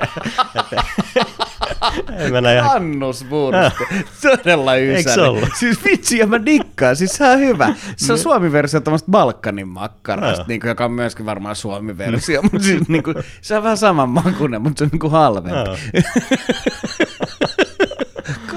Ei 2.18 2.32
mennä 2.32 2.54
ihan... 2.54 2.76
Annusvursti. 2.76 3.84
Todella 4.22 4.76
Eikö 4.76 5.02
se 5.02 5.10
ysä. 5.10 5.30
ollut? 5.30 5.50
Siis 5.60 5.84
vitsi, 5.84 6.18
ja 6.18 6.28
mä 6.28 6.46
dikkaan. 6.46 6.96
Siis 6.96 7.12
se 7.12 7.26
on 7.30 7.40
hyvä. 7.40 7.74
Se 7.98 8.14
on 8.14 8.20
Suomi-versio 8.20 8.80
tämmöistä 8.80 9.12
Balkanin 9.12 9.68
makkarasta, 9.68 10.46
niin 10.48 10.60
kuin, 10.60 10.70
joka 10.70 10.86
on 10.86 10.92
myöskin 10.92 11.26
varmaan 11.26 11.56
Suomi-versio. 11.56 12.42
mutta 12.42 12.60
siis, 12.60 12.88
niin 12.88 13.04
kuin, 13.04 13.16
se 13.42 13.58
on 13.58 13.64
vähän 13.64 13.78
saman 13.78 14.10
makuinen, 14.10 14.62
mutta 14.62 14.78
se 14.78 14.84
on 14.84 14.90
niin 14.92 15.00
kuin 15.00 15.12
halvempi. 15.12 15.82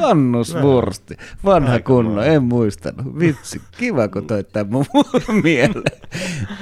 Kannusvursti. 0.00 1.16
Vanha 1.44 1.72
Aika 1.72 1.86
kunno, 1.86 2.10
hyvä. 2.10 2.24
en 2.24 2.42
muistanut. 2.42 3.18
Vitsi, 3.18 3.60
kiva 3.78 4.08
kun 4.08 4.26
toit 4.26 4.48
tämän 4.52 4.72
mun 4.72 4.86
mieleen. 5.42 5.82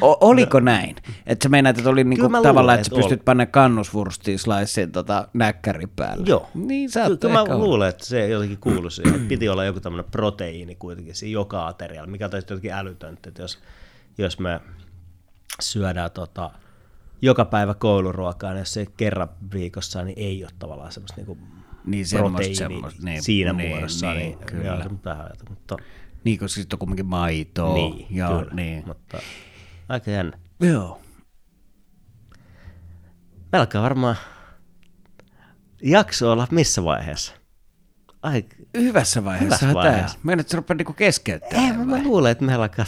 O- 0.01 0.29
oliko 0.29 0.61
näin? 0.61 0.97
Että 1.27 1.43
sä 1.45 1.49
meinaat, 1.49 1.79
että 1.79 1.91
oli 1.91 2.05
niinku 2.05 2.29
mä 2.29 2.39
tavallaan, 2.43 2.63
luulen, 2.63 2.75
että 2.81 2.89
sä 2.89 2.95
että 2.97 3.09
pystyt 3.09 3.25
panne 3.25 3.47
kannusvurstiin 3.47 4.39
sliceen 4.39 4.93
tota 4.93 5.29
näkkäri 5.35 5.87
päälle. 5.97 6.25
Joo. 6.29 6.49
Niin 6.55 6.91
sä 6.91 7.01
Kyllä, 7.21 7.35
mä 7.49 7.59
luulen, 7.59 7.89
että 7.89 8.05
se 8.07 8.29
jotenkin 8.29 8.59
kuului 8.59 8.91
siihen. 8.91 9.15
että 9.15 9.29
Piti 9.29 9.49
olla 9.49 9.65
joku 9.65 9.81
tämmöinen 9.81 10.11
proteiini 10.11 10.75
kuitenkin 10.75 11.15
siinä 11.15 11.33
joka 11.33 11.67
aterialla, 11.67 12.11
mikä 12.11 12.29
taisi 12.29 12.47
jotenkin 12.51 12.73
älytöntä, 12.73 13.29
että 13.29 13.43
jos, 13.43 13.59
jos 14.19 14.39
me 14.39 14.61
syödään 15.61 16.11
tota, 16.11 16.51
joka 17.23 17.45
päivä 17.45 17.75
kouluruokaa, 17.75 18.51
niin 18.53 18.59
jos 18.59 18.73
se 18.75 18.87
kerran 18.97 19.29
viikossa, 19.53 20.03
niin 20.03 20.19
ei 20.19 20.45
ole 20.45 20.53
tavallaan 20.59 20.93
semmoista 20.93 21.17
niinku 21.17 21.39
Niin 21.87 22.07
proteiini 22.17 22.55
semmoista. 22.55 23.03
Niin, 23.03 23.23
siinä 23.23 23.53
niin, 23.53 23.71
muodossa. 23.71 24.07
Niin, 24.13 24.19
Niin, 24.19 24.39
kyllä. 24.47 24.65
Joo, 24.65 24.75
ajatu, 25.05 25.45
mutta 25.51 25.77
Niin, 26.25 26.39
koska 26.39 26.61
sitten 26.61 26.75
on 26.77 26.79
kuitenkin 26.79 27.07
maitoa. 27.07 27.75
niin, 27.75 28.07
Joo, 28.11 28.39
kyllä, 28.39 28.55
niin. 28.55 28.83
mutta 28.87 29.19
aika 29.89 30.11
jännä. 30.11 30.39
Joo. 30.61 31.01
Alkaa 33.53 33.83
varmaan 33.83 34.17
jakso 35.83 36.33
olla 36.33 36.49
missä 36.51 36.85
vaiheessa? 36.85 37.33
Ai, 38.23 38.45
Hyvässä 38.77 39.25
vaiheessa. 39.25 39.67
Hyvässä 39.67 39.75
vaiheessa. 39.75 40.19
Meidän, 40.23 40.41
että 40.41 40.51
se 40.51 40.57
rupeaa 40.57 40.77
niinku 40.77 40.93
keskeyttämään. 40.93 41.67
ei, 41.67 41.73
mä, 41.73 41.85
mä 41.85 42.03
luulen, 42.05 42.33
että 42.33 42.45
meillä 42.45 42.63
alkaa 42.63 42.85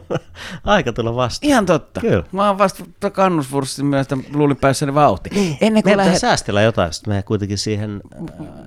aika 0.64 0.92
tulla 0.92 1.16
vastaan. 1.16 1.48
Ihan 1.48 1.66
totta. 1.66 2.00
Kyllä. 2.00 2.24
Mä 2.32 2.48
oon 2.48 2.58
vasta 2.58 2.84
kannusvurstin 3.12 3.86
mielestä 3.86 4.16
luulin 4.34 4.56
päässäni 4.56 4.94
vauhtiin. 4.94 5.56
Ennen 5.60 5.82
kuin 5.82 5.96
lähdet... 5.96 6.18
säästellä 6.18 6.62
jotain, 6.62 6.92
sitten 6.92 7.14
me 7.14 7.22
kuitenkin 7.22 7.58
siihen... 7.58 8.00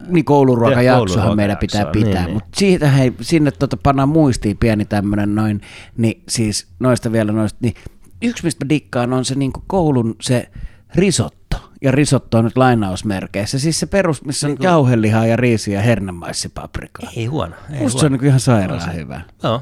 Niin 0.07 0.25
kouluruokajaksohan 0.25 1.35
meidän 1.35 1.57
pitää 1.57 1.85
pitää, 1.85 2.25
niin, 2.25 2.33
mutta 2.33 2.49
siitä 2.55 2.89
hei, 2.89 3.13
sinne 3.21 3.51
tota 3.51 3.77
pannaan 3.77 4.09
muistiin 4.09 4.57
pieni 4.57 4.85
tämmönen 4.85 5.35
noin, 5.35 5.61
niin 5.97 6.23
siis 6.29 6.67
noista 6.79 7.11
vielä 7.11 7.31
noista, 7.31 7.59
niin 7.61 7.73
yksi 8.21 8.43
mistä 8.43 8.65
mä 8.65 8.69
dikkaan 8.69 9.13
on 9.13 9.25
se 9.25 9.35
niinku 9.35 9.63
koulun 9.67 10.15
se 10.21 10.49
risotto. 10.95 11.45
Ja 11.81 11.91
risotto 11.91 12.37
on 12.37 12.43
nyt 12.43 12.57
lainausmerkeissä. 12.57 13.59
Siis 13.59 13.79
se 13.79 13.85
perus, 13.85 14.25
missä 14.25 14.47
on 14.47 14.57
jauhelihaa 14.59 15.25
ja 15.25 15.35
riisiä 15.35 15.79
ja 15.79 15.81
hernemaisipaprikaa. 15.81 17.09
Ei 17.15 17.25
huono. 17.25 17.55
Ei 17.73 17.79
Musta 17.79 17.99
se 17.99 18.05
on 18.05 18.09
huono. 18.09 18.13
niinku 18.13 18.25
ihan 18.25 18.39
sairaan 18.39 18.95
hyvä. 18.95 19.21
Joo. 19.43 19.61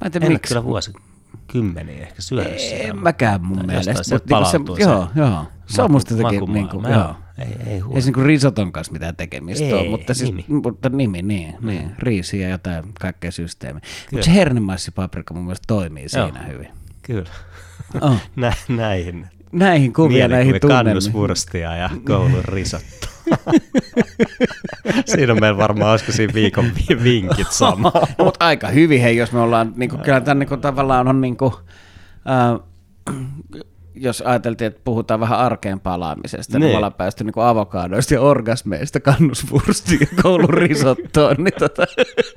Mä 0.00 0.10
en 0.22 0.32
miksi. 0.32 0.48
kyllä 0.54 0.64
vuosi 0.64 0.92
kymmeniä 1.46 2.02
ehkä 2.02 2.22
sitä. 2.22 2.42
En 2.70 2.98
mäkään 2.98 3.44
mun 3.44 3.56
Tai 3.56 3.66
mielestä. 3.66 4.02
se 4.02 4.18
niinku 4.58 4.76
se 4.76 4.82
joo, 4.82 5.08
joo. 5.14 5.44
Se 5.66 5.82
on 5.82 5.90
musta 5.92 6.14
jotenkin, 6.14 6.40
makumaailma. 6.40 6.72
niinku, 6.82 6.88
Joo. 7.00 7.14
Ei, 7.38 7.72
ei 7.72 7.78
huono. 7.78 7.96
Ei 7.96 8.02
se 8.02 8.06
niinku 8.06 8.20
risoton 8.20 8.72
kanssa 8.72 8.92
mitään 8.92 9.16
tekemistä 9.16 9.64
Ei, 9.64 9.72
ole, 9.72 9.88
mutta, 9.88 10.14
siis, 10.14 10.30
nimi. 10.30 10.44
mutta 10.48 10.88
nimi, 10.88 11.22
niin, 11.22 11.54
niin. 11.60 11.90
riisi 11.98 12.40
ja 12.40 12.48
jotain 12.48 12.84
kaikkea 13.00 13.30
systeemiä. 13.30 13.80
Mutta 14.12 14.24
se 14.24 14.34
hernemaisipaprika 14.34 15.34
mun 15.34 15.44
mielestä 15.44 15.64
toimii 15.66 16.06
Joo. 16.16 16.26
siinä 16.26 16.42
hyvin. 16.46 16.68
Kyllä. 17.02 17.30
Oh. 18.00 18.16
Nä, 18.36 18.52
näihin. 18.68 19.26
Näihin 19.52 19.92
kuvia, 19.92 20.28
näihin 20.28 20.60
tunnelmiin. 20.60 20.84
kannusvurstia 20.86 21.76
ja 21.76 21.90
koulun 22.06 22.44
risotto. 22.44 23.06
siinä 25.06 25.32
on 25.32 25.40
meillä 25.40 25.58
varmaan, 25.58 25.90
olisiko 25.90 26.12
siinä 26.12 26.34
viikon 26.34 26.64
vi- 26.64 27.02
vinkit 27.04 27.50
sama. 27.52 27.92
no, 28.18 28.24
mutta 28.24 28.46
aika 28.46 28.68
hyvin, 28.68 29.00
hei, 29.00 29.16
jos 29.16 29.32
me 29.32 29.40
ollaan, 29.40 29.72
niinku, 29.76 29.98
kyllä 29.98 30.20
tämä 30.20 30.34
niinku, 30.34 30.56
tavallaan 30.56 31.08
on 31.08 31.20
niinku, 31.20 31.60
äh, 32.30 32.60
jos 33.94 34.20
ajateltiin, 34.22 34.66
että 34.68 34.80
puhutaan 34.84 35.20
vähän 35.20 35.38
arkeen 35.38 35.80
palaamisesta, 35.80 36.58
niin, 36.58 36.60
Niin. 36.66 36.72
me 36.72 36.76
ollaan 36.76 36.92
päästy 36.94 37.24
niinku 37.24 37.40
avokadoista 37.40 38.14
ja 38.14 38.20
orgasmeista 38.20 39.00
kannusvurstiin 39.00 40.00
ja 40.00 40.22
koulun 40.22 40.50
risottoon, 40.50 41.36
niin 41.38 41.54
tota, 41.58 41.86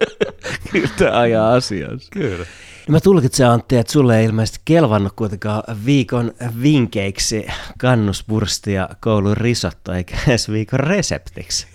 kyllä 0.71 0.89
tämä 0.97 1.19
ajaa 1.19 1.53
asiansa. 1.53 2.07
Kyllä. 2.11 2.45
Mä 2.87 2.99
tulkitsen 2.99 3.49
Antti, 3.49 3.77
että 3.77 3.93
sulle 3.93 4.19
ei 4.19 4.25
ilmeisesti 4.25 4.59
kelvannut 4.65 5.13
kuitenkaan 5.15 5.63
viikon 5.85 6.33
vinkeiksi 6.61 7.47
kannusbursti 7.77 8.73
ja 8.73 8.89
koulun 8.99 9.37
risotto, 9.37 9.93
eikä 9.93 10.17
edes 10.27 10.51
viikon 10.51 10.79
reseptiksi. 10.79 11.67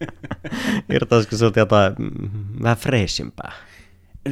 Irtoisiko 0.94 1.36
sulta 1.36 1.58
jotain 1.58 1.94
vähän 2.62 2.76
freshimpää? 2.76 3.52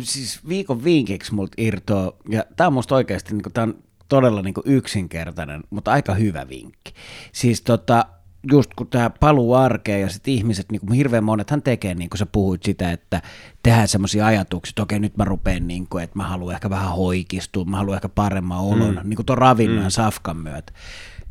siis 0.00 0.48
viikon 0.48 0.84
vinkiksi 0.84 1.34
multa 1.34 1.54
irtoaa, 1.56 2.12
ja 2.28 2.44
tämä 2.56 2.66
on 2.66 2.72
musta 2.72 2.94
oikeasti, 2.94 3.34
niin 3.34 3.52
tämä 3.54 3.62
on 3.62 3.78
todella 4.08 4.42
niin 4.42 4.54
yksinkertainen, 4.64 5.64
mutta 5.70 5.92
aika 5.92 6.14
hyvä 6.14 6.48
vinkki. 6.48 6.94
Siis 7.32 7.62
tota, 7.62 8.06
just 8.52 8.70
kun 8.76 8.86
tämä 8.86 9.10
paluu 9.10 9.54
arkeen 9.54 10.00
ja 10.00 10.08
sitten 10.08 10.34
ihmiset, 10.34 10.72
niin 10.72 10.80
kuin 10.80 10.92
hirveän 10.92 11.24
monethan 11.24 11.62
tekee, 11.62 11.94
niin 11.94 12.10
kuin 12.10 12.18
sä 12.18 12.26
puhuit 12.26 12.62
sitä, 12.62 12.92
että 12.92 13.22
tehdään 13.62 13.88
semmoisia 13.88 14.26
ajatuksia, 14.26 14.70
että 14.70 14.82
okei 14.82 14.98
nyt 14.98 15.16
mä 15.16 15.24
rupean, 15.24 15.68
niin 15.68 15.86
kuin, 15.90 16.04
että 16.04 16.16
mä 16.16 16.28
haluan 16.28 16.54
ehkä 16.54 16.70
vähän 16.70 16.92
hoikistua, 16.92 17.64
mä 17.64 17.76
haluan 17.76 17.94
ehkä 17.94 18.08
paremman 18.08 18.60
olon, 18.60 18.94
mm. 18.94 19.08
niin 19.08 19.16
kuin 19.16 19.26
tuon 19.26 19.38
ravinnon 19.38 19.84
ja 19.84 19.90
safkan 19.90 20.36
myötä. 20.36 20.72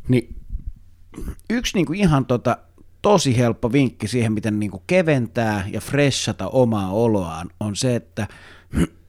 Niin 0.08 0.36
yksi 1.50 1.76
niin 1.76 1.86
kuin 1.86 2.00
ihan 2.00 2.26
tota, 2.26 2.58
tosi 3.02 3.36
helppo 3.36 3.72
vinkki 3.72 4.08
siihen, 4.08 4.32
miten 4.32 4.60
niin 4.60 4.70
kuin 4.70 4.82
keventää 4.86 5.64
ja 5.72 5.80
freshata 5.80 6.48
omaa 6.48 6.90
oloaan, 6.90 7.50
on 7.60 7.76
se, 7.76 7.96
että 7.96 8.26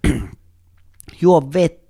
juo 1.21 1.53
vettä. 1.53 1.85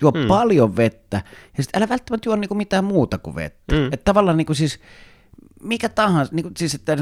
Juo 0.00 0.10
mm. 0.10 0.26
paljon 0.28 0.76
vettä. 0.76 1.22
Ja 1.56 1.62
sitten 1.62 1.78
älä 1.78 1.88
välttämättä 1.88 2.28
juo 2.28 2.36
niinku 2.36 2.54
mitään 2.54 2.84
muuta 2.84 3.18
kuin 3.18 3.36
vettä. 3.36 3.74
Mm. 3.74 3.84
Että 3.84 4.04
tavallaan 4.04 4.36
niinku 4.36 4.54
siis 4.54 4.80
mikä 5.62 5.88
tahansa, 5.88 6.34
niinku, 6.34 6.50
siis 6.56 6.74
että, 6.74 6.92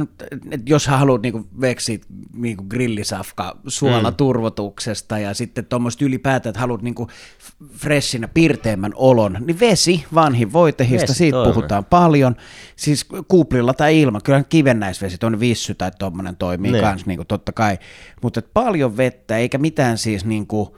että 0.51 0.71
jos 0.71 0.87
haluat 0.87 1.23
niinku 1.23 1.47
veksiä 1.61 1.99
niinku 2.35 2.65
grillisafka 2.65 3.57
suolaturvotuksesta 3.67 5.19
ja 5.19 5.35
sitten 5.35 5.67
tuommoista 5.67 6.05
ylipäätään, 6.05 6.51
että 6.51 6.61
haluat 6.61 6.83
niinku 6.83 7.09
freshinä, 7.77 8.29
pirteemmän 8.29 8.93
olon, 8.95 9.37
niin 9.41 9.61
vesi, 9.61 10.05
vanhin 10.15 10.53
voitehista, 10.53 11.09
Vesi 11.09 11.19
siitä 11.19 11.37
toimii. 11.37 11.53
puhutaan 11.55 11.85
paljon. 11.85 12.37
Siis 12.77 13.07
kuplilla 13.29 13.75
tai 13.75 14.01
ilman, 14.01 14.21
kyllä 14.25 14.45
kivennäisvesi, 14.49 15.19
tuonne 15.19 15.41
vissy 15.41 15.75
tai 15.75 15.91
tuommoinen 15.99 16.37
toimii 16.37 16.73
Niin. 16.73 16.85
kans 16.85 17.07
niinku 17.07 17.25
totta 17.25 17.53
kai. 17.53 17.79
Mutta 18.23 18.43
paljon 18.55 18.97
vettä, 18.97 19.37
eikä 19.37 19.59
mitään 19.59 19.99
siis 19.99 20.25
niinku, 20.25 20.77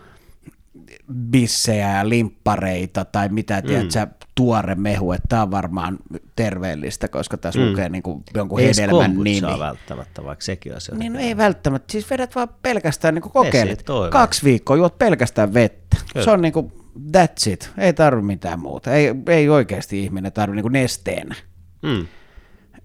bissejä 1.30 1.96
ja 1.96 2.08
limppareita 2.08 3.04
tai 3.04 3.28
mitä, 3.28 3.60
mm. 3.60 3.66
tiedät 3.66 3.90
sä, 3.90 4.06
tuore 4.36 4.74
mehu, 4.74 5.12
että 5.12 5.28
tämä 5.28 5.42
on 5.42 5.50
varmaan 5.50 5.98
terveellistä, 6.36 7.08
koska 7.08 7.36
tässä 7.36 7.60
mm. 7.60 7.66
lukee 7.70 7.88
niin 7.88 8.02
kuin 8.02 8.24
jonkun 8.34 8.60
Ei 8.60 8.66
edes 8.66 8.78
hedelmän 8.78 9.14
nimi. 9.24 9.58
välttämättä, 9.58 10.24
vaikka 10.24 10.44
sekin 10.44 10.72
olisi 10.72 10.94
Niin 10.94 11.12
no 11.12 11.18
ei 11.18 11.36
välttämättä, 11.36 11.92
siis 11.92 12.10
vedät 12.10 12.34
vaan 12.34 12.48
pelkästään 12.62 13.14
niin 13.14 13.22
kuin 13.22 13.32
kokeilet. 13.32 13.84
Kaksi 14.10 14.44
viikkoa 14.44 14.76
juot 14.76 14.98
pelkästään 14.98 15.54
vettä. 15.54 15.96
Kyllä. 16.12 16.24
Se 16.24 16.30
on 16.30 16.42
niin 16.42 16.52
kuin, 16.52 16.72
that's 17.16 17.50
it, 17.50 17.70
ei 17.78 17.92
tarvi 17.92 18.22
mitään 18.22 18.60
muuta. 18.60 18.92
Ei, 18.94 19.14
ei 19.26 19.48
oikeasti 19.48 20.04
ihminen 20.04 20.32
tarvi 20.32 20.56
niin 20.56 20.64
kuin 20.64 20.72
nesteenä. 20.72 21.34
Mm. 21.82 22.06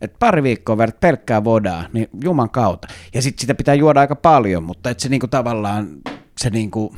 Et 0.02 0.14
pari 0.20 0.44
viikkoa 0.44 0.78
vedät 0.78 1.00
pelkkää 1.00 1.44
vodaa, 1.44 1.86
niin 1.94 2.10
juman 2.24 2.50
kautta. 2.50 2.88
Ja 3.14 3.22
sitten 3.22 3.42
sitä 3.42 3.56
pitää 3.56 3.76
juoda 3.76 4.00
aika 4.00 4.16
paljon, 4.16 4.64
mutta 4.64 4.90
et 4.90 5.00
se 5.00 5.10
niinku 5.10 5.28
tavallaan, 5.28 5.88
se 6.42 6.50
niinku, 6.50 6.96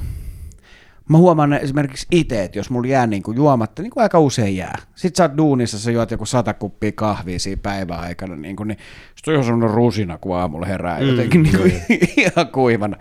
mä 1.10 1.18
huomaan 1.18 1.54
esimerkiksi 1.54 2.08
itse, 2.12 2.44
että 2.44 2.60
jos 2.60 2.70
mulla 2.70 2.88
jää 2.88 3.08
niinku 3.08 3.32
juomatta, 3.32 3.82
niin 3.82 3.92
kuin 3.92 4.04
aika 4.04 4.20
usein 4.20 4.58
jää. 4.58 4.78
Sitten 4.96 5.18
sä 5.18 5.24
oot 5.24 5.38
duunissa, 5.38 5.80
sä 5.80 5.92
juot 5.92 6.12
joku 6.12 6.26
sata 6.26 6.54
kuppia 6.54 6.92
kahvia 6.92 7.40
siinä 7.40 7.60
päivän 7.64 8.00
aikana, 8.00 8.36
niinku, 8.36 8.64
niin 8.64 8.78
sit 9.16 9.28
on 9.28 9.34
ihan 9.34 9.46
semmoinen 9.46 9.76
rusina, 9.76 10.18
kun 10.18 10.38
aamulla 10.38 10.66
herää 10.66 11.00
mm, 11.00 11.08
jotenkin 11.08 11.44
niinku, 11.44 11.64
ihan 12.22 12.48
kuivana. 12.52 12.98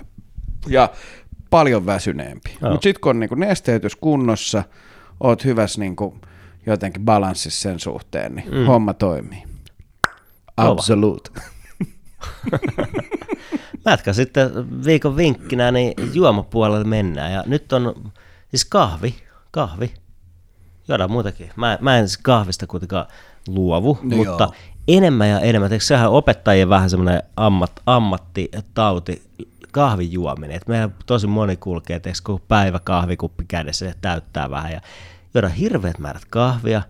Ja 0.69 0.91
paljon 1.51 1.87
väsyneempi. 1.87 2.51
Joo. 2.61 2.71
Mutta 2.71 2.85
sitten 2.85 3.01
kun 3.01 3.11
on 3.11 3.21
niinku 3.21 3.35
nesteytys 3.35 3.97
kunnossa, 3.97 4.63
oot 5.21 5.45
hyvässä 5.45 5.81
niinku, 5.81 6.19
jotenkin 6.67 7.05
balanssissa 7.05 7.63
sen 7.63 7.81
suhteen, 7.81 8.35
niin 8.35 8.55
mm. 8.55 8.67
homma 8.67 8.95
toimii. 8.95 9.43
Absolute. 10.57 11.31
Mä 13.85 13.93
jatkan 13.93 14.15
sitten 14.15 14.51
viikon 14.85 15.17
vinkkinä, 15.17 15.71
niin 15.71 15.95
juomapuolelle 16.13 16.85
mennään. 16.85 17.33
Ja 17.33 17.45
nyt 17.47 17.73
on 17.73 18.13
siis 18.51 18.65
kahvi, 18.65 19.15
kahvi. 19.51 19.95
Juodaan 20.89 21.11
muutakin. 21.11 21.51
Mä, 21.57 21.79
mä 21.81 21.99
en 21.99 22.09
siis 22.09 22.19
kahvista 22.23 22.67
kuitenkaan 22.67 23.07
luovu, 23.49 23.99
No 24.03 24.17
mutta 24.17 24.45
joo. 24.45 24.55
enemmän 24.89 25.29
ja 25.29 25.41
enemmän. 25.41 25.73
Eikö 25.73 25.85
sehän 25.85 26.11
opettajien 26.11 26.69
vähän 26.69 26.91
semmoinen 26.91 27.23
ammat, 27.37 27.73
ammattitauti 27.87 29.23
kahvin 29.73 30.13
juominen. 30.13 30.57
Et 30.57 30.69
meillä 30.69 30.89
tosi 31.07 31.27
moni 31.27 31.57
kulkee, 31.57 31.97
että 31.97 32.11
kun 32.25 32.41
päivä 32.49 32.79
kahvikuppi 32.79 33.45
kädessä 33.49 33.87
ja 33.87 33.95
täyttää 34.01 34.51
vähän 34.51 34.73
ja 34.73 34.81
juoda 35.35 35.49
hirveät 35.49 35.99
määrät 35.99 36.25
kahvia, 36.31 36.83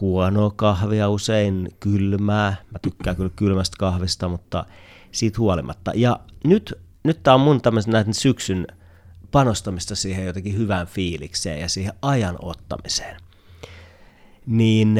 huonoa 0.00 0.52
kahvia 0.56 1.08
usein, 1.08 1.68
kylmää. 1.80 2.56
Mä 2.70 2.78
tykkään 2.82 3.16
kyllä 3.16 3.30
kylmästä 3.36 3.76
kahvista, 3.78 4.28
mutta 4.28 4.64
siitä 5.12 5.38
huolimatta. 5.38 5.92
Ja 5.94 6.20
nyt, 6.44 6.74
nyt 7.04 7.22
tämä 7.22 7.34
on 7.34 7.40
mun 7.40 7.62
tämmöisen 7.62 7.92
näiden 7.92 8.14
syksyn 8.14 8.66
panostamista 9.30 9.96
siihen 9.96 10.26
jotenkin 10.26 10.58
hyvään 10.58 10.86
fiilikseen 10.86 11.60
ja 11.60 11.68
siihen 11.68 11.92
ajan 12.02 12.36
ottamiseen. 12.42 13.16
Niin 14.46 14.94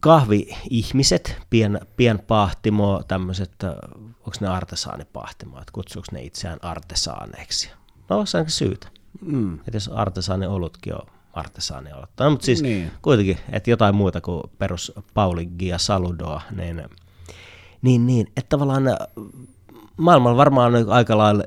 kahvi-ihmiset, 0.00 1.36
pien, 1.50 1.80
pienpahtimo, 1.96 3.02
tämmöiset, 3.08 3.52
onko 4.18 4.36
ne 4.40 4.48
artesaanipahtimoit, 4.48 5.70
kutsuuko 5.70 6.06
ne 6.12 6.22
itseään 6.22 6.58
artesaaneiksi? 6.62 7.70
No, 8.08 8.26
se 8.26 8.38
on 8.38 8.50
syytä. 8.50 8.88
Mm. 9.20 9.54
Että 9.54 9.76
jos 9.76 9.88
artesaani 9.88 10.46
olutkin 10.46 10.94
on 10.94 11.06
artesaani 11.32 11.92
olutta. 11.92 12.24
No, 12.24 12.30
mutta 12.30 12.46
siis 12.46 12.62
niin. 12.62 12.90
kuitenkin, 13.02 13.38
että 13.52 13.70
jotain 13.70 13.94
muuta 13.94 14.20
kuin 14.20 14.42
perus 14.58 14.92
Pauligia 15.14 15.78
Saludoa, 15.78 16.42
niin, 16.56 16.82
niin, 17.82 18.06
niin 18.06 18.26
että 18.36 18.48
tavallaan 18.48 18.82
maailmalla 19.96 20.36
varmaan 20.36 20.74
on 20.74 20.92
aika 20.92 21.18
lailla 21.18 21.44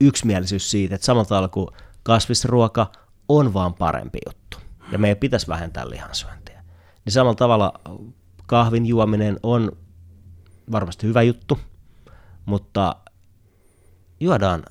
yksimielisyys 0.00 0.70
siitä, 0.70 0.94
että 0.94 1.04
samalla 1.04 1.24
tavalla 1.24 1.48
kuin 1.48 1.68
kasvisruoka 2.02 2.92
on 3.28 3.54
vaan 3.54 3.74
parempi 3.74 4.18
juttu, 4.26 4.58
ja 4.92 4.98
meidän 4.98 5.16
pitäisi 5.16 5.48
vähentää 5.48 5.90
lihansyöntiä. 5.90 6.64
Niin 7.04 7.12
samalla 7.12 7.34
tavalla 7.34 7.72
kahvin 8.46 8.86
juominen 8.86 9.40
on 9.42 9.72
varmasti 10.72 11.06
hyvä 11.06 11.22
juttu, 11.22 11.58
mutta 12.46 12.96
juodaan 14.20 14.62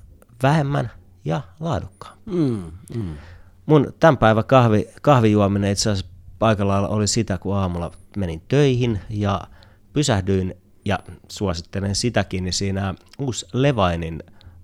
vähemmän 0.43 0.91
ja 1.25 1.41
laadukkaan. 1.59 2.17
Mm, 2.25 2.71
mm. 2.95 3.17
Mun 3.65 3.93
tämän 3.99 4.17
päivän 4.17 4.45
kahvi, 4.45 4.87
kahvijuominen 5.01 5.71
itse 5.71 5.89
asiassa 5.89 6.11
paikalla 6.39 6.87
oli 6.87 7.07
sitä, 7.07 7.37
kun 7.37 7.55
aamulla 7.55 7.91
menin 8.17 8.41
töihin 8.47 8.99
ja 9.09 9.41
pysähdyin 9.93 10.62
ja 10.85 10.99
suosittelen 11.29 11.95
sitäkin, 11.95 12.43
niin 12.43 12.53
siinä 12.53 12.95
uusi 13.19 13.45
Levainin 13.53 14.23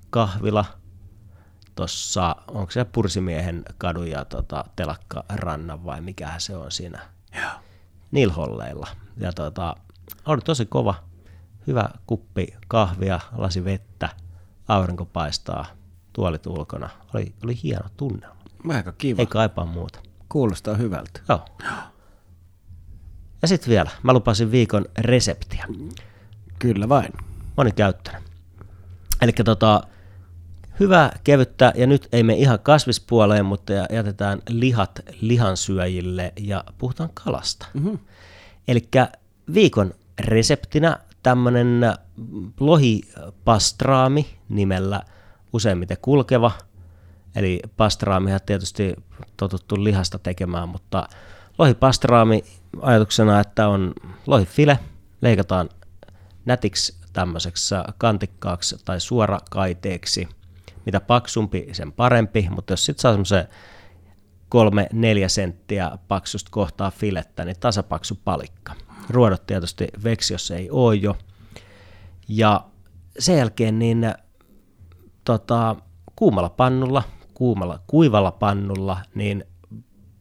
kahvila 0.10 0.66
tuossa, 1.76 2.36
onko 2.48 2.72
se 2.72 2.86
Pursimiehen 2.86 3.66
kadun 3.78 4.10
ja 4.10 4.26
tota, 4.26 4.66
telakka 4.76 5.24
rannan 5.30 5.86
vai 5.86 6.02
mikä 6.02 6.34
se 6.38 6.56
on 6.56 6.72
siinä 6.72 7.00
Joo. 7.36 7.52
Nilholleilla. 8.12 8.88
Ja 9.18 9.32
tota, 9.32 9.76
oli 10.26 10.41
tosi 10.41 10.66
kova, 10.66 10.96
hyvä 11.68 11.90
kuppi 12.08 12.48
kahvia, 12.68 13.20
lasi 13.36 13.64
vettä, 13.64 14.10
aurinko 14.68 15.06
paistaa, 15.06 15.66
tuolit 16.14 16.48
ulkona. 16.48 16.90
Oli, 17.14 17.34
oli 17.44 17.60
hieno 17.64 17.90
tunnelma. 17.98 18.36
Aika 18.70 18.91
kiva. 18.91 19.22
Ei 19.22 19.26
kaipaa 19.26 19.66
muuta. 19.66 20.00
Kuulostaa 20.30 20.76
hyvältä. 20.76 21.20
Joo. 21.30 21.46
Ja 23.41 23.48
sitten 23.48 23.70
vielä, 23.70 23.90
mä 24.04 24.14
lupasin 24.14 24.52
viikon 24.52 24.86
reseptiä. 24.98 25.66
Kyllä 26.60 26.90
vain. 26.90 27.14
Monikäyttöinen. 27.57 28.23
Eli 29.22 29.31
tota, 29.31 29.81
hyvä, 30.80 31.11
kevyttä, 31.23 31.73
ja 31.76 31.88
nyt 31.88 32.07
ei 32.11 32.23
me 32.23 32.34
ihan 32.34 32.60
kasvispuoleen, 32.60 33.45
mutta 33.45 33.73
jätetään 33.73 34.41
lihat 34.49 34.99
lihansyöjille 35.22 36.34
ja 36.40 36.64
puhutaan 36.77 37.10
kalasta. 37.14 37.65
Mm-hmm. 37.73 37.99
Eli 38.68 38.88
viikon 39.53 39.94
reseptinä 40.19 40.98
tämmöinen 41.23 41.94
lohipastraami 42.60 44.38
nimellä 44.49 45.02
useimmiten 45.53 45.98
kulkeva. 46.02 46.52
Eli 47.36 47.60
pastraamihan 47.77 48.40
tietysti 48.45 48.95
totuttu 49.38 49.84
lihasta 49.84 50.19
tekemään, 50.19 50.69
mutta 50.69 51.07
lohipastraami 51.57 52.44
ajatuksena, 52.81 53.40
että 53.40 53.68
on 53.68 53.94
lohifile, 54.27 54.80
leikataan 55.22 55.69
nätiksi 56.45 56.99
tämmöiseksi 57.14 57.76
kantikkaaksi 57.98 58.76
tai 58.86 58.99
suorakaiteeksi– 58.99 60.28
mitä 60.86 60.99
paksumpi, 60.99 61.68
sen 61.72 61.91
parempi, 61.91 62.48
mutta 62.56 62.74
jos 62.74 62.86
sitten 62.86 63.02
saa 63.02 63.11
semmoisen 63.11 63.48
kolme, 64.49 64.88
neljä 64.94 65.30
senttiä 65.30 65.98
paksusta 66.07 66.52
kohtaa 66.52 66.91
filettä, 66.91 67.45
niin 67.45 67.60
tasapaksu 67.60 68.20
palikka. 68.26 68.76
Ruodot 69.10 69.45
tietysti 69.48 69.88
veksi, 70.03 70.34
jos 70.34 70.52
ei 70.52 70.70
ole 70.72 70.95
jo. 70.95 71.18
Ja 72.28 72.66
sen 73.20 73.38
jälkeen 73.38 73.80
niin 73.80 74.14
tota, 75.24 75.76
kuumalla 76.16 76.49
pannulla, 76.49 77.03
kuumalla, 77.34 77.80
kuivalla 77.88 78.32
pannulla, 78.32 78.98
niin 79.16 79.44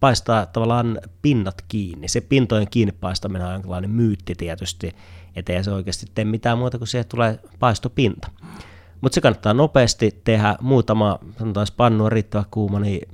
paistaa 0.00 0.46
tavallaan 0.46 1.00
pinnat 1.22 1.64
kiinni. 1.68 2.08
Se 2.08 2.20
pintojen 2.20 2.70
kiinni 2.70 2.92
paistaminen 2.92 3.46
on 3.46 3.52
jonkinlainen 3.52 3.90
myytti 3.90 4.34
tietysti, 4.34 4.92
ettei 5.38 5.64
se 5.64 5.70
oikeasti 5.70 6.06
tee 6.14 6.24
mitään 6.24 6.58
muuta 6.58 6.78
kuin 6.78 6.88
siihen 6.88 7.08
tulee 7.08 7.40
paistopinta. 7.58 8.30
Mutta 9.00 9.14
se 9.14 9.20
kannattaa 9.20 9.54
nopeasti 9.54 10.20
tehdä 10.24 10.56
muutama, 10.60 11.18
sanotaan 11.38 11.66
pannu 11.76 12.04
on 12.04 12.12
riittävä 12.12 12.44
kuuma, 12.50 12.80
niin 12.80 13.08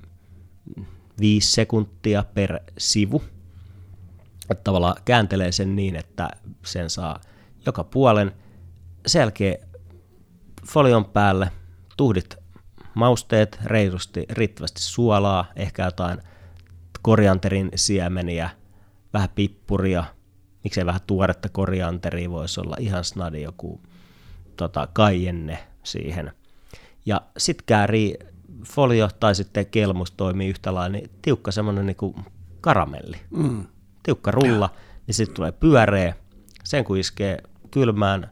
viisi 1.20 1.52
sekuntia 1.52 2.24
per 2.34 2.60
sivu. 2.78 3.22
Että 4.50 4.64
tavallaan 4.64 4.96
kääntelee 5.04 5.52
sen 5.52 5.76
niin, 5.76 5.96
että 5.96 6.28
sen 6.64 6.90
saa 6.90 7.20
joka 7.66 7.84
puolen. 7.84 8.32
Sen 9.06 9.20
jälkeen 9.20 9.58
folion 10.68 11.04
päälle 11.04 11.50
tuhdit 11.96 12.36
mausteet, 12.94 13.58
reilusti, 13.64 14.26
riittävästi 14.30 14.82
suolaa, 14.82 15.44
ehkä 15.56 15.84
jotain 15.84 16.18
korianterin 17.02 17.70
siemeniä, 17.74 18.50
vähän 19.12 19.28
pippuria, 19.34 20.04
miksei 20.64 20.86
vähän 20.86 21.00
tuoretta 21.06 21.48
korianteria 21.48 22.30
voisi 22.30 22.60
olla 22.60 22.76
ihan 22.78 23.04
snadi 23.04 23.42
joku 23.42 23.80
tota, 24.56 24.88
kaienne, 24.92 25.58
siihen. 25.82 26.32
Ja 27.06 27.22
sitten 27.38 27.66
käärii 27.66 28.18
folio 28.66 29.08
tai 29.20 29.34
sitten 29.34 29.66
kelmus 29.66 30.10
toimii 30.10 30.48
yhtä 30.48 30.74
lailla, 30.74 30.88
niin 30.88 31.10
tiukka 31.22 31.50
semmoinen 31.50 31.86
niin 31.86 32.24
karamelli. 32.60 33.16
Mm. 33.30 33.66
Tiukka 34.02 34.30
rulla, 34.30 34.70
niin 35.06 35.14
sitten 35.14 35.36
tulee 35.36 35.52
pyöreä. 35.52 36.14
Sen 36.64 36.84
kun 36.84 36.98
iskee 36.98 37.38
kylmään 37.70 38.30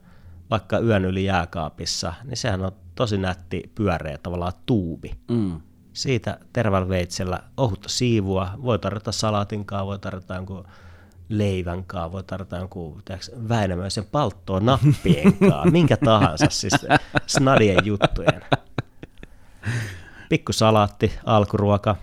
vaikka 0.51 0.79
yön 0.79 1.05
yli 1.05 1.25
jääkaapissa, 1.25 2.15
niin 2.25 2.37
sehän 2.37 2.65
on 2.65 2.73
tosi 2.95 3.19
nätti 3.19 3.73
pyöreä 3.75 4.19
tavallaan 4.19 4.53
tuubi. 4.67 5.15
Mm. 5.31 5.61
Siitä 5.93 6.39
tervällä 6.53 6.89
veitsellä 6.89 7.43
ohutta 7.57 7.89
siivua, 7.89 8.51
voi 8.63 8.79
tarjota 8.79 9.13
salaatinkaan, 9.13 9.87
voi 9.87 9.99
tarjota 9.99 10.35
jonkun 10.35 10.65
leivän 11.39 11.85
kaa, 11.85 12.13
voi 12.13 12.23
tarjota 12.23 12.57
jonkun 12.57 13.03
Väinämöisen 13.49 14.05
palttoon 14.05 14.67
nappien 14.67 15.33
kaa, 15.49 15.71
minkä 15.71 15.97
tahansa, 15.97 16.47
siis 16.51 16.87
snadien 17.27 17.79
juttujen. 17.85 18.43
Pikku 20.29 20.53
salaatti, 20.53 21.13
alkuruoka, 21.25 21.97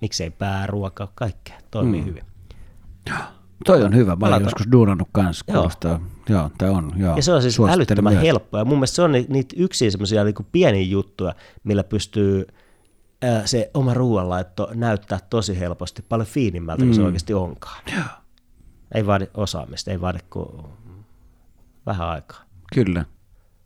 miksei 0.00 0.30
pääruoka, 0.30 1.08
kaikkea 1.14 1.58
toimii 1.70 2.00
mm. 2.00 2.06
hyvin. 2.06 2.24
Toi 3.64 3.82
on 3.82 3.94
hyvä, 3.94 4.16
mä 4.16 4.26
olen 4.26 4.42
joskus 4.42 4.72
duunannut 4.72 5.08
kanssa, 5.12 5.44
kuulostaa. 5.48 5.90
Joo. 6.28 6.40
joo, 6.40 6.50
tämä 6.58 6.72
on, 6.72 6.92
joo. 6.96 7.16
Ja 7.16 7.22
se 7.22 7.32
on 7.32 7.42
siis 7.42 7.60
älyttömän 7.60 8.12
myös. 8.12 8.24
helppoa, 8.24 8.60
ja 8.60 8.64
mun 8.64 8.78
mielestä 8.78 8.94
se 8.96 9.02
on 9.02 9.12
niitä 9.12 9.54
yksi 9.56 9.90
semmoisia 9.90 10.24
niin 10.24 10.34
pieniä 10.52 10.82
juttuja, 10.82 11.34
millä 11.64 11.84
pystyy 11.84 12.46
se 13.44 13.70
oma 13.74 13.94
ruoanlaitto 13.94 14.70
näyttää 14.74 15.18
tosi 15.30 15.60
helposti 15.60 16.02
paljon 16.02 16.26
fiinimmältä 16.26 16.82
mm. 16.82 16.88
kuin 16.88 16.94
se 16.94 17.00
mm. 17.00 17.06
oikeasti 17.06 17.34
onkaan. 17.34 17.82
Joo. 17.96 18.25
Ei 18.94 19.06
vaadi 19.06 19.26
osaamista, 19.34 19.90
ei 19.90 20.00
vaadi 20.00 20.18
kuin 20.30 20.66
vähän 21.86 22.08
aikaa. 22.08 22.40
Kyllä. 22.74 23.04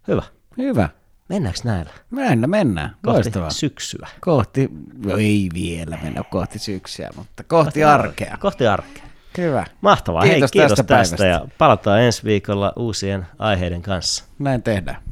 Hyvä. 0.08 0.22
Hyvä. 0.58 0.88
Mennäänkö 1.28 1.60
näillä? 1.64 1.90
Mennään, 2.10 2.50
mennään. 2.50 2.90
Kohti 2.90 3.06
Loistavaa. 3.06 3.50
syksyä. 3.50 4.08
Kohti, 4.20 4.70
no 5.04 5.16
ei 5.16 5.48
vielä 5.54 5.98
mennä 6.02 6.22
kohti 6.30 6.58
syksyä, 6.58 7.10
mutta 7.16 7.42
kohti, 7.44 7.64
kohti 7.64 7.84
arkea. 7.84 8.36
Kohti 8.40 8.66
arkea. 8.66 9.02
Hyvä. 9.38 9.66
Mahtavaa. 9.80 10.22
Kiitos, 10.22 10.40
Hei, 10.40 10.48
kiitos 10.52 10.76
tästä, 10.76 10.96
tästä 10.96 11.26
ja 11.26 11.46
palataan 11.58 12.00
ensi 12.00 12.24
viikolla 12.24 12.72
uusien 12.76 13.26
aiheiden 13.38 13.82
kanssa. 13.82 14.24
Näin 14.38 14.62
tehdään. 14.62 15.02